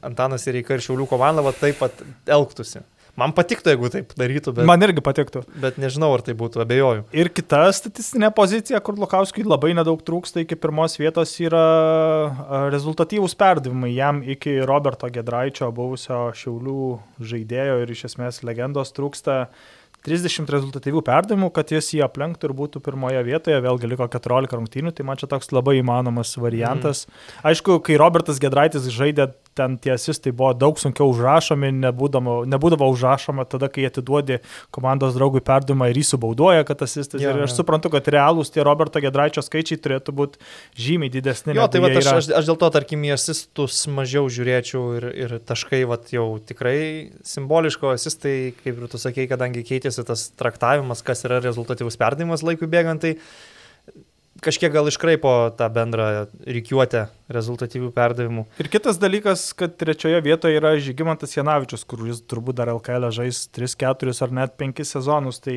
Antanas 0.00 0.46
ir 0.46 0.54
Reika 0.54 0.74
ir 0.78 0.80
Šiaulių 0.80 1.08
komanda, 1.10 1.42
va 1.42 1.50
taip 1.52 1.80
pat 1.80 1.92
elgtųsi. 2.26 2.80
Man 3.18 3.32
patiktų, 3.34 3.72
jeigu 3.74 3.90
taip 3.92 4.12
darytų, 4.18 4.52
bet, 4.54 4.66
Man 4.68 4.84
irgi 4.86 5.02
patiktų. 5.04 5.42
bet 5.58 5.78
nežinau, 5.82 6.12
ar 6.14 6.22
tai 6.22 6.36
būtų, 6.38 6.62
abejoju. 6.62 7.06
Ir 7.18 7.30
kita 7.34 7.64
statistinė 7.74 8.30
pozicija, 8.34 8.78
kur 8.84 8.98
Lukauskui 9.00 9.42
labai 9.46 9.72
nedaug 9.74 10.02
trūksta 10.06 10.44
iki 10.44 10.58
pirmos 10.58 10.94
vietos, 11.00 11.34
yra 11.42 11.64
rezultatyvūs 12.70 13.34
perdavimai. 13.38 13.90
Jam 13.96 14.22
iki 14.22 14.60
Roberto 14.68 15.10
Gedraičio, 15.10 15.72
buvusio 15.74 16.28
Šiaulių 16.38 16.86
žaidėjo 17.18 17.82
ir 17.82 17.92
iš 17.96 18.06
esmės 18.12 18.44
legendos 18.46 18.94
trūksta 18.94 19.48
30 20.06 20.50
rezultatyvių 20.52 21.02
perdavimų, 21.06 21.50
kad 21.54 21.72
jis 21.74 21.90
jį 21.96 22.04
aplenktų 22.06 22.48
ir 22.48 22.54
būtų 22.56 22.82
pirmoje 22.84 23.20
vietoje. 23.26 23.58
Vėlgi 23.64 23.90
liko 23.90 24.06
14 24.06 24.54
rungtynių, 24.54 24.92
tai 24.94 25.06
man 25.08 25.18
čia 25.20 25.28
toks 25.30 25.50
labai 25.50 25.80
įmanomas 25.80 26.36
variantas. 26.38 27.04
Mm. 27.08 27.42
Aišku, 27.50 27.80
kai 27.84 27.98
Robertas 28.00 28.38
Gedraitis 28.42 28.86
žaidė, 28.94 29.32
ten 29.58 29.76
tie 29.82 29.94
asistai 29.96 30.32
buvo 30.36 30.52
daug 30.56 30.78
sunkiau 30.80 31.10
užrašomi, 31.12 31.70
nebūdavo, 31.82 32.36
nebūdavo 32.48 32.88
užrašoma 32.94 33.46
tada, 33.50 33.70
kai 33.72 33.86
atiduodi 33.88 34.38
komandos 34.74 35.16
draugui 35.16 35.42
perdavimą 35.44 35.90
ir 35.90 36.00
jį 36.00 36.06
subaudoja, 36.12 36.66
kad 36.68 36.84
asistas. 36.86 37.22
Jo, 37.22 37.34
ir 37.34 37.46
aš 37.46 37.54
jo. 37.54 37.60
suprantu, 37.60 37.92
kad 37.94 38.08
realūs 38.14 38.52
tie 38.54 38.64
Roberto 38.66 39.02
Gedraičio 39.02 39.44
skaičiai 39.44 39.80
turėtų 39.82 40.14
būti 40.20 40.42
žymiai 40.78 41.12
didesni. 41.12 41.56
Jo, 41.58 41.68
tai 41.72 41.82
va, 41.84 41.92
aš, 41.92 42.10
aš, 42.14 42.30
aš 42.40 42.50
dėl 42.50 42.60
to, 42.62 42.70
tarkim, 42.78 43.04
į 43.08 43.14
asistus 43.16 43.82
mažiau 43.92 44.30
žiūrėčiau 44.32 44.84
ir, 45.00 45.10
ir 45.26 45.36
taškai, 45.48 45.82
va, 45.90 46.00
jau 46.12 46.28
tikrai 46.48 46.78
simboliško 47.26 47.94
asistai, 47.96 48.36
kaip 48.62 48.74
ir 48.74 48.90
tu 48.90 49.00
sakei, 49.00 49.28
kadangi 49.30 49.66
keitėsi 49.66 50.06
tas 50.08 50.28
traktavimas, 50.38 51.04
kas 51.06 51.24
yra 51.28 51.42
rezultatyvus 51.44 51.98
perdavimas 52.00 52.44
laikui 52.46 52.70
bėgant, 52.70 53.04
tai 53.04 53.16
kažkiek 54.44 54.72
gal 54.72 54.86
iškraipo 54.88 55.30
tą 55.58 55.66
bendrą 55.74 56.26
reikiuotę 56.46 57.06
rezultatyvių 57.28 57.90
perdavimų. 57.92 58.44
Ir 58.62 58.68
kitas 58.72 58.96
dalykas, 59.00 59.42
kad 59.58 59.74
trečioje 59.76 60.20
vietoje 60.24 60.56
yra 60.56 60.70
Žygimantas 60.80 61.34
Janavičius, 61.36 61.82
kur 61.84 62.06
jis 62.08 62.22
turbūt 62.24 62.56
dar 62.56 62.70
LKL 62.72 63.10
žais 63.12 63.42
3, 63.52 63.74
4 63.76 64.14
ar 64.24 64.32
net 64.38 64.54
5 64.56 64.80
sezonus. 64.88 65.40
Tai 65.44 65.56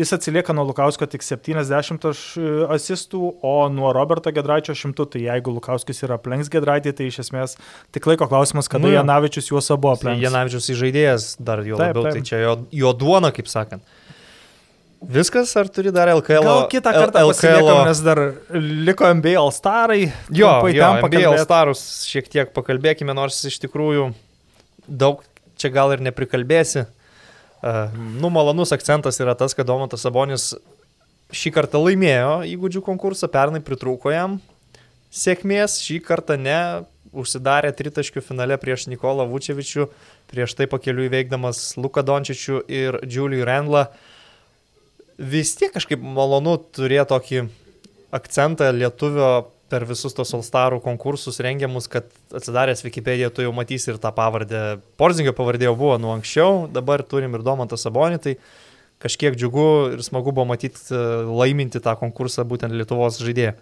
jis 0.00 0.12
atsilieka 0.16 0.56
nuo 0.56 0.64
Lukausko 0.72 1.06
tik 1.06 1.22
70 1.22 2.08
aš- 2.10 2.38
asistų, 2.74 3.20
o 3.46 3.54
nuo 3.70 3.92
Roberto 3.94 4.32
Gedraičio 4.34 4.74
100. 4.74 5.06
Tai 5.14 5.20
jeigu 5.22 5.54
Lukauskis 5.54 6.02
yra 6.02 6.18
aplenks 6.18 6.50
Gedraitį, 6.50 6.92
tai 6.98 7.06
iš 7.12 7.20
esmės 7.28 7.56
tik 7.94 8.06
laiko 8.10 8.26
klausimas, 8.26 8.68
kada 8.68 8.88
Nu. 8.88 8.94
Janavičius 8.96 9.52
juos 9.52 9.70
abu 9.70 9.92
aplenks. 9.94 10.24
Janavičius 10.24 10.66
įžaidėjas 10.74 11.36
dar 11.38 11.62
jo 11.62 11.76
Taip, 11.78 11.94
labiau, 11.94 12.08
taip. 12.10 12.18
tai 12.18 12.22
čia 12.22 12.42
jo, 12.42 12.56
jo 12.72 12.92
duona, 12.92 13.30
kaip 13.30 13.46
sakant. 13.46 13.82
Viskas, 15.10 15.52
ar 15.60 15.68
turi 15.72 15.92
dar 15.94 16.10
LKL? 16.12 16.46
Gal 16.46 16.66
kitą 16.72 16.92
kartą 16.94 17.24
pasiliekam, 17.28 17.80
nes 17.88 18.00
dar 18.04 18.20
liko 18.54 19.10
NBA 19.18 19.34
All-Starai. 19.40 20.00
Jo, 20.30 20.54
trumpai 20.56 20.72
jo 20.74 20.82
ten 20.82 20.98
NBA 20.98 21.02
pakalbėt. 21.04 21.28
All-Starus 21.32 21.84
šiek 22.08 22.30
tiek 22.32 22.54
pakalbėkime, 22.56 23.16
nors 23.16 23.42
iš 23.48 23.60
tikrųjų 23.66 24.10
daug 24.88 25.22
čia 25.60 25.72
gal 25.74 25.94
ir 25.94 26.04
neprikalbėsi. 26.04 26.86
Uh, 27.64 27.86
nu, 28.20 28.28
malonus 28.32 28.74
akcentas 28.76 29.20
yra 29.22 29.36
tas, 29.38 29.56
kad 29.56 29.68
Domantas 29.68 30.04
Sabonis 30.04 30.50
šį 31.34 31.54
kartą 31.56 31.80
laimėjo 31.80 32.42
įgūdžių 32.50 32.82
konkursą, 32.84 33.30
pernai 33.32 33.62
pritrūko 33.64 34.12
jam 34.12 34.40
sėkmės, 35.14 35.78
šį 35.84 36.00
kartą 36.04 36.36
ne, 36.40 36.58
užsidarė 37.14 37.70
tritaškių 37.76 38.22
finale 38.24 38.56
prieš 38.60 38.88
Nikolą 38.90 39.26
Vučevičių, 39.30 39.86
prieš 40.32 40.56
tai 40.58 40.66
pakeliu 40.70 41.06
įveikdamas 41.06 41.76
Luką 41.78 42.02
Dončičių 42.06 42.64
ir 42.66 42.98
Julių 43.06 43.44
Rendlą. 43.46 43.86
Vis 45.18 45.54
tiek 45.58 45.72
kažkaip 45.74 46.02
malonu 46.02 46.56
turėti 46.74 47.10
tokį 47.12 47.44
akcentą 48.14 48.70
lietuvio 48.74 49.30
per 49.72 49.86
visus 49.88 50.14
tos 50.14 50.30
Alstarų 50.36 50.80
konkursus 50.84 51.40
rengiamus, 51.42 51.88
kad 51.90 52.06
atsidaręs 52.34 52.84
Wikipedia 52.84 53.30
tu 53.34 53.42
jau 53.42 53.54
matysi 53.56 53.90
ir 53.92 53.98
tą 54.02 54.12
pavardę. 54.14 54.78
Porzingio 55.00 55.34
pavardė 55.36 55.70
jau 55.70 55.78
buvo 55.78 55.96
nuo 56.02 56.12
anksčiau, 56.14 56.66
dabar 56.70 57.02
turim 57.06 57.34
ir 57.34 57.44
Domantą 57.46 57.78
Sabonį, 57.80 58.20
tai 58.22 58.36
kažkiek 59.04 59.36
džiugu 59.36 59.66
ir 59.96 60.02
smagu 60.04 60.32
buvo 60.32 60.46
matyti 60.48 60.80
e, 60.94 61.00
laiminti 61.40 61.80
tą 61.82 61.96
konkursą 62.00 62.44
būtent 62.48 62.72
Lietuvos 62.76 63.18
žaidėją. 63.20 63.54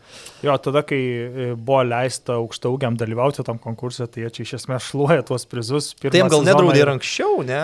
Jo, 0.47 0.57
tada, 0.63 0.85
kai 0.87 1.01
e, 1.01 1.49
buvo 1.57 1.81
leista 1.87 2.37
aukštaugiam 2.39 2.99
dalyvauti 3.01 3.45
tam 3.47 3.59
konkursui, 3.63 4.07
tai 4.13 4.27
jie 4.27 4.35
čia 4.37 4.47
iš 4.47 4.55
esmės 4.61 4.91
šluoja 4.91 5.25
tuos 5.27 5.49
prizus. 5.51 5.93
Tai 6.03 6.13
jam 6.15 6.31
gal 6.33 6.47
nedraudė 6.47 6.85
ir 6.85 6.93
anksčiau, 6.95 7.41
ne? 7.47 7.63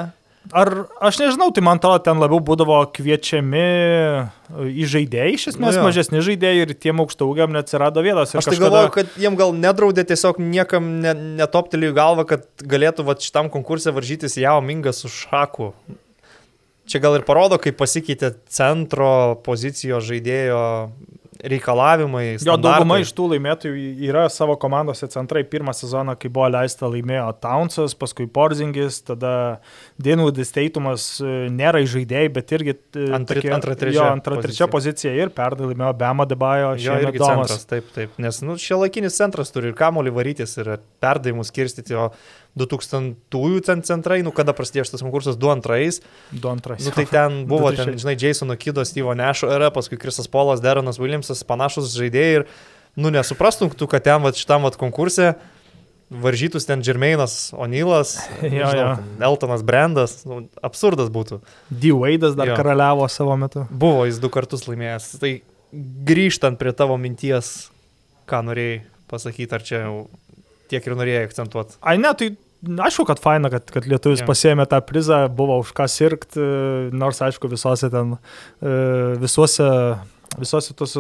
Ar 0.57 0.69
aš 1.05 1.19
nežinau, 1.21 1.51
tai 1.53 1.61
man 1.65 1.77
atrodo, 1.77 2.01
ten 2.07 2.21
labiau 2.23 2.41
būdavo 2.45 2.79
kviečiami 2.97 3.61
e, 3.61 4.69
į 4.81 4.87
žaidėjai, 4.89 5.35
iš 5.37 5.47
esmės 5.53 5.77
Nu 5.77 5.83
jo. 5.83 5.85
mažesni 5.85 6.23
žaidėjai 6.25 6.63
ir 6.65 6.73
tiem 6.73 7.03
aukštaugiam 7.05 7.53
neatsirado 7.53 8.01
vietos. 8.05 8.33
Aš 8.33 8.49
tai 8.49 8.57
galvoju, 8.63 8.93
kad 8.95 9.13
jiem 9.21 9.37
gal 9.37 9.53
nedraudė 9.57 10.07
tiesiog 10.09 10.41
niekam 10.41 10.89
ne, 11.05 11.13
netoptelį 11.43 11.93
į 11.93 11.97
galvą, 11.99 12.25
kad 12.33 12.49
galėtų 12.65 13.05
va, 13.09 13.19
šitam 13.21 13.53
konkursė 13.53 13.93
varžytis 13.97 14.39
Jao 14.41 14.63
Mingas 14.65 15.05
su 15.05 15.13
Šaku. 15.13 15.75
Čia 16.89 17.03
gal 17.05 17.19
ir 17.19 17.27
parodo, 17.29 17.59
kaip 17.61 17.77
pasikeitė 17.77 18.33
centro 18.49 19.37
pozicijos 19.45 20.07
žaidėjo 20.09 20.63
reikalavimai. 21.45 22.37
Jo, 22.43 22.57
dauguma 22.57 22.99
standartai. 22.99 23.05
iš 23.07 23.13
tų 23.17 23.27
laimėtojų 23.33 23.83
yra 24.09 24.25
savo 24.33 24.57
komandose 24.61 25.09
centrai. 25.13 25.45
Pirmą 25.49 25.73
sezoną, 25.77 26.15
kai 26.19 26.31
buvo 26.33 26.49
leista, 26.51 26.89
laimėjo 26.91 27.29
Townsas, 27.43 27.95
paskui 27.99 28.27
Porzingis, 28.27 29.01
tada 29.07 29.33
Dinwoodis 30.03 30.53
Teitumas 30.55 31.07
e, 31.23 31.49
nėra 31.55 31.83
žaidėjai, 31.89 32.33
bet 32.35 32.55
irgi 32.59 32.75
e, 32.75 33.07
Antri- 33.19 33.41
tokie- 33.43 33.55
antra, 33.55 33.77
trečia 33.79 34.01
jo, 34.01 34.09
antra, 34.13 34.41
trečia 34.43 34.67
pozicija. 34.69 35.13
pozicija 35.13 35.15
ir 35.27 35.33
perdai 35.37 35.71
laimėjo 35.73 35.93
Bema 36.01 36.27
Debajo, 36.31 36.75
Jo, 36.79 36.99
irgi 37.05 37.19
Domas. 37.23 37.49
centras, 37.53 37.65
taip, 37.71 37.93
taip. 37.95 38.19
Nes 38.19 38.41
nu, 38.43 38.59
šia 38.61 38.81
laikinis 38.83 39.17
centras 39.19 39.51
turi 39.55 39.71
ir 39.73 39.79
kamolį 39.79 40.15
varytis, 40.19 40.57
ir 40.63 40.75
perdavimus 41.03 41.51
skirstyti, 41.53 41.95
o 41.99 42.11
2000-ųjų 42.59 43.61
ten 43.67 43.83
centrai, 43.87 44.21
nu 44.27 44.33
kada 44.35 44.55
prasidėjo 44.57 44.89
šitas 44.89 45.05
konkursas, 45.07 45.39
2-2. 45.41 46.01
Du 46.43 46.51
antras. 46.53 46.83
Nu, 46.85 46.95
tai 46.95 47.07
ten 47.11 47.43
buvo, 47.51 47.71
ten, 47.77 47.95
žinai, 48.01 48.17
Jasono 48.21 48.57
Kido, 48.61 48.85
Steve'o 48.87 49.15
Nešo 49.19 49.51
era, 49.55 49.71
paskui 49.75 50.01
Krisas 50.01 50.31
Polas, 50.31 50.63
Deronas 50.65 51.01
Williamsas, 51.03 51.45
panašus 51.47 51.95
žaidėjai 51.99 52.41
ir, 52.41 52.49
nu, 52.99 53.13
nesuprastum 53.15 53.71
tu, 53.71 53.89
kad 53.91 54.05
ten, 54.07 54.21
va, 54.25 54.35
šitam, 54.35 54.67
va, 54.67 54.75
konkurse 54.79 55.37
varžytus 56.09 56.65
ten 56.65 56.81
Jermainas 56.85 57.53
Onylas, 57.53 58.17
Eltonas 59.29 59.63
Brandas, 59.63 60.23
nu, 60.29 60.47
absurdas 60.65 61.11
būtų. 61.13 61.43
D. 61.69 61.93
Wade'as 61.93 62.37
dar 62.39 62.49
Jo. 62.53 62.57
karaliavo 62.57 63.09
savo 63.13 63.37
metu. 63.37 63.67
Buvo 63.71 64.07
jis 64.09 64.21
du 64.23 64.31
kartus 64.33 64.65
laimėjęs. 64.71 65.11
Tai 65.21 65.33
grįžtant 66.09 66.57
prie 66.61 66.73
tavo 66.73 66.97
minties, 67.01 67.69
ką 68.29 68.41
norėjai 68.49 68.81
pasakyti, 69.09 69.53
ar 69.53 69.65
čia 69.65 69.83
jau 69.85 69.97
tiek 70.73 70.85
ir 70.85 70.97
norėjai 70.97 71.27
akcentuoti. 71.29 71.77
Ai, 71.85 71.97
ne, 72.01 72.13
tai 72.17 72.33
aišku, 72.67 73.07
kad 73.07 73.21
faina, 73.23 73.51
kad, 73.53 73.71
kad 73.71 73.87
lietuvis 73.89 74.23
yeah. 74.23 74.29
pasėmė 74.29 74.67
tą 74.71 74.81
prizą, 74.85 75.25
buvo 75.31 75.61
už 75.63 75.73
ką 75.77 75.87
sirgti, 75.91 76.43
nors 76.97 77.23
aišku, 77.23 77.51
visose 77.51 77.91
ten, 77.93 78.17
e, 78.59 78.73
visuose, 79.23 79.69
visuose 80.39 80.75
tos 80.77 80.97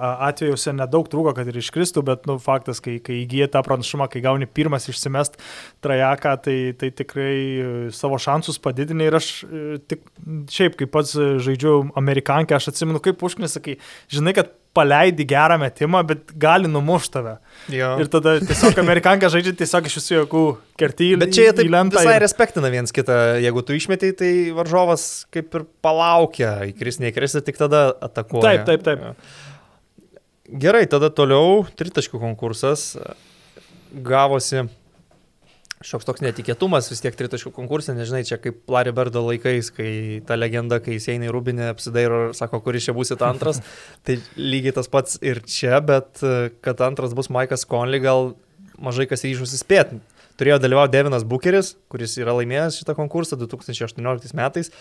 atvejuose 0.00 0.74
nedaug 0.74 1.08
trūko, 1.10 1.34
kad 1.36 1.48
ir 1.50 1.60
iškristų, 1.60 2.04
bet, 2.08 2.24
nu, 2.30 2.38
faktas, 2.42 2.80
kai, 2.84 2.96
kai 3.04 3.20
įgyja 3.22 3.50
tą 3.52 3.62
pranašumą, 3.66 4.08
kai 4.12 4.24
gauni 4.24 4.48
pirmas 4.48 4.88
išsimest 4.90 5.38
trajeką, 5.84 6.34
tai, 6.48 6.58
tai 6.80 6.90
tikrai 6.96 7.36
e, 7.36 7.70
savo 7.94 8.18
šansus 8.20 8.60
padidinai 8.64 9.10
ir 9.10 9.20
aš 9.20 9.30
e, 9.44 9.64
tik 9.84 10.08
šiaip, 10.56 10.80
kaip 10.80 10.94
pats 10.94 11.14
e, 11.18 11.34
žaidžiu 11.44 11.78
amerikankę, 12.00 12.56
aš 12.56 12.72
atsimenu, 12.72 13.02
kaip 13.04 13.22
užknis, 13.28 13.58
sakai, 13.58 13.76
žinai, 14.12 14.36
kad 14.40 14.56
paleidi 14.74 15.24
gerą 15.30 15.56
metimą, 15.62 16.00
bet 16.06 16.32
gali 16.42 16.68
numušti 16.70 17.12
tave. 17.14 17.36
Jo. 17.72 17.92
Ir 18.02 18.08
tada 18.10 18.36
tiesiog 18.42 18.78
amerikanka 18.82 19.30
žaidžia 19.32 19.54
tiesiog 19.60 19.86
iš 19.86 19.96
visų 20.00 20.16
jėgų 20.18 20.42
kerti 20.82 21.12
į 21.14 21.18
Bet 21.22 21.32
čia 21.36 21.46
jie 21.48 21.54
taip 21.60 21.70
visai 21.94 22.16
ir- 22.18 22.22
respektina 22.24 22.70
viens 22.74 22.90
kitą. 22.94 23.18
Jeigu 23.44 23.62
tu 23.64 23.76
išmetai, 23.78 24.10
tai 24.18 24.30
varžovas 24.56 25.26
kaip 25.34 25.54
ir 25.54 25.66
palaukia, 25.84 26.56
įkris, 26.72 26.98
neįkris, 27.04 27.38
tik 27.46 27.56
tada 27.60 27.86
atakuoja. 28.02 28.64
Taip, 28.66 28.82
taip, 28.82 28.82
taip. 28.82 29.26
Gerai, 30.60 30.84
tada 30.90 31.08
toliau 31.08 31.62
tritaškių 31.78 32.18
konkursas 32.20 32.90
gavosi 33.94 34.66
šioks 35.84 36.08
toks 36.08 36.24
netikėtumas, 36.24 36.88
vis 36.92 37.02
tiek 37.04 37.16
tritaškių 37.18 37.52
konkursė, 37.54 37.94
nežinai, 37.96 38.24
čia 38.28 38.38
kaip 38.40 38.62
Larry 38.72 38.94
Berdo 38.96 39.24
laikais, 39.26 39.70
kai 39.74 39.90
ta 40.26 40.38
legenda, 40.38 40.80
kai 40.82 40.96
jis 40.96 41.10
eina 41.14 41.28
į 41.28 41.34
Rubinę, 41.34 41.68
apsidairo 41.74 42.22
ir 42.28 42.38
sako, 42.38 42.62
kuris 42.64 42.88
čia 42.88 42.96
būsit 42.96 43.24
antras, 43.26 43.60
tai 44.06 44.18
lygiai 44.40 44.74
tas 44.78 44.90
pats 44.90 45.20
ir 45.22 45.44
čia, 45.44 45.78
bet 45.84 46.24
e, 46.24 46.48
kad 46.64 46.80
antras 46.86 47.14
bus 47.16 47.30
Maikas 47.32 47.68
Conley, 47.68 48.02
gal 48.04 48.32
mažai 48.80 49.06
kas 49.10 49.24
ryžusi 49.26 49.60
spėti. 49.60 50.00
turėjo 50.34 50.56
dalyvauti 50.58 50.90
Devinas 50.96 51.22
Bucheris, 51.22 51.76
kuris 51.92 52.16
yra 52.18 52.32
laimėjęs 52.34 52.80
šitą 52.80 52.96
konkursą 52.98 53.36
2018 53.38 54.34
metais. 54.34 54.72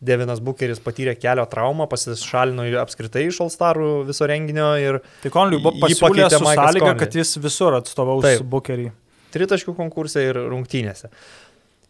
Devinas 0.00 0.40
Bucheris 0.40 0.80
patyrė 0.80 1.12
kelio 1.20 1.44
traumą, 1.44 1.84
pasišalino 1.90 2.64
apskritai 2.80 3.26
iš 3.28 3.42
All-Starų 3.44 3.90
viso 4.08 4.24
renginio 4.30 4.70
ir... 4.80 5.02
Tai 5.20 5.34
Konliui 5.34 5.60
buvo 5.60 5.76
pasiūlyta 5.84 6.40
sąlyga, 6.40 6.94
kad 7.04 7.20
jis 7.20 7.36
visur 7.36 7.76
atstovaus 7.82 8.40
Bucherį. 8.40 8.92
Tritaškių 9.34 9.74
konkursai 9.76 10.28
ir 10.30 10.38
rungtynėse. 10.52 11.10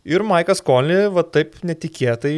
Ir 0.05 0.21
Maikas 0.21 0.61
Konli, 0.61 1.07
va 1.09 1.23
taip 1.25 1.55
netikėtai, 1.65 2.35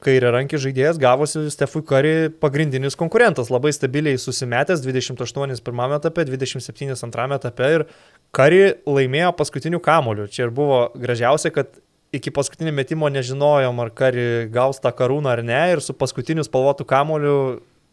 kairė 0.00 0.30
rankį 0.32 0.60
žaidėjas 0.62 0.96
gavosi 1.00 1.42
Stefui 1.52 1.82
Kari 1.84 2.30
pagrindinis 2.40 2.96
konkurentas, 2.96 3.50
labai 3.52 3.74
stabiliai 3.76 4.16
susimetęs 4.16 4.80
28 4.80 5.60
pirmame 5.66 5.98
etape, 6.00 6.24
27 6.30 6.96
antrame 7.04 7.36
etape 7.36 7.70
ir 7.74 7.84
Kari 8.32 8.62
laimėjo 8.88 9.34
paskutinių 9.36 9.82
kamolių. 9.84 10.30
Čia 10.32 10.46
ir 10.46 10.56
buvo 10.56 10.86
gražiausia, 10.96 11.52
kad 11.52 11.76
iki 12.16 12.32
paskutinio 12.32 12.72
metimo 12.72 13.12
nežinojom, 13.12 13.84
ar 13.84 13.92
Kari 13.92 14.48
gaus 14.54 14.80
tą 14.80 14.94
karūną 14.96 15.36
ar 15.36 15.44
ne 15.44 15.60
ir 15.74 15.84
su 15.84 15.92
paskutiniu 15.92 16.46
spalvotu 16.48 16.88
kamoliu 16.88 17.36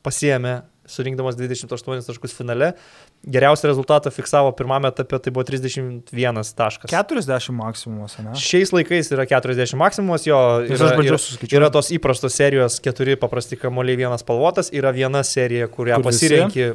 pasiemė 0.07 0.61
surinkdamas 0.87 1.35
28 1.35 2.07
taškus 2.07 2.35
finale. 2.35 2.73
Geriausią 3.21 3.67
rezultatą 3.69 4.09
fiksavo 4.09 4.49
pirmame 4.57 4.89
etape, 4.89 5.19
tai 5.21 5.31
buvo 5.33 5.43
31 5.45 6.41
taškas. 6.57 6.89
40 6.89 7.53
maksimumas, 7.53 8.15
ne? 8.17 8.33
Šiais 8.33 8.73
laikais 8.73 9.11
yra 9.13 9.27
40 9.29 9.77
maksimumas, 9.77 10.25
jo 10.25 10.39
yra, 10.65 10.89
yra, 11.05 11.19
yra 11.45 11.69
tos 11.73 11.91
įprastos 11.93 12.33
serijos, 12.33 12.79
keturi 12.81 13.13
paprasti 13.21 13.59
kamuoliai, 13.61 13.99
vienas 14.01 14.25
spalvotas, 14.25 14.73
yra 14.73 14.89
viena 14.95 15.21
serija, 15.27 15.69
kurią 15.69 16.01
Kur 16.01 16.09
pasirenki 16.09 16.71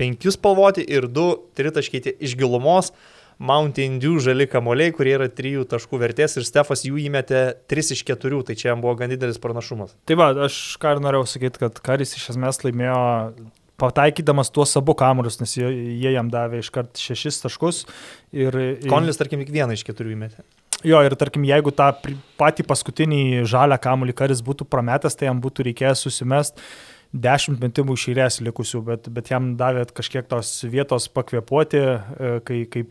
penkius 0.00 0.40
spalvoti 0.40 0.86
ir 0.88 1.04
du 1.04 1.34
tritaškyti 1.58 2.16
iš 2.24 2.38
gilumos. 2.40 2.94
Mountain 3.40 3.94
Dew 4.00 4.18
žali 4.20 4.44
kamoliai, 4.48 4.92
kurie 4.92 5.14
yra 5.16 5.28
3 5.32 5.62
taškų 5.68 6.00
vertės 6.00 6.36
ir 6.36 6.44
Stefas 6.44 6.82
jų 6.84 6.98
įmetė 7.06 7.44
3 7.72 7.94
iš 7.96 8.02
4, 8.08 8.40
tai 8.48 8.56
čia 8.56 8.72
jam 8.72 8.82
buvo 8.84 8.92
gan 9.00 9.12
didelis 9.12 9.40
pranašumas. 9.40 9.94
Tai 10.08 10.16
va, 10.20 10.32
aš 10.44 10.76
ką 10.80 10.96
ir 10.96 11.00
norėjau 11.04 11.28
sakyti, 11.28 11.62
kad 11.62 11.80
Karis 11.84 12.12
iš 12.18 12.26
esmės 12.34 12.60
laimėjo 12.66 12.98
pataikydamas 13.80 14.52
tuos 14.54 14.76
abu 14.78 14.94
kamuolius, 14.98 15.40
nes 15.42 15.56
jie, 15.56 15.68
jie 16.02 16.14
jam 16.14 16.30
davė 16.32 16.62
iškart 16.64 17.00
6 17.00 17.44
taškus. 17.46 17.84
Ir, 18.36 18.56
Konlis, 18.90 19.18
tarkim, 19.20 19.42
tik 19.44 19.54
vieną 19.54 19.76
iš 19.76 19.84
keturių 19.88 20.14
įmetė. 20.16 20.44
Jo, 20.86 21.02
ir 21.04 21.12
tarkim, 21.20 21.44
jeigu 21.44 21.72
tą 21.76 21.90
patį 22.40 22.64
paskutinį 22.68 23.42
žalę 23.48 23.76
kamuolį 23.82 24.14
karis 24.16 24.40
būtų 24.44 24.64
prametęs, 24.70 25.18
tai 25.18 25.28
jam 25.28 25.42
būtų 25.44 25.68
reikėjęs 25.68 26.06
susimest 26.06 26.62
dešimt 27.10 27.60
metimų 27.62 27.96
išėrės 27.98 28.38
likusių, 28.46 28.80
bet, 28.86 29.08
bet 29.12 29.32
jam 29.32 29.54
davė 29.58 29.82
kažkiek 29.94 30.28
tos 30.30 30.52
vietos 30.70 31.08
pakvepuoti, 31.10 31.80
e, 31.80 32.32
kai, 32.46 32.62
kai 32.70 32.84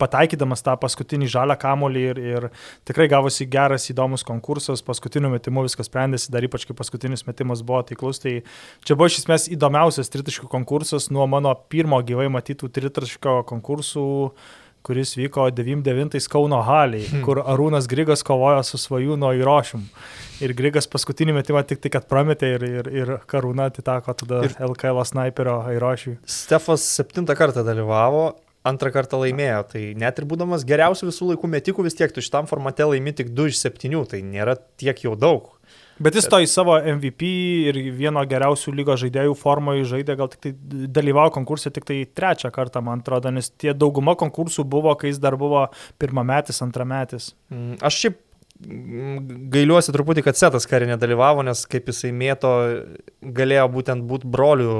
pataikydamas 0.00 0.64
tą 0.66 0.76
paskutinį 0.80 1.28
žalę 1.30 1.56
kamolį 1.60 2.04
ir, 2.12 2.20
ir 2.22 2.46
tikrai 2.88 3.08
gavosi 3.10 3.48
geras, 3.50 3.88
įdomus 3.92 4.24
konkursas, 4.26 4.84
paskutiniu 4.86 5.32
metimu 5.32 5.64
viskas 5.66 5.90
sprendėsi, 5.90 6.30
dar 6.32 6.46
ypač 6.46 6.66
kai 6.68 6.76
paskutinis 6.78 7.26
metimas 7.28 7.64
buvo 7.66 7.82
taiklus, 7.88 8.22
tai 8.22 8.40
čia 8.86 8.96
buvo 8.96 9.10
iš 9.10 9.22
esmės 9.24 9.48
įdomiausias 9.52 10.12
tritaškių 10.12 10.50
konkursas 10.52 11.10
nuo 11.14 11.26
mano 11.30 11.54
pirmo 11.72 12.00
gyvai 12.06 12.30
matytų 12.32 12.70
tritaškio 12.78 13.40
konkursų 13.50 14.08
kuris 14.82 15.12
vyko 15.16 15.50
99 15.52 16.28
Kauno 16.32 16.62
haliai, 16.64 17.04
hmm. 17.04 17.24
kur 17.24 17.42
Arūnas 17.44 17.88
Grigas 17.90 18.24
kovojo 18.24 18.62
su 18.64 18.80
svajūno 18.80 19.32
įrošim. 19.36 19.82
Ir 20.40 20.54
Grigas 20.56 20.88
paskutinį 20.88 21.36
metimą 21.36 21.62
tik 21.68 21.82
tai, 21.84 21.92
kad 21.92 22.06
prametė 22.08 22.54
ir, 22.56 22.64
ir, 22.64 22.92
ir 23.02 23.12
Karūna 23.28 23.68
atiteko 23.68 24.14
tada 24.22 24.44
ir 24.48 24.56
LKL 24.70 25.02
sniperio 25.04 25.58
įrošiui. 25.76 26.16
Stefas 26.24 26.86
septintą 26.96 27.36
kartą 27.36 27.64
dalyvavo 27.66 28.30
antrą 28.66 28.92
kartą 28.94 29.20
laimėjo. 29.22 29.62
Tai 29.72 29.84
net 30.00 30.20
ir 30.20 30.26
būdamas 30.30 30.66
geriausių 30.68 31.10
visų 31.10 31.32
laikų 31.32 31.50
metikų, 31.54 31.86
vis 31.86 31.96
tiek 31.98 32.12
tu 32.14 32.24
šitam 32.24 32.50
formate 32.50 32.86
laimi 32.86 33.14
tik 33.16 33.32
2 33.36 33.52
iš 33.52 33.62
7, 33.64 34.04
tai 34.10 34.22
nėra 34.26 34.58
tiek 34.80 35.06
jau 35.06 35.16
daug. 35.18 35.48
Bet 36.00 36.16
jis 36.16 36.30
to 36.32 36.38
į 36.40 36.46
savo 36.48 36.78
MVP 36.80 37.28
ir 37.68 37.78
vieno 37.92 38.22
geriausių 38.24 38.72
lygos 38.72 39.02
žaidėjų 39.02 39.34
formoje 39.36 39.84
žaidė, 39.90 40.16
gal 40.16 40.30
tik 40.32 40.40
tai 40.46 40.52
dalyvavo 40.96 41.34
konkursė 41.34 41.72
tik 41.76 41.84
tai 41.88 41.98
trečią 42.08 42.48
kartą, 42.54 42.80
man 42.84 43.02
atrodo, 43.04 43.28
nes 43.36 43.52
tie 43.52 43.74
dauguma 43.76 44.14
konkursų 44.16 44.64
buvo, 44.64 44.94
kai 44.96 45.12
jis 45.12 45.20
dar 45.20 45.36
buvo 45.40 45.66
pirmametis, 46.00 46.62
antrametis. 46.64 47.34
Mm, 47.52 47.76
aš 47.84 48.00
šiaip 48.04 48.16
gailiuosi 48.60 49.92
truputį, 49.94 50.24
kad 50.26 50.36
Setas 50.36 50.66
karė 50.68 50.90
nedalyvavo, 50.90 51.44
nes 51.46 51.62
kaip 51.70 51.88
jisai 51.88 52.10
mėto, 52.12 52.50
galėjo 53.20 53.66
būtent 53.72 54.04
būti 54.08 54.28
brolių 54.28 54.74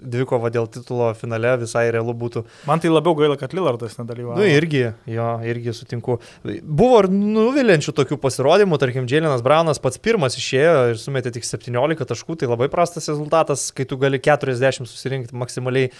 dvikova 0.00 0.50
dėl 0.50 0.66
titulo 0.72 1.10
finale, 1.18 1.52
visai 1.60 1.84
realu 1.94 2.14
būtų. 2.16 2.42
Man 2.66 2.82
tai 2.82 2.90
labiau 2.90 3.14
gaila, 3.18 3.36
kad 3.38 3.54
Lillardas 3.54 3.98
nedalyvavo. 4.00 4.40
Nu, 4.40 4.48
irgi, 4.48 4.82
jo, 5.12 5.28
irgi 5.46 5.74
sutinku. 5.76 6.18
Buvo 6.64 7.02
ir 7.04 7.10
nuvilinčių 7.12 7.94
tokių 8.00 8.18
pasirodymų, 8.22 8.80
tarkim, 8.82 9.06
Džėlinas 9.10 9.44
Braunas 9.46 9.82
pats 9.82 10.00
pirmas 10.02 10.38
išėjo 10.40 10.74
ir 10.94 11.00
sumetė 11.00 11.34
tik 11.36 11.46
17 11.46 12.08
taškų, 12.10 12.40
tai 12.40 12.50
labai 12.50 12.70
prastas 12.72 13.10
rezultatas, 13.12 13.68
kai 13.76 13.86
tu 13.86 14.00
gali 14.00 14.22
40 14.22 14.88
susirinkti 14.88 15.38
maksimaliai. 15.38 15.92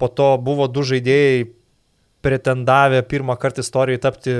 Po 0.00 0.08
to 0.08 0.32
buvo 0.40 0.70
du 0.70 0.86
žaidėjai 0.86 1.50
pretendavę 2.24 3.02
pirmą 3.08 3.36
kartą 3.40 3.64
istorijoje 3.64 4.00
tapti 4.00 4.34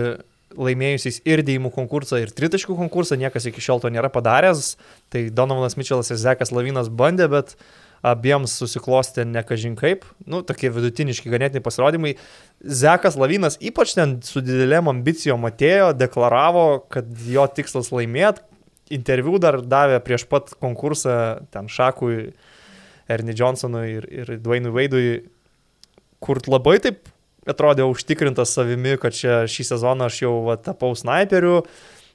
laimėjusiais 0.59 1.21
ir 1.29 1.43
dėjimų 1.47 1.71
konkursą, 1.75 2.19
ir 2.23 2.33
tritaškų 2.35 2.77
konkursą, 2.79 3.19
niekas 3.21 3.47
iki 3.51 3.63
šiol 3.63 3.83
to 3.83 3.91
nėra 3.93 4.11
padaręs. 4.13 4.75
Tai 5.13 5.23
Donovanas 5.35 5.77
Mitčelas 5.79 6.11
ir 6.11 6.19
Zekas 6.21 6.53
Lavinas 6.55 6.91
bandė, 6.91 7.29
bet 7.31 7.55
abiems 8.07 8.55
susiklostė 8.57 9.27
nekažin 9.29 9.75
kaip, 9.77 10.07
nu, 10.25 10.41
tokie 10.47 10.71
vidutiniški 10.73 11.33
ganėtiniai 11.33 11.65
pasirodymai. 11.65 12.15
Zekas 12.65 13.19
Lavinas 13.21 13.59
ypač 13.61 13.95
ten 13.99 14.19
su 14.25 14.43
didelėm 14.45 14.89
ambicijom 14.93 15.45
atėjo, 15.51 15.93
deklaravo, 15.99 16.67
kad 16.93 17.11
jo 17.29 17.45
tikslas 17.53 17.93
laimėti. 17.95 18.47
Interviu 18.91 19.39
dar 19.39 19.61
davė 19.63 20.01
prieš 20.03 20.25
pat 20.27 20.51
konkursą 20.59 21.45
ten 21.55 21.69
Šakui, 21.71 22.33
Ernie 23.11 23.37
Johnsonui 23.37 23.87
ir, 23.93 24.09
ir 24.11 24.33
Dwayne'ui 24.43 24.75
Vaidui, 24.75 25.05
kur 26.23 26.41
labai 26.51 26.79
taip 26.83 27.10
atrodė 27.49 27.87
užtikrintas 27.89 28.53
savimi, 28.57 28.99
kad 29.01 29.17
čia 29.17 29.45
šį 29.51 29.71
sezoną 29.75 30.11
aš 30.11 30.25
jau 30.25 30.35
va, 30.49 30.59
tapau 30.61 30.93
sniperiu, 30.99 31.63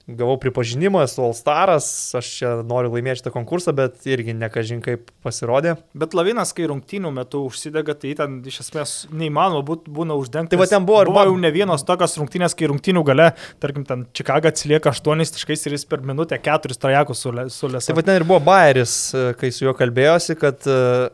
gavau 0.06 0.36
pripažinimą, 0.38 1.02
esu 1.08 1.24
All-Staras, 1.26 1.88
aš 2.20 2.28
čia 2.38 2.50
noriu 2.68 2.92
laimėti 2.94 3.24
šitą 3.24 3.32
konkursą, 3.34 3.74
bet 3.74 4.06
irgi 4.06 4.36
nekažin 4.38 4.84
kaip 4.86 5.10
pasirodė. 5.26 5.76
Bet 5.98 6.14
Lavinas, 6.18 6.52
kai 6.54 6.68
rungtynių 6.70 7.10
metu 7.16 7.42
užsidega, 7.48 7.96
tai 7.98 8.14
ten 8.20 8.38
iš 8.46 8.60
esmės 8.68 8.94
neįmanoma 9.10 9.64
būt, 9.66 9.90
būna 9.90 10.18
uždengti. 10.22 10.54
Tai 10.54 10.62
va 10.62 10.70
ten 10.70 10.86
buvo, 10.86 11.02
buvo 11.10 11.26
jau 11.26 11.40
ne 11.42 11.52
vienos 11.56 11.86
tokios 11.88 12.14
rungtynės, 12.22 12.54
kai 12.58 12.70
rungtynių 12.70 13.06
gale, 13.08 13.32
tarkim, 13.64 13.88
ten 13.90 14.06
Čikaga 14.16 14.54
atsilieka 14.54 14.94
8 14.94 15.26
taškais 15.40 15.66
ir 15.66 15.78
jis 15.80 15.90
per 15.90 16.06
minutę 16.06 16.38
4 16.38 16.78
trajekus 16.78 17.26
sulės. 17.26 17.90
Tai 17.90 17.98
va 17.98 18.06
ten 18.06 18.22
ir 18.22 18.30
buvo 18.30 18.44
Bayeris, 18.46 18.96
kai 19.42 19.50
su 19.50 19.66
juo 19.66 19.74
kalbėjosi, 19.78 20.38
kad 20.38 20.70
uh, 20.70 21.10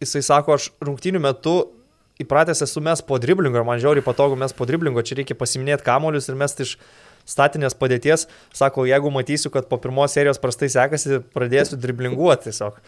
jisai 0.00 0.24
sako, 0.24 0.56
aš 0.56 0.72
rungtynių 0.80 1.20
metu 1.20 1.56
įpratęs 2.20 2.64
esu 2.66 2.82
mes 2.84 3.00
po 3.06 3.18
driblingo 3.22 3.64
man 3.64 3.80
žiauriai 3.80 4.04
patogu 4.04 4.36
mes 4.38 4.52
po 4.52 4.68
driblingo, 4.68 5.04
čia 5.06 5.20
reikia 5.20 5.38
pasiminėti 5.38 5.86
kamolius 5.86 6.28
ir 6.28 6.38
mes 6.38 6.58
iš 6.66 6.76
statinės 7.28 7.76
padėties, 7.78 8.26
sako, 8.54 8.82
jeigu 8.88 9.10
matysiu, 9.14 9.50
kad 9.54 9.68
po 9.70 9.78
pirmos 9.78 10.14
serijos 10.14 10.40
prastai 10.42 10.68
sekasi, 10.72 11.20
pradėsiu 11.34 11.78
driblinguoti 11.78 12.48
tiesiog. 12.48 12.80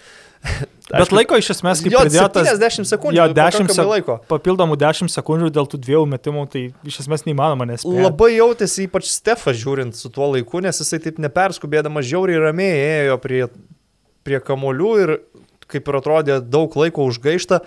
Bet 0.91 0.99
Aišku, 0.99 1.17
laiko 1.17 1.39
iš 1.41 1.53
esmės, 1.55 1.81
kaip 1.81 1.95
pradėtas... 1.95 2.59
10 2.61 2.89
sekundžių. 2.91 3.17
Jo, 3.17 3.29
10 3.33 3.71
sekundžių 3.71 3.87
laiko. 3.89 4.19
Papildomų 4.29 4.77
10 4.83 5.13
sekundžių 5.15 5.53
dėl 5.55 5.71
tų 5.71 5.81
dviejų 5.87 6.03
metimų, 6.13 6.43
tai 6.53 6.65
iš 6.91 6.99
esmės 7.05 7.25
neįmanoma 7.29 7.69
nespėti. 7.71 8.03
Labai 8.05 8.35
jautėsi 8.35 8.89
ypač 8.89 9.09
Stefas 9.09 9.57
žiūrint 9.63 9.97
su 9.97 10.11
tuo 10.13 10.29
laiku, 10.35 10.61
nes 10.67 10.83
jisai 10.83 11.01
taip 11.07 11.23
neperskubėdamas 11.25 12.11
žiauriai 12.11 12.43
ramiai 12.43 12.83
ėjo 13.07 13.17
prie, 13.23 13.41
prie 14.27 14.43
kamolių 14.45 14.93
ir 15.07 15.17
kaip 15.71 15.89
ir 15.89 16.01
atrodė 16.03 16.39
daug 16.45 16.77
laiko 16.77 17.07
užgaišta 17.09 17.63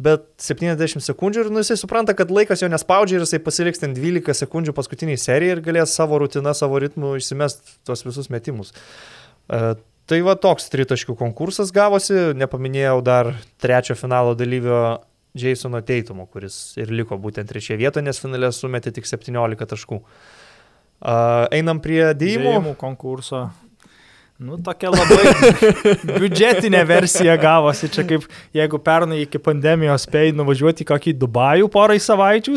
bet 0.00 0.24
70 0.40 1.04
sekundžių 1.04 1.44
ir 1.44 1.52
nu, 1.52 1.60
jisai 1.62 1.76
supranta, 1.80 2.14
kad 2.16 2.32
laikas 2.32 2.62
jo 2.64 2.70
nespaudžia 2.72 3.18
ir 3.18 3.26
jisai 3.26 3.40
pasiliks 3.44 3.82
ten 3.82 3.94
12 3.96 4.36
sekundžių 4.38 4.74
paskutiniai 4.76 5.20
serijai 5.20 5.58
ir 5.58 5.62
galės 5.64 5.94
savo 5.96 6.18
rutiną, 6.22 6.54
savo 6.56 6.80
ritmų 6.82 7.16
išsimest 7.20 7.76
tuos 7.88 8.04
visus 8.06 8.30
metimus. 8.32 8.72
Uh, 9.50 9.74
tai 10.10 10.22
va 10.26 10.36
toks 10.40 10.70
tritaškių 10.72 11.16
konkursas 11.20 11.72
gavosi, 11.74 12.32
nepaminėjau 12.38 12.98
dar 13.06 13.34
trečio 13.62 13.96
finalo 13.98 14.36
dalyvio 14.38 15.00
Jasono 15.38 15.82
Teitumo, 15.86 16.26
kuris 16.26 16.74
ir 16.80 16.90
liko 16.90 17.18
būtent 17.20 17.50
trečioje 17.50 17.78
vietoje, 17.78 18.06
nes 18.06 18.18
finale 18.18 18.50
sumetė 18.54 18.94
tik 18.96 19.06
17 19.06 19.68
taškų. 19.74 20.00
Uh, 21.00 21.46
einam 21.54 21.80
prie 21.80 22.02
dėjimų. 22.12 22.54
Dėjimų 22.56 22.78
konkurso. 22.80 23.46
Nu, 24.40 24.56
tokia 24.64 24.88
labai 24.88 25.18
biudžetinė 26.22 26.78
versija 26.88 27.34
gavosi. 27.36 27.90
Čia 27.92 28.06
kaip 28.08 28.22
jeigu 28.56 28.78
pernai 28.80 29.18
iki 29.26 29.36
pandemijos 29.36 30.06
spėjai 30.06 30.32
nuvažiuoti 30.32 30.80
į 30.80 30.86
kokį 30.88 31.12
Dubajų 31.20 31.66
porai 31.74 31.98
savaičių, 32.00 32.54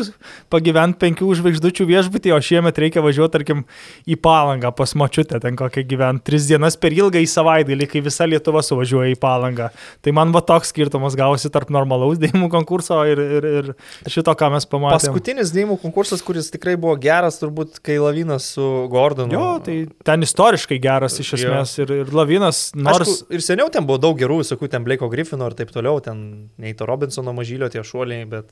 pagyventi 0.48 0.96
penkių 1.02 1.28
žvaigždučių 1.42 1.86
viešbutį, 1.90 2.32
o 2.32 2.38
šiemet 2.40 2.80
reikia 2.80 3.02
važiuoti, 3.04 3.32
tarkim, 3.34 3.60
į 4.08 4.16
palangą 4.16 4.70
pas 4.72 4.94
močiutę, 4.96 5.36
ten 5.42 5.58
kokią 5.60 5.84
gyventi 5.90 6.24
tris 6.30 6.46
dienas 6.48 6.78
per 6.80 6.96
ilgą 6.96 7.20
į 7.20 7.28
savaitgalį, 7.28 7.90
kai 7.92 8.02
visa 8.08 8.24
Lietuva 8.32 8.64
suvažiuoja 8.64 9.12
į 9.12 9.20
palangą. 9.20 9.68
Tai 10.00 10.16
man 10.16 10.32
va 10.32 10.40
toks 10.40 10.72
skirtumas 10.72 11.18
gavosi 11.20 11.52
tarp 11.52 11.68
normalaus 11.68 12.16
dėjimų 12.22 12.48
konkurso 12.54 13.02
ir, 13.10 13.20
ir, 13.20 13.50
ir 13.60 13.70
šito, 14.08 14.32
ką 14.32 14.54
mes 14.56 14.64
pamatėme. 14.72 15.02
Paskutinis 15.02 15.52
dėjimų 15.52 15.76
konkursas, 15.84 16.24
kuris 16.24 16.48
tikrai 16.56 16.78
buvo 16.80 16.96
geras, 16.96 17.42
turbūt, 17.44 17.76
kai 17.84 18.00
Lavinas 18.00 18.54
su 18.56 18.72
Gordonu. 18.88 19.36
Jo, 19.36 19.46
tai 19.68 19.82
ten 20.00 20.24
istoriškai 20.24 20.80
geras 20.80 21.20
iš 21.20 21.36
esmės 21.42 21.73
ir, 21.82 21.90
ir 22.02 22.14
Lavinas, 22.14 22.68
nors... 22.76 23.02
Aišku, 23.04 23.34
ir 23.34 23.42
seniau 23.44 23.70
ten 23.72 23.86
buvo 23.88 23.98
daug 24.02 24.18
gerų, 24.18 24.40
visokių 24.42 24.70
ten 24.72 24.86
Blake'o 24.86 25.10
Griffino 25.12 25.48
ir 25.50 25.56
taip 25.58 25.72
toliau, 25.74 26.00
ten 26.04 26.24
Neito 26.62 26.88
Robinsono 26.88 27.34
mažylio 27.36 27.70
tie 27.72 27.84
šuoliai, 27.86 28.24
bet 28.30 28.50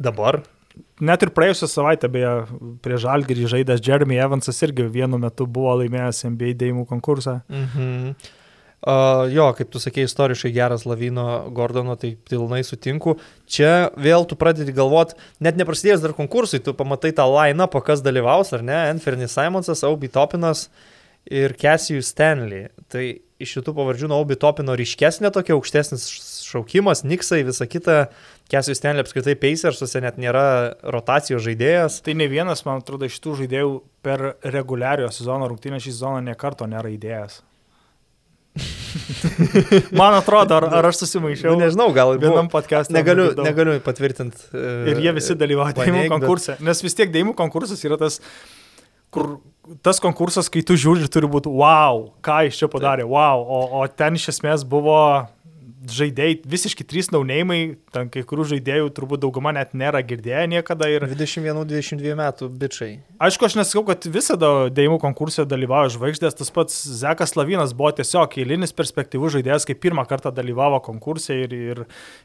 dabar. 0.00 0.42
Net 1.02 1.24
ir 1.24 1.32
praėjusią 1.34 1.68
savaitę, 1.70 2.10
beje, 2.12 2.34
prie 2.84 2.98
Žalgirį 3.00 3.48
žaidęs 3.54 3.80
Jeremy 3.84 4.20
Evansas 4.20 4.60
irgi 4.64 4.86
vienu 4.92 5.18
metu 5.20 5.46
buvo 5.48 5.74
laimėjęs 5.80 6.26
NBA 6.28 6.54
dėjimų 6.60 6.86
konkursą. 6.90 7.40
Mhm. 7.48 8.36
Uh, 8.80 9.26
jo, 9.28 9.44
kaip 9.58 9.68
tu 9.68 9.80
sakei, 9.82 10.06
istoriškai 10.08 10.54
geras 10.54 10.86
Lavino 10.88 11.24
Gordono, 11.52 11.98
tai 12.00 12.14
pilnai 12.30 12.62
sutinku. 12.64 13.18
Čia 13.44 13.90
vėl 14.00 14.24
tu 14.28 14.38
pradedi 14.40 14.72
galvoti, 14.72 15.18
net 15.44 15.58
neprasidėjęs 15.60 16.06
dar 16.06 16.14
konkursui, 16.16 16.62
tu 16.64 16.72
pamatai 16.78 17.10
tą 17.16 17.26
line-upą, 17.28 17.82
kas 17.84 18.00
dalyvaus, 18.00 18.54
ar 18.56 18.64
ne? 18.64 18.78
Anferny 18.94 19.28
Simonsas, 19.28 19.84
Aubi 19.84 20.08
Topinas, 20.08 20.70
uh, 20.70 20.99
ir 21.28 21.56
Cassius 21.60 22.12
Stanley. 22.14 22.68
Tai 22.90 23.04
iš 23.40 23.56
šitų 23.56 23.74
pavardžių 23.76 24.10
Naubi 24.12 24.36
Topino 24.40 24.76
ryškesnė 24.78 25.32
tokia 25.34 25.56
aukštesnis 25.56 26.06
šaukimas, 26.50 27.04
Niksai, 27.06 27.42
visa 27.46 27.66
kita. 27.70 28.06
Cassius 28.50 28.80
Stanley 28.80 29.04
apskritai 29.04 29.36
Pacersuose 29.38 30.02
net 30.02 30.18
nėra 30.18 30.74
rotacijos 30.82 31.44
žaidėjas. 31.46 32.00
Tai 32.06 32.16
ne 32.18 32.26
vienas, 32.30 32.64
man 32.66 32.82
atrodo, 32.82 33.06
iš 33.06 33.20
tų 33.22 33.36
žaidėjų 33.44 33.76
per 34.04 34.32
reguliario 34.42 35.12
sezono 35.14 35.46
rungtynę 35.50 35.78
šį 35.78 35.94
sezoną 35.94 36.24
nekarto 36.32 36.66
nėra 36.70 36.90
įdėjęs. 36.96 37.44
Man 40.00 40.16
atrodo, 40.16 40.56
ar, 40.58 40.66
ar 40.80 40.88
aš 40.88 41.04
susimaišiau. 41.04 41.54
Nu, 41.54 41.62
nežinau, 41.62 41.86
gal 41.94 42.16
vienam 42.18 42.50
podcast'e. 42.50 42.94
Negaliu, 42.96 43.30
negaliu 43.38 43.76
patvirtinti. 43.84 44.48
Uh, 44.50 44.88
ir 44.90 45.02
jie 45.04 45.12
visi 45.14 45.36
dalyvauja 45.38 45.76
dėjimų 45.78 46.08
konkurse. 46.10 46.56
Nes 46.66 46.82
vis 46.82 46.98
tiek 46.98 47.12
dėjimų 47.14 47.36
konkursas 47.38 47.84
yra 47.86 48.00
tas, 48.00 48.18
kur 49.14 49.36
tas 49.84 50.00
konkursas, 50.02 50.48
kai 50.52 50.62
tu 50.66 50.76
žiūri, 50.78 51.08
turi 51.12 51.28
būti 51.30 51.50
wow, 51.52 52.08
ką 52.24 52.40
jis 52.46 52.58
čia 52.60 52.68
padarė, 52.72 53.06
wow, 53.08 53.42
o, 53.44 53.60
o 53.80 53.84
ten 53.88 54.16
iš 54.18 54.30
esmės 54.34 54.64
buvo 54.66 55.26
žaidėjai, 55.88 56.40
visiškai 56.50 56.84
trys 56.84 57.08
naunėjimai, 57.14 57.58
ten 57.94 58.10
kai 58.12 58.22
kurių 58.26 58.44
žaidėjų 58.52 58.90
turbūt 58.96 59.22
dauguma 59.22 59.52
net 59.56 59.72
nėra 59.76 60.02
girdėję 60.04 60.42
niekada. 60.52 60.88
Ir... 60.92 61.06
21-22 61.08 62.16
metų 62.18 62.48
bičiai. 62.60 62.98
Aišku, 63.22 63.46
aš 63.48 63.56
nesakau, 63.56 63.84
kad 63.88 64.04
visada 64.12 64.50
dėjimų 64.74 64.98
konkursė 65.02 65.46
dalyvauja 65.48 65.94
žvaigždės, 65.96 66.36
tas 66.36 66.52
pats 66.52 66.76
Zekas 67.00 67.32
Lavinas 67.38 67.72
buvo 67.76 67.92
tiesiog 67.96 68.36
eilinis 68.42 68.76
perspektyvus 68.76 69.36
žaidėjas, 69.38 69.66
kai 69.68 69.78
pirmą 69.78 70.04
kartą 70.10 70.32
dalyvavo 70.36 70.82
konkursė 70.84 71.38
ir, 71.46 71.56
ir 71.56 71.82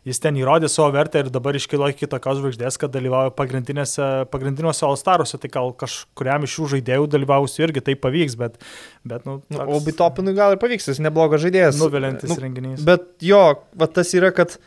jis 0.07 0.19
ten 0.23 0.40
įrodė 0.40 0.72
savo 0.72 0.91
vertę 0.95 1.23
ir 1.23 1.32
dabar 1.34 1.56
iškilo 1.56 1.91
iki 1.94 2.10
tokios 2.11 2.41
žvaigždės, 2.41 2.80
kad 2.82 2.95
dalyvauja 2.95 3.32
pagrindiniuose 3.36 4.88
All-Staruose, 4.90 5.40
tai 5.40 5.53
gal 5.53 5.72
kažkuriam 5.80 6.44
iš 6.44 6.57
šių 6.57 6.69
žaidėjų 6.76 7.10
dalyvausiu 7.15 7.68
irgi 7.69 7.88
tai 7.88 7.99
pavyks, 7.99 8.40
bet... 8.41 8.60
bet 9.06 9.26
nu, 9.30 9.40
toks... 9.52 9.72
O 9.72 9.82
Bitopinui 9.86 10.36
gal 10.38 10.56
ir 10.56 10.61
pavyks, 10.61 10.90
jis 10.91 11.02
neblogas 11.03 11.44
žaidėjas. 11.45 11.80
Nuvilintis 11.82 12.32
nu, 12.32 12.40
renginys. 12.41 12.86
Bet 12.86 13.07
jo, 13.26 13.44
va 13.77 13.90
tas 13.91 14.14
yra, 14.18 14.32
kad 14.36 14.57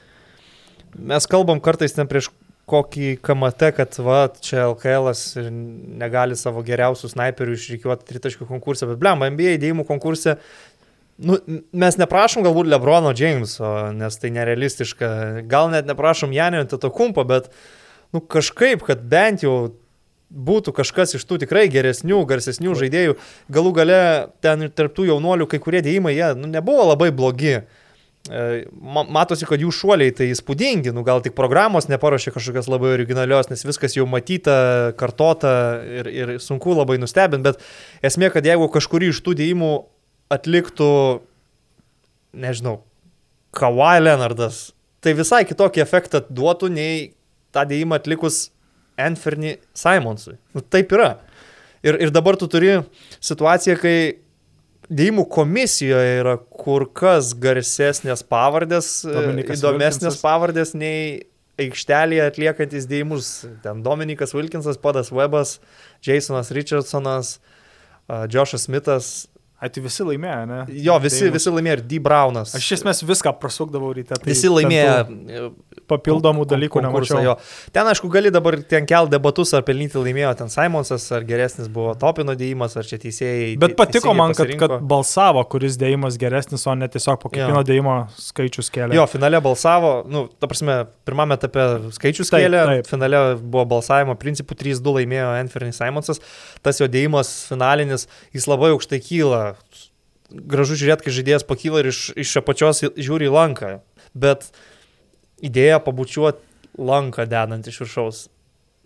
mes 0.95 1.27
kalbam 1.31 1.63
kartais 1.65 1.97
ten 1.97 2.11
prieš 2.11 2.31
kokį 2.69 3.15
KMT, 3.25 3.71
kad 3.77 3.97
va, 4.05 4.19
čia 4.45 4.67
LKL 4.69 5.09
negali 6.01 6.37
savo 6.37 6.63
geriausių 6.67 7.11
snaiperių 7.15 7.57
išrikiuoti 7.57 8.09
tritaškių 8.11 8.49
konkursą, 8.49 8.91
bet 8.91 9.01
blem, 9.01 9.25
NBA 9.33 9.57
įdėjimų 9.57 9.87
konkursą, 9.89 10.37
nu, 11.25 11.39
mes 11.73 11.99
neprašom 12.01 12.45
galbūt 12.47 12.69
Lebrono 12.69 13.15
Jameso, 13.17 13.73
nes 13.97 14.21
tai 14.21 14.33
nerealistiška, 14.37 15.11
gal 15.51 15.73
net 15.73 15.89
neprašom 15.89 16.35
Janio 16.37 16.67
Tatokumpo, 16.69 17.25
bet 17.29 17.49
nu, 18.13 18.21
kažkaip, 18.21 18.85
kad 18.87 19.01
bent 19.09 19.47
jau 19.47 19.57
būtų 20.29 20.75
kažkas 20.77 21.17
iš 21.17 21.25
tų 21.29 21.41
tikrai 21.45 21.67
geresnių, 21.73 22.21
garsesnių 22.29 22.77
žaidėjų, 22.79 23.17
galų 23.53 23.75
gale 23.81 24.01
ten 24.45 24.67
ir 24.67 24.73
tarptų 24.77 25.09
jaunuolių 25.13 25.49
kai 25.49 25.61
kurie 25.63 25.83
dėjimai, 25.85 26.15
jie 26.17 26.33
nu, 26.37 26.51
nebuvo 26.53 26.91
labai 26.91 27.11
blogi. 27.15 27.61
E, 28.29 28.43
matosi, 28.85 29.47
kad 29.49 29.63
jų 29.63 29.71
šuoliai 29.73 30.13
tai 30.13 30.29
įspūdingi, 30.35 30.93
nu 30.93 31.05
gal 31.07 31.23
tik 31.25 31.33
programos 31.39 31.89
neparuošė 31.89 32.35
kažkokios 32.35 32.69
labai 32.69 32.93
originalios, 32.99 33.49
nes 33.49 33.65
viskas 33.65 33.97
jau 33.97 34.05
matyta, 34.11 34.93
kartota 35.01 35.53
ir, 36.01 36.11
ir 36.13 36.35
sunku 36.45 36.77
labai 36.77 36.99
nustebinti, 37.01 37.49
bet 37.49 38.05
esmė, 38.05 38.29
kad 38.35 38.45
jeigu 38.45 38.69
kažkurį 38.75 39.15
iš 39.15 39.23
tų 39.25 39.39
dėjimų 39.39 39.73
atliktų, 40.35 40.91
nežinau, 42.37 42.83
Kawhi 43.57 44.03
Leonardas, 44.03 44.75
tai 45.01 45.15
visai 45.17 45.41
kitokį 45.49 45.81
efektą 45.81 46.21
duotų 46.29 46.69
nei 46.75 47.13
tą 47.57 47.65
dėjimą 47.71 47.97
atlikus 47.97 48.51
Anthony 48.99 49.57
Simonsui. 49.77 50.37
Nu, 50.57 50.63
taip 50.63 50.93
yra. 50.97 51.15
Ir, 51.87 51.99
ir 52.03 52.11
dabar 52.15 52.37
tu 52.39 52.49
turi 52.51 52.81
situaciją, 53.23 53.79
kai 53.83 53.99
Dėjimų 54.89 55.27
komisijoje 55.29 56.13
yra 56.23 56.39
kur 56.41 56.87
kas 56.97 57.35
garsesnės 57.37 58.23
pavardės, 58.25 59.03
Dominikas 59.05 59.61
įdomesnės 59.61 60.15
Wilkinsas. 60.15 60.23
pavardės 60.25 60.71
nei 60.73 61.27
aikštelėje 61.61 62.23
atliekantis 62.25 62.87
dėjimus. 62.89 63.29
Ten 63.61 63.83
Dominikas 63.85 64.33
Wilkinsas, 64.33 64.79
Podas 64.81 65.11
Webas, 65.13 65.59
Jasonas 66.07 66.49
Richardsonas, 66.57 67.35
Joshas 68.33 68.65
Smithas, 68.65 69.11
Ai, 69.59 69.67
tai 69.75 69.83
visi 69.83 70.05
laimėjo, 70.07 70.43
ne? 70.47 70.57
Jo, 70.71 70.95
visi, 71.03 71.25
Deimus. 71.25 71.35
visi 71.35 71.51
laimėjo 71.51 71.75
ir 71.75 71.81
D. 71.91 71.99
Brownas. 72.03 72.53
Aš 72.55 72.63
iš 72.63 72.77
esmės 72.77 73.01
viską 73.03 73.33
prasukdavau 73.43 73.89
ryte. 73.97 74.15
Tai 74.15 74.29
visi 74.31 74.47
laimėjo. 74.47 75.49
Papildomų 75.91 76.45
dalykų 76.47 76.83
nemačiau. 76.85 77.19
Jo. 77.25 77.35
Ten, 77.75 77.89
aišku, 77.91 78.07
gali 78.13 78.31
dabar 78.31 78.55
ten 78.71 78.87
kel 78.87 79.09
debatus, 79.11 79.51
ar 79.59 79.65
pelnyti 79.67 79.99
laimėjo 79.99 80.31
ten 80.39 80.53
Simonsas, 80.53 81.09
ar 81.17 81.27
geresnis 81.27 81.67
buvo 81.75 81.97
Topino 81.99 82.37
dėjimas, 82.39 82.77
ar 82.79 82.87
čia 82.87 83.01
teisėjai. 83.03 83.57
Bet 83.59 83.75
patiko 83.81 84.15
man, 84.15 84.37
kad, 84.39 84.53
kad 84.61 84.77
balsavo, 84.93 85.43
kuris 85.51 85.81
dėjimas 85.81 86.21
geresnis, 86.23 86.69
o 86.69 86.77
ne 86.79 86.87
tiesiog 86.93 87.19
po 87.25 87.33
kiekvieno 87.33 87.65
dėjimo 87.67 87.97
skaičius 88.15 88.71
kėlė. 88.75 88.95
Jo, 88.95 89.09
finale 89.11 89.43
balsavo, 89.43 89.93
nu, 90.07 90.27
ta 90.39 90.47
prasme, 90.53 90.85
pirmame 91.09 91.35
etape 91.41 91.67
skaičius 91.99 92.31
taip, 92.31 92.45
kėlė, 92.45 92.63
taip. 92.71 92.93
finale 92.93 93.25
buvo 93.41 93.67
balsavimo 93.75 94.15
principų 94.21 94.61
3-2 94.61 94.99
laimėjo 95.01 95.35
Anthony 95.41 95.75
Simonsas, 95.75 96.23
tas 96.63 96.79
jo 96.79 96.87
dėjimas 96.87 97.33
finalinis, 97.49 98.07
jis 98.37 98.51
labai 98.51 98.75
aukštai 98.77 99.03
kyla 99.03 99.48
gražu 100.31 100.79
žiūrėti, 100.79 101.07
kai 101.07 101.15
žaidėjas 101.19 101.47
pakyla 101.49 101.83
ir 101.83 101.91
iš, 101.93 102.01
iš 102.19 102.35
apačios 102.41 102.83
žiūri 102.97 103.29
į 103.29 103.35
lanką. 103.35 103.77
Bet 104.19 104.51
idėja 105.45 105.79
pabučiuoti 105.85 106.45
lanką 106.79 107.29
dedant 107.29 107.69
iš 107.69 107.83
viršaus. 107.85 108.27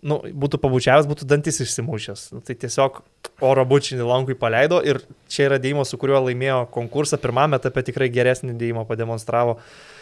Nu, 0.03 0.17
būtų 0.19 0.59
pabučiavęs, 0.59 1.07
būtų 1.07 1.25
dantis 1.29 1.61
išsimušęs. 1.63 2.25
Nu, 2.35 2.41
tai 2.43 2.57
tiesiog 2.59 2.99
oro 3.47 3.63
bučinį 3.67 4.03
lankui 4.03 4.35
paleido 4.35 4.81
ir 4.83 4.99
čia 5.31 5.47
yra 5.47 5.59
dėjimas, 5.63 5.93
su 5.93 5.99
kuriuo 6.01 6.25
laimėjo 6.25 6.65
konkursą. 6.75 7.19
Pirmame 7.23 7.55
etape 7.55 7.85
tikrai 7.87 8.09
geresnį 8.11 8.57
dėjimą 8.59 8.83
pademonstravo. 8.89 9.55
Uh, 9.55 9.92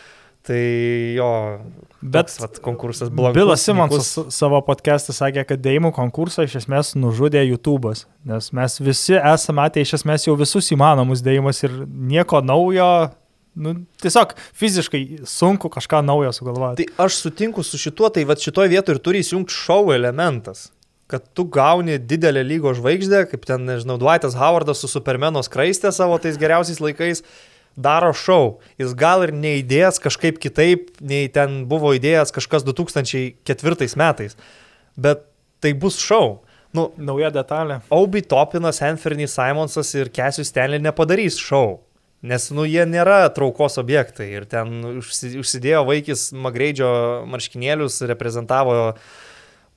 Tai 0.41 0.61
jo, 1.13 1.29
bet 2.01 2.31
toks, 2.31 2.39
vat, 2.41 2.59
konkursas 2.65 3.11
buvo. 3.13 3.29
Bilas 3.35 3.61
Simonsas 3.61 4.09
savo 4.33 4.57
podcast'ą 4.65 5.13
sakė, 5.13 5.43
kad 5.51 5.61
dėjimų 5.61 5.91
konkursą 5.93 6.47
iš 6.47 6.63
esmės 6.63 6.95
nužudė 6.97 7.43
YouTube'as, 7.45 8.07
nes 8.25 8.49
mes 8.57 8.79
visi 8.81 9.19
esame 9.19 9.59
matę 9.61 9.85
iš 9.85 9.99
esmės 9.99 10.25
jau 10.25 10.33
visus 10.39 10.71
įmanomus 10.73 11.21
dėjimus 11.21 11.61
ir 11.67 11.77
nieko 11.85 12.41
naujo, 12.41 12.89
nu, 13.53 13.75
tiesiog 14.01 14.33
fiziškai 14.57 15.03
sunku 15.29 15.69
kažką 15.69 16.01
naujo 16.09 16.33
sugalvoti. 16.33 16.89
Tai 16.89 17.05
aš 17.05 17.21
sutinku 17.27 17.61
su 17.67 17.77
šituo, 17.77 18.09
tai 18.09 18.25
va 18.25 18.33
šitoje 18.33 18.73
vietoje 18.73 18.97
ir 18.97 19.05
turi 19.05 19.21
įsijungti 19.21 19.61
šou 19.61 19.83
elementas 19.93 20.71
kad 21.11 21.33
tu 21.35 21.43
gauni 21.43 21.97
didelę 21.99 22.39
lygo 22.47 22.71
žvaigždę, 22.71 23.25
kaip 23.27 23.43
ten, 23.43 23.65
nežinau, 23.67 23.97
Dwightas 23.99 24.37
Howardas 24.39 24.79
su 24.79 24.87
Supermeno 24.87 25.41
skraistė 25.43 25.91
savo 25.91 26.15
tais 26.23 26.37
geriausiais 26.39 26.79
laikais 26.79 27.19
daro 27.75 28.11
šou. 28.13 28.59
Jis 28.81 28.95
gal 28.97 29.25
ir 29.25 29.33
neįdėjęs 29.35 30.01
kažkaip 30.03 30.39
kitaip, 30.41 30.89
nei 30.99 31.29
ten 31.33 31.63
buvo 31.71 31.93
įdėjęs 31.97 32.33
kažkas 32.35 32.65
2004 32.67 33.91
metais, 33.99 34.37
bet 34.95 35.27
tai 35.61 35.73
bus 35.77 35.99
šou. 36.01 36.41
Nu, 36.75 36.89
Nauja 36.95 37.31
detalė. 37.35 37.81
Aubi 37.91 38.21
Topinas, 38.23 38.79
Anthony 38.83 39.27
Simonsas 39.27 39.91
ir 39.97 40.11
Cassius 40.13 40.51
Stanley 40.53 40.79
nepadarys 40.79 41.39
šou. 41.39 41.81
Nes, 42.21 42.45
nu, 42.53 42.67
jie 42.69 42.83
nėra 42.85 43.25
traukos 43.33 43.79
objektai 43.81 44.29
ir 44.29 44.45
ten 44.49 45.01
užsidėjo 45.01 45.81
vaikis 45.87 46.29
Magreidžio 46.37 46.91
marškinėlius, 47.31 48.03
reprezentavo 48.11 48.75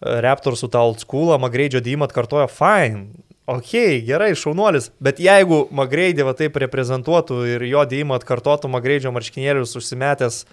Raptorsų 0.05 0.69
tą 0.69 0.83
old 0.85 1.01
schoolą, 1.01 1.39
Magreidžio 1.41 1.81
dėjimą 1.81 2.11
atkartojo, 2.11 2.51
fine 2.53 3.07
Ok, 3.45 3.75
gerai, 4.07 4.31
šaunuolis, 4.41 4.87
bet 5.05 5.19
jeigu 5.21 5.67
Magreidį 5.77 6.25
va 6.25 6.33
taip 6.37 6.55
reprezentuotų 6.63 7.43
ir 7.53 7.65
jo 7.69 7.83
dėjimą 7.85 8.17
atkartotų 8.17 8.71
Magreidžio 8.73 9.13
marškinėlius 9.13 9.77
užsimetęs 9.77 10.47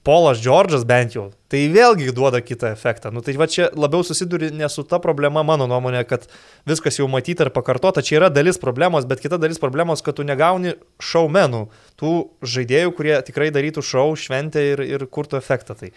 Polas 0.00 0.40
Džordžas 0.40 0.86
bent 0.88 1.12
jau, 1.12 1.26
tai 1.52 1.66
vėlgi 1.68 2.14
duoda 2.16 2.40
kitą 2.40 2.70
efektą. 2.72 3.10
Nu, 3.12 3.20
tai 3.20 3.34
va 3.36 3.44
čia 3.52 3.66
labiau 3.76 4.00
susiduri 4.00 4.48
ne 4.48 4.70
su 4.72 4.80
ta 4.88 4.96
problema, 4.96 5.42
mano 5.44 5.66
nuomonė, 5.68 6.06
kad 6.08 6.24
viskas 6.64 6.96
jau 6.96 7.04
matyta 7.12 7.44
ir 7.44 7.52
pakartota, 7.52 8.00
čia 8.00 8.16
yra 8.22 8.30
dalis 8.32 8.56
problemos, 8.62 9.04
bet 9.04 9.20
kita 9.20 9.36
dalis 9.36 9.60
problemos, 9.60 10.00
kad 10.00 10.16
tu 10.16 10.24
negauni 10.24 10.72
šaumenų, 11.04 11.66
tų 12.00 12.14
žaidėjų, 12.40 12.96
kurie 12.96 13.18
tikrai 13.28 13.52
darytų 13.52 13.84
šau, 13.84 14.08
šventę 14.16 14.64
ir, 14.70 14.86
ir 14.88 15.04
kurtų 15.04 15.36
efektą. 15.36 15.76
Tai. 15.76 15.92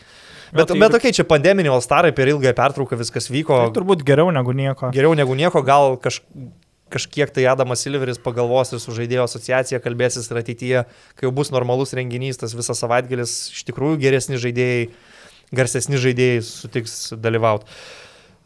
Bet, 0.53 0.69
tai 0.69 0.77
bet 0.77 0.93
tokiai 0.93 1.15
čia 1.15 1.25
pandeminiai 1.25 1.73
Alstarai 1.73 2.11
per 2.15 2.29
ilgąją 2.29 2.53
pertrauką 2.57 2.97
viskas 2.99 3.29
vyko. 3.33 3.57
Tai 3.65 3.73
turbūt 3.77 4.03
geriau 4.05 4.29
negu 4.33 4.53
nieko. 4.53 4.91
Geriau 4.93 5.15
negu 5.17 5.33
nieko, 5.37 5.63
gal 5.65 5.97
kaž, 6.01 6.19
kažkiek 6.93 7.33
tai 7.33 7.47
Adamas 7.49 7.81
Silveris 7.81 8.21
pagalvos 8.21 8.73
ir 8.73 8.81
su 8.83 8.93
žaidėjo 8.93 9.25
asociacija 9.25 9.81
kalbėsis 9.83 10.29
ir 10.29 10.41
ateityje, 10.43 10.85
kai 11.17 11.27
jau 11.27 11.33
bus 11.35 11.49
normalus 11.53 11.95
renginys, 11.97 12.37
tas 12.41 12.53
visas 12.57 12.81
savaitgalis, 12.83 13.35
iš 13.55 13.65
tikrųjų 13.69 13.97
geresni 14.03 14.39
žaidėjai, 14.41 14.87
garsesni 15.57 16.01
žaidėjai 16.01 16.45
sutiks 16.45 16.97
dalyvauti. 17.17 17.69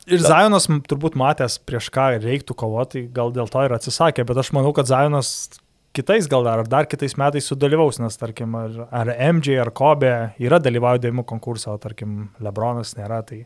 Ir 0.07 0.23
Zajonas 0.23 0.69
turbūt 0.88 1.17
matęs 1.19 1.57
prieš 1.67 1.89
ką 1.91 2.13
reiktų 2.23 2.55
kovoti, 2.55 3.03
gal 3.11 3.34
dėl 3.35 3.49
to 3.51 3.65
ir 3.67 3.75
atsisakė, 3.75 4.23
bet 4.27 4.39
aš 4.39 4.53
manau, 4.55 4.71
kad 4.75 4.88
Zajonas 4.88 5.59
kitais 5.97 6.29
gal 6.29 6.45
dar, 6.47 6.61
ar 6.63 6.69
dar 6.69 6.87
kitais 6.89 7.17
metais 7.19 7.49
sudalyvaus, 7.49 7.99
nes 8.03 8.19
tarkim, 8.19 8.55
ar, 8.59 8.85
ar 8.93 9.11
MJ, 9.31 9.57
ar 9.63 9.73
Kobe 9.75 10.13
yra 10.43 10.61
dalyvaujami 10.63 11.25
konkurso, 11.27 11.73
o 11.73 11.81
tarkim, 11.81 12.27
Lebronas 12.43 12.93
nėra. 12.99 13.23
Tai... 13.27 13.41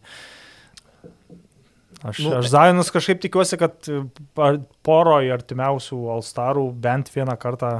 Aš, 2.02 2.20
nu, 2.26 2.36
aš 2.40 2.52
Zajonus 2.52 2.92
kažkaip 2.94 3.22
tikiuosi, 3.22 3.60
kad 3.62 3.90
poroje 4.86 5.34
artimiausių 5.36 6.04
Alstarų 6.18 6.70
bent 6.82 7.12
vieną 7.14 7.38
kartą 7.40 7.74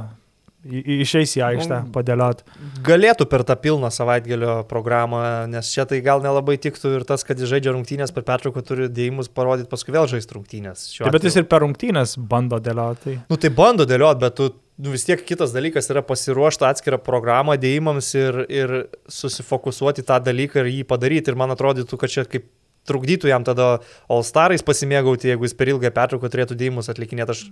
išeis 0.62 1.34
į 1.38 1.42
aikštę 1.46 1.78
nu, 1.86 1.90
padėliot. 1.94 2.42
Galėtų 2.86 3.26
per 3.30 3.42
tą 3.46 3.56
pilną 3.58 3.90
savaitgalio 3.92 4.60
programą, 4.70 5.22
nes 5.50 5.70
čia 5.74 5.86
tai 5.90 5.98
gal 6.04 6.22
nelabai 6.22 6.54
tiktų 6.62 6.94
ir 6.98 7.06
tas, 7.08 7.26
kad 7.26 7.40
jis 7.40 7.50
žaidžia 7.50 7.74
rungtynės, 7.74 8.14
per 8.14 8.26
pertrauką 8.28 8.62
turi 8.66 8.86
dėjimus 8.92 9.30
parodyti, 9.34 9.70
paskui 9.72 9.94
vėl 9.96 10.06
žaisti 10.10 10.38
rungtynės. 10.38 10.86
Taip, 11.00 11.10
bet 11.16 11.26
jis 11.26 11.40
ir 11.40 11.48
per 11.50 11.64
rungtynės 11.66 12.14
bando 12.30 12.60
dėlioti. 12.62 13.18
Nu 13.30 13.40
tai 13.42 13.50
bando 13.54 13.88
dėlioti, 13.88 14.22
bet 14.22 14.38
tu 14.38 14.52
nu, 14.78 14.92
vis 14.94 15.04
tiek 15.08 15.20
kitas 15.26 15.52
dalykas 15.54 15.90
yra 15.92 16.02
pasiruošti 16.06 16.66
atskirą 16.68 16.98
programą 17.02 17.58
dėjimams 17.60 18.08
ir, 18.18 18.40
ir 18.48 18.74
susifokusuoti 19.10 20.04
tą 20.08 20.18
dalyką 20.24 20.62
ir 20.62 20.72
jį 20.72 20.86
padaryti. 20.88 21.32
Ir 21.32 21.38
man 21.38 21.54
atrodytų, 21.54 21.98
kad 22.00 22.12
čia 22.12 22.24
kaip 22.28 22.48
trukdytų 22.88 23.30
jam 23.30 23.44
tada 23.46 23.76
All 24.10 24.24
Starais 24.26 24.64
pasimėgauti, 24.66 25.30
jeigu 25.30 25.46
jis 25.46 25.54
per 25.58 25.70
ilgą 25.72 25.92
pertrauką 25.94 26.30
turėtų 26.32 26.58
dėjimus 26.58 26.90
atlikinėti. 26.92 27.36
Aš 27.36 27.44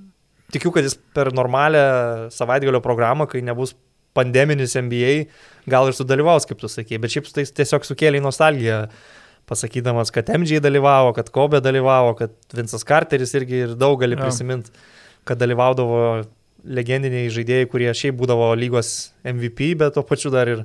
tikiu, 0.55 0.73
kad 0.75 0.87
jis 0.87 0.97
per 1.15 1.31
normalią 1.37 2.31
savaitgalio 2.35 2.83
programą, 2.85 3.29
kai 3.31 3.45
nebus 3.47 3.77
pandeminis 4.17 4.75
NBA, 4.75 5.13
gal 5.71 5.87
ir 5.87 5.95
sudalyvaus, 5.95 6.49
kaip 6.49 6.59
tu 6.59 6.71
sakei, 6.71 6.99
bet 6.99 7.15
šiaip 7.15 7.31
tai 7.31 7.45
tiesiog 7.47 7.87
sukėlė 7.87 8.23
nostalgiją, 8.25 8.89
pasakydamas, 9.51 10.11
kad 10.15 10.31
MJ 10.35 10.59
dalyvavo, 10.63 11.15
kad 11.15 11.31
Kobe 11.35 11.61
dalyvavo, 11.63 12.17
kad 12.19 12.35
Vincas 12.55 12.85
Carteris 12.87 13.35
irgi 13.39 13.65
ir 13.67 13.79
daug 13.79 13.99
gali 14.03 14.19
prisiminti, 14.19 14.75
kad 15.27 15.39
dalyvaudavo 15.39 16.03
legendiniai 16.65 17.31
žaidėjai, 17.33 17.69
kurie 17.71 17.91
šiaip 17.97 18.19
būdavo 18.21 18.53
lygos 18.59 19.11
MVP, 19.25 19.75
bet 19.81 19.97
tuo 19.97 20.05
pačiu 20.07 20.33
dar 20.35 20.51
ir, 20.51 20.65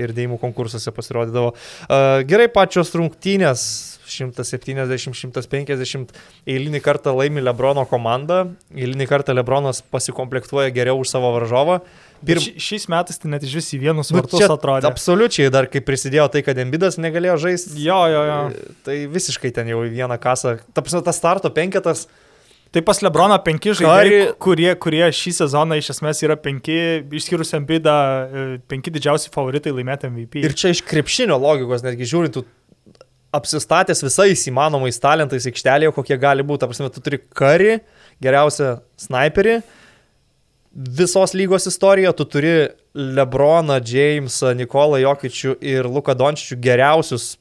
ir 0.00 0.14
dėjimų 0.16 0.38
konkursuose 0.42 0.90
pasirodydavo. 0.94 1.54
Uh, 1.54 2.20
gerai 2.28 2.48
pačios 2.52 2.94
rungtynės 2.96 3.60
170-150 4.12 6.12
eilinį 6.50 6.80
kartą 6.84 7.14
laimi 7.16 7.40
Lebrono 7.44 7.84
komanda, 7.88 8.38
eilinį 8.74 9.06
kartą 9.10 9.32
Lebronas 9.36 9.78
pasikomplektuoja 9.92 10.70
geriau 10.74 10.96
už 11.02 11.08
savo 11.14 11.28
varžovą. 11.36 11.76
Pirm... 12.22 12.40
Ši, 12.42 12.52
šiais 12.62 12.84
metais 12.92 13.16
tai 13.18 13.28
net 13.32 13.42
iš 13.46 13.52
vis 13.58 13.68
į 13.74 13.76
vienus 13.82 14.08
nu, 14.12 14.16
vartus 14.20 14.44
atrodė. 14.46 14.86
Absoliučiai, 14.90 15.54
dar 15.54 15.64
kai 15.70 15.80
prisidėjo 15.84 16.26
tai, 16.34 16.40
kad 16.46 16.56
Embidas 16.62 16.94
negalėjo 17.02 17.36
žaisti. 17.46 17.68
Jo, 17.82 18.00
jo, 18.12 18.22
jo. 18.28 18.40
Tai 18.86 18.96
visiškai 19.16 19.50
ten 19.56 19.66
jau 19.72 19.80
į 19.86 19.90
vieną 19.96 20.16
kasą. 20.22 20.48
Ta 20.74 20.78
prasme, 20.84 21.02
tas 21.06 21.18
starto 21.18 21.48
penketas. 21.54 22.00
Tai 22.72 22.80
pas 22.88 23.02
Lebroną 23.04 23.36
penki 23.44 23.74
žaidėjai, 23.76 24.08
Kari... 24.08 24.20
kurie, 24.40 24.70
kurie 24.80 25.04
šį 25.12 25.34
sezoną 25.42 25.76
iš 25.76 25.90
esmės 25.92 26.22
yra 26.24 26.38
penki, 26.40 26.76
išskyrus 27.18 27.52
Embidą, 27.58 27.92
e, 27.92 28.44
penki 28.70 28.92
didžiausi 28.94 29.28
favoritai 29.34 29.74
laimėti 29.76 30.08
MVP. 30.08 30.40
Ir 30.40 30.56
čia 30.56 30.72
iš 30.72 30.80
krepšinio 30.88 31.36
logikos, 31.36 31.84
netgi 31.84 32.08
žiūrint, 32.08 32.40
apsistatęs 33.36 34.00
visais 34.06 34.46
įmanomais 34.48 35.00
talentais 35.00 35.44
aikštelėje, 35.48 35.92
kokie 35.96 36.16
gali 36.20 36.44
būti. 36.48 36.68
Prasme, 36.68 36.88
tu 36.92 37.04
turi 37.04 37.20
karį, 37.36 37.76
geriausią 38.24 38.78
sniperį 39.04 39.60
visos 40.72 41.34
lygos 41.34 41.66
istorijoje, 41.66 42.16
tu 42.16 42.24
turi 42.24 42.54
Lebroną, 42.94 43.78
Jamesą, 43.84 44.52
Nikolą 44.56 45.00
Jokičių 45.00 45.56
ir 45.64 45.88
Luką 45.88 46.14
Dončičių 46.16 46.58
geriausius 46.60 47.36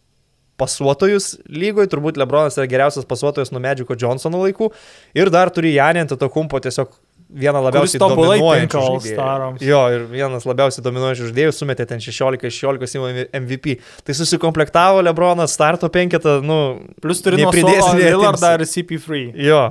pasuotojus 0.62 1.34
lygoje, 1.50 1.90
turbūt 1.92 2.20
Lebronas 2.22 2.60
yra 2.60 2.70
geriausias 2.70 3.08
pasuotojas 3.10 3.54
nuo 3.54 3.64
Medžiko 3.64 3.98
Johnsono 3.98 4.44
laikų 4.46 4.70
ir 5.18 5.34
dar 5.34 5.52
turi 5.54 5.74
Janį 5.76 6.06
ant 6.06 6.20
to 6.22 6.30
kumpo 6.32 6.62
tiesiog 6.62 6.94
vieną 7.32 7.62
labiausiai 7.64 8.02
dominuojančių 8.02 8.82
žaidėjų. 8.86 9.52
Jo, 9.64 9.82
ir 9.96 10.06
vienas 10.12 10.46
labiausiai 10.48 10.84
dominuojančių 10.86 11.30
žaidėjų 11.30 11.56
sumetė 11.56 11.88
ten 11.90 12.04
16-16 12.04 13.32
MVP. 13.40 13.78
Tai 14.08 14.16
susikomplektavo 14.20 15.04
Lebronas 15.06 15.56
starto 15.56 15.90
penketą, 15.94 16.40
nu, 16.46 16.60
plus 17.04 17.24
turi 17.24 17.46
pridėti 17.48 17.96
Lillardą 18.02 18.56
ir 18.58 18.68
CP3. 18.68 19.24
Jo. 19.48 19.64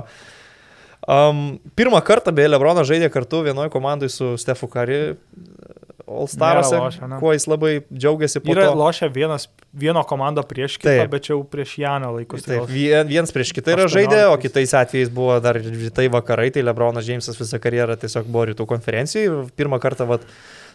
Um, 1.01 1.57
pirmą 1.77 2.01
kartą 2.05 2.33
beje 2.35 2.51
Lebronas 2.51 2.89
žaidė 2.89 3.09
kartu 3.13 3.41
vienoje 3.45 3.71
komandoje 3.73 4.13
su 4.13 4.33
Stefu 4.41 4.69
Kari 4.69 5.01
All 6.07 6.27
Staruose, 6.31 6.77
kuo 7.19 7.33
jis 7.35 7.45
labai 7.49 7.73
džiaugiasi. 7.91 8.41
Yra 8.51 8.69
to. 8.69 8.77
lošia 8.79 9.09
vienas, 9.13 9.47
vieno 9.73 10.03
komando 10.07 10.43
prieš 10.47 10.77
kitą, 10.81 10.95
Taip. 11.01 11.11
bet 11.13 11.27
čia 11.27 11.33
jau 11.33 11.41
prieš 11.47 11.75
Janą 11.81 12.13
laikus. 12.15 12.45
Taip, 12.47 12.65
vien, 12.71 13.05
viens 13.09 13.33
prieš 13.33 13.53
kitą 13.57 13.75
yra 13.75 13.89
žaidė, 13.91 14.23
o 14.31 14.39
kitais 14.41 14.73
atvejais 14.77 15.11
buvo 15.13 15.37
dar 15.43 15.59
rytai 15.61 16.07
vakarai, 16.13 16.49
tai 16.55 16.65
Lebronas 16.65 17.05
Džeimsas 17.07 17.37
visą 17.39 17.59
karjerą 17.61 17.99
tiesiog 18.01 18.31
buvo 18.31 18.47
rytų 18.51 18.67
konferencijai. 18.69 19.29
Pirmą 19.59 19.81
kartą 19.83 20.09
vat, 20.09 20.25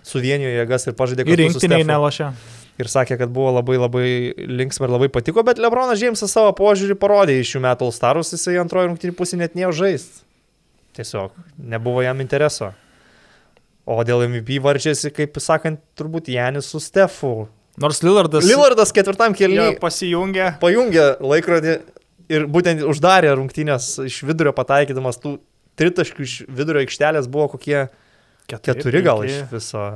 suvienijo 0.06 0.52
jėgas 0.52 0.86
ir 0.86 0.96
pažaidė, 0.98 1.26
kad... 1.26 1.34
Ir 1.34 1.44
rinktiniai 1.46 1.88
nelošia. 1.88 2.30
Ir 2.76 2.90
sakė, 2.92 3.16
kad 3.16 3.30
buvo 3.32 3.54
labai 3.56 3.78
labai 3.80 4.08
linksma 4.36 4.86
ir 4.86 4.92
labai 4.92 5.08
patiko, 5.12 5.42
bet 5.46 5.60
Lebronas 5.62 5.98
Džeimsas 6.00 6.34
savo 6.36 6.52
požiūrį 6.58 6.98
parodė 7.00 7.38
iš 7.40 7.54
šių 7.54 7.62
metų 7.64 7.88
All 7.88 7.94
Starus, 7.96 8.34
jisai 8.36 8.58
antrojo 8.60 8.90
rungtynį 8.90 9.16
pusį 9.16 9.40
net 9.40 9.56
neėjo 9.56 9.72
žaisti. 9.80 10.26
Tiesiog 10.96 11.32
nebuvo 11.56 12.04
jam 12.04 12.20
intereso. 12.24 12.74
O 13.86 14.00
dėl 14.02 14.24
MVP 14.26 14.58
varžėsi, 14.62 15.12
kaip 15.14 15.36
sakant, 15.42 15.78
turbūt 15.98 16.30
Janis 16.32 16.66
su 16.72 16.80
Stefu. 16.82 17.46
Nors 17.78 18.00
Lillardas. 18.02 18.46
Lillardas 18.48 18.90
ketvirtam 18.96 19.36
kelyje 19.36 19.76
pasijungė. 19.78 20.56
Pajungė 20.62 21.04
laikrodį 21.22 21.76
ir 22.32 22.48
būtent 22.50 22.82
uždarė 22.88 23.36
rungtynės 23.38 23.92
iš 24.08 24.22
vidurio 24.26 24.54
pataikydamas 24.56 25.20
tų 25.22 25.36
tritaškių 25.78 26.26
iš 26.26 26.34
vidurio 26.48 26.82
aikštelės 26.82 27.28
buvo 27.30 27.50
kokie 27.54 27.86
keturi, 28.48 28.80
keturi 28.80 29.02
gal 29.06 29.24
iš 29.26 29.42
viso. 29.52 29.86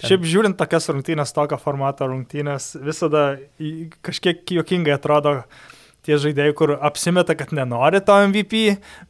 Ten. 0.00 0.08
Šiaip 0.08 0.24
žiūrint 0.24 0.56
tokias 0.56 0.88
rungtynės, 0.88 1.32
tokio 1.36 1.58
formato 1.60 2.08
rungtynės, 2.08 2.72
visada 2.80 3.34
kažkiek 4.04 4.48
juokingai 4.56 4.94
atrodo, 4.96 5.42
tie 6.06 6.16
žaidėjai, 6.20 6.54
kur 6.56 6.72
apsimeta, 6.76 7.34
kad 7.38 7.52
nenori 7.56 8.00
to 8.04 8.16
MVP, 8.28 8.62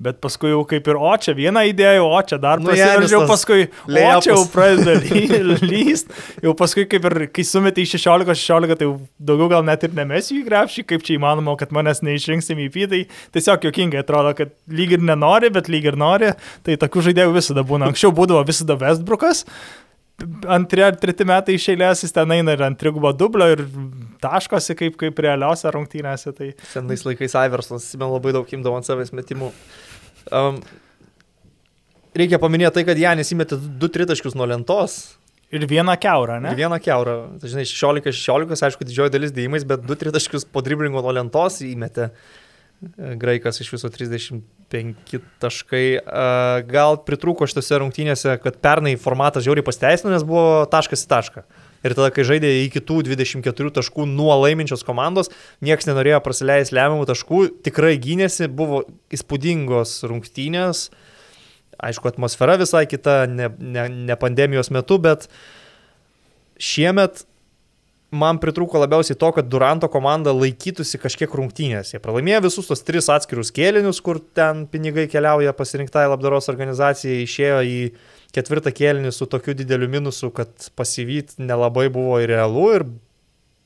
bet 0.03 0.21
paskui 0.23 0.53
jau 0.53 0.63
kaip 0.69 0.89
ir, 0.91 0.99
o 0.99 1.13
čia 1.23 1.35
vieną 1.39 1.63
idėją, 1.71 2.07
o 2.07 2.21
čia 2.27 2.41
dar 2.43 2.63
nu, 2.63 2.71
prasiveržiau, 2.71 3.27
paskui, 3.31 3.69
o 3.87 4.13
čia 4.25 4.33
jau 4.33 4.45
pradeda 4.55 4.97
lyst, 5.65 6.11
jau 6.45 6.55
paskui 6.59 6.87
kaip 6.91 7.07
ir, 7.11 7.19
kai 7.35 7.47
sumetai 7.47 7.87
16-16, 7.89 8.77
tai 8.81 8.91
daugiau 9.31 9.51
gal 9.53 9.67
net 9.67 9.87
ir 9.87 9.95
nemesiu 9.97 10.41
į 10.41 10.47
grepšį, 10.49 10.87
kaip 10.91 11.07
čia 11.07 11.19
įmanoma, 11.19 11.57
kad 11.61 11.75
manęs 11.77 12.03
neišrinks 12.07 12.51
MVP, 12.57 12.89
tai 12.91 13.05
tiesiog 13.37 13.69
jokingai 13.71 14.03
atrodo, 14.03 14.35
kad 14.39 14.55
lyg 14.71 14.97
ir 14.99 15.05
nenori, 15.05 15.53
bet 15.55 15.71
lyg 15.73 15.93
ir 15.93 16.01
nori, 16.01 16.35
tai 16.67 16.79
tokių 16.81 17.11
žaidėjų 17.11 17.37
visada 17.39 17.67
būna. 17.67 17.91
Anksčiau 17.91 18.15
būdavo 18.17 18.43
visada 18.49 18.79
Westbrookas, 18.81 19.47
antri 20.51 20.85
ar 20.85 20.99
treti 21.01 21.27
metai 21.29 21.57
iš 21.59 21.69
eilės 21.73 22.05
jis 22.05 22.15
ten 22.17 22.35
eina 22.35 22.55
ir 22.57 22.65
ant 22.67 22.79
trigubo 22.81 23.13
dublio 23.17 23.49
ir 23.53 23.65
taškosi 24.23 24.77
kaip, 24.79 24.99
kaip 25.01 25.23
realiausia 25.25 25.73
rungtynėse. 25.75 26.35
Tai... 26.37 26.53
Senais 26.73 27.05
laikais 27.07 27.37
Iversas, 27.41 27.89
man 28.01 28.13
labai 28.15 28.35
daug 28.37 28.55
imdavo 28.57 28.79
ant 28.79 28.89
savęs 28.89 29.15
metimų. 29.17 29.51
Um, 30.37 30.61
reikia 32.17 32.41
paminėti 32.43 32.81
tai, 32.81 32.87
kad 32.91 33.01
Janis 33.01 33.33
įmetė 33.35 33.59
du 33.81 33.91
tritaškius 33.93 34.37
nuo 34.39 34.49
lentos. 34.51 35.01
Ir 35.51 35.65
vieną 35.67 35.97
keurą, 35.99 36.39
ne? 36.43 36.53
Ir 36.55 36.63
vieną 36.63 36.79
keurą. 36.83 37.17
Tai, 37.43 37.51
žinai, 37.51 37.67
16-16, 37.67 38.67
aišku, 38.69 38.87
didžioji 38.87 39.15
dalis 39.17 39.35
dėjimais, 39.35 39.67
bet 39.67 39.83
du 39.83 39.97
tritaškius 39.99 40.47
po 40.47 40.63
driblingo 40.63 41.03
nuo 41.03 41.15
lentos 41.17 41.59
įmetė. 41.67 42.13
Graikas 43.21 43.59
iš 43.61 43.75
viso 43.75 43.91
35 44.71 45.25
taškai. 45.43 45.85
Gal 46.71 46.99
pritrūko 47.07 47.49
šitose 47.51 47.81
rungtynėse, 47.83 48.37
kad 48.43 48.59
pernai 48.63 48.95
formatas 49.01 49.47
žiauriai 49.47 49.67
pasteisino, 49.67 50.13
nes 50.15 50.25
buvo 50.27 50.65
taškas 50.71 51.05
į 51.07 51.11
tašką. 51.11 51.45
Ir 51.81 51.95
tada, 51.97 52.11
kai 52.13 52.27
žaidė 52.29 52.51
iki 52.67 52.83
tų 52.85 53.01
24 53.07 53.73
taškų 53.79 54.05
nuo 54.09 54.35
laiminčios 54.43 54.85
komandos, 54.85 55.33
niekas 55.65 55.89
nenorėjo 55.89 56.21
praleisti 56.25 56.77
lemiamų 56.77 57.07
taškų, 57.09 57.41
tikrai 57.65 57.95
gynėsi, 58.03 58.51
buvo 58.53 58.83
įspūdingos 59.15 60.03
rungtynės. 60.11 60.91
Aišku, 61.81 62.11
atmosfera 62.13 62.59
visai 62.61 62.85
kita, 62.85 63.25
ne, 63.31 63.49
ne, 63.57 63.87
ne 64.11 64.19
pandemijos 64.21 64.69
metu, 64.75 65.01
bet 65.01 65.31
šiemet 66.61 67.25
man 68.11 68.41
pritrūko 68.43 68.81
labiausiai 68.83 69.19
to, 69.19 69.31
kad 69.37 69.49
Duranto 69.51 69.89
komanda 69.91 70.33
laikytųsi 70.35 70.99
kažkiek 71.01 71.35
rungtynės. 71.39 71.95
Jie 71.95 72.01
pralaimėjo 72.03 72.45
visus 72.49 72.71
tos 72.71 72.83
tris 72.87 73.11
atskirus 73.13 73.53
kėlinius, 73.55 74.03
kur 74.05 74.21
ten 74.37 74.67
pinigai 74.71 75.07
keliauja 75.11 75.55
pasirinktai 75.57 76.09
labdaros 76.11 76.51
organizacijai, 76.53 77.23
išėjo 77.25 77.61
į 77.67 77.77
ketvirtą 78.35 78.73
kėlinį 78.75 79.13
su 79.15 79.29
tokiu 79.31 79.55
dideliu 79.59 79.91
minusu, 79.91 80.33
kad 80.35 80.51
pasivyt 80.79 81.39
nelabai 81.39 81.89
buvo 81.93 82.19
ir 82.23 82.31
realu 82.35 82.67
ir 82.77 82.87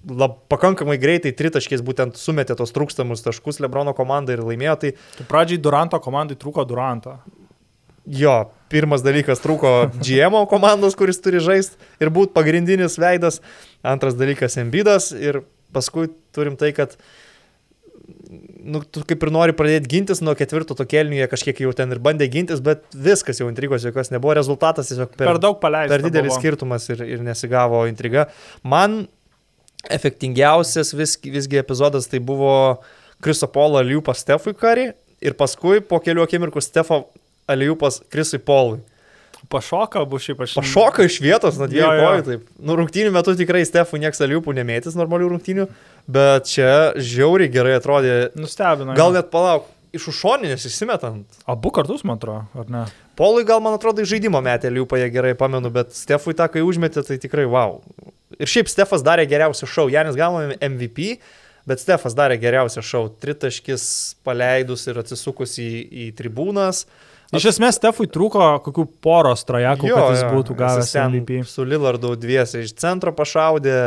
lab, 0.09 0.37
pakankamai 0.53 0.99
greitai 1.01 1.33
tritaškiais 1.37 1.85
būtent 1.85 2.21
sumetė 2.21 2.57
tos 2.59 2.73
trūkstamus 2.77 3.25
taškus 3.25 3.61
Lebrono 3.65 3.97
komandai 3.97 4.37
ir 4.37 4.45
laimėjo. 4.45 4.77
Tai, 4.83 4.93
tai 5.19 5.27
pradžiai 5.31 5.63
Duranto 5.65 6.01
komandai 6.05 6.37
trūko 6.41 6.67
Duranto. 6.69 7.19
Jo, 8.05 8.51
pirmas 8.69 9.05
dalykas 9.05 9.41
trūko 9.41 9.71
GM 9.97 10.37
komandos, 10.51 10.97
kuris 10.99 11.21
turi 11.25 11.41
žaisti 11.41 11.79
ir 12.05 12.13
būti 12.13 12.35
pagrindinis 12.37 12.99
veidas. 13.01 13.41
Antras 13.85 14.17
dalykas 14.19 14.59
Embidas 14.61 15.11
ir 15.17 15.43
paskui 15.75 16.11
turim 16.37 16.59
tai, 16.61 16.75
kad 16.77 16.99
nu, 18.65 18.83
tu 18.85 19.05
kaip 19.09 19.25
ir 19.25 19.33
nori 19.33 19.55
pradėti 19.57 19.91
gintis 19.95 20.21
nuo 20.25 20.35
ketvirto 20.37 20.77
to 20.77 20.87
kelnių, 20.89 21.17
jie 21.23 21.31
kažkiek 21.33 21.65
jau 21.65 21.73
ten 21.77 21.93
ir 21.95 22.01
bandė 22.05 22.29
gintis, 22.33 22.61
bet 22.65 22.85
viskas 22.93 23.41
jau 23.41 23.49
intrigos 23.49 23.85
jokios 23.87 24.13
nebuvo, 24.13 24.35
rezultatas 24.37 24.91
tiesiog 24.91 25.15
per, 25.17 25.31
per 25.31 25.41
daug 25.41 25.59
paleista. 25.63 25.97
Per 25.97 26.05
didelis 26.05 26.35
buvo. 26.35 26.41
skirtumas 26.43 26.89
ir, 26.93 27.05
ir 27.17 27.25
nesigavo 27.25 27.85
intriga. 27.89 28.29
Man 28.63 29.05
efektingiausias 29.93 30.95
vis, 30.97 31.17
visgi 31.25 31.61
epizodas 31.61 32.09
tai 32.09 32.21
buvo 32.25 32.55
Kriso 33.25 33.49
Polo 33.53 33.81
Liupas 33.85 34.25
Stefui 34.25 34.57
Kari 34.57 34.91
ir 35.25 35.37
paskui 35.39 35.81
po 35.85 36.01
kelių 36.05 36.25
akimirkų 36.25 36.61
Stefo 36.65 37.07
aliupas 37.51 38.03
Krisui 38.13 38.43
Polui. 38.43 38.83
Pašoka 39.49 40.01
abu 40.03 40.19
šiaip 40.19 40.41
aš. 40.45 40.55
Pašoka 40.59 41.05
iš 41.05 41.19
vietos, 41.23 41.59
nuo 41.61 41.69
dviejų 41.69 41.91
kojų. 42.01 42.25
Taip. 42.29 42.47
Nu, 42.59 42.77
rungtynių 42.79 43.13
metu 43.15 43.35
tikrai 43.37 43.65
Stefų 43.69 44.01
nieks 44.03 44.23
aliupų 44.25 44.55
nemėtis 44.57 44.97
normalių 44.99 45.35
rungtynių, 45.35 45.67
bet 46.11 46.49
čia 46.51 46.71
žiauriai 46.97 47.53
gerai 47.53 47.77
atrodė. 47.79 48.15
Nustebino. 48.39 48.97
Gal 48.97 49.15
net 49.17 49.31
palauk, 49.35 49.69
iš 49.95 50.09
užšoninės 50.15 50.67
išsimetant. 50.71 51.39
Abu 51.51 51.73
kartus, 51.75 52.05
man 52.09 52.21
atrodo, 52.21 52.47
ar 52.57 52.73
ne? 52.73 52.85
Polui 53.19 53.45
gal, 53.47 53.63
man 53.65 53.77
atrodo, 53.77 54.07
žaidimo 54.09 54.41
metė 54.45 54.73
aliupą, 54.73 54.99
jie 55.03 55.13
gerai 55.15 55.37
pamenu, 55.39 55.71
bet 55.75 55.95
Stefui 55.97 56.35
tą, 56.39 56.49
kai 56.51 56.65
užmetė, 56.67 57.05
tai 57.07 57.21
tikrai 57.23 57.47
wow. 57.51 57.79
Ir 58.41 58.51
šiaip 58.51 58.71
Stefas 58.73 59.05
darė 59.07 59.29
geriausią 59.31 59.69
šau. 59.71 59.91
Janis 59.93 60.19
gavo 60.19 60.43
MVP. 60.59 61.19
Bet 61.65 61.81
Stefas 61.81 62.17
darė 62.17 62.37
geriausią 62.37 62.83
šau. 62.85 63.07
Tritaškis 63.23 63.85
paleidus 64.27 64.83
ir 64.91 64.99
atsisukus 65.01 65.55
į, 65.63 65.71
į 65.87 66.09
tribūnas. 66.19 66.83
Uh, 66.85 67.14
Iš 67.35 67.47
esmės, 67.55 67.79
Stefui 67.79 68.07
trūko 68.11 68.47
kokių 68.65 68.87
poros 69.05 69.45
trajekų, 69.49 69.91
kad 69.91 70.15
jis 70.15 70.25
jo, 70.25 70.33
būtų 70.35 70.57
gavęs 70.59 70.93
MVP. 71.05 71.41
Su 71.49 71.67
Lillardu 71.67 72.15
dviese 72.21 72.63
iš 72.65 72.75
centro 72.79 73.15
pašaudė, 73.17 73.79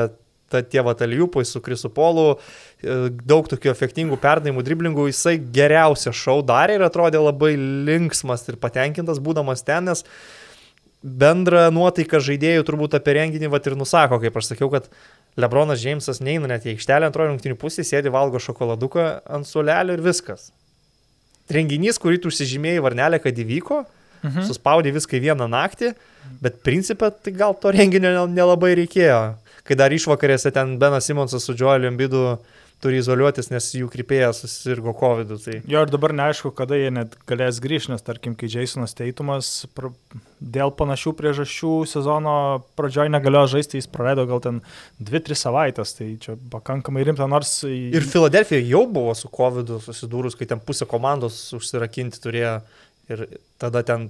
ta 0.51 0.61
tie 0.63 0.83
Vatalijupui 0.83 1.45
su 1.45 1.61
Krisu 1.63 1.91
Polu, 1.93 2.37
e, 2.79 2.97
daug 3.27 3.47
tokių 3.51 3.71
efektingų 3.73 4.19
perdavimų, 4.23 4.63
driblingų, 4.63 5.07
jisai 5.11 5.37
geriausią 5.39 6.13
šau 6.15 6.39
darė 6.45 6.77
ir 6.79 6.85
atrodė 6.87 7.21
labai 7.23 7.53
linksmas 7.57 8.47
ir 8.47 8.59
patenkintas 8.61 9.19
būdamas 9.23 9.65
ten, 9.67 9.91
nes 9.91 10.05
bendra 11.03 11.67
nuotaika 11.71 12.21
žaidėjų 12.23 12.65
turbūt 12.67 12.95
apie 12.97 13.17
renginį 13.19 13.51
vat 13.53 13.67
ir 13.67 13.75
nusako, 13.79 14.21
kaip 14.23 14.39
aš 14.39 14.53
sakiau, 14.53 14.71
kad 14.73 14.87
Lebronas 15.37 15.83
Džeimsas 15.83 16.23
neina 16.23 16.49
net 16.49 16.65
į 16.65 16.73
aikštelę 16.75 17.11
antrojo 17.11 17.33
rungtinių 17.33 17.59
pusėje, 17.59 17.91
sėdi 17.91 18.13
valgo 18.13 18.41
šokoladuką 18.41 19.09
ant 19.37 19.47
sulelio 19.47 19.99
ir 19.99 20.05
viskas 20.05 20.49
renginys, 21.53 21.99
kurį 22.01 22.21
tu 22.23 22.31
užsižymėjai 22.31 22.83
varnelę, 22.83 23.21
kad 23.23 23.37
įvyko, 23.37 23.81
mhm. 24.23 24.45
suspaudė 24.49 24.93
viską 24.95 25.19
į 25.19 25.25
vieną 25.29 25.49
naktį, 25.51 25.93
bet 26.43 26.61
principė 26.65 27.11
tai 27.11 27.33
gal 27.37 27.55
to 27.57 27.71
renginio 27.75 28.25
nelabai 28.29 28.75
reikėjo. 28.81 29.21
Kai 29.67 29.75
dar 29.75 29.91
išvakarėse 29.91 30.51
ten 30.55 30.77
Benas 30.79 31.09
Simonsas 31.09 31.43
su 31.43 31.55
Joeliu 31.57 31.89
Ambidu 31.91 32.37
turi 32.83 32.99
izoliuotis, 33.01 33.49
nes 33.49 33.67
jų 33.73 33.87
krypėjas 33.89 34.43
susirgo 34.43 34.93
COVID. 34.97 35.31
-u, 35.33 35.37
tai... 35.41 35.61
Jo 35.65 35.81
ir 35.85 35.91
dabar 35.91 36.13
neaišku, 36.13 36.51
kada 36.57 36.77
jie 36.77 36.91
net 36.93 37.15
galės 37.29 37.61
grįžti, 37.63 37.91
nes 37.93 38.05
tarkim, 38.05 38.35
kai 38.37 38.49
Jasonas 38.53 38.93
Teitumas 38.97 39.49
pr... 39.73 39.89
dėl 40.39 40.73
panašių 40.77 41.13
priežasčių 41.17 41.71
sezono 41.89 42.35
pradžioje 42.77 43.09
negalėjo 43.13 43.57
žaisti, 43.57 43.81
jis 43.81 43.89
praleido 43.89 44.27
gal 44.29 44.43
ten 44.45 44.61
2-3 45.01 45.39
savaitės, 45.41 45.95
tai 45.97 46.11
čia 46.21 46.37
pakankamai 46.53 47.07
rimta, 47.07 47.25
nors... 47.27 47.63
Ir 47.65 48.05
Filadelfija 48.05 48.61
jau 48.61 48.85
buvo 48.85 49.15
su 49.17 49.31
COVID 49.33 49.79
susidūrus, 49.87 50.37
kai 50.37 50.45
ten 50.45 50.61
pusė 50.61 50.85
komandos 50.85 51.39
užsirakinti 51.57 52.21
turėjo 52.21 52.61
ir 53.09 53.25
tada 53.57 53.81
ten 53.87 54.09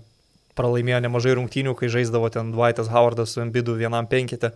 pralaimėjo 0.57 0.99
nemažai 1.05 1.37
rungtynių, 1.37 1.75
kai 1.77 1.89
žaisdavo 1.93 2.29
ten 2.33 2.51
Dwightas 2.55 2.89
Howardas 2.91 3.35
su 3.35 3.43
Embidu 3.43 3.77
vienam 3.77 4.09
penkite. 4.09 4.51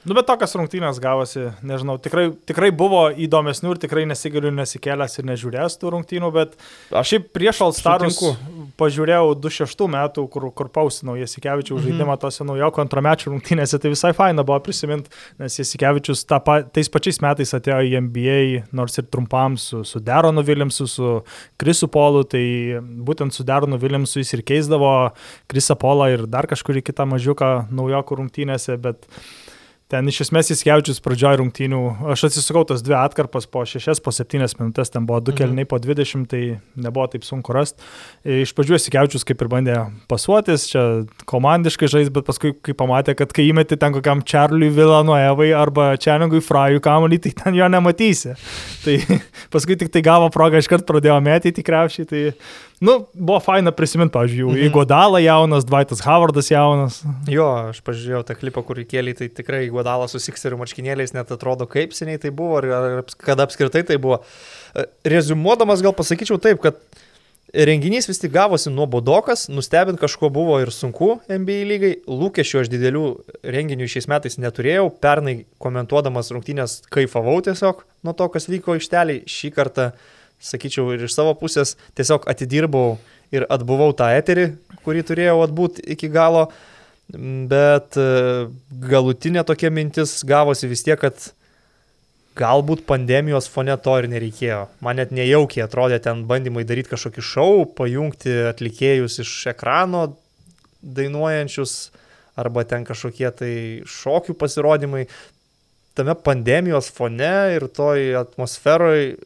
Nu, 0.00 0.14
bet 0.16 0.24
tokias 0.24 0.54
rungtynės 0.56 0.96
gavosi, 1.02 1.50
nežinau, 1.66 1.98
tikrai, 2.00 2.30
tikrai 2.48 2.70
buvo 2.72 3.02
įdomesnių 3.20 3.74
ir 3.74 3.80
tikrai 3.82 4.06
nesigaliu 4.08 4.48
nesikėlęs 4.56 5.18
ir 5.20 5.26
nežiūrėjęs 5.28 5.74
tų 5.76 5.90
rungtynių, 5.92 6.30
bet 6.32 6.54
aš 6.88 7.10
šiaip 7.10 7.26
prieš 7.36 7.60
Alstarus 7.66 8.20
pažiūrėjau 8.80 9.34
26 9.36 9.84
metų, 9.92 10.24
kur, 10.32 10.46
kur 10.56 10.70
pausinau 10.72 11.18
Jasikevičių 11.20 11.76
mhm. 11.76 11.84
žaidimą 11.84 12.16
tose 12.22 12.46
naujoko 12.48 12.80
antramečių 12.80 13.34
rungtynėse, 13.34 13.80
tai 13.82 13.92
visai 13.92 14.14
faina 14.16 14.44
buvo 14.46 14.56
prisiminti, 14.64 15.12
nes 15.42 15.58
Jasikevičius 15.60 16.24
ta, 16.30 16.40
tais 16.40 16.88
pačiais 16.88 17.20
metais 17.20 17.52
atėjo 17.60 17.82
į 17.90 18.00
NBA, 18.06 18.40
nors 18.80 18.96
ir 18.96 19.08
trumpam 19.12 19.60
su, 19.60 19.82
su 19.84 20.00
Deronu 20.00 20.46
Viljamsu, 20.48 20.88
su 20.88 21.12
Krisu 21.60 21.90
Polu, 21.92 22.24
tai 22.24 22.46
būtent 22.80 23.36
su 23.36 23.44
Deronu 23.44 23.76
Viljamsu 23.84 24.24
jis 24.24 24.32
ir 24.38 24.46
keisdavo 24.48 24.94
Krisą 25.52 25.76
Polą 25.76 26.08
ir 26.14 26.24
dar 26.24 26.48
kažkurį 26.48 26.86
kitą 26.88 27.04
mažiuką 27.12 27.52
naujoko 27.68 28.22
rungtynėse, 28.22 28.80
bet 28.80 29.04
Ten 29.90 30.06
iš 30.06 30.20
esmės 30.22 30.52
įskeučius 30.54 31.00
pradžioj 31.02 31.40
rungtynių, 31.40 31.80
aš 32.12 32.28
atsisukau 32.28 32.62
tas 32.68 32.84
dvi 32.86 32.94
atkarpas 32.94 33.48
po 33.50 33.64
6, 33.66 33.98
po 34.04 34.12
7 34.14 34.38
minutės, 34.60 34.92
ten 34.94 35.06
buvo 35.08 35.18
du 35.18 35.32
mhm. 35.32 35.38
kelniai 35.40 35.66
po 35.66 35.80
20, 35.82 36.28
tai 36.30 36.42
nebuvo 36.78 37.08
taip 37.10 37.26
sunku 37.26 37.54
rasti. 37.56 37.82
Iš 38.22 38.52
pradžių 38.54 38.78
įskeučius 38.78 39.26
kaip 39.26 39.42
ir 39.42 39.50
bandė 39.50 39.76
pasuotis, 40.10 40.68
čia 40.70 40.84
komandiškai 41.30 41.90
žais, 41.90 42.12
bet 42.14 42.28
paskui, 42.28 42.54
kai 42.54 42.76
pamatė, 42.78 43.16
kad 43.18 43.34
kai 43.34 43.48
įmeti 43.50 43.80
ten 43.80 43.96
kokiam 43.96 44.22
Čarliui 44.22 44.70
Vilanuevai 44.78 45.50
arba 45.58 45.90
Čeningui 45.98 46.42
Frajui 46.44 46.82
kamuolį, 46.84 47.20
tai 47.26 47.34
ten 47.42 47.58
jo 47.58 47.66
nematysi. 47.74 48.36
Tai 48.86 48.98
paskui 49.56 49.78
tik 49.80 49.90
tai 49.90 50.04
gavo 50.06 50.30
progą, 50.30 50.62
iškart 50.62 50.86
pradėjo 50.86 51.18
metyti 51.26 51.58
tikriausiai, 51.60 52.06
tai 52.06 52.24
Nu, 52.80 52.94
buvo 53.12 53.36
faina 53.44 53.74
prisiminti, 53.76 54.14
pavyzdžiui, 54.14 54.46
mhm. 54.54 54.62
Iguodala 54.70 55.20
jaunas, 55.20 55.66
Dvaitas 55.68 56.00
Howardas 56.00 56.48
jaunas. 56.48 57.02
Jo, 57.28 57.50
aš 57.74 57.82
pažiūrėjau 57.84 58.22
tą 58.24 58.36
klipą, 58.40 58.62
kur 58.64 58.80
įkėlė, 58.80 59.12
tai 59.18 59.28
tikrai 59.28 59.66
Iguodala 59.66 60.06
su 60.08 60.20
Sikseriu 60.22 60.56
marškinėliais 60.62 61.12
net 61.12 61.28
atrodo 61.34 61.68
kaip 61.68 61.92
seniai 61.92 62.20
tai 62.22 62.32
buvo, 62.32 62.62
ar 62.62 63.04
kada 63.20 63.44
apskritai 63.44 63.84
tai 63.84 63.98
buvo. 64.00 64.22
E, 64.72 64.86
Rezumuodamas 65.12 65.84
gal 65.84 65.92
pasakyčiau 65.98 66.40
taip, 66.40 66.62
kad 66.64 66.80
renginys 67.52 68.08
vis 68.08 68.22
tik 68.22 68.32
gavosi 68.32 68.72
nuobodokas, 68.72 69.50
nustebint 69.52 70.00
kažko 70.00 70.30
buvo 70.32 70.56
ir 70.62 70.72
sunku 70.72 71.18
NBA 71.28 71.58
lygai, 71.68 71.92
lūkesčių 72.08 72.62
aš 72.62 72.70
didelių 72.72 73.04
renginių 73.44 73.90
šiais 73.90 74.08
metais 74.08 74.38
neturėjau, 74.40 74.86
pernai 75.02 75.42
komentuodamas 75.60 76.32
rungtynės 76.32 76.78
kaifavau 76.88 77.36
tiesiog 77.44 77.84
nuo 78.06 78.16
to, 78.16 78.30
kas 78.32 78.48
vyko 78.48 78.78
išteliai, 78.80 79.24
šį 79.28 79.52
kartą 79.56 79.90
sakyčiau, 80.40 80.88
ir 80.94 81.06
iš 81.06 81.14
savo 81.16 81.34
pusės 81.38 81.76
tiesiog 81.98 82.26
atidirbau 82.30 82.98
ir 83.34 83.46
atbuvau 83.52 83.92
tą 83.96 84.10
eterį, 84.16 84.50
kurį 84.84 85.04
turėjau 85.10 85.40
atbūt 85.44 85.82
iki 85.94 86.10
galo, 86.12 86.48
bet 87.50 87.98
e, 87.98 88.48
galutinė 88.90 89.44
tokia 89.46 89.70
mintis 89.74 90.20
gavosi 90.26 90.70
vis 90.70 90.84
tiek, 90.86 90.98
kad 91.00 91.30
galbūt 92.38 92.84
pandemijos 92.88 93.48
fone 93.50 93.74
to 93.82 93.96
ir 94.00 94.08
nereikėjo. 94.10 94.60
Man 94.84 95.00
net 95.00 95.12
nejaukiai 95.14 95.64
atrodė 95.66 96.00
ten 96.02 96.24
bandymai 96.30 96.64
daryti 96.68 96.92
kažkokį 96.92 97.24
šou, 97.26 97.54
pajungti 97.76 98.36
atlikėjus 98.52 99.20
iš 99.24 99.34
ekrano 99.52 100.06
dainuojančius 100.80 101.90
arba 102.40 102.64
ten 102.64 102.86
kažkokie 102.88 103.28
tai 103.36 103.54
šokių 103.88 104.36
pasirodymai. 104.40 105.04
Tame 105.98 106.14
pandemijos 106.14 106.88
fone 106.94 107.34
ir 107.56 107.66
toj 107.74 108.14
atmosferoje 108.22 109.16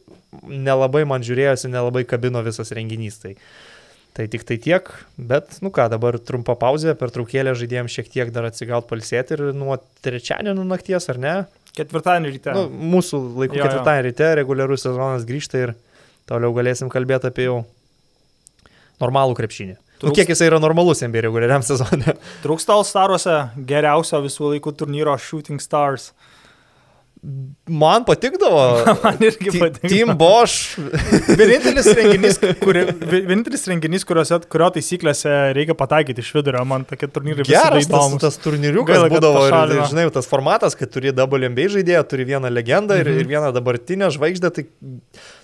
nelabai 0.43 1.03
man 1.07 1.23
žiūrėjosi, 1.25 1.71
nelabai 1.73 2.05
kabino 2.07 2.41
visas 2.45 2.73
renginys. 2.75 3.19
Tai, 3.21 3.33
tai 4.17 4.27
tik 4.31 4.45
tai 4.47 4.57
tiek, 4.61 4.89
bet, 5.17 5.57
nu 5.65 5.71
ką, 5.75 5.87
dabar 5.91 6.17
trumpa 6.23 6.55
pauzė, 6.59 6.95
per 6.99 7.13
traukėlę 7.15 7.55
žaidėjams 7.59 7.95
šiek 7.97 8.11
tiek 8.13 8.33
dar 8.35 8.47
atsigauti 8.49 8.89
palsėti 8.91 9.37
ir 9.37 9.47
nuo 9.57 9.77
trečiadienio 10.05 10.67
nakties, 10.67 11.09
ar 11.13 11.21
ne? 11.21 11.37
Ketvirtadienį 11.75 12.35
ryte. 12.37 12.53
Nu, 12.55 12.67
mūsų 12.95 13.19
laikų 13.41 13.59
jo, 13.59 13.65
ketvirtadienį 13.65 14.09
ryte 14.09 14.29
reguliarus 14.39 14.85
sezonas 14.87 15.25
grįžta 15.27 15.65
ir 15.65 15.73
toliau 16.29 16.55
galėsim 16.55 16.91
kalbėti 16.91 17.27
apie 17.31 17.49
jau 17.49 17.57
normalų 19.03 19.35
krepšinį. 19.39 19.75
Nu, 20.03 20.11
kiek 20.15 20.29
jisai 20.29 20.49
yra 20.49 20.59
normalus 20.59 21.03
NBA 21.05 21.25
reguliariam 21.27 21.63
sezone. 21.67 22.15
Trūksta 22.43 22.75
All-Staruose 22.75 23.35
geriausio 23.67 24.19
visų 24.25 24.55
laikų 24.55 24.75
turnyro 24.79 25.15
Shooting 25.19 25.61
Stars. 25.63 26.11
Man 27.67 28.03
patikdavo. 28.05 28.61
Man 29.03 29.15
irgi 29.25 29.49
Ti- 29.49 29.59
patinka. 29.59 29.89
Team 29.89 30.11
Bosch. 30.19 30.75
Vienintelis 31.39 31.87
renginys, 31.97 32.37
kuri, 32.61 32.83
vi- 32.91 33.21
vienintelis 33.25 33.63
renginys 33.71 34.05
kuriuose, 34.05 34.37
kurio 34.51 34.67
taisyklėse 34.75 35.31
reikia 35.57 35.73
pataikyti 35.79 36.21
iš 36.21 36.29
vidurio, 36.37 36.61
man 36.69 36.85
tokie 36.85 37.09
turnyrai 37.09 37.41
visada 37.41 37.63
Geras 37.71 37.87
tas, 37.87 37.89
įdomus. 37.89 38.21
tas 38.21 38.37
turnyriukas 38.43 38.99
Gaila, 38.99 39.09
būdavo, 39.15 39.41
ir, 39.49 39.73
ir, 39.79 39.81
žinai, 39.89 40.05
tas 40.13 40.29
formatas, 40.29 40.77
kad 40.77 40.93
turi 40.93 41.09
WNBA 41.17 41.65
žaidėją, 41.79 42.03
turi 42.13 42.27
vieną 42.29 42.51
legendą 42.53 42.99
ir, 43.01 43.09
Mhm. 43.09 43.19
ir 43.25 43.31
vieną 43.33 43.49
dabartinę 43.57 44.11
žvaigždę, 44.13 44.53
tai 44.59 44.67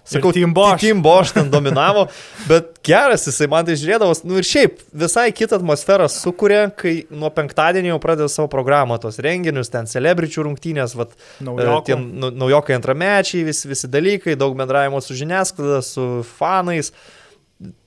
sakau, 0.07 0.31
Team 0.33 0.53
Bosch. 0.53 0.81
Team 0.81 1.01
Bosch 1.03 1.33
ten 1.35 1.49
dominavo, 1.51 2.07
bet 2.49 2.79
geras 2.85 3.25
jisai 3.27 3.47
man 3.51 3.67
tai 3.67 3.77
žiūrėdavos, 3.79 4.23
nu 4.27 4.39
ir 4.41 4.47
šiaip 4.47 4.81
visai 5.03 5.27
kitą 5.35 5.59
atmosferą 5.59 6.09
sukuria, 6.11 6.65
kai 6.75 7.05
nuo 7.13 7.31
penktadienio 7.33 7.93
jau 7.93 8.01
pradeda 8.03 8.31
savo 8.31 8.49
programą, 8.51 8.97
tos 9.01 9.21
renginius, 9.23 9.71
ten 9.73 9.89
celebričių 9.89 10.47
rungtynės, 10.49 10.97
vat, 10.99 11.15
e, 11.43 11.71
tie 11.87 11.97
naujokai 11.97 12.77
antramečiai, 12.79 13.45
vis, 13.47 13.63
visi 13.69 13.89
dalykai, 13.91 14.37
daug 14.39 14.57
bendravimo 14.59 15.01
su 15.03 15.17
žiniasklaida, 15.17 15.81
su 15.85 16.11
fanais. 16.37 16.93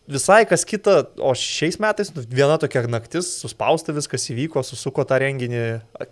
Visai 0.05 0.43
kas 0.45 0.67
kita, 0.69 0.99
o 1.17 1.31
šiais 1.33 1.79
metais 1.81 2.11
nu, 2.13 2.21
viena 2.29 2.59
tokia 2.61 2.83
naktis, 2.93 3.25
suspausta 3.41 3.95
viskas 3.97 4.27
įvyko, 4.29 4.61
susuko 4.61 5.01
tą 5.09 5.17
renginį, 5.23 5.63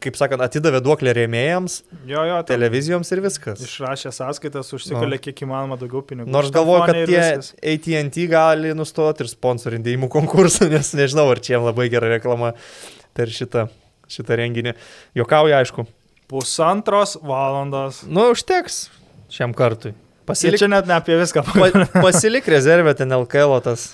kaip 0.01 0.17
sakant, 0.17 0.41
atidavė 0.41 0.81
duoklę 0.81 1.13
rėmėjams, 1.19 1.75
Jo, 2.09 2.23
jo, 2.25 2.39
televizijoms 2.49 3.13
ir 3.13 3.21
viskas. 3.27 3.61
Išrašė 3.67 4.15
sąskaitas, 4.17 4.73
užsikalė 4.73 5.19
kiek 5.21 5.43
įmanoma 5.45 5.77
daugiau 5.81 6.01
pinigų. 6.09 6.33
Nors 6.33 6.49
galvoju, 6.55 6.87
kad 6.89 7.03
tie. 7.11 7.53
ATT 7.75 8.17
gali 8.33 8.73
nustoti 8.79 9.27
ir 9.27 9.33
sponsorindėjimų 9.35 10.09
konkursą, 10.17 10.71
nes 10.73 10.95
nežinau, 10.97 11.27
ar 11.35 11.43
čia 11.45 11.59
jiem 11.59 11.69
labai 11.69 11.91
gera 11.93 12.09
reklama 12.15 12.55
per 13.13 13.29
šitą, 13.29 13.67
šitą 14.09 14.41
renginį. 14.41 14.73
Jokauju, 15.21 15.59
aišku. 15.61 15.85
Pusantros 16.33 17.19
valandos. 17.21 18.01
Nu, 18.09 18.31
užteks 18.33 18.87
šiam 19.29 19.53
kartui. 19.53 19.93
Pasilik... 20.29 20.59
Čia 20.61 20.69
net 20.71 20.87
ne 20.87 20.95
apie 20.99 21.17
viską. 21.19 21.43
pa, 21.53 21.71
pasilik 22.05 22.47
rezervę 22.49 22.95
ten 22.99 23.11
LKL 23.17 23.59
tas. 23.65 23.89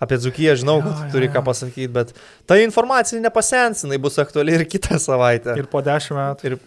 Apie 0.00 0.16
Dzukiją 0.16 0.54
žinau, 0.56 0.78
Jo, 0.80 0.86
kad 0.86 1.00
jo, 1.04 1.08
turi 1.12 1.26
jo. 1.28 1.32
ką 1.34 1.40
pasakyti, 1.44 1.88
bet 1.92 2.14
ta 2.48 2.56
informacija 2.56 3.20
nepasens, 3.20 3.82
jinai 3.84 3.98
bus 4.00 4.14
aktuali 4.22 4.54
ir 4.56 4.62
kitą 4.64 4.96
savaitę. 4.96 5.52
Ir 5.60 5.66
po 5.68 5.82
dešimt 5.84 6.16
metų. 6.16 6.54
Ir- 6.54 6.60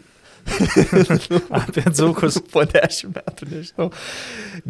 apie 1.64 1.84
dzūkus. 1.89 2.38
po 2.53 2.61
dešimt 2.69 3.18
metų, 3.18 3.47
nežinau. 3.49 3.88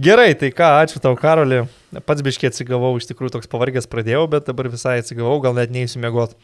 Gerai, 0.08 0.30
tai 0.40 0.54
ką, 0.56 0.70
ačiū 0.86 1.02
tau, 1.04 1.16
Karoli. 1.20 1.64
Pats 2.08 2.24
biškiai 2.26 2.54
atsigavau, 2.54 2.94
iš 3.02 3.10
tikrųjų 3.12 3.36
toks 3.36 3.52
pavargęs 3.52 3.90
pradėjau, 3.92 4.24
bet 4.32 4.48
dabar 4.48 4.70
visai 4.72 4.96
atsigavau, 5.02 5.36
gal 5.44 5.58
net 5.60 5.74
neįsiu 5.74 6.00
mėgot. 6.06 6.38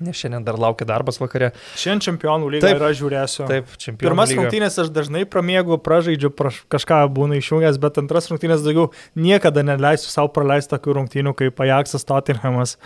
Nes 0.00 0.16
šiandien 0.18 0.42
dar 0.44 0.56
laukia 0.58 0.84
darbas 0.88 1.20
vakare. 1.22 1.52
Šiandien 1.78 2.00
čempionų 2.18 2.48
lyga 2.56 2.66
Taip. 2.66 2.80
yra 2.80 2.88
žiūrėsiu. 2.98 3.46
Taip, 3.46 3.66
čempionų. 3.78 4.00
Pirmas 4.02 4.30
lyga. 4.32 4.42
rungtynės 4.42 4.78
aš 4.82 4.88
dažnai 4.90 5.22
pramiegu, 5.30 5.78
pražaidžiu, 5.78 6.32
praš, 6.34 6.64
kažką 6.68 6.98
būna 7.14 7.38
išjungęs, 7.38 7.78
bet 7.78 8.00
antras 8.02 8.26
rungtynės 8.32 8.64
daugiau 8.66 8.90
niekada 9.14 9.62
neleisiu 9.62 10.10
savo 10.10 10.28
praleisti 10.34 10.74
tokių 10.74 10.96
rungtynių 10.98 11.34
kaip 11.38 11.54
Ajaxas 11.62 12.04
Tottenhamas. 12.04 12.76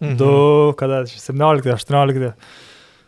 Mhm. 0.00 0.16
Du, 0.16 0.74
kada 0.80 1.04
17, 1.06 1.68
18. 1.76 2.32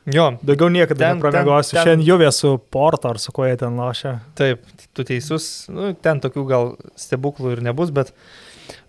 Jo, 0.07 0.39
Daugiau 0.45 0.69
niekada 0.71 0.95
Ten- 1.09 1.17
nepramiegosiu. 1.19 1.73
ten- 1.75 1.85
ten- 1.85 1.99
Šiandien 1.99 2.07
juvė 2.07 2.33
su 2.33 2.59
Porto 2.71 3.09
ar 3.11 3.19
su 3.19 3.33
kuo 3.33 3.45
jie 3.45 3.57
ten 3.59 3.75
lošia. 3.77 4.21
taip, 4.37 4.63
tu 4.95 5.03
teisus. 5.03 5.69
Nu, 5.69 5.95
ten 5.95 6.21
tokių 6.21 6.47
gal 6.47 6.77
stebuklų 6.97 7.57
ir 7.57 7.61
nebus, 7.63 7.91
bet 7.91 8.13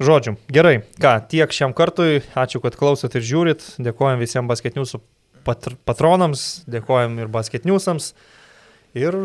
žodžiu. 0.04 0.36
Gerai, 0.54 0.82
ką, 1.02 1.18
tiek 1.32 1.54
šiam 1.54 1.76
kartui. 1.78 2.22
Ačiū, 2.38 2.62
kad 2.64 2.78
klausot 2.80 3.16
ir 3.18 3.26
žiūrit. 3.26 3.66
Dėkojom 3.82 4.22
visiems 4.22 4.50
basketniusų 4.50 5.02
patr 5.48 5.78
patronams, 5.88 6.64
dėkojom 6.68 7.20
ir 7.24 7.32
basketniusams. 7.32 8.12
Ir 8.98 9.16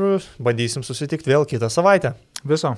bandysim 0.42 0.84
susitikti 0.86 1.32
vėl 1.32 1.46
kitą 1.48 1.70
savaitę. 1.72 2.16
Viso. 2.44 2.76